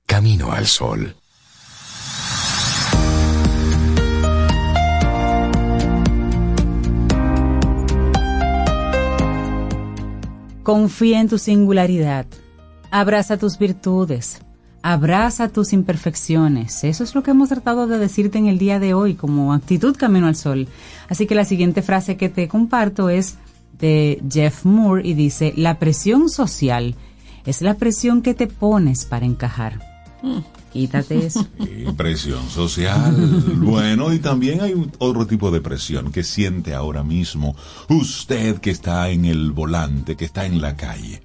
Camino 0.07 0.51
al 0.51 0.67
Sol. 0.67 1.20
Confía 10.71 11.21
en 11.21 11.29
tu 11.29 11.37
singularidad. 11.37 12.27
Abraza 12.93 13.37
tus 13.37 13.59
virtudes. 13.59 14.41
Abraza 14.83 15.49
tus 15.49 15.73
imperfecciones. 15.73 16.85
Eso 16.85 17.03
es 17.03 17.13
lo 17.17 17.25
que 17.25 17.33
hemos 17.33 17.49
tratado 17.49 17.89
de 17.89 17.99
decirte 17.99 18.39
en 18.39 18.47
el 18.47 18.59
día 18.59 18.79
de 18.79 18.95
hoy 18.95 19.15
como 19.15 19.53
actitud 19.53 19.97
camino 19.97 20.29
al 20.29 20.37
sol. 20.37 20.69
Así 21.09 21.27
que 21.27 21.35
la 21.35 21.45
siguiente 21.45 21.83
frase 21.83 22.17
que 22.17 22.29
te 22.29 22.47
comparto 22.47 23.11
es 23.11 23.35
de 23.81 24.23
Jeff 24.31 24.65
Moore 24.65 25.05
y 25.05 25.15
dice, 25.15 25.53
la 25.57 25.81
presión 25.81 26.29
social 26.29 26.95
es 27.45 27.63
la 27.63 27.75
presión 27.75 28.23
que 28.23 28.35
te 28.35 28.47
pones 28.47 29.07
para 29.07 29.27
encajar. 29.27 29.81
Quítate 30.73 31.27
eso. 31.27 31.47
Presión 31.97 32.49
social. 32.49 33.15
Bueno, 33.57 34.13
y 34.13 34.19
también 34.21 34.61
hay 34.61 34.73
un- 34.73 34.93
otro 34.99 35.27
tipo 35.27 35.51
de 35.51 35.61
presión 35.61 36.13
que 36.13 36.23
siente 36.23 36.75
ahora 36.75 37.03
mismo 37.03 37.57
usted 37.89 38.59
que 38.59 38.71
está 38.71 39.11
en 39.11 39.25
el 39.25 39.51
volante, 39.53 40.17
que 40.17 40.25
está 40.25 40.47
en 40.47 40.61
la 40.61 40.77
calle. 40.77 41.23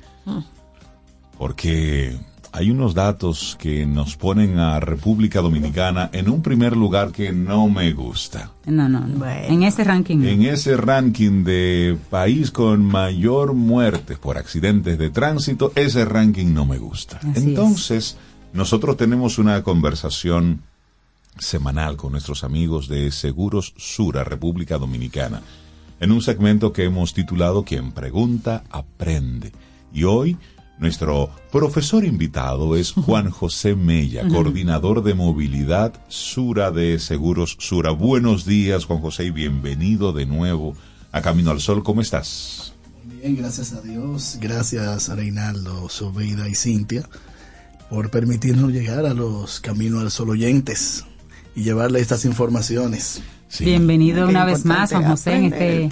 Porque 1.37 2.17
hay 2.51 2.71
unos 2.71 2.93
datos 2.93 3.57
que 3.59 3.85
nos 3.85 4.15
ponen 4.15 4.57
a 4.59 4.79
República 4.79 5.41
Dominicana 5.41 6.09
en 6.13 6.29
un 6.29 6.41
primer 6.41 6.77
lugar 6.77 7.11
que 7.11 7.33
no 7.33 7.67
me 7.69 7.91
gusta. 7.91 8.51
No, 8.65 8.87
no, 8.87 9.01
no. 9.01 9.25
En 9.25 9.63
ese 9.63 9.83
ranking. 9.83 10.21
En 10.23 10.43
ese 10.43 10.77
ranking 10.77 11.43
de 11.43 11.97
país 12.09 12.51
con 12.51 12.83
mayor 12.85 13.53
muertes 13.53 14.17
por 14.17 14.37
accidentes 14.37 14.97
de 14.97 15.09
tránsito, 15.09 15.73
ese 15.75 16.05
ranking 16.05 16.53
no 16.53 16.65
me 16.65 16.77
gusta. 16.77 17.17
Así 17.17 17.49
Entonces, 17.49 18.15
nosotros 18.55 18.95
tenemos 18.95 19.37
una 19.37 19.61
conversación 19.63 20.61
semanal 21.37 21.97
con 21.97 22.13
nuestros 22.13 22.45
amigos 22.45 22.87
de 22.87 23.11
Seguros 23.11 23.73
Sura, 23.75 24.23
República 24.23 24.77
Dominicana, 24.77 25.41
en 25.99 26.13
un 26.13 26.21
segmento 26.21 26.71
que 26.71 26.85
hemos 26.85 27.13
titulado 27.13 27.65
Quien 27.65 27.91
pregunta, 27.91 28.63
aprende. 28.69 29.51
Y 29.93 30.05
hoy 30.05 30.37
nuestro 30.79 31.29
profesor 31.51 32.05
invitado 32.05 32.77
es 32.77 32.91
Juan 32.95 33.29
José 33.29 33.75
Mella, 33.75 34.25
coordinador 34.29 35.03
de 35.03 35.15
movilidad 35.15 35.93
Sura 36.07 36.71
de 36.71 36.97
Seguros 36.99 37.57
Sura. 37.59 37.91
Buenos 37.91 38.45
días, 38.45 38.85
Juan 38.85 39.01
José, 39.01 39.25
y 39.25 39.31
bienvenido 39.31 40.13
de 40.13 40.25
nuevo 40.25 40.77
a 41.11 41.21
Camino 41.21 41.51
al 41.51 41.59
Sol. 41.59 41.83
¿Cómo 41.83 41.99
estás? 41.99 42.73
Bien, 43.03 43.35
gracias 43.35 43.73
a 43.73 43.81
Dios. 43.81 44.37
Gracias 44.39 45.09
a 45.09 45.15
Reinaldo, 45.15 45.89
Sobeida 45.89 46.47
y 46.47 46.55
Cintia 46.55 47.05
por 47.89 48.09
permitirnos 48.09 48.71
llegar 48.71 49.05
a 49.05 49.13
los 49.13 49.59
Camino 49.59 49.99
al 49.99 50.11
Sol 50.11 50.29
oyentes 50.29 51.05
y 51.55 51.63
llevarle 51.63 51.99
estas 51.99 52.25
informaciones. 52.25 53.21
Bienvenido 53.59 54.27
una 54.27 54.43
vez 54.43 54.65
más, 54.65 54.91
Juan 54.91 55.05
José, 55.05 55.33
en 55.33 55.53
este 55.53 55.89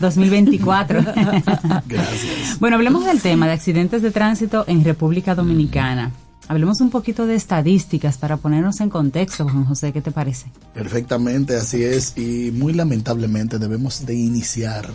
2024. 0.00 1.00
Gracias. 1.86 2.58
Bueno, 2.58 2.76
hablemos 2.76 3.04
del 3.04 3.20
tema 3.20 3.46
de 3.46 3.52
accidentes 3.52 4.02
de 4.02 4.10
tránsito 4.10 4.64
en 4.66 4.82
República 4.82 5.34
Dominicana. 5.34 6.12
Hablemos 6.48 6.80
un 6.80 6.90
poquito 6.90 7.26
de 7.26 7.34
estadísticas 7.34 8.18
para 8.18 8.36
ponernos 8.36 8.80
en 8.80 8.88
contexto, 8.88 9.44
Juan 9.44 9.64
José, 9.64 9.92
¿qué 9.92 10.00
te 10.00 10.12
parece? 10.12 10.46
Perfectamente, 10.74 11.56
así 11.56 11.82
es. 11.82 12.16
Y 12.16 12.52
muy 12.52 12.72
lamentablemente 12.72 13.58
debemos 13.58 14.06
de 14.06 14.14
iniciar 14.14 14.88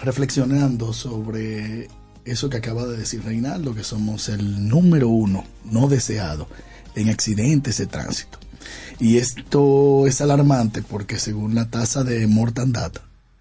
reflexionando 0.00 0.92
sobre 0.92 1.88
eso 2.24 2.50
que 2.50 2.58
acaba 2.58 2.86
de 2.86 2.96
decir 2.96 3.22
Reinaldo, 3.24 3.74
que 3.74 3.84
somos 3.84 4.28
el 4.28 4.68
número 4.68 5.08
uno 5.08 5.44
no 5.64 5.88
deseado 5.88 6.48
en 6.94 7.08
accidentes 7.08 7.78
de 7.78 7.86
tránsito. 7.86 8.38
Y 8.98 9.16
esto 9.16 10.06
es 10.06 10.20
alarmante 10.20 10.82
porque 10.82 11.18
según 11.18 11.54
la 11.54 11.70
tasa 11.70 12.04
de 12.04 12.26
mortandad 12.26 12.92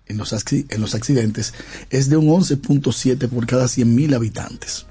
en 0.06 0.18
los, 0.18 0.34
en 0.52 0.82
los 0.82 0.96
accidentes 0.96 1.54
es 1.90 2.10
de 2.10 2.18
un 2.18 2.28
11.7 2.28 3.28
por 3.30 3.46
cada 3.46 3.66
100.000 3.66 4.16
habitantes. 4.16 4.86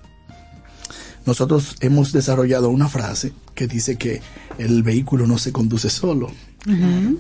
Nosotros 1.26 1.76
hemos 1.80 2.12
desarrollado 2.12 2.70
una 2.70 2.88
frase 2.88 3.32
que 3.54 3.66
dice 3.66 3.96
que 3.96 4.22
el 4.56 4.82
vehículo 4.82 5.26
no 5.26 5.36
se 5.38 5.52
conduce 5.52 5.90
solo. 5.90 6.30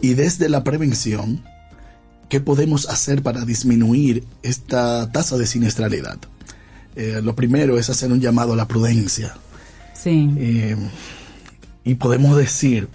Y 0.02 0.14
desde 0.14 0.48
la 0.48 0.64
prevención, 0.64 1.42
¿qué 2.28 2.40
podemos 2.40 2.88
hacer 2.88 3.22
para 3.22 3.44
disminuir 3.44 4.24
esta 4.42 5.10
tasa 5.10 5.36
de 5.36 5.46
siniestralidad? 5.46 6.18
Eh, 6.96 7.20
lo 7.22 7.34
primero 7.34 7.78
es 7.78 7.90
hacer 7.90 8.10
un 8.12 8.20
llamado 8.20 8.52
a 8.52 8.56
la 8.56 8.68
prudencia. 8.68 9.34
Sí. 9.94 10.30
Eh, 10.36 10.76
y 11.84 11.94
podemos 11.94 12.36
decir 12.36 12.88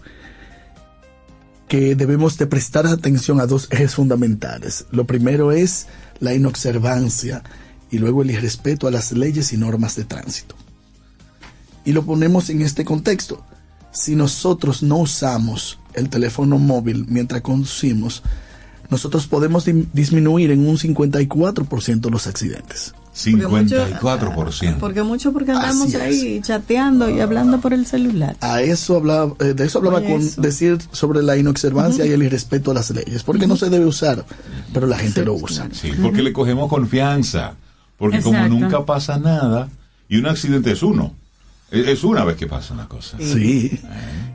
que 1.67 1.95
debemos 1.95 2.37
de 2.37 2.45
prestar 2.45 2.85
atención 2.85 3.39
a 3.39 3.47
dos 3.47 3.67
ejes 3.71 3.95
fundamentales. 3.95 4.85
Lo 4.91 5.05
primero 5.05 5.51
es 5.51 5.87
la 6.19 6.33
inobservancia 6.33 7.43
y 7.89 7.97
luego 7.97 8.21
el 8.21 8.31
irrespeto 8.31 8.87
a 8.87 8.91
las 8.91 9.11
leyes 9.11 9.53
y 9.53 9.57
normas 9.57 9.95
de 9.95 10.03
tránsito. 10.03 10.55
Y 11.85 11.91
lo 11.91 12.03
ponemos 12.05 12.49
en 12.49 12.61
este 12.61 12.85
contexto. 12.85 13.43
Si 13.91 14.15
nosotros 14.15 14.83
no 14.83 14.97
usamos 14.97 15.79
el 15.93 16.09
teléfono 16.09 16.57
móvil 16.57 17.05
mientras 17.07 17.41
conducimos, 17.41 18.23
nosotros 18.89 19.27
podemos 19.27 19.65
disminuir 19.65 20.51
en 20.51 20.67
un 20.67 20.77
54% 20.77 22.11
los 22.11 22.27
accidentes. 22.27 22.93
54%. 23.15 24.77
Porque 24.79 25.03
mucho 25.03 25.31
porque 25.33 25.51
andamos 25.51 25.87
Así 25.87 25.95
es. 25.95 26.01
ahí 26.01 26.41
chateando 26.41 27.09
y 27.09 27.19
hablando 27.19 27.59
por 27.61 27.73
el 27.73 27.85
celular. 27.85 28.35
A 28.41 28.61
eso 28.61 28.97
hablaba, 28.97 29.33
eh, 29.39 29.53
de 29.53 29.65
eso 29.65 29.79
hablaba 29.79 29.97
Oye, 29.99 30.11
con 30.11 30.21
eso. 30.21 30.41
decir 30.41 30.79
sobre 30.91 31.21
la 31.21 31.37
inobservancia 31.37 32.05
y 32.05 32.11
el 32.11 32.23
irrespeto 32.23 32.71
a 32.71 32.73
las 32.73 32.89
leyes, 32.89 33.23
porque 33.23 33.47
no 33.47 33.55
se 33.55 33.69
debe 33.69 33.85
usar, 33.85 34.25
pero 34.73 34.87
la 34.87 34.97
gente 34.97 35.23
lo 35.23 35.33
usa. 35.33 35.67
Sí, 35.71 35.91
porque 36.01 36.21
le 36.21 36.33
cogemos 36.33 36.69
confianza. 36.69 37.55
Porque 37.97 38.21
como 38.21 38.47
nunca 38.47 38.85
pasa 38.85 39.17
nada, 39.17 39.69
y 40.09 40.17
un 40.17 40.25
accidente 40.25 40.71
es 40.71 40.83
uno. 40.83 41.15
Es 41.71 41.87
es 41.87 42.03
una 42.03 42.23
vez 42.23 42.35
que 42.35 42.47
pasa 42.47 42.73
una 42.73 42.87
cosa. 42.87 43.17
Sí. 43.19 43.79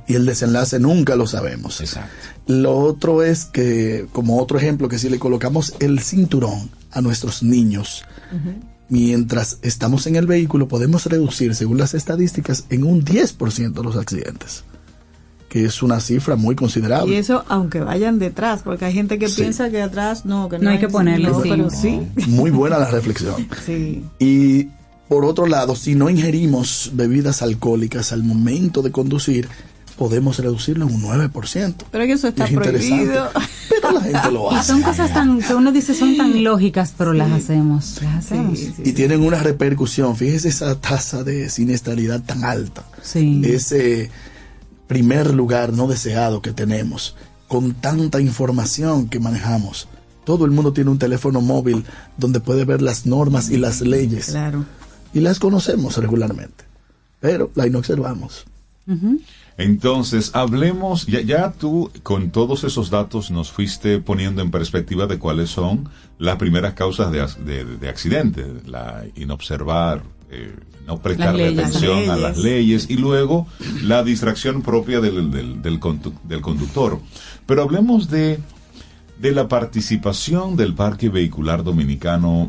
Y 0.07 0.15
el 0.15 0.25
desenlace 0.27 0.79
nunca 0.79 1.17
lo 1.17 1.27
sabemos. 1.27 1.81
Exacto. 1.81 2.11
Lo 2.47 2.79
otro 2.79 3.23
es 3.23 3.45
que, 3.45 4.07
como 4.13 4.41
otro 4.41 4.59
ejemplo, 4.59 4.89
que 4.89 4.99
si 4.99 5.09
le 5.11 5.19
colocamos 5.19 5.75
el 5.81 6.01
cinturón 6.01 6.71
a 6.91 7.01
nuestros 7.01 7.43
niños 7.43 8.05
mientras 8.89 9.59
estamos 9.63 10.07
en 10.07 10.17
el 10.17 10.27
vehículo, 10.27 10.69
podemos 10.69 11.07
reducir, 11.07 11.55
según 11.55 11.79
las 11.79 11.95
estadísticas, 11.95 12.65
en 12.71 12.85
un 12.85 13.05
10% 13.05 13.83
los 13.85 13.97
accidentes, 13.97 14.65
que 15.49 15.65
es 15.65 15.83
una 15.83 16.01
cifra 16.01 16.37
muy 16.37 16.55
considerable. 16.55 17.15
Y 17.15 17.17
eso 17.19 17.45
aunque 17.49 17.81
vayan 17.81 18.19
detrás, 18.19 18.63
porque 18.63 18.85
hay 18.87 18.93
gente 18.95 19.19
que 19.19 19.29
Sí. 19.29 19.43
piensa 19.43 19.71
que 19.71 19.83
atrás 19.83 20.25
no, 20.25 20.49
que 20.49 20.59
No 20.59 20.71
hay 20.71 20.79
que 20.79 20.89
no, 20.89 21.43
cinco. 21.43 21.43
pero 21.43 21.71
sí. 21.71 22.01
Muy 22.29 22.51
buena 22.51 22.79
la 22.79 22.91
reflexión. 22.91 23.47
Sí. 23.67 24.05
Y 24.19 24.69
por 25.09 25.25
otro 25.25 25.47
lado, 25.47 25.75
si 25.75 25.95
no 25.95 26.11
ingerimos 26.11 26.91
bebidas 26.95 27.41
alcohólicas 27.43 28.13
al 28.13 28.23
momento 28.25 28.83
de 28.83 28.91
conducir, 28.93 29.49
podemos 29.99 30.39
reducirlo 30.39 30.87
en 30.89 30.95
un 30.95 31.03
9%. 31.03 31.75
Pero 31.91 32.07
que 32.07 32.13
eso 32.13 32.29
está 32.29 32.45
Es 32.47 32.53
prohibido. 32.53 33.29
Pero 33.69 33.91
la 33.93 34.01
gente 34.01 34.31
lo 34.33 34.53
Y 34.53 34.55
hace. 34.55 34.73
son 34.73 34.83
cosas 34.83 35.13
tan 35.13 35.41
que 35.41 35.55
uno 35.55 35.73
dice 35.73 35.95
son 35.95 36.17
tan 36.17 36.43
lógicas, 36.45 36.95
pero 36.97 37.13
las 37.13 37.31
hacemos. 37.33 38.01
Las 38.03 38.27
hacemos. 38.27 38.59
Y 38.79 38.93
tienen 38.93 39.23
una 39.23 39.43
repercusión. 39.43 40.17
Fíjese 40.17 40.49
esa 40.49 40.81
tasa 40.81 41.25
de 41.25 41.51
siniestralidad 41.51 42.23
tan 42.23 42.45
alta. 42.45 42.85
Sí. 43.03 43.43
Ese 43.45 44.11
primer 44.87 45.35
lugar 45.35 45.73
no 45.73 45.87
deseado 45.89 46.41
que 46.41 46.53
tenemos, 46.53 47.17
con 47.49 47.75
tanta 47.75 48.21
información 48.21 49.09
que 49.09 49.21
manejamos. 49.21 49.89
Todo 50.25 50.45
el 50.45 50.51
mundo 50.51 50.73
tiene 50.73 50.91
un 50.91 50.99
teléfono 50.99 51.41
móvil 51.41 51.85
donde 52.17 52.41
puede 52.41 52.65
ver 52.65 52.83
las 52.83 53.05
normas 53.07 53.51
y 53.51 53.57
las 53.57 53.81
leyes. 53.81 54.27
Claro. 54.27 54.65
Y 55.13 55.21
las 55.21 55.39
conocemos 55.39 55.97
regularmente, 55.97 56.65
pero 57.21 57.51
la 57.55 57.67
inobservamos. 57.67 58.45
Entonces, 59.59 60.31
hablemos, 60.35 61.07
ya, 61.07 61.21
ya 61.21 61.51
tú 61.53 61.91
con 62.05 62.31
todos 62.31 62.63
esos 62.65 62.91
datos 62.91 63.31
nos 63.33 63.51
fuiste 63.51 63.99
poniendo 63.99 64.41
en 64.41 64.51
perspectiva 64.53 65.07
de 65.09 65.19
cuáles 65.19 65.51
son 65.51 65.89
las 66.19 66.37
primeras 66.37 66.75
causas 66.75 67.11
de, 67.11 67.27
de, 67.45 67.65
de 67.65 67.89
accidentes, 67.89 68.47
la 68.69 69.05
inobservar, 69.17 70.03
eh, 70.31 70.55
no 70.87 70.99
prestarle 70.99 71.51
leyes. 71.51 71.67
atención 71.67 72.07
Las 72.07 72.09
a 72.09 72.17
las 72.21 72.39
leyes 72.39 72.87
y 72.89 72.97
luego 72.97 73.47
la 73.83 74.05
distracción 74.05 74.63
propia 74.63 75.01
del, 75.01 75.31
del, 75.33 75.61
del 75.61 75.81
condu- 75.81 76.15
del 76.23 76.41
conductor. 76.41 77.01
Pero 77.45 77.63
hablemos 77.63 78.09
de, 78.09 78.39
de 79.21 79.33
la 79.33 79.49
participación 79.49 80.57
del 80.57 80.75
parque 80.75 81.09
vehicular 81.09 81.65
dominicano 81.65 82.49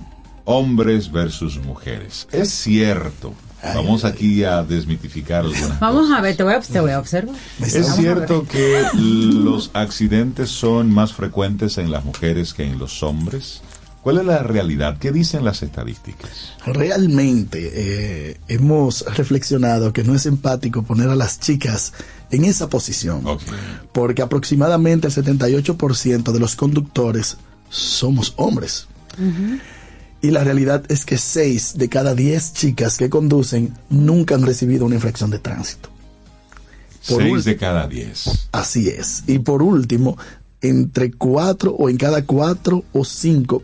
hombres 0.49 1.11
versus 1.11 1.59
mujeres. 1.59 2.27
Es 2.31 2.49
cierto. 2.49 3.35
Vamos 3.61 4.03
aquí 4.03 4.43
a 4.43 4.63
desmitificar 4.63 5.43
algunas 5.43 5.79
Vamos 5.81 6.09
a 6.11 6.21
ver, 6.21 6.35
te 6.35 6.43
voy 6.43 6.53
a, 6.53 6.59
te 6.59 6.79
voy 6.79 6.91
a 6.91 6.99
observar. 6.99 7.35
Es 7.61 7.93
cierto 7.95 8.47
que 8.47 8.83
los 8.93 9.69
accidentes 9.73 10.49
son 10.49 10.91
más 10.91 11.13
frecuentes 11.13 11.77
en 11.77 11.91
las 11.91 12.03
mujeres 12.03 12.55
que 12.55 12.63
en 12.63 12.79
los 12.79 13.03
hombres. 13.03 13.61
¿Cuál 14.01 14.17
es 14.19 14.25
la 14.25 14.41
realidad? 14.41 14.97
¿Qué 14.97 15.11
dicen 15.11 15.45
las 15.45 15.61
estadísticas? 15.61 16.53
Realmente 16.65 17.71
eh, 18.31 18.39
hemos 18.47 19.05
reflexionado 19.17 19.93
que 19.93 20.03
no 20.03 20.15
es 20.15 20.25
empático 20.25 20.81
poner 20.81 21.09
a 21.09 21.15
las 21.15 21.39
chicas 21.39 21.93
en 22.31 22.45
esa 22.45 22.69
posición, 22.69 23.23
porque 23.91 24.23
aproximadamente 24.23 25.07
el 25.07 25.13
78% 25.13 26.31
de 26.31 26.39
los 26.39 26.55
conductores 26.55 27.37
somos 27.69 28.33
hombres. 28.37 28.87
Y 30.21 30.31
la 30.31 30.43
realidad 30.43 30.83
es 30.89 31.05
que 31.05 31.17
6 31.17 31.77
de 31.77 31.87
cada 31.89 32.13
10 32.13 32.53
chicas 32.53 32.97
que 32.97 33.09
conducen 33.09 33.73
nunca 33.89 34.35
han 34.35 34.45
recibido 34.45 34.85
una 34.85 34.95
infracción 34.95 35.29
de 35.29 35.39
tránsito. 35.39 35.89
Por 37.07 37.21
6 37.23 37.33
ul- 37.33 37.43
de 37.43 37.55
cada 37.57 37.87
10. 37.87 38.47
Así 38.51 38.89
es. 38.89 39.23
Y 39.27 39.39
por 39.39 39.61
último, 39.63 40.17
entre 40.61 41.11
4 41.13 41.71
o 41.71 41.89
en 41.89 41.95
cada 41.97 42.25
4 42.25 42.83
o 42.91 43.05
5 43.05 43.63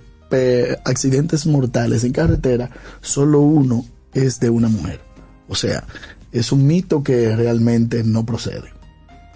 accidentes 0.83 1.45
mortales 1.45 2.03
en 2.03 2.11
carretera, 2.13 2.69
solo 3.01 3.39
uno 3.41 3.85
es 4.13 4.39
de 4.39 4.49
una 4.49 4.67
mujer. 4.69 4.99
O 5.47 5.55
sea, 5.55 5.83
es 6.31 6.51
un 6.51 6.65
mito 6.65 7.03
que 7.03 7.35
realmente 7.35 8.03
no 8.03 8.25
procede. 8.25 8.73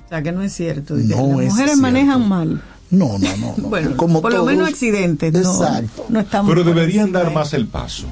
O 0.05 0.09
sea, 0.09 0.23
que 0.23 0.31
no 0.31 0.41
es 0.41 0.53
cierto. 0.53 0.95
No 0.95 0.99
Las 1.01 1.09
es 1.11 1.17
mujeres 1.17 1.53
cierto. 1.55 1.77
manejan 1.81 2.27
mal. 2.27 2.61
No, 2.91 3.17
no, 3.19 3.37
no. 3.37 3.53
no. 3.57 3.67
Bueno, 3.69 3.95
Como 3.97 4.21
por 4.21 4.33
lo 4.33 4.45
menos 4.45 4.69
accidentes. 4.69 5.31
No, 5.33 5.39
Exacto. 5.63 6.05
no 6.09 6.19
estamos 6.19 6.49
Pero 6.49 6.63
deberían 6.63 7.11
dar 7.11 7.31
más 7.31 7.53
el 7.53 7.67
paso. 7.67 8.07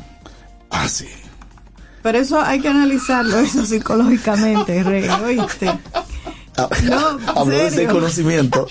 Ah, 0.69 0.87
sí. 0.87 1.07
Pero 2.03 2.19
eso 2.19 2.39
hay 2.41 2.59
que 2.61 2.69
analizarlo, 2.69 3.37
eso 3.39 3.65
psicológicamente, 3.65 4.83
Rey, 4.83 5.07
¿oíste? 5.09 5.67
Ah, 6.55 6.69
No, 6.83 7.17
Habló 7.35 7.57
de 7.57 7.69
serio. 7.71 7.91
conocimiento. 7.91 8.67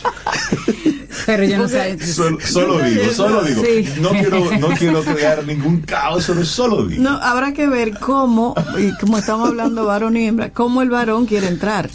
Pero 1.24 1.44
yo 1.44 1.58
no 1.58 1.68
sé. 1.68 1.98
Solo, 2.06 2.38
solo 2.40 2.78
digo, 2.80 3.12
solo 3.12 3.42
digo. 3.42 3.62
Sí. 3.64 3.88
No 4.00 4.10
quiero, 4.10 4.58
no 4.58 4.68
quiero 4.68 5.02
crear 5.02 5.44
ningún 5.44 5.80
caos, 5.80 6.24
solo, 6.24 6.44
solo 6.44 6.86
digo. 6.86 7.02
No, 7.02 7.10
habrá 7.22 7.52
que 7.52 7.66
ver 7.68 7.98
cómo, 7.98 8.54
y 8.78 8.92
como 8.98 9.18
estamos 9.18 9.48
hablando 9.48 9.84
varón 9.86 10.16
y 10.16 10.26
hembra, 10.26 10.50
cómo 10.50 10.82
el 10.82 10.90
varón 10.90 11.26
quiere 11.26 11.48
entrar. 11.48 11.90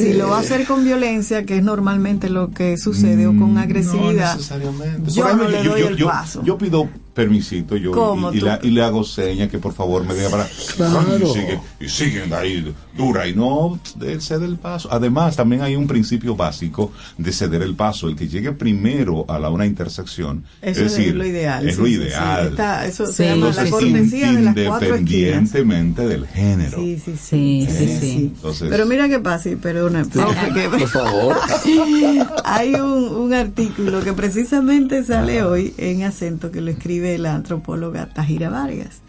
Si 0.00 0.12
lo 0.14 0.28
va 0.28 0.38
a 0.38 0.40
hacer 0.40 0.66
con 0.66 0.84
violencia, 0.84 1.44
que 1.44 1.56
es 1.58 1.62
normalmente 1.62 2.28
lo 2.28 2.50
que 2.50 2.76
sucede, 2.76 3.26
o 3.26 3.36
con 3.36 3.58
agresividad, 3.58 4.32
No 4.32 4.36
necesariamente. 4.36 5.10
yo 5.12 5.34
no 5.36 5.48
le 5.48 5.62
doy 5.62 5.80
yo- 5.80 5.88
el 5.88 5.96
yo- 5.96 6.06
paso. 6.06 6.42
Yo 6.44 6.58
pido 6.58 6.88
permisito 7.14 7.76
yo 7.76 7.92
¿Cómo 7.92 8.32
y, 8.32 8.40
la- 8.40 8.58
y 8.62 8.70
le 8.70 8.82
hago 8.82 9.04
seña 9.04 9.48
que 9.48 9.58
por 9.58 9.72
favor 9.72 10.04
me 10.04 10.14
deje 10.14 10.28
para 10.30 10.48
Claro. 10.76 11.16
y, 11.18 11.32
sigue- 11.32 11.60
y 11.80 11.88
siguen 11.88 12.34
ahí 12.34 12.74
dura 12.96 13.26
y 13.28 13.34
no 13.34 13.78
de- 13.96 14.20
cede 14.20 14.46
el 14.46 14.56
paso 14.56 14.88
además 14.92 15.36
también 15.36 15.62
hay 15.62 15.76
un 15.76 15.86
principio 15.86 16.34
básico 16.36 16.92
de 17.16 17.32
ceder 17.32 17.62
el 17.62 17.74
paso 17.76 18.08
el 18.08 18.16
que 18.16 18.26
llegue 18.28 18.52
primero 18.52 19.24
a 19.28 19.38
la 19.38 19.48
una 19.50 19.64
intersección 19.64 20.44
Eso 20.60 20.80
es 20.82 20.92
es 20.92 20.96
decir 20.98 21.14
lo 21.14 21.24
ideal, 21.24 21.68
es 21.68 21.76
sí, 21.76 21.80
lo 21.80 21.86
sí, 21.86 21.92
sí. 21.94 21.98
ideal 22.00 22.46
Está- 22.48 22.86
eso 22.86 23.06
se 23.06 23.12
Sí, 23.12 23.22
llama 23.30 23.50
la 23.54 23.70
cortesía 23.70 24.32
de 24.32 24.40
las 24.42 24.54
cuatro 24.54 24.88
independientemente 24.96 26.06
del 26.08 26.26
género 26.26 26.78
Sí, 26.78 26.98
sí, 27.04 27.12
Sí, 27.16 27.68
sí, 27.70 27.84
¿Eh? 27.84 27.98
sí. 28.00 28.32
Entonces- 28.34 28.68
Pero 28.70 28.86
mira 28.86 29.08
qué 29.08 29.20
pasa, 29.20 29.50
perdona, 29.62 30.04
que- 30.04 30.68
Por 30.68 30.88
favor. 30.88 31.36
Hay 32.44 32.74
un, 32.74 33.04
un 33.14 33.32
artículo 33.34 34.02
que 34.02 34.12
precisamente 34.12 35.02
sale 35.04 35.42
hoy 35.42 35.74
en 35.78 36.02
acento 36.02 36.50
que 36.50 36.60
lo 36.60 36.70
escribe 36.70 37.03
la 37.18 37.34
antropóloga 37.34 38.08
Tajira 38.12 38.50
Vargas. 38.50 39.00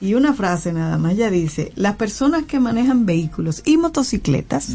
Y 0.00 0.14
una 0.14 0.34
frase 0.34 0.72
nada 0.72 0.98
más, 0.98 1.12
ella 1.12 1.30
dice, 1.30 1.70
las 1.76 1.94
personas 1.96 2.44
que 2.44 2.58
manejan 2.58 3.06
vehículos 3.06 3.62
y 3.64 3.76
motocicletas 3.76 4.70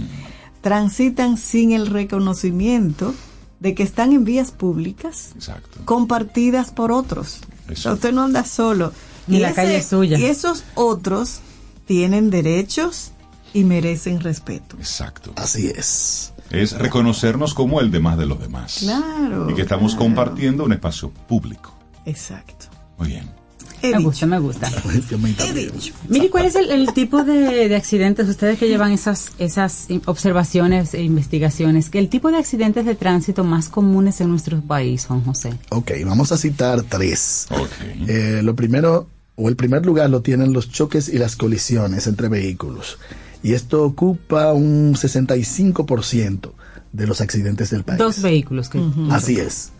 transitan 0.62 1.38
sin 1.38 1.72
el 1.74 1.88
reconocimiento 1.88 3.14
de 3.60 3.74
que 3.76 3.84
están 3.84 4.14
en 4.14 4.24
vías 4.24 4.52
públicas 4.52 5.32
exacto 5.36 5.80
compartidas 5.86 6.72
por 6.72 6.92
otros. 6.92 7.40
O 7.72 7.76
sea, 7.76 7.94
usted 7.94 8.14
no 8.14 8.24
anda 8.24 8.46
solo. 8.46 8.94
Ni 9.28 9.40
la 9.40 9.54
calle 9.54 9.78
es 9.78 9.88
suya. 9.88 10.18
Y 10.18 10.26
esos 10.26 10.64
otros 10.76 11.42
tienen 11.86 12.30
derechos 12.30 13.12
y 13.54 13.64
merecen 13.64 14.22
respeto. 14.22 14.78
exacto 14.78 15.34
Así 15.36 15.68
es. 15.68 16.34
es 16.52 16.72
reconocernos 16.78 17.54
como 17.54 17.82
el 17.82 17.92
demás 17.92 18.18
de 18.18 18.26
los 18.26 18.40
demás 18.40 18.78
Claro. 18.80 19.50
y 19.50 19.54
que 19.56 19.64
estamos 19.64 19.94
claro. 19.96 20.06
compartiendo 20.06 20.64
un 20.64 20.72
espacio 20.74 21.10
público 21.12 21.74
Exacto. 22.06 22.57
Muy 22.98 23.10
bien 23.10 23.38
He 23.80 23.92
Me 23.92 23.98
dicho. 24.00 24.10
gusta, 24.10 24.26
me 24.26 24.40
gusta. 24.40 24.72
He 25.46 25.54
dicho. 25.54 25.94
Mire, 26.10 26.32
¿cuál 26.32 26.46
es 26.46 26.56
el, 26.56 26.72
el 26.72 26.92
tipo 26.94 27.24
de, 27.24 27.70
de 27.70 27.76
accidentes, 27.76 28.28
ustedes 28.28 28.58
que 28.58 28.68
llevan 28.68 28.92
esas, 28.92 29.30
esas 29.38 29.86
in- 29.92 30.02
observaciones 30.06 30.96
e 30.96 31.04
investigaciones, 31.04 31.92
que 31.92 32.00
el 32.00 32.10
tipo 32.10 32.32
de 32.32 32.38
accidentes 32.38 32.86
de 32.86 32.96
tránsito 32.96 33.44
más 33.44 33.70
comunes 33.70 34.20
en 34.20 34.30
nuestro 34.32 34.60
país, 34.62 35.06
Juan 35.06 35.24
José? 35.24 35.54
Ok, 35.70 35.92
vamos 36.08 36.32
a 36.32 36.38
citar 36.38 36.82
tres. 36.82 37.46
Ok. 37.52 37.70
Eh, 38.08 38.42
lo 38.44 38.56
primero, 38.56 39.08
o 39.36 39.48
el 39.48 39.56
primer 39.56 39.86
lugar 39.86 40.10
lo 40.10 40.22
tienen 40.24 40.54
los 40.54 40.72
choques 40.72 41.08
y 41.08 41.20
las 41.20 41.36
colisiones 41.36 42.08
entre 42.08 42.30
vehículos. 42.30 42.98
Y 43.44 43.54
esto 43.54 43.84
ocupa 43.84 44.54
un 44.54 44.96
65% 44.96 46.52
de 46.94 47.06
los 47.08 47.22
accidentes 47.22 47.70
del 47.70 47.84
país. 47.84 48.00
Dos 48.00 48.22
vehículos 48.24 48.70
que... 48.70 48.82
Así 49.12 49.40
es. 49.40 49.72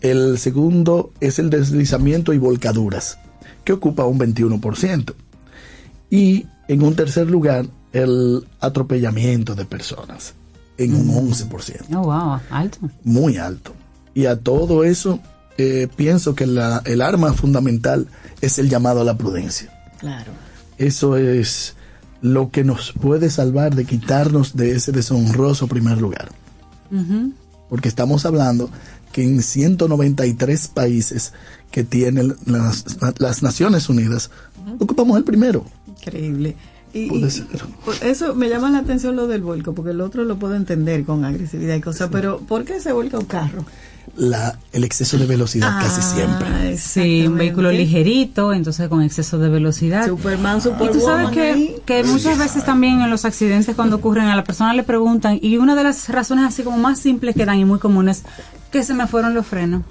El 0.00 0.38
segundo 0.38 1.12
es 1.20 1.38
el 1.38 1.50
deslizamiento 1.50 2.32
y 2.32 2.38
volcaduras, 2.38 3.18
que 3.64 3.72
ocupa 3.72 4.04
un 4.04 4.18
21%. 4.18 5.14
Y 6.10 6.46
en 6.68 6.82
un 6.82 6.94
tercer 6.94 7.28
lugar, 7.28 7.66
el 7.92 8.46
atropellamiento 8.60 9.54
de 9.54 9.64
personas, 9.64 10.34
en 10.76 10.94
un 10.94 11.08
11%. 11.30 11.84
Oh, 11.96 12.02
wow, 12.04 12.40
alto. 12.50 12.78
Muy 13.04 13.36
alto. 13.38 13.72
Y 14.14 14.26
a 14.26 14.36
todo 14.38 14.84
eso, 14.84 15.20
eh, 15.58 15.88
pienso 15.96 16.34
que 16.34 16.46
la- 16.46 16.82
el 16.84 17.02
arma 17.02 17.32
fundamental 17.32 18.06
es 18.40 18.58
el 18.58 18.68
llamado 18.68 19.00
a 19.00 19.04
la 19.04 19.16
prudencia. 19.18 19.72
Claro. 19.98 20.30
Eso 20.78 21.16
es 21.16 21.74
lo 22.20 22.50
que 22.50 22.62
nos 22.64 22.92
puede 22.92 23.30
salvar 23.30 23.74
de 23.74 23.84
quitarnos 23.84 24.56
de 24.56 24.72
ese 24.76 24.92
deshonroso 24.92 25.66
primer 25.66 26.00
lugar. 26.00 26.28
Porque 27.68 27.88
estamos 27.88 28.24
hablando 28.24 28.70
que 29.12 29.22
en 29.22 29.42
193 29.42 30.68
países 30.68 31.32
que 31.70 31.84
tienen 31.84 32.34
las, 32.46 32.84
las 33.18 33.42
Naciones 33.42 33.88
Unidas, 33.88 34.30
ocupamos 34.78 35.16
el 35.16 35.24
primero. 35.24 35.64
Increíble. 35.86 36.56
Y, 36.94 37.10
por 37.84 37.94
eso 38.02 38.34
me 38.34 38.48
llama 38.48 38.70
la 38.70 38.78
atención 38.78 39.14
lo 39.14 39.26
del 39.26 39.42
vuelco, 39.42 39.74
porque 39.74 39.90
el 39.90 40.00
otro 40.00 40.24
lo 40.24 40.38
puedo 40.38 40.54
entender 40.54 41.04
con 41.04 41.24
agresividad 41.24 41.76
y 41.76 41.80
cosas, 41.80 42.08
pero 42.10 42.38
¿por 42.38 42.64
qué 42.64 42.80
se 42.80 42.92
vuelca 42.92 43.18
un 43.18 43.26
carro? 43.26 43.64
La, 44.16 44.58
el 44.72 44.84
exceso 44.84 45.18
de 45.18 45.26
velocidad 45.26 45.80
casi 45.80 46.02
siempre. 46.02 46.76
Sí, 46.76 47.26
un 47.26 47.36
vehículo 47.36 47.70
ligerito, 47.70 48.52
entonces 48.52 48.88
con 48.88 49.02
exceso 49.02 49.38
de 49.38 49.48
velocidad. 49.48 50.06
Superman, 50.06 50.60
Y 50.80 50.88
tú 50.88 51.00
sabes 51.00 51.30
que, 51.30 51.82
que 51.84 52.04
muchas 52.04 52.38
veces 52.38 52.64
también 52.64 53.00
en 53.00 53.10
los 53.10 53.24
accidentes 53.24 53.74
cuando 53.74 53.96
ocurren 53.96 54.26
a 54.26 54.36
la 54.36 54.44
persona 54.44 54.74
le 54.74 54.82
preguntan 54.82 55.38
y 55.40 55.56
una 55.56 55.74
de 55.74 55.84
las 55.84 56.08
razones 56.08 56.44
así 56.44 56.62
como 56.62 56.78
más 56.78 56.98
simples 56.98 57.34
que 57.34 57.44
dan 57.44 57.58
y 57.58 57.64
muy 57.64 57.78
comunes 57.78 58.22
que 58.70 58.82
se 58.82 58.94
me 58.94 59.06
fueron 59.06 59.34
los 59.34 59.46
frenos. 59.46 59.82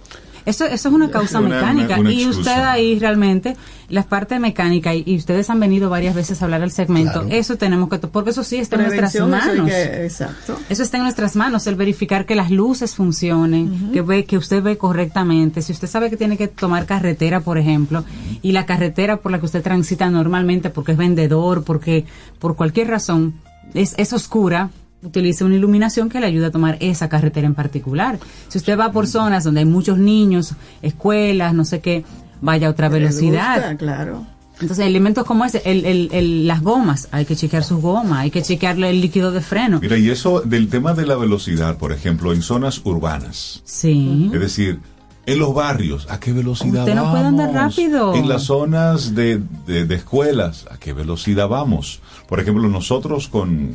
Eso, 0.48 0.66
eso 0.66 0.88
es 0.90 0.94
una 0.96 1.12
causa 1.12 1.40
una- 1.40 1.50
mecánica 1.50 2.00
una 2.00 2.12
y 2.12 2.24
excusa. 2.24 2.40
usted 2.40 2.64
ahí 2.64 2.98
realmente 3.00 3.56
las 3.90 4.06
partes 4.06 4.40
mecánicas 4.40 4.96
y, 4.96 5.04
y 5.06 5.18
ustedes 5.18 5.50
han 5.50 5.60
venido 5.60 5.90
varias 5.90 6.16
veces 6.16 6.42
a 6.42 6.46
hablar 6.46 6.62
al 6.64 6.72
segmento, 6.72 7.22
Claro. 7.22 7.28
eso 7.30 7.58
tenemos 7.58 7.90
que 7.90 8.00
porque 8.00 8.30
eso 8.32 8.44
sí 8.44 8.56
está 8.58 8.78
en 8.78 8.84
nuestras 8.84 9.14
eso 9.14 9.28
manos. 9.28 9.68
que- 9.70 10.06
exacto. 10.06 10.58
Eso 10.70 10.84
está 10.84 10.98
en 10.98 11.04
nuestras 11.04 11.36
manos, 11.36 11.68
el 11.68 11.76
verificar 11.76 12.26
que 12.26 12.36
las 12.36 12.50
luces 12.50 12.96
funcionen, 12.96 13.92
que 13.92 14.02
ve 14.02 14.26
que 14.26 14.38
usted 14.38 14.64
ve 14.64 14.78
correctamente. 14.78 15.62
Si 15.62 15.72
usted 15.74 15.88
sabe 15.88 16.10
que 16.10 16.18
tiene 16.18 16.38
que 16.38 16.48
tomar 16.48 16.86
carretera, 16.86 17.42
por 17.42 17.58
ejemplo, 17.58 18.04
y 18.42 18.54
la 18.54 18.66
carretera 18.66 19.18
por 19.18 19.32
la 19.32 19.40
que 19.40 19.46
usted 19.46 19.62
transita 19.62 20.10
normalmente 20.10 20.70
porque 20.70 20.94
es 20.94 20.98
vendedor, 20.98 21.64
porque 21.64 22.06
por 22.40 22.56
cualquier 22.56 22.88
razón 22.88 23.34
es, 23.74 23.94
es 23.98 24.14
oscura, 24.14 24.70
utilice 25.04 25.44
una 25.44 25.56
iluminación 25.56 26.10
que 26.10 26.20
le 26.20 26.26
ayude 26.28 26.48
a 26.48 26.52
tomar 26.52 26.78
esa 26.80 27.08
carretera 27.10 27.46
en 27.48 27.54
particular. 27.56 28.20
Si 28.48 28.58
usted 28.58 28.78
va 28.78 28.92
por 28.92 29.08
zonas 29.08 29.44
donde 29.44 29.60
hay 29.62 29.66
muchos 29.66 29.98
niños, 29.98 30.54
escuelas, 30.82 31.54
no 31.54 31.66
sé 31.66 31.80
qué, 31.82 32.04
vaya 32.42 32.68
a 32.68 32.72
otra 32.72 32.90
velocidad. 32.90 33.56
gusta, 33.56 33.78
claro. 33.78 34.26
Entonces, 34.60 34.88
elementos 34.88 35.24
como 35.24 35.46
ese, 35.46 35.62
el, 35.66 35.86
el, 35.86 36.10
el- 36.12 36.48
las 36.48 36.64
gomas, 36.64 37.10
hay 37.12 37.26
que 37.26 37.36
chequear 37.36 37.64
sus 37.64 37.80
gomas, 37.80 38.20
hay 38.22 38.32
que 38.32 38.42
chequearle 38.42 38.90
el 38.90 39.02
líquido 39.02 39.32
de 39.32 39.42
freno. 39.42 39.80
Mira, 39.80 39.98
y 40.00 40.10
eso 40.10 40.42
del 40.42 40.68
tema 40.70 40.94
de 40.96 41.06
la 41.06 41.16
velocidad, 41.16 41.78
por 41.78 41.92
ejemplo, 41.92 42.34
en 42.34 42.42
zonas 42.42 42.82
urbanas. 42.84 43.62
Sí. 43.66 44.32
Es 44.34 44.40
decir, 44.40 44.80
en 45.28 45.38
los 45.38 45.54
barrios, 45.54 46.08
¿a 46.10 46.20
qué 46.20 46.34
velocidad 46.34 46.82
Usted 46.86 46.96
no 46.96 47.12
puede 47.12 47.26
andar 47.26 47.54
rápido. 47.54 48.16
En 48.16 48.28
las 48.28 48.44
zonas 48.46 49.14
de, 49.14 49.44
de- 49.68 49.86
de 49.86 49.96
escuelas, 49.96 50.66
¿a 50.72 50.78
qué 50.78 50.92
velocidad 50.92 51.48
vamos? 51.48 52.00
Por 52.28 52.40
ejemplo, 52.40 52.68
nosotros 52.68 53.28
con 53.28 53.74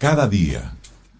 cada 0.00 0.26
día 0.26 0.72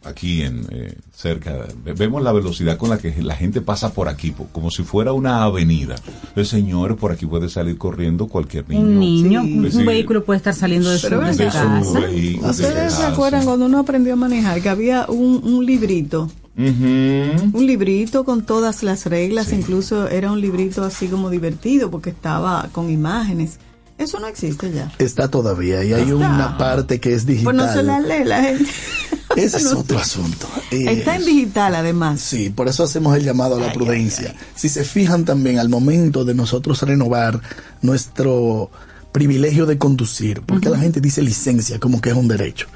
aquí 0.02 0.40
en 0.40 0.66
eh, 0.70 0.96
cerca, 1.14 1.66
ve- 1.84 1.92
vemos 1.92 2.22
la 2.22 2.32
velocidad 2.32 2.78
con 2.78 2.88
la 2.88 2.96
que 2.96 3.14
la 3.22 3.36
gente 3.36 3.60
pasa 3.60 3.92
por 3.92 4.08
aquí, 4.08 4.32
como 4.50 4.70
si 4.70 4.82
fuera 4.82 5.12
una 5.12 5.42
avenida. 5.42 5.96
El 6.34 6.46
señor 6.46 6.96
por 6.96 7.12
aquí 7.12 7.26
puede 7.26 7.50
salir 7.50 7.76
corriendo 7.76 8.26
cualquier 8.26 8.66
niño. 8.68 8.80
Un 8.80 8.98
niño, 8.98 9.42
Sí. 9.44 9.58
un, 9.58 9.70
Sí. 9.72 9.82
vehículo 9.84 10.24
puede 10.24 10.38
estar 10.38 10.54
saliendo 10.54 10.88
de 10.88 10.98
su, 10.98 11.06
Pero 11.08 11.20
de 11.20 11.32
su 11.34 11.38
casa. 11.44 11.80
de 11.82 12.40
¿Ustedes 12.42 12.94
se 12.94 13.04
acuerdan 13.04 13.44
cuando 13.44 13.66
uno 13.66 13.78
aprendió 13.78 14.14
a 14.14 14.16
manejar 14.16 14.62
que 14.62 14.70
había 14.70 15.04
un, 15.08 15.42
un 15.44 15.66
librito? 15.66 16.30
Un 16.56 17.66
librito 17.66 18.24
con 18.24 18.44
todas 18.44 18.82
las 18.82 19.06
reglas, 19.06 19.52
incluso 19.52 20.08
era 20.08 20.30
un 20.32 20.40
librito 20.40 20.82
así 20.84 21.06
como 21.08 21.30
divertido 21.30 21.90
porque 21.90 22.10
estaba 22.10 22.68
con 22.72 22.90
imágenes. 22.90 23.58
Eso 24.00 24.18
no 24.18 24.28
existe 24.28 24.72
ya. 24.72 24.90
Está 24.98 25.28
todavía 25.28 25.84
y 25.84 25.92
hay 25.92 26.04
Está. 26.04 26.14
una 26.14 26.56
parte 26.56 27.00
que 27.00 27.12
es 27.12 27.26
digital. 27.26 27.54
Pues 27.54 27.66
no 27.66 27.72
se 27.72 27.82
la 27.82 28.00
lee 28.00 28.24
la 28.24 28.42
gente. 28.42 28.70
Ese 29.36 29.58
es 29.58 29.66
otro 29.74 29.98
asunto. 29.98 30.48
Está 30.70 31.16
en 31.16 31.26
digital 31.26 31.74
además. 31.74 32.20
Sí, 32.22 32.48
por 32.48 32.66
eso 32.66 32.82
hacemos 32.82 33.14
el 33.14 33.24
llamado 33.24 33.56
a 33.56 33.60
la 33.60 33.72
prudencia. 33.74 34.34
Si 34.54 34.70
se 34.70 34.84
fijan 34.84 35.26
también 35.26 35.58
al 35.58 35.68
momento 35.68 36.24
de 36.24 36.34
nosotros 36.34 36.82
renovar 36.82 37.42
nuestro 37.82 38.70
privilegio 39.12 39.66
de 39.66 39.76
conducir, 39.76 40.40
porque 40.46 40.70
la 40.70 40.78
gente 40.78 41.02
dice 41.02 41.20
licencia 41.20 41.78
como 41.78 42.00
que 42.00 42.08
es 42.08 42.16
un 42.16 42.26
derecho. 42.26 42.68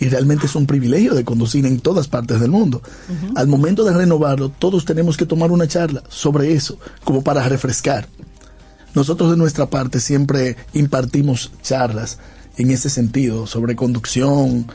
Y 0.00 0.08
realmente 0.08 0.46
es 0.46 0.56
un 0.56 0.66
privilegio 0.66 1.14
de 1.14 1.24
conducir 1.24 1.64
en 1.64 1.78
todas 1.78 2.08
partes 2.08 2.40
del 2.40 2.50
mundo. 2.50 2.82
Al 3.36 3.46
momento 3.46 3.84
de 3.84 3.92
renovarlo, 3.92 4.48
todos 4.48 4.84
tenemos 4.84 5.16
que 5.16 5.26
tomar 5.26 5.52
una 5.52 5.68
charla 5.68 6.02
sobre 6.08 6.52
eso, 6.54 6.76
como 7.04 7.22
para 7.22 7.48
refrescar. 7.48 8.08
Nosotros 8.94 9.30
de 9.30 9.36
nuestra 9.36 9.66
parte 9.66 10.00
siempre 10.00 10.56
impartimos 10.74 11.52
charlas 11.62 12.18
en 12.58 12.70
ese 12.70 12.90
sentido, 12.90 13.46
sobre 13.46 13.74
conducción, 13.74 14.66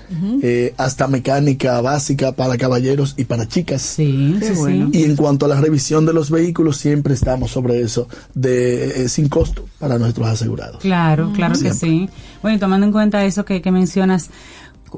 eh, 0.41 0.73
hasta 0.77 1.07
mecánica 1.07 1.79
básica 1.81 2.31
para 2.31 2.57
caballeros 2.57 3.13
y 3.17 3.25
para 3.25 3.47
chicas. 3.47 3.81
Sí, 3.81 4.37
sí. 4.41 4.53
bueno. 4.55 4.89
Y 4.91 5.03
en 5.03 5.15
cuanto 5.15 5.45
a 5.45 5.49
la 5.49 5.61
revisión 5.61 6.05
de 6.05 6.13
los 6.13 6.31
vehículos, 6.31 6.77
siempre 6.77 7.13
estamos 7.13 7.51
sobre 7.51 7.81
eso, 7.81 8.07
de 8.33 9.03
eh, 9.03 9.09
sin 9.09 9.29
costo 9.29 9.65
para 9.79 9.99
nuestros 9.99 10.27
asegurados. 10.27 10.81
Claro, 10.81 11.31
claro 11.35 11.59
que 11.59 11.73
sí. 11.73 12.09
Bueno, 12.41 12.57
y 12.57 12.59
tomando 12.59 12.85
en 12.85 12.91
cuenta 12.91 13.23
eso 13.25 13.45
que, 13.45 13.61
que 13.61 13.71
mencionas, 13.71 14.31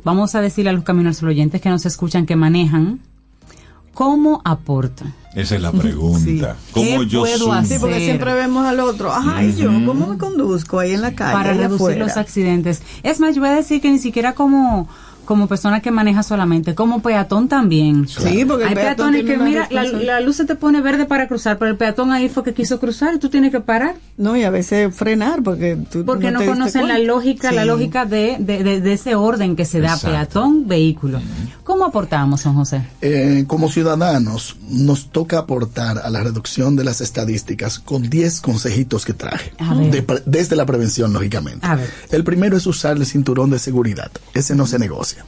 vamos 0.03 0.35
a 0.35 0.41
decirle 0.41 0.69
a 0.69 0.73
los 0.73 0.83
caminos 0.83 1.21
oyentes 1.21 1.59
que 1.59 1.69
nos 1.69 1.85
escuchan, 1.85 2.25
que 2.25 2.37
manejan, 2.37 3.01
¿cómo 3.99 4.41
aporto? 4.45 5.03
Esa 5.35 5.55
es 5.55 5.61
la 5.61 5.73
pregunta. 5.73 6.55
¿Cómo 6.71 7.01
¿Qué 7.01 7.07
yo 7.07 7.19
puedo 7.19 7.37
sumo? 7.37 7.65
Sí, 7.65 7.75
porque 7.81 7.95
Hacer. 7.95 8.07
siempre 8.07 8.33
vemos 8.33 8.65
al 8.65 8.79
otro. 8.79 9.11
Ajá, 9.11 9.43
¿y 9.43 9.53
yo 9.53 9.67
cómo 9.85 10.07
me 10.07 10.17
conduzco 10.17 10.79
ahí 10.79 10.93
en 10.93 11.01
la 11.01 11.13
calle? 11.13 11.33
para 11.33 11.51
reducir 11.51 11.75
afuera? 11.75 12.05
los 12.05 12.15
accidentes. 12.15 12.81
Es 13.03 13.19
más, 13.19 13.35
yo 13.35 13.41
voy 13.41 13.49
a 13.49 13.55
decir 13.55 13.81
que 13.81 13.91
ni 13.91 13.99
siquiera 13.99 14.35
como 14.35 14.87
como 15.29 15.45
persona 15.47 15.79
que 15.79 15.91
maneja 15.91 16.23
solamente, 16.23 16.73
como 16.73 17.03
peatón 17.03 17.47
también. 17.47 18.07
Sí, 18.07 18.43
porque 18.45 18.63
el 18.63 18.69
hay 18.69 18.73
peatón 18.75 19.11
peatones 19.13 19.21
tiene 19.25 19.29
que 19.35 19.35
una 19.35 19.45
mira, 19.45 19.67
la, 19.69 19.83
la 19.83 20.19
luz 20.21 20.37
se 20.37 20.45
te 20.45 20.55
pone 20.55 20.81
verde 20.81 21.05
para 21.05 21.27
cruzar, 21.27 21.59
pero 21.59 21.69
el 21.69 21.77
peatón 21.77 22.11
ahí 22.11 22.29
fue 22.29 22.43
que 22.43 22.55
quiso 22.55 22.79
cruzar 22.79 23.13
y 23.13 23.19
tú 23.19 23.29
tienes 23.29 23.51
que 23.51 23.59
parar. 23.59 23.93
No, 24.17 24.35
y 24.35 24.41
a 24.43 24.49
veces 24.49 24.93
frenar 24.95 25.43
porque 25.43 25.77
tú 25.91 26.03
Porque 26.03 26.31
no, 26.31 26.43
conocen 26.43 26.87
la 26.87 26.97
lógica, 26.97 27.51
la 27.51 27.63
lógica 27.63 28.05
de, 28.05 28.37
de, 28.39 28.63
de- 28.63 28.81
de 28.81 28.93
ese 28.93 29.13
orden 29.13 29.55
que 29.55 29.65
se 29.65 29.79
da 29.81 29.89
Exacto. 29.93 30.07
peatón, 30.09 30.67
vehículo. 30.67 31.21
¿Cómo 31.63 31.85
aportamos, 31.85 32.41
San 32.41 32.55
José? 32.55 32.81
Eh, 33.01 33.43
como 33.45 33.69
ciudadanos, 33.69 34.57
nos 34.67 35.11
toca 35.11 35.37
aportar 35.37 35.99
a 35.99 36.09
la 36.09 36.23
reducción 36.23 36.75
de 36.75 36.83
las 36.83 37.01
estadísticas 37.01 37.77
con 37.77 38.09
10 38.09 38.41
consejitos 38.41 39.05
que 39.05 39.13
traje, 39.13 39.51
desde 40.25 40.55
la 40.55 40.65
prevención, 40.65 41.13
lógicamente. 41.13 41.67
A 41.67 41.75
ver. 41.75 41.87
El 42.09 42.23
primero 42.23 42.57
es 42.57 42.65
usar 42.65 42.97
el 42.97 43.05
cinturón 43.05 43.51
de 43.51 43.59
seguridad. 43.59 44.09
Ese 44.33 44.55
no 44.55 44.65
se 44.65 44.79
negocia. 44.79 45.18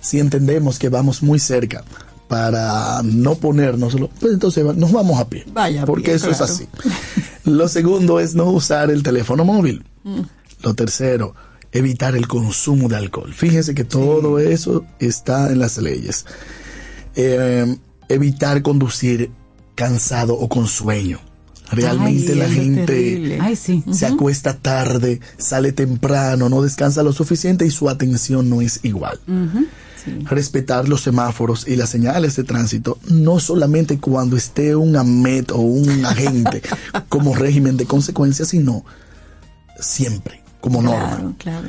Si 0.00 0.20
entendemos 0.20 0.78
que 0.78 0.88
vamos 0.88 1.22
muy 1.22 1.38
cerca 1.38 1.84
para 2.28 3.02
no 3.02 3.36
ponérnoslo, 3.36 4.08
pues 4.20 4.34
entonces 4.34 4.64
nos 4.76 4.92
vamos 4.92 5.20
a 5.20 5.28
pie. 5.28 5.44
Vaya 5.52 5.86
porque 5.86 6.04
pie, 6.04 6.14
eso 6.14 6.30
es 6.30 6.40
así. 6.40 6.66
Lo 7.44 7.68
segundo 7.68 8.20
es 8.20 8.34
no 8.34 8.50
usar 8.50 8.90
el 8.90 9.02
teléfono 9.02 9.44
móvil. 9.44 9.84
Mm. 10.02 10.20
Lo 10.62 10.74
tercero, 10.74 11.34
evitar 11.72 12.16
el 12.16 12.26
consumo 12.26 12.88
de 12.88 12.96
alcohol. 12.96 13.32
Fíjense 13.34 13.74
que 13.74 13.84
todo 13.84 14.38
eso 14.38 14.84
está 14.98 15.50
en 15.50 15.58
las 15.58 15.78
leyes. 15.78 16.24
Eh, 17.16 17.76
evitar 18.08 18.62
conducir 18.62 19.30
cansado 19.74 20.34
o 20.34 20.48
con 20.48 20.66
sueño. 20.66 21.20
Realmente 21.70 22.32
Ay, 22.32 22.38
la 22.38 22.48
gente 22.48 22.86
terrible. 22.86 23.38
Ay, 23.40 23.56
sí. 23.56 23.82
se 23.90 24.06
acuesta 24.06 24.54
tarde, 24.54 25.20
sale 25.38 25.72
temprano, 25.72 26.48
no 26.48 26.62
descansa 26.62 27.02
lo 27.02 27.12
suficiente 27.12 27.66
y 27.66 27.70
su 27.70 27.88
atención 27.88 28.50
no 28.50 28.60
es 28.60 28.80
igual. 28.82 29.18
Respetar 30.24 30.86
los 30.86 31.00
semáforos 31.00 31.66
y 31.66 31.76
las 31.76 31.88
señales 31.88 32.36
de 32.36 32.44
tránsito, 32.44 32.98
no 33.08 33.40
solamente 33.40 33.98
cuando 33.98 34.36
esté 34.36 34.76
un 34.76 34.96
AMET 34.96 35.52
o 35.52 35.58
un 35.58 36.04
agente 36.04 36.62
como 37.08 37.34
régimen 37.34 37.78
de 37.78 37.86
consecuencias, 37.86 38.48
sino 38.48 38.84
siempre, 39.80 40.42
como 40.60 40.82
norma. 40.82 41.16
Claro, 41.16 41.34
claro. 41.38 41.68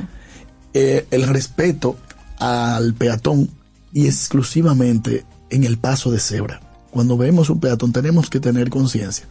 Eh, 0.74 1.06
el 1.10 1.26
respeto 1.26 1.96
al 2.38 2.92
peatón 2.92 3.48
y 3.94 4.06
exclusivamente 4.06 5.24
en 5.48 5.64
el 5.64 5.78
paso 5.78 6.10
de 6.10 6.20
cebra. 6.20 6.60
Cuando 6.90 7.16
vemos 7.16 7.48
un 7.48 7.60
peatón 7.60 7.92
tenemos 7.92 8.28
que 8.28 8.40
tener 8.40 8.68
conciencia 8.68 9.26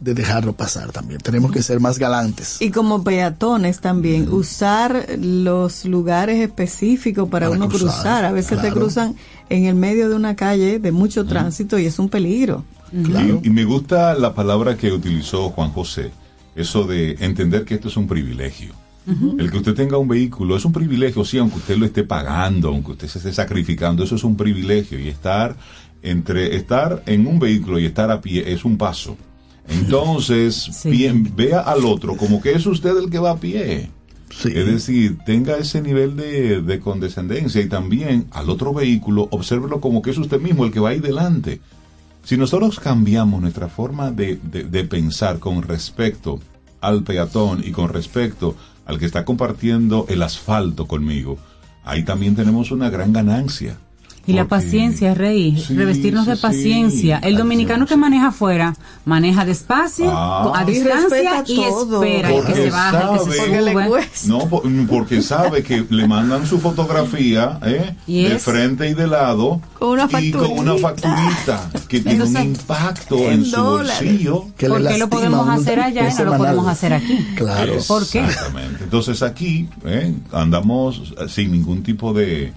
de 0.00 0.14
dejarlo 0.14 0.52
pasar 0.52 0.92
también. 0.92 1.20
Tenemos 1.20 1.52
que 1.52 1.62
ser 1.62 1.80
más 1.80 1.98
galantes. 1.98 2.60
Y 2.60 2.70
como 2.70 3.02
peatones 3.02 3.80
también, 3.80 4.28
usar 4.32 5.06
los 5.18 5.84
lugares 5.84 6.40
específicos 6.40 7.28
para, 7.28 7.46
Para 7.48 7.58
uno 7.58 7.68
cruzar. 7.68 7.88
cruzar, 7.88 8.24
A 8.24 8.32
veces 8.32 8.60
te 8.60 8.70
cruzan 8.70 9.16
en 9.48 9.64
el 9.64 9.74
medio 9.74 10.08
de 10.08 10.14
una 10.14 10.36
calle 10.36 10.78
de 10.78 10.92
mucho 10.92 11.24
tránsito 11.26 11.78
y 11.78 11.86
es 11.86 11.98
un 11.98 12.08
peligro. 12.08 12.64
Claro. 13.04 13.40
Y, 13.42 13.48
y 13.48 13.50
me 13.50 13.64
gusta 13.64 14.14
la 14.14 14.34
palabra 14.34 14.76
que 14.76 14.92
utilizó 14.92 15.50
Juan 15.50 15.70
José, 15.70 16.12
eso 16.54 16.84
de 16.84 17.16
entender 17.20 17.64
que 17.64 17.74
esto 17.74 17.88
es 17.88 17.96
un 17.96 18.06
privilegio. 18.06 18.74
El 19.38 19.52
que 19.52 19.58
usted 19.58 19.74
tenga 19.74 19.98
un 19.98 20.08
vehículo 20.08 20.56
es 20.56 20.64
un 20.64 20.72
privilegio, 20.72 21.24
sí, 21.24 21.38
aunque 21.38 21.58
usted 21.58 21.76
lo 21.76 21.86
esté 21.86 22.02
pagando, 22.02 22.70
aunque 22.70 22.90
usted 22.90 23.06
se 23.06 23.18
esté 23.18 23.32
sacrificando, 23.32 24.02
eso 24.02 24.16
es 24.16 24.24
un 24.24 24.36
privilegio. 24.36 24.98
Y 24.98 25.06
estar 25.08 25.54
entre 26.02 26.56
estar 26.56 27.04
en 27.06 27.26
un 27.28 27.38
vehículo 27.38 27.78
y 27.78 27.86
estar 27.86 28.10
a 28.10 28.20
pie 28.20 28.52
es 28.52 28.64
un 28.64 28.76
paso. 28.76 29.16
Entonces, 29.68 30.54
Sí. 30.54 30.90
bien, 30.90 31.32
vea 31.36 31.60
al 31.60 31.84
otro 31.84 32.16
como 32.16 32.40
que 32.40 32.52
es 32.52 32.66
usted 32.66 32.96
el 32.96 33.10
que 33.10 33.18
va 33.18 33.32
a 33.32 33.36
pie. 33.36 33.90
Sí. 34.30 34.48
Es 34.54 34.66
decir, 34.66 35.18
tenga 35.24 35.56
ese 35.56 35.80
nivel 35.80 36.16
de, 36.16 36.60
de 36.60 36.80
condescendencia 36.80 37.60
y 37.62 37.68
también 37.68 38.26
al 38.32 38.50
otro 38.50 38.74
vehículo, 38.74 39.28
obsérvelo 39.30 39.80
como 39.80 40.02
que 40.02 40.10
es 40.10 40.18
usted 40.18 40.40
mismo 40.40 40.64
el 40.64 40.72
que 40.72 40.80
va 40.80 40.90
ahí 40.90 40.98
delante. 41.00 41.60
Si 42.24 42.36
nosotros 42.36 42.80
cambiamos 42.80 43.40
nuestra 43.40 43.68
forma 43.68 44.10
de, 44.10 44.38
de- 44.42 44.64
de 44.64 44.84
pensar 44.84 45.38
con 45.38 45.62
respecto 45.62 46.40
al 46.80 47.02
peatón 47.04 47.62
y 47.64 47.70
con 47.70 47.88
respecto 47.88 48.56
al 48.84 48.98
que 48.98 49.06
está 49.06 49.24
compartiendo 49.24 50.06
el 50.08 50.22
asfalto 50.22 50.86
conmigo, 50.86 51.38
ahí 51.84 52.02
también 52.04 52.34
tenemos 52.36 52.70
una 52.72 52.90
gran 52.90 53.12
ganancia. 53.12 53.78
Y 54.28 54.32
la 54.32 54.46
paciencia, 54.48 55.14
Rey, 55.14 55.56
Sí, 55.56 55.74
revestirnos 55.76 56.24
sí, 56.24 56.30
de 56.30 56.36
sí. 56.36 56.42
paciencia. 56.42 57.18
El 57.18 57.36
dominicano 57.36 57.86
que 57.86 57.96
maneja 57.96 58.28
afuera, 58.28 58.74
maneja 59.04 59.44
despacio, 59.44 60.10
Ah. 60.12 60.52
a 60.54 60.64
distancia 60.64 61.44
y 61.46 61.60
espera 61.62 62.28
que 62.28 62.34
Porque 62.34 62.54
se 62.54 62.70
baja, 62.70 63.02
el 63.02 63.08
que 63.10 63.18
sabe- 63.18 63.32
se 63.32 63.38
Porque 63.38 63.62
le 63.62 63.72
cuesta. 63.86 64.28
No, 64.28 64.38
po- 64.48 64.62
porque 64.88 65.22
sabe 65.22 65.62
que 65.62 65.86
le 65.88 66.08
mandan 66.08 66.44
su 66.46 66.58
fotografía 66.58 67.60
¿eh? 67.64 67.94
De 68.06 68.38
frente 68.38 68.88
y 68.90 68.94
de 68.94 69.06
lado 69.06 69.60
Con 69.78 69.90
una 69.90 70.08
y 70.20 70.30
con 70.32 70.50
una 70.58 70.76
facturita 70.76 71.70
que 71.88 72.00
tiene 72.00 72.24
un 72.24 72.36
impacto 72.36 73.16
en 73.30 73.44
su 73.44 73.62
bolsillo. 73.62 74.46
Que 74.56 74.68
¿Por 74.68 74.86
qué 74.88 74.98
lo 74.98 75.08
podemos 75.08 75.44
un- 75.46 75.50
hacer 75.52 75.78
allá 75.80 76.10
y 76.10 76.14
no 76.14 76.24
lo 76.24 76.36
podemos 76.36 76.66
hacer 76.66 76.92
aquí? 76.94 77.16
Claro. 77.36 77.74
¿Por 77.86 78.06
qué? 78.08 78.20
Exactamente. 78.24 78.84
Entonces 78.84 79.22
aquí 79.22 79.68
¿eh? 79.84 80.14
andamos 80.32 81.14
sin 81.28 81.52
ningún 81.52 81.82
tipo 81.82 82.12
de... 82.12 82.52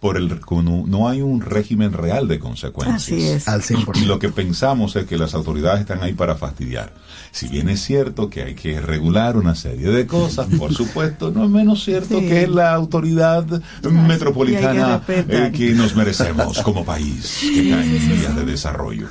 por 0.00 0.16
el 0.18 0.40
con 0.40 0.68
un- 0.68 0.90
No 0.90 1.08
hay 1.08 1.22
un 1.22 1.40
régimen 1.40 1.92
real 1.92 2.28
de 2.28 2.38
consecuencias. 2.38 3.02
Así 3.02 3.26
es. 3.26 3.48
Al 3.48 3.62
100%. 3.62 4.06
Lo 4.06 4.18
que 4.18 4.28
pensamos 4.28 4.94
es 4.96 5.06
que 5.06 5.16
las 5.18 5.34
autoridades 5.34 5.80
están 5.80 6.02
ahí 6.02 6.12
para 6.12 6.36
fastidiar. 6.36 6.92
Si 7.32 7.48
bien 7.48 7.68
es 7.68 7.80
cierto 7.82 8.28
que 8.30 8.42
hay 8.42 8.54
que 8.54 8.80
regular 8.80 9.36
una 9.36 9.54
serie 9.54 9.88
de 9.90 10.06
cosas, 10.06 10.46
por 10.58 10.72
supuesto, 10.74 11.30
no 11.30 11.44
es 11.44 11.50
menos 11.50 11.82
cierto 11.84 12.18
Sí. 12.20 12.26
que 12.28 12.42
es 12.44 12.48
la 12.50 12.72
autoridad 12.74 13.46
metropolitana 13.82 15.02
que 15.06 15.24
eh, 15.28 15.52
que 15.52 15.72
nos 15.74 15.94
merecemos 15.96 16.58
como 16.62 16.84
país 16.84 17.38
que 17.40 17.70
está 17.70 17.82
en 17.84 18.18
vías 18.20 18.36
de 18.36 18.44
desarrollo. 18.44 19.06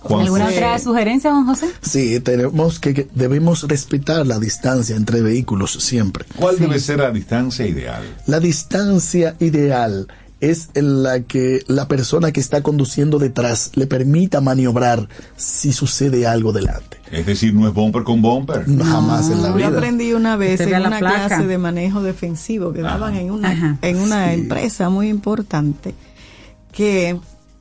Juan 0.00 0.22
¿Alguna 0.22 0.44
José, 0.44 0.56
otra 0.58 0.78
sugerencia, 0.78 1.30
Juan 1.32 1.46
José? 1.46 1.66
Sí, 1.82 2.20
tenemos 2.20 2.78
que, 2.78 2.94
que 2.94 3.08
debemos 3.14 3.64
respetar 3.66 4.24
la 4.24 4.38
distancia 4.38 4.94
entre 4.94 5.20
vehículos 5.20 5.72
siempre. 5.72 6.24
¿Cuál 6.36 6.58
debe 6.60 6.78
ser 6.78 6.98
la 7.00 7.10
distancia 7.10 7.66
ideal? 7.66 8.04
La 8.26 8.38
distancia 8.38 9.34
ideal 9.40 10.06
es 10.40 10.68
en 10.74 11.02
la 11.02 11.20
que 11.20 11.62
la 11.66 11.88
persona 11.88 12.30
que 12.30 12.40
está 12.40 12.62
conduciendo 12.62 13.18
detrás 13.18 13.70
le 13.74 13.86
permita 13.86 14.40
maniobrar 14.42 15.08
si 15.36 15.72
sucede 15.72 16.26
algo 16.26 16.52
delante. 16.52 16.98
Es 17.10 17.24
decir, 17.24 17.54
no 17.54 17.66
es 17.66 17.72
bumper 17.72 18.02
con 18.02 18.20
bumper. 18.20 18.68
No, 18.68 18.84
jamás 18.84 19.30
en 19.30 19.40
la 19.42 19.48
Yo 19.48 19.54
vida. 19.54 19.68
aprendí 19.68 20.12
una 20.12 20.36
vez 20.36 20.60
en 20.60 20.68
una 20.74 20.98
placa. 20.98 21.26
clase 21.28 21.46
de 21.46 21.56
manejo 21.58 22.02
defensivo 22.02 22.72
que 22.72 22.82
daban 22.82 23.14
en 23.16 23.30
una, 23.30 23.50
Ajá. 23.50 23.78
en 23.80 23.96
una 23.98 24.28
Sí. 24.28 24.34
empresa 24.40 24.90
muy 24.90 25.08
importante 25.08 25.94
que 26.72 27.18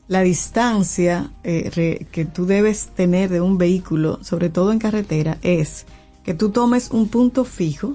la 0.07 0.21
distancia 0.21 1.31
eh, 1.43 1.71
re- 1.73 2.07
que 2.11 2.25
tú 2.25 2.45
debes 2.45 2.87
tener 2.95 3.29
de 3.29 3.39
un 3.41 3.57
vehículo, 3.57 4.19
sobre 4.21 4.49
todo 4.49 4.71
en 4.71 4.79
carretera, 4.79 5.37
es 5.41 5.85
que 6.23 6.33
tú 6.33 6.49
tomes 6.49 6.89
un 6.91 7.07
punto 7.07 7.45
fijo 7.45 7.93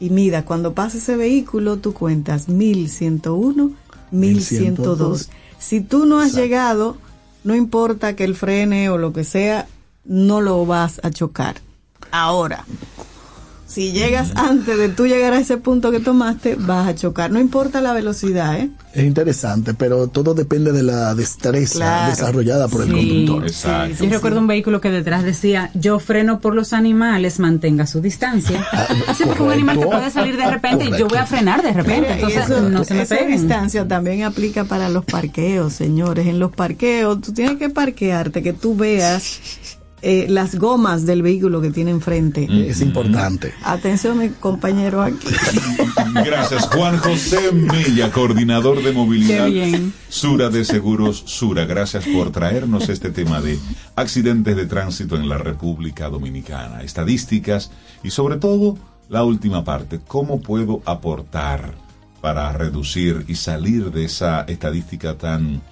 y 0.00 0.10
mida, 0.10 0.44
cuando 0.44 0.74
pase 0.74 0.98
ese 0.98 1.16
vehículo, 1.16 1.78
tú 1.78 1.94
cuentas 1.94 2.48
1101, 2.48 3.72
1102. 4.14 5.30
Si 5.58 5.80
tú 5.80 6.06
no 6.06 6.20
has 6.20 6.34
llegado, 6.34 6.96
no 7.42 7.54
importa 7.54 8.16
que 8.16 8.24
él 8.24 8.34
frene 8.34 8.88
o 8.88 8.98
lo 8.98 9.12
que 9.12 9.24
sea, 9.24 9.66
no 10.04 10.40
lo 10.40 10.64
vas 10.66 11.00
a 11.02 11.10
chocar. 11.10 11.56
Ahora, 12.10 12.64
si 13.74 13.90
llegas 13.92 14.30
antes 14.36 14.78
de 14.78 14.88
tú 14.88 15.06
llegar 15.06 15.32
a 15.32 15.38
ese 15.40 15.56
punto 15.56 15.90
que 15.90 15.98
tomaste, 16.00 16.54
vas 16.54 16.86
a 16.88 16.94
chocar. 16.94 17.30
No 17.32 17.40
importa 17.40 17.80
la 17.80 17.92
velocidad, 17.92 18.56
¿eh? 18.58 18.70
Es 18.92 19.02
interesante, 19.04 19.74
pero 19.74 20.06
todo 20.06 20.34
depende 20.34 20.70
de 20.70 20.84
la 20.84 21.14
destreza 21.16 21.78
Claro. 21.78 22.10
desarrollada 22.10 22.68
por 22.68 22.82
el 22.82 22.88
Sí, 22.88 23.26
conductor. 23.26 23.90
Yo 23.98 24.08
recuerdo 24.10 24.38
un 24.38 24.46
vehículo 24.46 24.80
que 24.80 24.90
detrás 24.92 25.24
decía, 25.24 25.70
yo 25.74 25.98
freno 25.98 26.38
por 26.38 26.54
los 26.54 26.72
animales, 26.72 27.40
mantenga 27.40 27.86
su 27.88 28.00
distancia. 28.00 28.64
Así 29.08 29.24
porque 29.24 29.42
un 29.42 29.50
animal 29.50 29.80
te 29.80 29.86
puede 29.86 30.10
salir 30.12 30.36
de 30.36 30.48
repente 30.48 30.84
y 30.84 30.96
yo 30.96 31.08
voy 31.08 31.18
a 31.18 31.26
frenar 31.26 31.62
de 31.62 31.72
repente. 31.72 32.12
Entonces 32.12 32.44
eso- 32.44 32.60
no 32.70 32.84
se 32.84 32.94
me 32.94 33.02
esa 33.02 33.16
peguen. 33.16 33.32
distancia 33.40 33.88
también 33.88 34.22
aplica 34.22 34.64
para 34.64 34.88
los 34.88 35.04
parqueos, 35.04 35.72
señores. 35.72 36.28
En 36.28 36.38
los 36.38 36.52
parqueos, 36.52 37.20
tú 37.20 37.32
tienes 37.32 37.56
que 37.58 37.70
parquearte, 37.70 38.42
que 38.44 38.52
tú 38.52 38.76
veas 38.76 39.40
eh, 40.06 40.26
las 40.28 40.56
gomas 40.56 41.06
del 41.06 41.22
vehículo 41.22 41.62
que 41.62 41.70
tiene 41.70 41.90
enfrente. 41.90 42.46
Es 42.68 42.82
importante. 42.82 43.54
Atención, 43.62 44.18
mi 44.18 44.28
compañero 44.28 45.00
aquí. 45.00 45.28
Gracias, 46.14 46.68
Juan 46.68 46.98
José 46.98 47.52
Mella, 47.52 48.12
coordinador 48.12 48.82
de 48.82 48.92
movilidad. 48.92 49.48
Sura 50.10 50.50
de 50.50 50.66
Seguros 50.66 51.22
Sura. 51.24 51.64
Gracias 51.64 52.04
por 52.04 52.32
traernos 52.32 52.90
este 52.90 53.12
tema 53.12 53.40
de 53.40 53.58
accidentes 53.96 54.54
de 54.54 54.66
tránsito 54.66 55.16
en 55.16 55.26
la 55.26 55.38
República 55.38 56.10
Dominicana, 56.10 56.82
estadísticas 56.82 57.70
y 58.02 58.10
sobre 58.10 58.36
todo 58.36 58.76
la 59.08 59.24
última 59.24 59.64
parte, 59.64 60.00
cómo 60.06 60.42
puedo 60.42 60.82
aportar 60.84 61.72
para 62.20 62.52
reducir 62.52 63.24
y 63.26 63.36
salir 63.36 63.90
de 63.90 64.04
esa 64.04 64.42
estadística 64.42 65.16
tan 65.16 65.62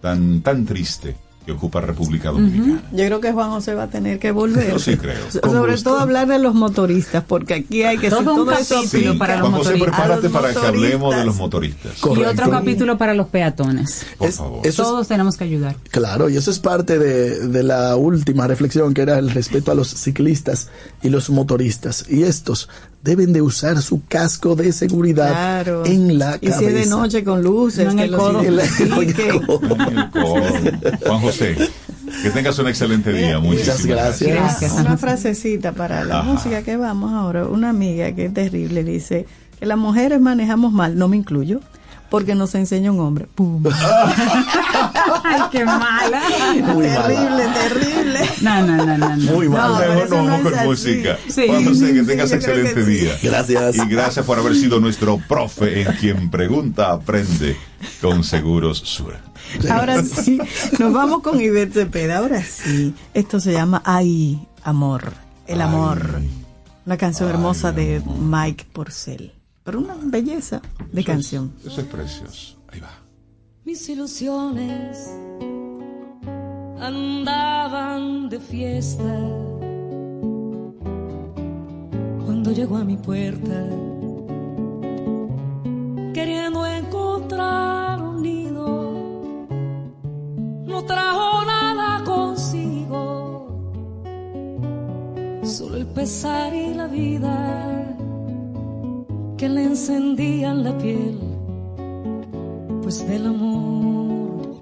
tan 0.00 0.40
tan 0.42 0.66
triste 0.66 1.16
que 1.44 1.52
ocupa 1.52 1.80
República 1.80 2.30
Dominicana. 2.30 2.82
Yo 2.92 3.04
creo 3.06 3.20
que 3.20 3.32
Juan 3.32 3.50
José 3.50 3.74
va 3.74 3.84
a 3.84 3.88
tener 3.88 4.18
que 4.18 4.30
volver. 4.30 4.70
Yo 4.70 4.78
sí 4.78 4.96
creo. 4.96 5.16
Sobre 5.30 5.72
gusto. 5.72 5.90
todo 5.90 6.00
hablar 6.00 6.28
de 6.28 6.38
los 6.38 6.54
motoristas, 6.54 7.24
porque 7.26 7.54
aquí 7.54 7.82
hay 7.82 7.98
que 7.98 8.10
Todo 8.10 8.20
hacer 8.20 8.32
un 8.32 8.46
capítulo 8.46 9.10
aplica. 9.10 9.18
para 9.18 9.34
los 9.38 9.40
Juan 9.48 9.52
José, 9.52 9.70
motoristas. 9.72 10.00
prepárate 10.00 10.22
los 10.22 10.32
para 10.32 10.52
que 10.54 10.66
hablemos 10.66 11.16
de 11.16 11.24
los 11.24 11.36
motoristas. 11.36 11.92
Y 12.16 12.22
otro 12.22 12.50
capítulo 12.50 12.98
para 12.98 13.14
los 13.14 13.26
peatones. 13.28 14.06
Por 14.18 14.30
favor. 14.32 14.60
Eso 14.66 14.82
es- 14.82 14.88
Todos 14.88 15.08
tenemos 15.08 15.36
que 15.36 15.44
ayudar. 15.44 15.76
Claro, 15.90 16.28
y 16.28 16.36
eso 16.36 16.50
es 16.50 16.58
parte 16.58 16.98
de, 16.98 17.48
de 17.48 17.62
la 17.62 17.96
última 17.96 18.46
reflexión, 18.46 18.94
que 18.94 19.02
era 19.02 19.18
el 19.18 19.30
respeto 19.30 19.70
a 19.72 19.74
los 19.74 19.88
ciclistas 19.88 20.68
y 21.02 21.08
los 21.08 21.28
motoristas. 21.30 22.04
Y 22.08 22.22
estos 22.22 22.68
deben 23.02 23.32
de 23.32 23.42
usar 23.42 23.82
su 23.82 24.02
casco 24.06 24.54
de 24.54 24.72
seguridad 24.72 25.30
Claro. 25.30 25.84
en 25.86 26.18
la 26.18 26.36
y 26.40 26.48
cabeza. 26.48 26.58
si 26.58 26.64
es 26.66 26.74
de 26.74 26.86
noche 26.86 27.24
con 27.24 27.42
luces, 27.42 27.84
No 27.86 27.90
en 27.92 27.98
el 27.98 28.12
codo. 28.16 28.42
Juan 30.12 31.20
José, 31.20 31.56
que 32.22 32.30
tengas 32.30 32.58
un 32.58 32.68
excelente 32.68 33.12
día. 33.12 33.38
Muchísimas 33.38 33.86
gracias. 33.86 34.30
Gracias. 34.30 34.72
Una 34.72 34.96
frasecita 34.96 35.72
para 35.72 36.04
la 36.04 36.20
Ajá. 36.20 36.32
música 36.32 36.62
que 36.62 36.76
vamos 36.76 37.12
ahora. 37.12 37.46
Una 37.46 37.70
amiga 37.70 38.12
que 38.12 38.26
es 38.26 38.34
terrible 38.34 38.84
dice 38.84 39.26
que 39.58 39.66
las 39.66 39.78
mujeres 39.78 40.20
manejamos 40.20 40.72
mal, 40.72 40.96
no 40.96 41.08
me 41.08 41.16
incluyo, 41.16 41.60
porque 42.12 42.34
nos 42.34 42.54
enseña 42.54 42.92
un 42.92 43.00
hombre. 43.00 43.26
¡Pum! 43.34 43.64
Ay, 45.24 45.40
qué 45.50 45.64
mala. 45.64 46.20
Muy 46.74 46.86
mala. 46.86 47.06
terrible, 47.06 47.44
terrible. 47.54 48.20
No, 48.42 48.66
no, 48.66 48.76
no, 48.84 48.98
no. 48.98 49.16
no. 49.16 49.32
Muy 49.32 49.48
mal. 49.48 49.72
No, 49.72 50.04
no 50.04 50.24
vamos 50.26 50.42
con 50.42 50.54
así. 50.54 50.66
música. 50.68 51.16
Sí. 51.26 51.46
Juan 51.48 51.64
José, 51.64 51.94
que 51.94 52.00
Sí, 52.00 52.06
tengas 52.06 52.32
excelente 52.32 52.74
que 52.74 52.84
sí. 52.84 52.90
día. 52.90 53.18
Gracias. 53.22 53.76
Y 53.76 53.86
gracias 53.86 54.26
por 54.26 54.38
haber 54.38 54.54
sido 54.54 54.78
nuestro 54.78 55.22
profe 55.26 55.80
en 55.80 55.92
quien 55.94 56.30
pregunta, 56.30 56.92
aprende 56.92 57.56
con 58.02 58.22
Seguros 58.24 58.76
Sura. 58.80 59.22
Ahora 59.70 60.02
sí, 60.04 60.38
nos 60.78 60.92
vamos 60.92 61.22
con 61.22 61.40
Ivette 61.40 61.72
Cepeda. 61.72 62.18
Ahora 62.18 62.42
sí, 62.44 62.92
esto 63.14 63.40
se 63.40 63.52
llama 63.52 63.80
Ay, 63.86 64.46
amor, 64.64 65.14
el 65.46 65.62
amor. 65.62 66.20
Una 66.84 66.98
canción 66.98 67.30
hermosa 67.30 67.72
de 67.72 68.02
Mike 68.20 68.66
Porcel. 68.70 69.32
Pero 69.64 69.78
una 69.78 69.94
belleza 70.02 70.60
de 70.90 71.04
canción. 71.04 71.52
Eso 71.64 71.80
es 71.80 71.86
precioso. 71.86 72.58
Ahí 72.68 72.80
va. 72.80 72.90
Mis 73.64 73.88
ilusiones 73.88 75.08
andaban 76.80 78.28
de 78.28 78.40
fiesta 78.40 79.20
cuando 82.24 82.50
llegó 82.50 82.76
a 82.76 82.84
mi 82.84 82.96
puerta 82.96 83.68
queriendo 86.12 86.66
encontrar 86.66 88.02
un 88.02 88.22
nido 88.22 88.92
no 90.66 90.84
trajo 90.84 91.44
nada 91.44 92.02
consigo 92.02 93.46
solo 95.44 95.76
el 95.76 95.86
pesar 95.86 96.52
y 96.52 96.74
la 96.74 96.88
vida 96.88 97.96
que 99.42 99.48
le 99.48 99.64
encendían 99.64 100.62
la 100.62 100.72
piel 100.78 101.18
pues 102.80 103.04
del 103.08 103.26
amor 103.26 104.54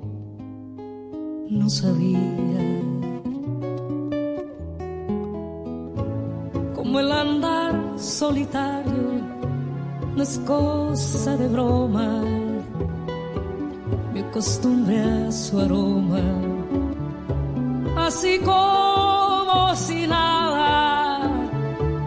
no 1.50 1.68
sabía. 1.68 2.64
Como 6.74 6.98
el 6.98 7.12
andar 7.12 7.74
solitario 7.98 9.04
no 10.16 10.22
es 10.22 10.38
cosa 10.46 11.36
de 11.36 11.46
broma, 11.48 12.22
me 14.14 14.20
acostumbré 14.20 15.02
a 15.02 15.30
su 15.30 15.60
aroma, 15.60 16.22
así 17.98 18.38
como 18.38 19.76
si 19.76 20.06
nada, 20.06 21.30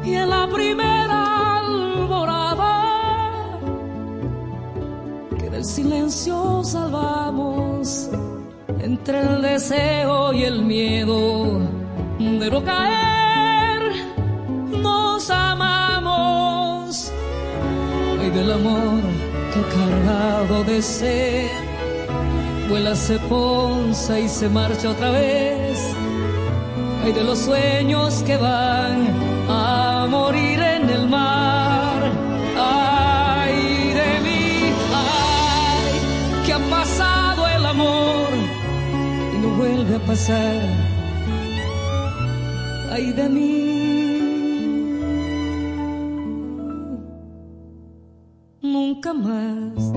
y 0.04 0.16
en 0.16 0.28
la 0.28 0.50
primera 0.50 1.13
del 5.64 5.72
silencio 5.72 6.62
salvamos 6.66 8.10
entre 8.82 9.22
el 9.22 9.42
deseo 9.42 10.34
y 10.34 10.44
el 10.44 10.62
miedo 10.62 11.62
de 12.20 12.52
no 12.52 12.62
caer. 12.66 13.82
Nos 14.82 15.30
amamos. 15.30 17.12
Ay 18.20 18.30
del 18.32 18.52
amor 18.52 19.02
que 19.54 19.62
cargado 19.76 20.64
de 20.66 20.82
sed 20.82 21.48
vuela 22.68 22.94
se 22.94 23.18
ponza 23.20 24.20
y 24.20 24.28
se 24.28 24.50
marcha 24.50 24.90
otra 24.90 25.12
vez. 25.12 25.80
Ay 27.06 27.14
de 27.14 27.24
los 27.24 27.40
sueños 27.40 28.22
que 28.24 28.36
van 28.36 29.08
a 29.48 30.08
morir 30.10 30.73
vuelve 39.58 39.96
a 39.96 40.00
pasar. 40.00 40.62
Ay 42.92 43.12
de 43.14 43.30
mí. 43.30 43.50
Nunca 48.62 49.14
más. 49.14 49.94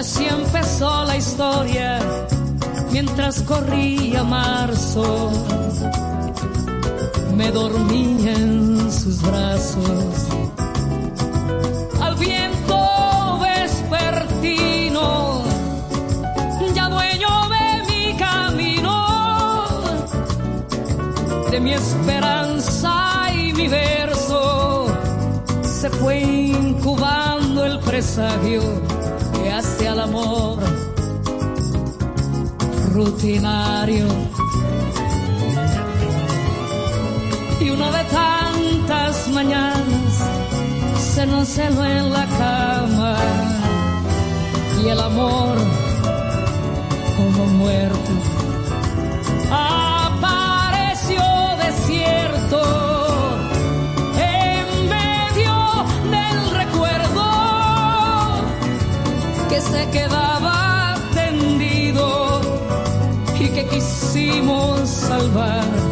Así 0.00 0.24
empezó 0.24 1.04
la 1.04 1.16
historia 1.16 2.00
mientras 2.90 3.42
corría 3.42 4.24
marzo. 4.24 5.30
Me 7.40 7.50
dormía 7.52 8.34
en 8.34 8.92
sus 8.92 9.22
brazos. 9.22 10.26
Al 11.98 12.14
viento 12.16 13.38
vespertino, 13.40 15.42
ya 16.74 16.90
dueño 16.90 17.48
de 17.48 17.82
mi 17.88 18.14
camino, 18.18 19.64
de 21.50 21.60
mi 21.60 21.72
esperanza 21.72 23.32
y 23.34 23.54
mi 23.54 23.68
verso, 23.68 24.88
se 25.62 25.88
fue 25.88 26.20
incubando 26.20 27.64
el 27.64 27.80
presagio 27.80 28.60
que 29.32 29.50
hace 29.50 29.88
al 29.88 30.00
amor 30.00 30.58
rutinario. 32.92 34.08
De 37.92 38.04
tantas 38.04 39.28
mañanas 39.28 40.00
celó 41.44 41.84
en 41.84 42.12
la 42.12 42.26
cama 42.26 43.16
y 44.82 44.88
el 44.88 45.00
amor 45.00 45.56
como 47.16 47.44
muerto 47.46 48.10
apareció 49.50 51.22
desierto 51.64 52.60
en 54.16 54.88
medio 54.88 55.84
del 56.10 56.50
recuerdo 56.50 57.26
que 59.48 59.60
se 59.60 59.90
quedaba 59.90 60.94
tendido 61.14 62.40
y 63.38 63.48
que 63.48 63.66
quisimos 63.66 64.88
salvar 64.88 65.89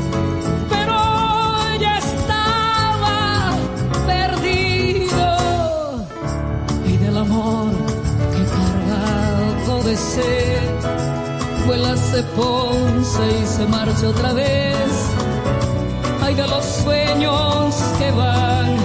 sed 9.98 10.78
vuela 11.66 11.96
se 11.96 12.22
Ponce 12.22 13.24
y 13.42 13.46
se 13.46 13.66
marcha 13.66 14.08
otra 14.08 14.32
vez. 14.32 14.90
Ay 16.22 16.34
de 16.34 16.46
los 16.46 16.64
sueños 16.64 17.74
que 17.98 18.10
van 18.12 18.77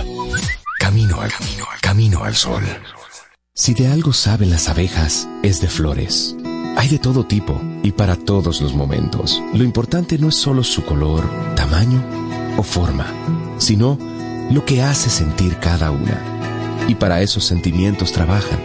Camino 0.79 1.21
al 1.21 1.31
camino, 1.31 1.65
al 1.71 1.79
camino 1.79 2.23
al 2.23 2.33
sol. 2.33 2.63
Si 3.53 3.75
de 3.75 3.89
algo 3.89 4.13
saben 4.13 4.49
las 4.49 4.69
abejas, 4.69 5.29
es 5.43 5.61
de 5.61 5.67
flores. 5.67 6.35
Hay 6.77 6.89
de 6.89 6.97
todo 6.97 7.27
tipo 7.27 7.61
y 7.83 7.91
para 7.91 8.15
todos 8.15 8.59
los 8.59 8.73
momentos. 8.73 9.39
Lo 9.53 9.63
importante 9.63 10.17
no 10.17 10.29
es 10.29 10.35
solo 10.35 10.63
su 10.63 10.83
color, 10.83 11.23
tamaño 11.55 12.03
o 12.57 12.63
forma, 12.63 13.05
sino 13.59 13.99
lo 14.49 14.65
que 14.65 14.81
hace 14.81 15.11
sentir 15.11 15.59
cada 15.59 15.91
una. 15.91 16.19
Y 16.87 16.95
para 16.95 17.21
esos 17.21 17.45
sentimientos 17.45 18.13
trabajan. 18.13 18.59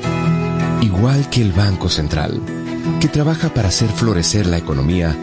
Igual 0.80 1.28
que 1.28 1.42
el 1.42 1.52
Banco 1.52 1.90
Central, 1.90 2.40
que 3.02 3.08
trabaja 3.08 3.52
para 3.52 3.68
hacer 3.68 3.90
florecer 3.90 4.46
la 4.46 4.56
economía 4.56 5.14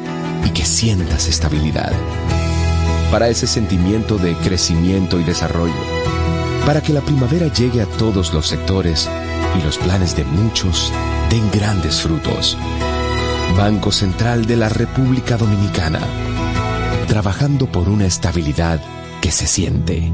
y 0.45 0.51
que 0.51 0.65
sientas 0.65 1.27
estabilidad. 1.27 1.91
Para 3.11 3.29
ese 3.29 3.47
sentimiento 3.47 4.17
de 4.17 4.35
crecimiento 4.35 5.19
y 5.19 5.23
desarrollo. 5.23 5.73
Para 6.65 6.81
que 6.81 6.93
la 6.93 7.01
primavera 7.01 7.51
llegue 7.51 7.81
a 7.81 7.85
todos 7.85 8.33
los 8.33 8.47
sectores 8.47 9.09
y 9.57 9.63
los 9.63 9.77
planes 9.77 10.15
de 10.15 10.23
muchos 10.25 10.91
den 11.29 11.49
grandes 11.51 12.01
frutos. 12.01 12.57
Banco 13.57 13.91
Central 13.91 14.45
de 14.45 14.55
la 14.55 14.69
República 14.69 15.37
Dominicana. 15.37 15.99
Trabajando 17.07 17.71
por 17.71 17.89
una 17.89 18.05
estabilidad 18.05 18.79
que 19.21 19.31
se 19.31 19.47
siente. 19.47 20.11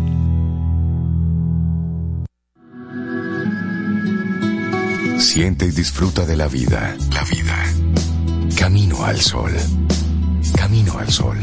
Siente 5.20 5.66
y 5.66 5.72
disfruta 5.72 6.26
de 6.26 6.38
la 6.38 6.48
vida. 6.48 6.96
La 7.12 7.24
vida. 7.24 7.64
Camino 8.58 9.04
al 9.04 9.20
sol. 9.20 9.52
Camino 10.56 10.98
al 10.98 11.10
sol. 11.12 11.38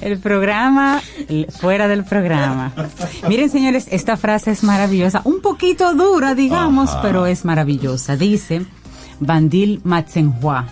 El 0.00 0.18
programa 0.20 1.02
fuera 1.60 1.86
del 1.88 2.04
programa. 2.04 2.72
Miren, 3.26 3.50
señores, 3.50 3.86
esta 3.90 4.16
frase 4.16 4.52
es 4.52 4.62
maravillosa. 4.62 5.22
Un 5.24 5.40
poquito 5.40 5.94
dura, 5.94 6.34
digamos, 6.34 6.90
Ajá. 6.90 7.02
pero 7.02 7.26
es 7.26 7.44
maravillosa. 7.44 8.16
Dice 8.16 8.62
Bandil 9.20 9.80
Matsenhua. 9.84 10.68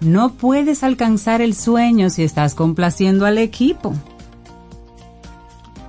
No 0.00 0.34
puedes 0.34 0.82
alcanzar 0.84 1.40
el 1.40 1.54
sueño 1.54 2.10
si 2.10 2.22
estás 2.22 2.54
complaciendo 2.54 3.26
al 3.26 3.38
equipo. 3.38 3.94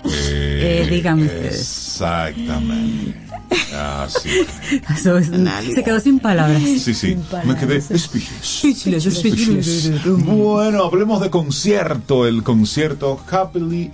Eh, 0.05 0.87
díganme 0.89 1.25
ustedes. 1.25 1.59
Exactamente. 1.59 3.15
Así. 3.73 4.29
Es- 4.89 5.73
se 5.75 5.83
quedó 5.83 5.99
sin 5.99 6.19
palabras. 6.19 6.61
Sí, 6.61 6.93
sí. 6.93 7.17
Me 7.45 7.55
quedé. 7.55 7.81
Speechless. 7.81 9.91
Bueno, 10.05 10.83
hablemos 10.85 11.21
de 11.21 11.29
concierto. 11.29 12.25
El 12.25 12.43
concierto 12.43 13.19
Happily 13.29 13.91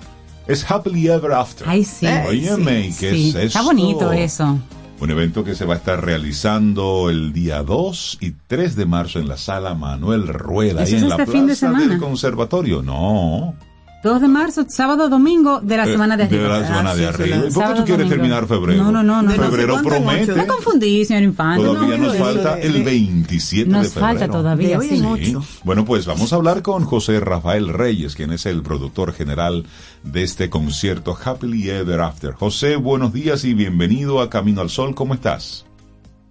es 0.47 0.69
Happily 0.69 1.07
Ever 1.07 1.31
After. 1.33 1.67
Ay, 1.67 1.83
sí. 1.83 2.05
Óyeme, 2.27 2.91
Sí, 2.91 2.97
¿qué 2.99 3.11
sí. 3.11 3.29
es 3.29 3.35
eso? 3.35 3.45
Está 3.45 3.61
bonito 3.61 4.11
eso. 4.11 4.59
Un 4.99 5.09
evento 5.09 5.43
que 5.43 5.55
se 5.55 5.65
va 5.65 5.73
a 5.73 5.77
estar 5.77 6.03
realizando 6.05 7.09
el 7.09 7.33
día 7.33 7.63
2 7.63 8.19
y 8.21 8.31
3 8.47 8.75
de 8.75 8.85
marzo 8.85 9.17
en 9.19 9.27
la 9.27 9.37
sala 9.37 9.73
Manuel 9.73 10.27
Rueda, 10.27 10.83
¿Eso 10.83 10.91
ahí 10.91 10.97
es 10.97 11.01
en 11.03 11.09
la 11.09 11.15
este 11.15 11.31
de 11.37 11.43
plaza 11.55 11.71
del 11.71 11.99
conservatorio. 11.99 12.83
No. 12.83 13.55
2 14.03 14.19
de 14.21 14.27
marzo, 14.27 14.65
sábado, 14.67 15.09
domingo 15.09 15.61
de 15.61 15.77
la 15.77 15.85
Eh, 15.87 15.91
semana 15.91 16.17
de 16.17 16.27
de 16.27 16.35
arriba. 16.37 16.59
la 16.59 16.65
semana 16.67 16.95
de 16.95 17.05
Ah, 17.07 17.13
sí, 17.13 17.21
arriba. 17.23 17.25
sí, 17.25 17.31
¿Y 17.33 17.35
por 17.41 17.45
qué 17.45 17.51
sábado, 17.53 17.75
tú 17.75 17.85
quieres 17.85 18.09
domingo. 18.09 18.15
terminar 18.15 18.47
febrero? 18.47 18.83
No, 18.83 18.91
no, 18.91 19.03
no. 19.03 19.21
no 19.21 19.31
Febrero 19.31 19.77
no, 19.77 19.83
promete. 19.83 20.35
No 20.35 20.47
confundí, 20.47 21.05
señor 21.05 21.21
Infante. 21.23 21.63
Todavía 21.65 21.97
no, 21.97 22.03
nos 22.07 22.17
no, 22.17 22.25
falta 22.25 22.55
no, 22.55 22.61
el 22.63 22.83
27 22.83 23.69
Nos 23.69 23.83
de 23.83 23.89
febrero. 23.89 24.07
falta 24.07 24.27
todavía, 24.27 24.67
De 24.69 24.77
hoy 25.05 25.23
sí. 25.23 25.35
Bueno, 25.63 25.85
pues 25.85 26.07
vamos 26.07 26.33
a 26.33 26.35
hablar 26.37 26.63
con 26.63 26.83
José 26.85 27.19
Rafael 27.19 27.69
Reyes, 27.69 28.15
quien 28.15 28.31
es 28.31 28.47
el 28.47 28.63
productor 28.63 29.13
general 29.13 29.65
de 30.03 30.23
este 30.23 30.49
concierto 30.49 31.15
Happily 31.23 31.69
Ever 31.69 32.01
After. 32.01 32.33
José, 32.33 32.77
buenos 32.77 33.13
días 33.13 33.43
y 33.45 33.53
bienvenido 33.53 34.19
a 34.19 34.31
Camino 34.31 34.61
al 34.61 34.71
Sol. 34.71 34.95
¿Cómo 34.95 35.13
estás? 35.13 35.67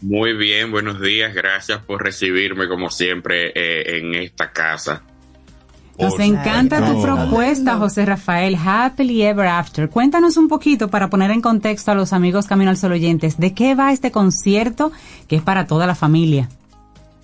Muy 0.03 0.33
bien, 0.37 0.73
buenos 0.73 1.01
días. 1.01 1.33
Gracias 1.35 1.79
por 1.85 2.03
recibirme 2.03 2.67
como 2.67 2.91
siempre 2.91 3.53
eh, 3.55 3.99
en 3.99 4.15
esta 4.17 4.51
casa. 4.51 5.05
Nos 6.01 6.19
encanta 6.19 6.87
tu 6.87 7.03
propuesta, 7.03 7.77
José 7.77 8.07
Rafael. 8.07 8.57
Happily 8.57 9.23
Ever 9.23 9.47
After. 9.47 9.89
Cuéntanos 9.91 10.37
un 10.37 10.49
poquito 10.49 10.89
para 10.89 11.11
poner 11.11 11.31
en 11.31 11.41
contexto 11.41 11.91
a 11.91 11.95
los 11.95 12.13
amigos 12.13 12.47
Camino 12.47 12.71
al 12.71 12.77
Sol 12.77 12.93
oyentes. 12.93 13.39
¿De 13.39 13.53
qué 13.55 13.75
va 13.75 13.93
este 13.93 14.11
concierto 14.11 14.93
que 15.29 15.37
es 15.37 15.43
para 15.43 15.67
toda 15.67 15.87
la 15.87 15.95
familia? 15.95 16.49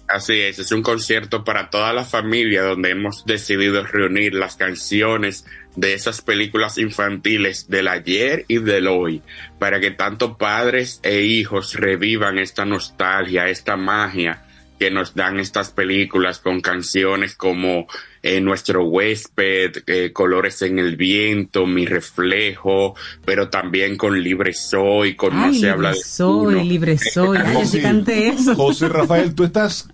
Así 0.09 0.41
es, 0.41 0.61
es 0.61 0.71
un 0.71 0.83
concierto 0.83 1.43
para 1.43 1.69
toda 1.69 1.93
la 1.93 2.05
familia 2.05 2.63
donde 2.63 2.91
hemos 2.91 3.25
decidido 3.25 3.83
reunir 3.83 4.35
las 4.35 4.55
canciones 4.55 5.47
de 5.75 5.95
esas 5.95 6.23
películas 6.23 6.79
infantiles 6.79 7.69
del 7.69 7.89
ayer 7.89 8.45
y 8.47 8.59
del 8.59 8.87
hoy, 8.87 9.23
para 9.59 9.81
que 9.81 9.91
tanto 9.91 10.39
padres 10.39 11.01
e 11.03 11.23
hijos 11.23 11.75
revivan 11.75 12.39
esta 12.39 12.65
nostalgia, 12.65 13.49
esta 13.49 13.77
magia 13.77 14.45
que 14.79 14.91
nos 14.91 15.15
dan 15.15 15.41
estas 15.41 15.71
películas 15.71 16.39
con 16.39 16.61
canciones 16.61 17.35
como 17.35 17.89
eh, 18.27 18.41
Nuestro 18.41 18.85
huésped, 18.85 19.83
eh, 19.87 20.13
Colores 20.13 20.61
en 20.63 20.79
el 20.79 20.97
viento, 20.97 21.67
Mi 21.67 21.87
reflejo, 21.87 22.95
pero 23.25 23.49
también 23.49 23.97
con 23.97 24.21
Libre 24.23 24.53
Soy, 24.53 25.15
con 25.17 25.37
No 25.41 25.53
se 25.55 25.71
habla 25.71 25.91
de 25.91 25.97
soy, 26.03 26.55
uno. 26.57 26.65
libre 26.65 26.99
soy. 27.15 27.39
Ay, 27.39 27.55
José- 27.55 28.05
eso. 28.29 28.55
José 28.55 28.89
Rafael, 28.89 29.35
tú 29.35 29.45
estás 29.45 29.89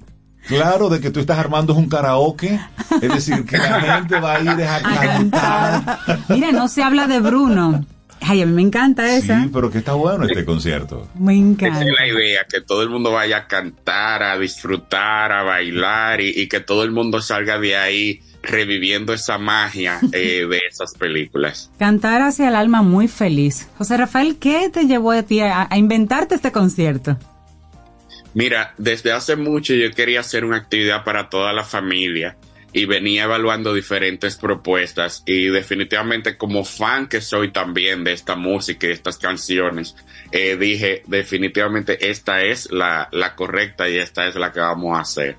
claro 0.49 0.89
de 0.89 1.01
que 1.01 1.11
tú 1.11 1.21
estás 1.21 1.39
armando 1.39 1.75
un 1.75 1.89
karaoke, 1.89 2.59
es 3.01 3.09
decir, 3.09 3.45
que 3.45 3.57
la 3.59 3.81
gente 3.99 4.19
va 4.19 4.35
a 4.37 4.41
ir 4.41 4.49
a 4.51 4.83
cantar. 4.83 5.99
Mira, 6.29 6.51
no 6.53 6.67
se 6.69 6.83
habla 6.83 7.07
de 7.07 7.21
Bruno. 7.21 7.85
Ay, 8.25 8.43
a 8.43 8.47
mí 8.47 8.53
me 8.53 8.63
encanta 8.63 9.15
esa. 9.17 9.43
Sí, 9.43 9.51
pero 9.53 9.71
que 9.71 9.79
está 9.79 9.95
bueno 9.95 10.25
este 10.25 10.45
concierto. 10.45 11.09
Me 11.15 11.35
encanta. 11.35 11.81
Esa 11.81 11.91
es 11.91 11.99
la 11.99 12.07
idea, 12.07 12.47
que 12.49 12.61
todo 12.61 12.83
el 12.83 12.91
mundo 12.91 13.13
vaya 13.13 13.39
a 13.39 13.47
cantar, 13.47 14.23
a 14.23 14.39
disfrutar, 14.39 15.33
a 15.33 15.43
bailar 15.43 16.21
y, 16.21 16.31
y 16.31 16.49
que 16.49 16.61
todo 16.61 16.85
el 16.85 16.93
mundo 16.93 17.21
salga 17.21 17.59
de 17.59 17.77
ahí 17.77 18.21
reviviendo 18.43 19.13
esa 19.13 19.39
magia 19.39 20.01
eh, 20.13 20.47
de 20.49 20.61
esas 20.69 20.95
películas. 20.95 21.71
Cantar 21.79 22.23
hacia 22.23 22.49
el 22.49 22.57
alma 22.57 22.83
muy 22.83 23.09
feliz. 23.09 23.69
José 23.79 23.97
Rafael, 23.97 24.37
¿qué 24.39 24.69
te 24.71 24.87
llevó 24.87 25.13
a 25.13 25.23
ti 25.23 25.41
a, 25.41 25.67
a 25.71 25.79
inventarte 25.79 26.35
este 26.35 26.53
concierto? 26.53 27.17
Mira, 28.35 28.75
desde 28.79 29.13
hace 29.13 29.37
mucho 29.37 29.75
yo 29.75 29.91
quería 29.93 30.21
hacer 30.21 30.45
una 30.45 30.57
actividad 30.57 31.05
para 31.05 31.29
toda 31.29 31.53
la 31.53 31.65
familia 31.65 32.37
y 32.73 32.87
venía 32.87 33.25
evaluando 33.25 33.75
diferentes 33.75 34.37
propuestas 34.37 35.23
y 35.27 35.47
definitivamente 35.47 36.37
como 36.37 36.65
fan 36.65 37.07
que 37.07 37.21
soy 37.21 37.53
también 37.53 38.05
de 38.05 38.13
esta 38.13 38.37
música 38.37 38.87
y 38.87 38.89
de 38.89 38.95
estas 38.95 39.19
canciones, 39.19 39.95
eh, 40.31 40.57
dije 40.57 41.03
definitivamente 41.07 42.11
esta 42.11 42.43
es 42.43 42.71
la, 42.71 43.09
la 43.13 43.35
correcta 43.35 43.89
y 43.89 43.97
esta 43.97 44.27
es 44.27 44.35
la 44.37 44.53
que 44.53 44.61
vamos 44.61 44.97
a 44.97 45.01
hacer. 45.03 45.37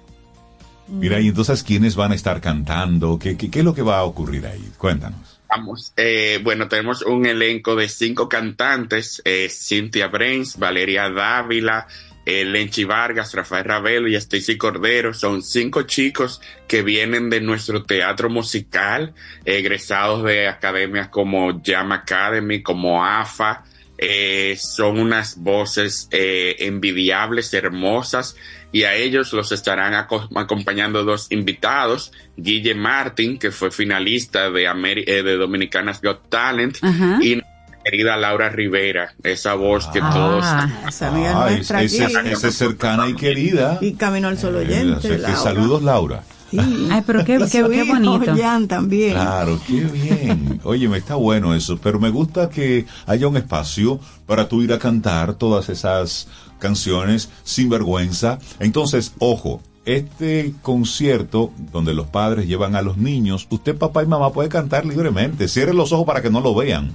Mira, 0.88 1.19
y 1.19 1.30
entonces, 1.30 1.64
¿quiénes 1.64 1.95
van 1.95 2.11
a 2.11 2.15
estar 2.15 2.41
cantando? 2.41 3.18
¿Qué, 3.18 3.38
qué, 3.38 3.49
qué 3.49 3.60
es 3.60 3.65
lo 3.65 3.73
que 3.73 3.81
va 3.81 3.99
a 3.99 4.03
ocurrir 4.03 4.45
ahí? 4.45 4.69
Cuéntanos. 4.77 5.39
Vamos, 5.49 5.93
eh, 5.97 6.39
bueno, 6.43 6.68
tenemos 6.68 7.03
un 7.03 7.26
elenco 7.26 7.76
de 7.76 7.88
cinco 7.88 8.27
cantantes, 8.27 9.22
eh, 9.23 9.49
Cynthia 9.49 10.07
Brains, 10.07 10.57
Valeria 10.57 11.10
Dávila, 11.10 11.88
eh, 12.26 12.45
Lenchi 12.45 12.84
Vargas, 12.86 13.34
Rafael 13.34 13.66
Ravelo 13.66 14.08
y 14.08 14.16
Stacy 14.16 14.58
Cordero. 14.58 15.14
Son 15.14 15.41
cinco 15.41 15.84
chicos 15.84 16.41
que 16.68 16.82
vienen 16.82 17.30
de 17.30 17.41
nuestro 17.41 17.84
teatro 17.84 18.30
musical, 18.30 19.14
egresados 19.45 20.24
de 20.24 20.48
academias 20.48 21.10
como 21.10 21.62
Jam 21.64 21.91
Academy, 21.91 22.62
como 22.62 23.06
AFA. 23.06 23.64
Eh, 23.98 24.58
son 24.60 25.00
unas 25.00 25.38
voces 25.38 26.08
eh, 26.12 26.56
envidiables, 26.60 27.54
hermosas, 27.54 28.36
y 28.72 28.84
a 28.84 28.95
ellos 28.95 29.32
los 29.34 29.52
estarán 29.52 29.94
aco- 29.94 30.28
acompañando 30.36 31.04
dos 31.04 31.28
invitados, 31.30 32.12
Guille 32.36 32.74
Martin, 32.74 33.38
que 33.38 33.52
fue 33.52 33.70
finalista 33.72 34.50
de, 34.50 34.68
Ameri- 34.68 35.04
eh, 35.08 35.22
de 35.22 35.36
Dominicanas 35.38 36.02
Got 36.02 36.28
Talent, 36.30 36.80
y 37.22 37.41
querida 37.84 38.18
Laura 38.18 38.49
Rivera, 38.49 39.14
esa 39.23 39.53
voz 39.55 39.88
que 39.88 39.99
todos... 39.99 40.45
esa 40.88 41.07
amiga 41.10 41.34
nuestra 41.49 41.80
aquí. 41.80 41.97
ese 41.97 42.47
es 42.47 42.55
cercana 42.55 43.07
y 43.07 43.15
querida. 43.15 43.77
Y 43.81 43.93
Camino 43.93 44.27
al 44.27 44.38
Sol 44.38 44.55
Eh, 44.55 44.60
Oyente. 44.60 45.18
Laura. 45.18 45.35
saludos, 45.38 45.84
Laura. 45.84 46.23
Ay, 46.55 47.01
pero 47.07 47.26
qué, 47.26 47.39
qué, 47.51 47.64
qué 47.68 47.84
hijo, 47.84 47.93
bonito. 47.93 48.35
Jan 48.38 48.68
también. 48.68 49.14
Claro, 49.14 49.60
qué 49.65 49.81
bien. 49.85 50.60
Oye, 50.64 50.88
me 50.88 50.97
está 50.99 51.15
bueno 51.15 51.55
eso, 51.55 51.80
pero 51.81 51.99
me 51.99 52.10
gusta 52.11 52.49
que 52.49 52.85
haya 53.07 53.27
un 53.27 53.38
espacio 53.38 53.99
para 54.27 54.47
tú 54.47 54.61
ir 54.61 54.72
a 54.72 54.77
cantar 54.77 55.34
todas 55.34 55.69
esas 55.69 56.27
canciones 56.60 57.30
sin 57.43 57.69
vergüenza. 57.69 58.38
Entonces, 58.60 59.14
ojo, 59.18 59.61
este 59.85 60.53
concierto 60.61 61.51
donde 61.72 61.93
los 61.93 62.07
padres 62.07 62.47
llevan 62.47 62.76
a 62.76 62.81
los 62.81 62.97
niños, 62.97 63.47
usted 63.49 63.76
papá 63.77 64.03
y 64.03 64.07
mamá 64.07 64.31
puede 64.31 64.49
cantar 64.49 64.85
libremente. 64.85 65.47
Cierre 65.47 65.73
los 65.73 65.91
ojos 65.91 66.05
para 66.05 66.22
que 66.22 66.30
no 66.30 66.39
lo 66.41 66.55
vean. 66.55 66.93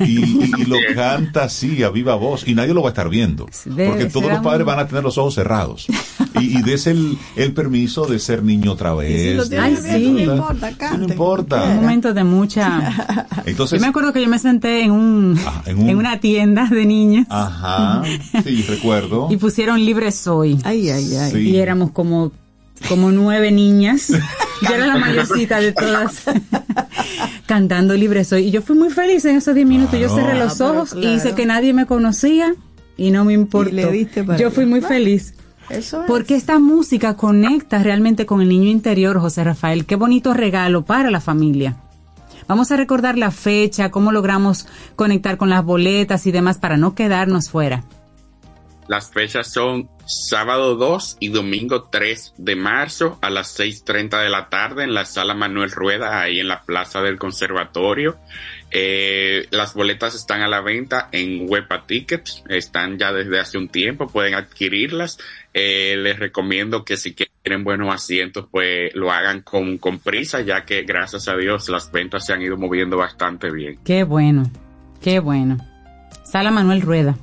Y, 0.00 0.18
y- 0.20 0.50
y 0.58 0.64
lo 0.64 0.76
canta 0.94 1.44
así, 1.44 1.82
a 1.82 1.90
viva 1.90 2.14
voz, 2.16 2.46
y 2.46 2.54
nadie 2.54 2.74
lo 2.74 2.82
va 2.82 2.88
a 2.88 2.92
estar 2.92 3.08
viendo. 3.08 3.46
Debe 3.64 3.88
Porque 3.88 4.04
todos 4.06 4.30
los 4.30 4.40
padres 4.40 4.66
van 4.66 4.78
a 4.78 4.86
tener 4.86 5.02
los 5.02 5.16
ojos 5.18 5.34
cerrados. 5.34 5.86
Y, 6.40 6.58
y 6.58 6.62
des 6.62 6.86
el, 6.86 7.16
el 7.36 7.52
permiso 7.52 8.06
de 8.06 8.18
ser 8.18 8.42
niño 8.42 8.72
otra 8.72 8.94
vez. 8.94 9.36
lo 9.36 9.44
de- 9.44 9.48
tienen 9.56 9.64
Ay, 9.86 10.00
sí. 10.00 10.10
no 10.26 10.34
importa, 10.34 10.68
Sí, 10.70 10.76
canten. 10.76 11.00
no 11.00 11.08
importa. 11.12 11.64
Un 11.64 11.76
momento 11.76 12.12
de 12.14 12.24
mucha... 12.24 13.26
Entonces, 13.46 13.78
Yo 13.78 13.82
me 13.86 13.88
acuerdo 13.88 14.12
que 14.12 14.20
yo 14.22 14.28
me 14.28 14.38
senté 14.38 14.82
en 14.84 14.90
un, 14.90 15.38
Ah, 15.46 15.62
en 15.66 15.78
un- 15.78 15.88
en 15.88 15.96
una 15.96 16.20
tienda 16.20 16.66
de 16.70 16.84
niños 16.84 17.26
ajá, 17.30 18.02
sí, 18.44 18.62
recuerdo. 18.68 19.28
y 19.30 19.36
pusieron 19.36 19.84
Libre 19.84 20.12
Soy. 20.12 20.58
Ay, 20.64 20.90
ay, 20.90 21.14
ay. 21.16 21.30
Sí. 21.32 21.38
Y 21.50 21.56
éramos 21.56 21.90
como, 21.92 22.17
como 22.88 23.10
nueve 23.10 23.50
niñas. 23.50 24.08
Yo 24.62 24.74
era 24.74 24.86
la 24.86 24.98
mayorcita 24.98 25.60
de 25.60 25.72
todas 25.72 26.22
cantando 27.46 27.94
Libre 27.94 28.24
Soy. 28.24 28.46
Y 28.48 28.50
yo 28.50 28.60
fui 28.60 28.76
muy 28.76 28.90
feliz 28.90 29.24
en 29.24 29.36
esos 29.36 29.54
diez 29.54 29.66
minutos. 29.66 29.98
Yo 30.00 30.08
cerré 30.14 30.36
los 30.38 30.60
Ah, 30.60 30.72
ojos 30.72 30.96
y 31.00 31.06
hice 31.06 31.34
que 31.34 31.46
nadie 31.46 31.72
me 31.72 31.86
conocía 31.86 32.54
y 32.96 33.10
no 33.12 33.24
me 33.24 33.34
importó. 33.34 33.70
Y 33.70 33.74
le 33.74 33.92
diste 33.92 34.24
para 34.24 34.38
yo 34.38 34.50
fui 34.50 34.66
muy 34.66 34.80
feliz. 34.80 35.34
Eso 35.70 36.00
es. 36.00 36.06
Porque 36.08 36.34
esta 36.34 36.58
música 36.58 37.14
conecta 37.16 37.82
realmente 37.82 38.26
con 38.26 38.40
el 38.40 38.48
niño 38.48 38.68
interior, 38.68 39.20
José 39.20 39.44
Rafael. 39.44 39.84
Qué 39.86 39.94
bonito 39.96 40.34
regalo 40.34 40.84
para 40.84 41.10
la 41.10 41.20
familia. 41.20 41.76
Vamos 42.48 42.72
a 42.72 42.76
recordar 42.76 43.18
la 43.18 43.30
fecha, 43.30 43.90
cómo 43.90 44.10
logramos 44.10 44.66
conectar 44.96 45.36
con 45.36 45.50
las 45.50 45.62
boletas 45.64 46.26
y 46.26 46.32
demás 46.32 46.58
para 46.58 46.78
no 46.78 46.94
quedarnos 46.94 47.50
fuera. 47.50 47.84
Las 48.88 49.12
fechas 49.12 49.52
son 49.52 49.90
sábado 50.06 50.74
2 50.76 51.18
y 51.20 51.28
domingo 51.28 51.82
3 51.84 52.34
de 52.38 52.56
marzo 52.56 53.18
a 53.20 53.28
las 53.28 53.58
6.30 53.60 54.22
de 54.22 54.30
la 54.30 54.48
tarde 54.48 54.84
en 54.84 54.94
la 54.94 55.04
sala 55.04 55.34
Manuel 55.34 55.70
Rueda, 55.70 56.22
ahí 56.22 56.40
en 56.40 56.48
la 56.48 56.62
plaza 56.62 57.02
del 57.02 57.18
conservatorio. 57.18 58.16
Eh, 58.70 59.46
las 59.50 59.74
boletas 59.74 60.14
están 60.14 60.40
a 60.40 60.48
la 60.48 60.62
venta 60.62 61.08
en 61.12 61.46
Huepa 61.48 61.86
Tickets, 61.86 62.42
están 62.48 62.98
ya 62.98 63.12
desde 63.12 63.38
hace 63.38 63.58
un 63.58 63.68
tiempo, 63.68 64.08
pueden 64.08 64.34
adquirirlas. 64.34 65.18
Eh, 65.52 65.96
les 65.98 66.18
recomiendo 66.18 66.84
que 66.84 66.96
si 66.96 67.14
quieren 67.14 67.64
buenos 67.64 67.94
asientos, 67.94 68.46
pues 68.50 68.94
lo 68.94 69.12
hagan 69.12 69.42
con 69.42 69.78
prisa, 70.02 70.40
ya 70.40 70.64
que 70.64 70.82
gracias 70.82 71.28
a 71.28 71.36
Dios 71.36 71.68
las 71.68 71.92
ventas 71.92 72.24
se 72.24 72.32
han 72.32 72.40
ido 72.40 72.56
moviendo 72.56 72.96
bastante 72.96 73.50
bien. 73.50 73.78
Qué 73.84 74.04
bueno, 74.04 74.50
qué 75.02 75.20
bueno. 75.20 75.58
Sala 76.24 76.50
Manuel 76.50 76.82
Rueda, 76.82 77.16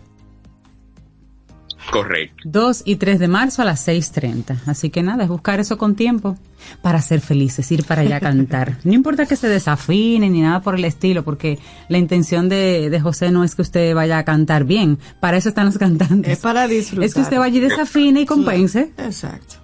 Correcto. 1.92 2.36
2 2.46 2.84
y 2.86 2.96
3 2.96 3.20
de 3.20 3.28
marzo 3.28 3.62
a 3.62 3.66
las 3.66 3.88
6.30. 3.88 4.58
Así 4.66 4.90
que 4.90 5.04
nada, 5.04 5.24
es 5.24 5.30
buscar 5.30 5.60
eso 5.60 5.78
con 5.78 5.96
tiempo 5.96 6.38
para 6.82 7.02
ser 7.02 7.22
felices, 7.22 7.72
ir 7.72 7.86
para 7.86 8.02
allá 8.02 8.18
a 8.18 8.20
cantar. 8.20 8.78
No 8.84 8.94
importa 8.94 9.26
que 9.26 9.36
se 9.36 9.48
desafinen 9.48 10.34
ni 10.34 10.42
nada 10.42 10.62
por 10.62 10.76
el 10.76 10.86
estilo, 10.86 11.24
porque 11.24 11.60
la 11.90 11.98
intención 11.98 12.50
de, 12.50 12.90
de 12.90 13.00
José 13.00 13.32
no 13.32 13.44
es 13.44 13.56
que 13.56 13.62
usted 13.62 13.94
vaya 13.96 14.18
a 14.18 14.26
cantar 14.26 14.64
bien. 14.64 15.00
Para 15.20 15.38
eso 15.38 15.50
están 15.50 15.66
los 15.66 15.78
cantantes. 15.78 16.34
Es 16.34 16.40
para 16.40 16.68
disfrutar. 16.68 17.06
Es 17.06 17.14
que 17.14 17.22
usted 17.22 17.38
vaya 17.38 17.58
y 17.58 17.62
desafine 17.62 18.22
y 18.22 18.26
compense. 18.26 18.92
Exacto. 18.98 19.56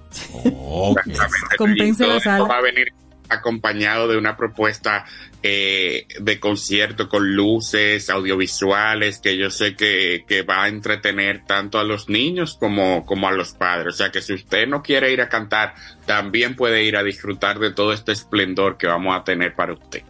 Exactamente. 0.45 1.57
Compense 1.57 2.07
la 2.07 2.19
sala. 2.19 2.45
va 2.45 2.57
a 2.57 2.61
venir 2.61 2.87
acompañado 3.31 4.07
de 4.07 4.17
una 4.17 4.37
propuesta 4.37 5.05
eh, 5.43 6.05
de 6.19 6.39
concierto 6.39 7.09
con 7.09 7.35
luces, 7.35 8.09
audiovisuales, 8.09 9.19
que 9.19 9.37
yo 9.37 9.49
sé 9.49 9.75
que, 9.75 10.25
que 10.27 10.43
va 10.43 10.63
a 10.63 10.67
entretener 10.67 11.43
tanto 11.45 11.79
a 11.79 11.83
los 11.83 12.09
niños 12.09 12.57
como, 12.59 13.05
como 13.05 13.27
a 13.27 13.31
los 13.31 13.53
padres. 13.53 13.95
O 13.95 13.97
sea 13.97 14.11
que 14.11 14.21
si 14.21 14.33
usted 14.33 14.67
no 14.67 14.83
quiere 14.83 15.11
ir 15.11 15.21
a 15.21 15.29
cantar, 15.29 15.73
también 16.05 16.55
puede 16.55 16.83
ir 16.83 16.97
a 16.97 17.03
disfrutar 17.03 17.59
de 17.59 17.71
todo 17.71 17.93
este 17.93 18.11
esplendor 18.11 18.77
que 18.77 18.87
vamos 18.87 19.15
a 19.15 19.23
tener 19.23 19.55
para 19.55 19.73
usted. 19.73 20.03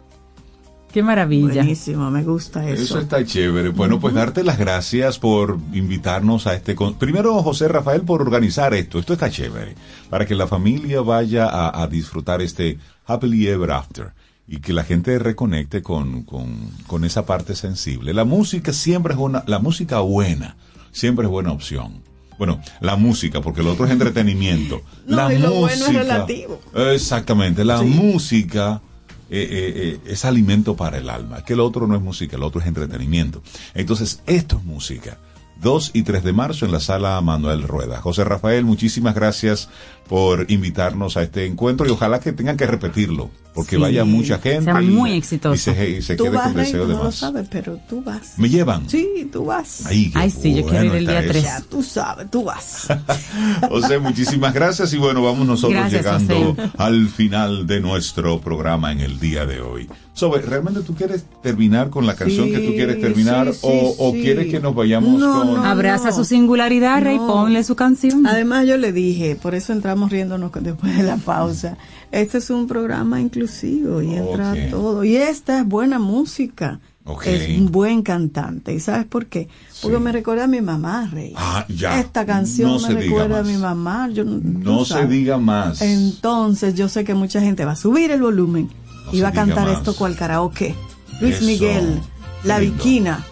Qué 0.92 1.02
maravilla. 1.02 1.54
Buenísimo, 1.54 2.10
me 2.10 2.22
gusta 2.22 2.68
eso. 2.68 2.82
Eso 2.82 2.98
está 2.98 3.24
chévere. 3.24 3.70
Bueno, 3.70 3.98
pues 3.98 4.12
darte 4.12 4.44
las 4.44 4.58
gracias 4.58 5.18
por 5.18 5.56
invitarnos 5.72 6.46
a 6.46 6.54
este... 6.54 6.74
con- 6.74 6.98
Primero, 6.98 7.42
José 7.42 7.66
Rafael, 7.68 8.02
por 8.02 8.20
organizar 8.20 8.74
esto. 8.74 8.98
Esto 8.98 9.14
está 9.14 9.30
chévere. 9.30 9.74
Para 10.10 10.26
que 10.26 10.34
la 10.34 10.46
familia 10.46 11.00
vaya 11.00 11.46
a, 11.46 11.82
a 11.82 11.86
disfrutar 11.86 12.42
este 12.42 12.76
Happily 13.06 13.48
Ever 13.48 13.70
After. 13.70 14.12
Y 14.46 14.58
que 14.58 14.72
la 14.72 14.84
gente 14.84 15.18
reconecte 15.18 15.82
con, 15.82 16.22
con, 16.22 16.70
con 16.86 17.04
esa 17.04 17.24
parte 17.24 17.54
sensible. 17.54 18.12
La 18.12 18.24
música 18.24 18.72
siempre 18.72 19.14
es 19.14 19.20
una... 19.20 19.44
La 19.46 19.58
música 19.60 20.00
buena 20.00 20.56
siempre 20.92 21.24
es 21.24 21.30
buena 21.30 21.52
opción. 21.52 22.02
Bueno, 22.38 22.60
la 22.80 22.96
música, 22.96 23.40
porque 23.40 23.62
lo 23.62 23.72
otro 23.72 23.86
es 23.86 23.92
entretenimiento. 23.92 24.82
No, 25.06 25.16
la 25.16 25.34
y 25.34 25.38
lo 25.38 25.52
bueno 25.52 25.86
es 25.86 25.94
relativo. 25.94 26.60
Exactamente, 26.74 27.64
la 27.64 27.82
música 27.82 28.80
eh, 29.28 29.48
eh, 29.50 29.72
eh, 29.74 30.00
es 30.06 30.24
alimento 30.24 30.76
para 30.76 30.98
el 30.98 31.10
alma, 31.10 31.44
que 31.44 31.54
el 31.54 31.60
otro 31.60 31.88
no 31.88 31.96
es 31.96 32.02
música, 32.02 32.36
el 32.36 32.44
otro 32.44 32.60
es 32.60 32.66
entretenimiento. 32.68 33.42
Entonces, 33.74 34.22
esto 34.26 34.58
es 34.58 34.64
música. 34.64 35.18
2 35.60 35.90
y 35.94 36.02
3 36.02 36.24
de 36.24 36.32
marzo 36.32 36.66
en 36.66 36.72
la 36.72 36.80
sala 36.80 37.20
Manuel 37.20 37.62
Rueda. 37.62 38.00
José 38.00 38.24
Rafael, 38.24 38.64
muchísimas 38.64 39.14
gracias 39.14 39.68
por 40.12 40.44
invitarnos 40.50 41.16
a 41.16 41.22
este 41.22 41.46
encuentro 41.46 41.86
y 41.86 41.90
ojalá 41.90 42.20
que 42.20 42.32
tengan 42.34 42.58
que 42.58 42.66
repetirlo, 42.66 43.30
porque 43.54 43.76
Sí. 43.76 43.80
vaya 43.82 44.04
mucha 44.04 44.36
gente. 44.38 44.70
Sea 44.70 44.82
y- 44.82 44.88
muy 44.88 45.12
exitoso. 45.12 45.54
Y 45.54 45.56
se, 45.74 45.90
y 45.90 46.02
se 46.02 46.16
quede 46.18 46.28
vas, 46.28 46.48
con 46.48 46.56
deseo 46.56 46.86
de 46.86 46.92
no 46.92 46.98
lo 46.98 47.04
más. 47.04 47.14
sabes, 47.14 47.48
pero 47.50 47.78
tú 47.88 48.02
vas. 48.02 48.34
¿Me 48.36 48.50
llevan? 48.50 48.90
Sí, 48.90 49.30
tú 49.32 49.46
vas. 49.46 49.86
Ay, 49.86 50.10
qué 50.12 50.18
Ay, 50.18 50.30
sí, 50.30 50.54
yo 50.54 50.64
quiero 50.64 50.78
bueno 50.80 50.92
ir 50.92 50.98
el 50.98 51.06
día 51.06 51.20
está 51.20 51.32
tres. 51.32 51.44
eso. 51.44 51.52
Ya 51.58 51.64
tú 51.66 51.82
sabes, 51.82 52.30
tú 52.30 52.44
vas. 52.44 52.88
José, 53.70 53.98
muchísimas 54.00 54.52
gracias 54.52 54.92
y 54.92 54.98
bueno, 54.98 55.22
vamos 55.22 55.46
nosotros 55.46 55.80
Gracias, 55.80 56.02
llegando 56.04 56.54
José. 56.56 56.70
al 56.76 57.08
final 57.08 57.66
de 57.66 57.80
nuestro 57.80 58.38
programa 58.40 58.92
en 58.92 59.00
el 59.00 59.18
día 59.18 59.46
de 59.46 59.62
hoy. 59.62 59.88
Sobe, 60.14 60.42
¿realmente 60.42 60.80
tú 60.82 60.94
quieres 60.94 61.24
terminar 61.42 61.88
con 61.88 62.04
la 62.06 62.14
canción 62.14 62.50
que 62.50 62.58
tú 62.58 62.72
quieres 62.72 63.00
terminar 63.00 63.46
sí, 63.54 63.60
sí, 63.62 63.66
o, 63.66 63.94
o 63.98 64.12
sí. 64.12 64.20
quieres 64.20 64.48
que 64.48 64.60
nos 64.60 64.74
vayamos 64.74 65.18
No, 65.18 65.38
con... 65.38 65.54
no. 65.54 65.64
Abraza 65.64 66.12
su 66.12 66.26
singularidad, 66.26 67.00
Rey, 67.02 67.16
No. 67.16 67.26
ponle 67.26 67.64
su 67.64 67.76
canción. 67.76 68.26
Además, 68.26 68.66
yo 68.66 68.76
le 68.76 68.92
dije, 68.92 69.36
por 69.36 69.54
eso 69.54 69.72
entramos 69.72 70.01
riéndonos 70.10 70.50
después 70.60 70.96
de 70.96 71.02
la 71.02 71.16
pausa. 71.16 71.76
Este 72.10 72.38
es 72.38 72.50
un 72.50 72.66
programa 72.66 73.20
inclusivo 73.20 74.02
y 74.02 74.14
entra 74.14 74.54
todo. 74.70 75.04
Y 75.04 75.16
esta 75.16 75.60
es 75.60 75.66
buena 75.66 75.98
música. 75.98 76.80
Es 77.24 77.58
un 77.58 77.72
buen 77.72 78.02
cantante. 78.02 78.72
¿Y 78.72 78.78
sabes 78.80 79.06
por 79.06 79.26
qué? 79.26 79.48
Porque 79.80 79.98
me 79.98 80.12
recuerda 80.12 80.44
a 80.44 80.46
mi 80.46 80.60
mamá, 80.60 81.08
Rey. 81.12 81.32
Ah, 81.36 81.66
ya. 81.68 81.98
Esta 81.98 82.24
canción 82.24 82.70
No 82.70 82.78
me 82.78 82.94
recuerda 82.94 83.40
a 83.40 83.42
mi 83.42 83.56
mamá. 83.56 84.08
Yo, 84.10 84.24
No 84.24 84.84
se 84.84 85.06
diga 85.06 85.36
más. 85.38 85.82
Entonces 85.82 86.74
yo 86.74 86.88
sé 86.88 87.02
que 87.04 87.14
mucha 87.14 87.40
gente 87.40 87.64
va 87.64 87.72
a 87.72 87.76
subir 87.76 88.12
el 88.12 88.22
volumen 88.22 88.70
y 89.10 89.20
va 89.20 89.28
a 89.28 89.32
cantar 89.32 89.66
más. 89.66 89.78
esto 89.78 89.96
cual 89.96 90.16
karaoke. 90.16 90.76
Luis 91.20 91.36
Eso. 91.36 91.44
Miguel, 91.46 92.00
La 92.44 92.58
Lindo. 92.60 92.76
Viquina. 92.76 93.24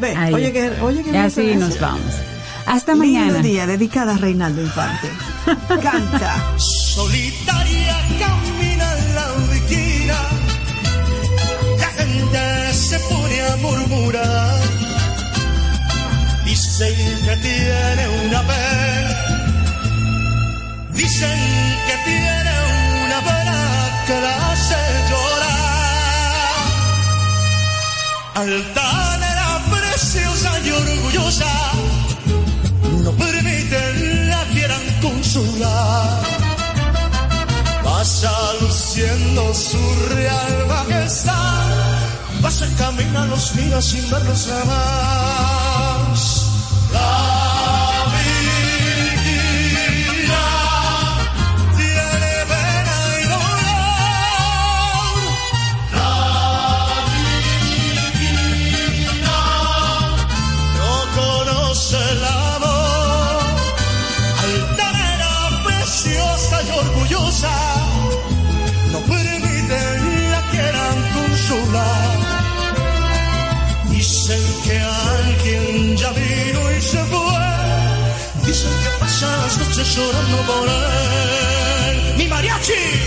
Ve, 0.00 0.14
Ahí 0.14 0.34
oye 0.34 0.52
que, 0.52 0.70
oye 0.82 1.02
que 1.02 1.10
Y 1.12 1.16
así 1.16 1.54
nos 1.56 1.80
vamos. 1.80 2.33
Hasta 2.66 2.92
Lindo 2.94 3.06
mañana. 3.18 3.38
día 3.42 3.66
dedicada 3.66 4.14
a 4.14 4.18
Reinaldo 4.18 4.62
Infante. 4.62 5.08
Canta. 5.82 6.58
Solitaria 6.58 7.96
camina 8.18 8.98
en 8.98 9.14
la 9.14 9.26
viquina, 9.52 10.18
la 11.78 11.86
gente 11.98 12.72
se 12.74 12.98
pone 13.00 13.42
a 13.42 13.56
murmurar. 13.56 14.60
Dicen 16.44 16.94
que 17.24 17.36
tiene 17.36 18.08
una 18.26 18.40
pena, 18.42 19.16
dicen 20.92 21.38
que 21.86 21.96
tiene 22.04 22.52
una 23.06 23.20
pena 23.20 23.58
que 24.06 24.20
la 24.20 24.52
hace 24.52 24.76
llorar. 25.10 25.54
Altanera, 28.34 29.60
preciosa 29.70 30.50
y 30.64 30.70
orgullosa, 30.70 31.46
no 33.04 33.12
permiten 33.12 34.30
la 34.30 34.44
quieran 34.52 34.82
consolar. 35.02 36.22
Pasa 37.84 38.32
luciendo 38.60 39.54
su 39.54 39.78
real 40.14 40.66
majestad, 40.66 41.66
y 42.40 42.74
camina, 42.74 43.26
los 43.26 43.54
mira 43.54 43.80
sin 43.82 44.10
verlos 44.10 44.48
jamás. 44.48 46.20
Noches 79.76 79.96
llorando 79.96 80.36
por 80.42 80.68
él. 80.68 82.14
¡Mi 82.16 82.28
mariachi! 82.28 83.03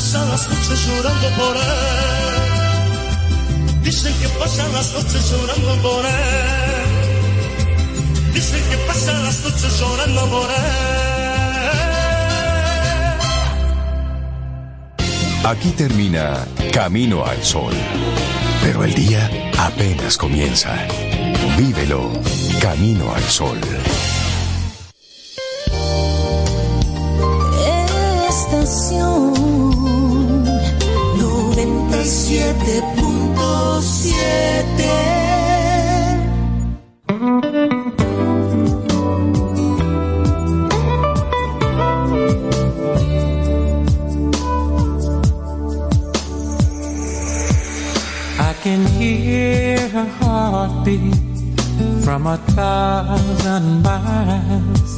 Pasan 0.00 0.30
las 0.30 0.48
noches 0.48 0.86
llorando 0.86 1.28
por 1.36 1.56
él. 1.56 1.62
Dicen 3.82 4.14
que 4.18 4.28
pasan 4.28 4.72
las 4.72 4.94
noches 4.94 5.30
llorando 5.30 5.82
por 5.82 6.06
él. 6.06 6.12
Dicen 8.32 8.62
que 8.70 8.76
pasan 8.86 9.22
las 9.24 9.44
noches 9.44 9.78
llorando 9.78 10.26
por 10.30 10.48
él. 10.48 10.56
Aquí 15.44 15.70
termina 15.72 16.46
Camino 16.72 17.26
al 17.26 17.44
Sol. 17.44 17.74
Pero 18.62 18.84
el 18.84 18.94
día 18.94 19.28
apenas 19.58 20.16
comienza. 20.16 20.78
Vívelo 21.58 22.10
Camino 22.62 23.14
al 23.14 23.24
Sol. 23.24 23.60
Estación 28.30 29.29
97.7 32.10 33.30
I 48.40 48.54
can 48.60 48.84
hear 48.86 49.78
her 49.90 50.04
heartbeat 50.04 51.14
from 52.04 52.26
a 52.26 52.38
thousand 52.38 53.82
miles, 53.84 54.92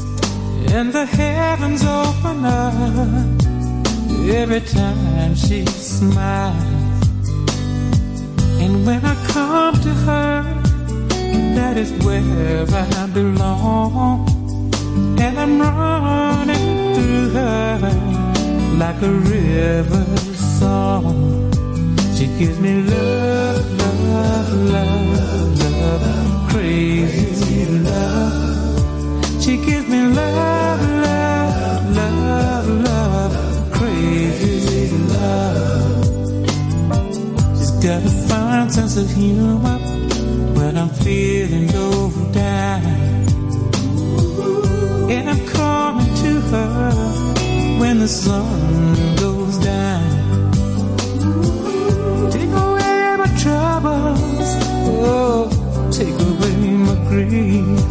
and 0.73 0.91
the 0.91 1.05
heavens 1.05 1.85
open 1.85 2.47
up 2.47 3.43
every 4.31 4.63
time 4.63 5.35
she 5.35 5.67
smiles. 5.67 6.72
And 8.73 8.87
when 8.87 9.05
I 9.05 9.15
come 9.27 9.75
to 9.83 9.91
her, 10.07 10.43
that 11.57 11.77
is 11.77 11.93
where 12.05 12.65
I 13.03 13.07
belong, 13.13 14.27
and 15.21 15.39
I'm 15.39 15.61
running 15.61 16.95
through 16.95 17.29
her 17.37 17.79
like 18.79 19.03
a 19.03 19.13
river 19.13 20.05
song. 20.59 21.53
She 22.17 22.27
gives 22.39 22.59
me 22.61 22.83
love, 22.83 23.79
love, 23.79 24.53
love, 24.77 25.61
love, 25.61 26.49
crazy 26.51 27.67
love. 27.67 29.43
She 29.43 29.59
gives 29.59 29.87
me 29.87 30.01
love, 30.07 30.81
love, 30.81 30.92
got 37.83 38.05
a 38.05 38.11
fine 38.29 38.71
sense 38.71 38.97
of 38.97 39.11
humor 39.11 39.77
when 40.55 40.79
I'm 40.79 40.89
feeling 40.89 41.67
down. 42.33 42.85
And 45.11 45.29
I'm 45.29 45.47
coming 45.49 46.15
to 46.23 46.41
her 46.53 46.93
when 47.81 47.99
the 47.99 48.07
sun 48.07 49.17
goes 49.17 49.59
down. 49.59 50.53
Take 52.31 52.51
away 52.51 53.17
my 53.19 53.31
troubles, 53.43 54.51
oh, 54.87 55.91
take 55.91 56.15
away 56.15 56.57
my 56.87 56.95
grief. 57.09 57.83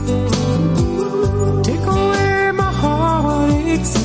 Take 1.65 1.85
away 1.85 2.51
my 2.53 2.72
heartaches 2.81 3.95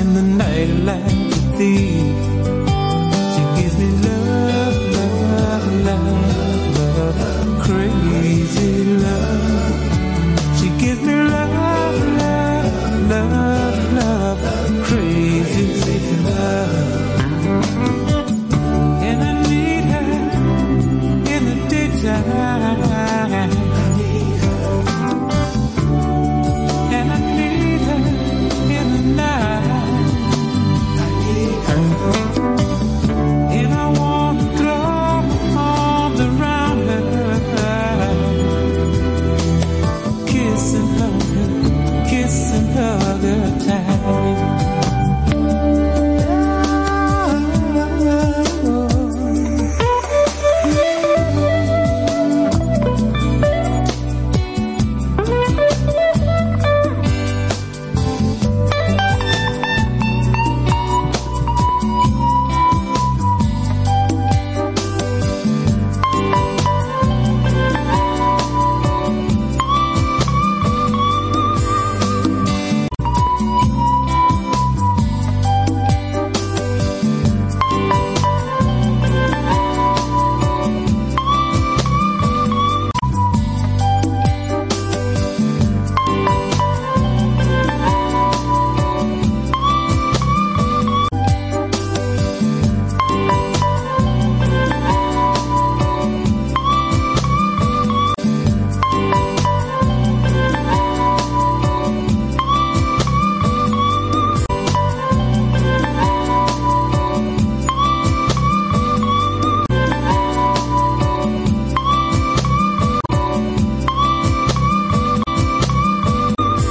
in 0.00 0.14
the 0.14 0.22
night 0.22 0.70
like 0.90 1.12
a 1.12 1.56
thief. 1.56 2.25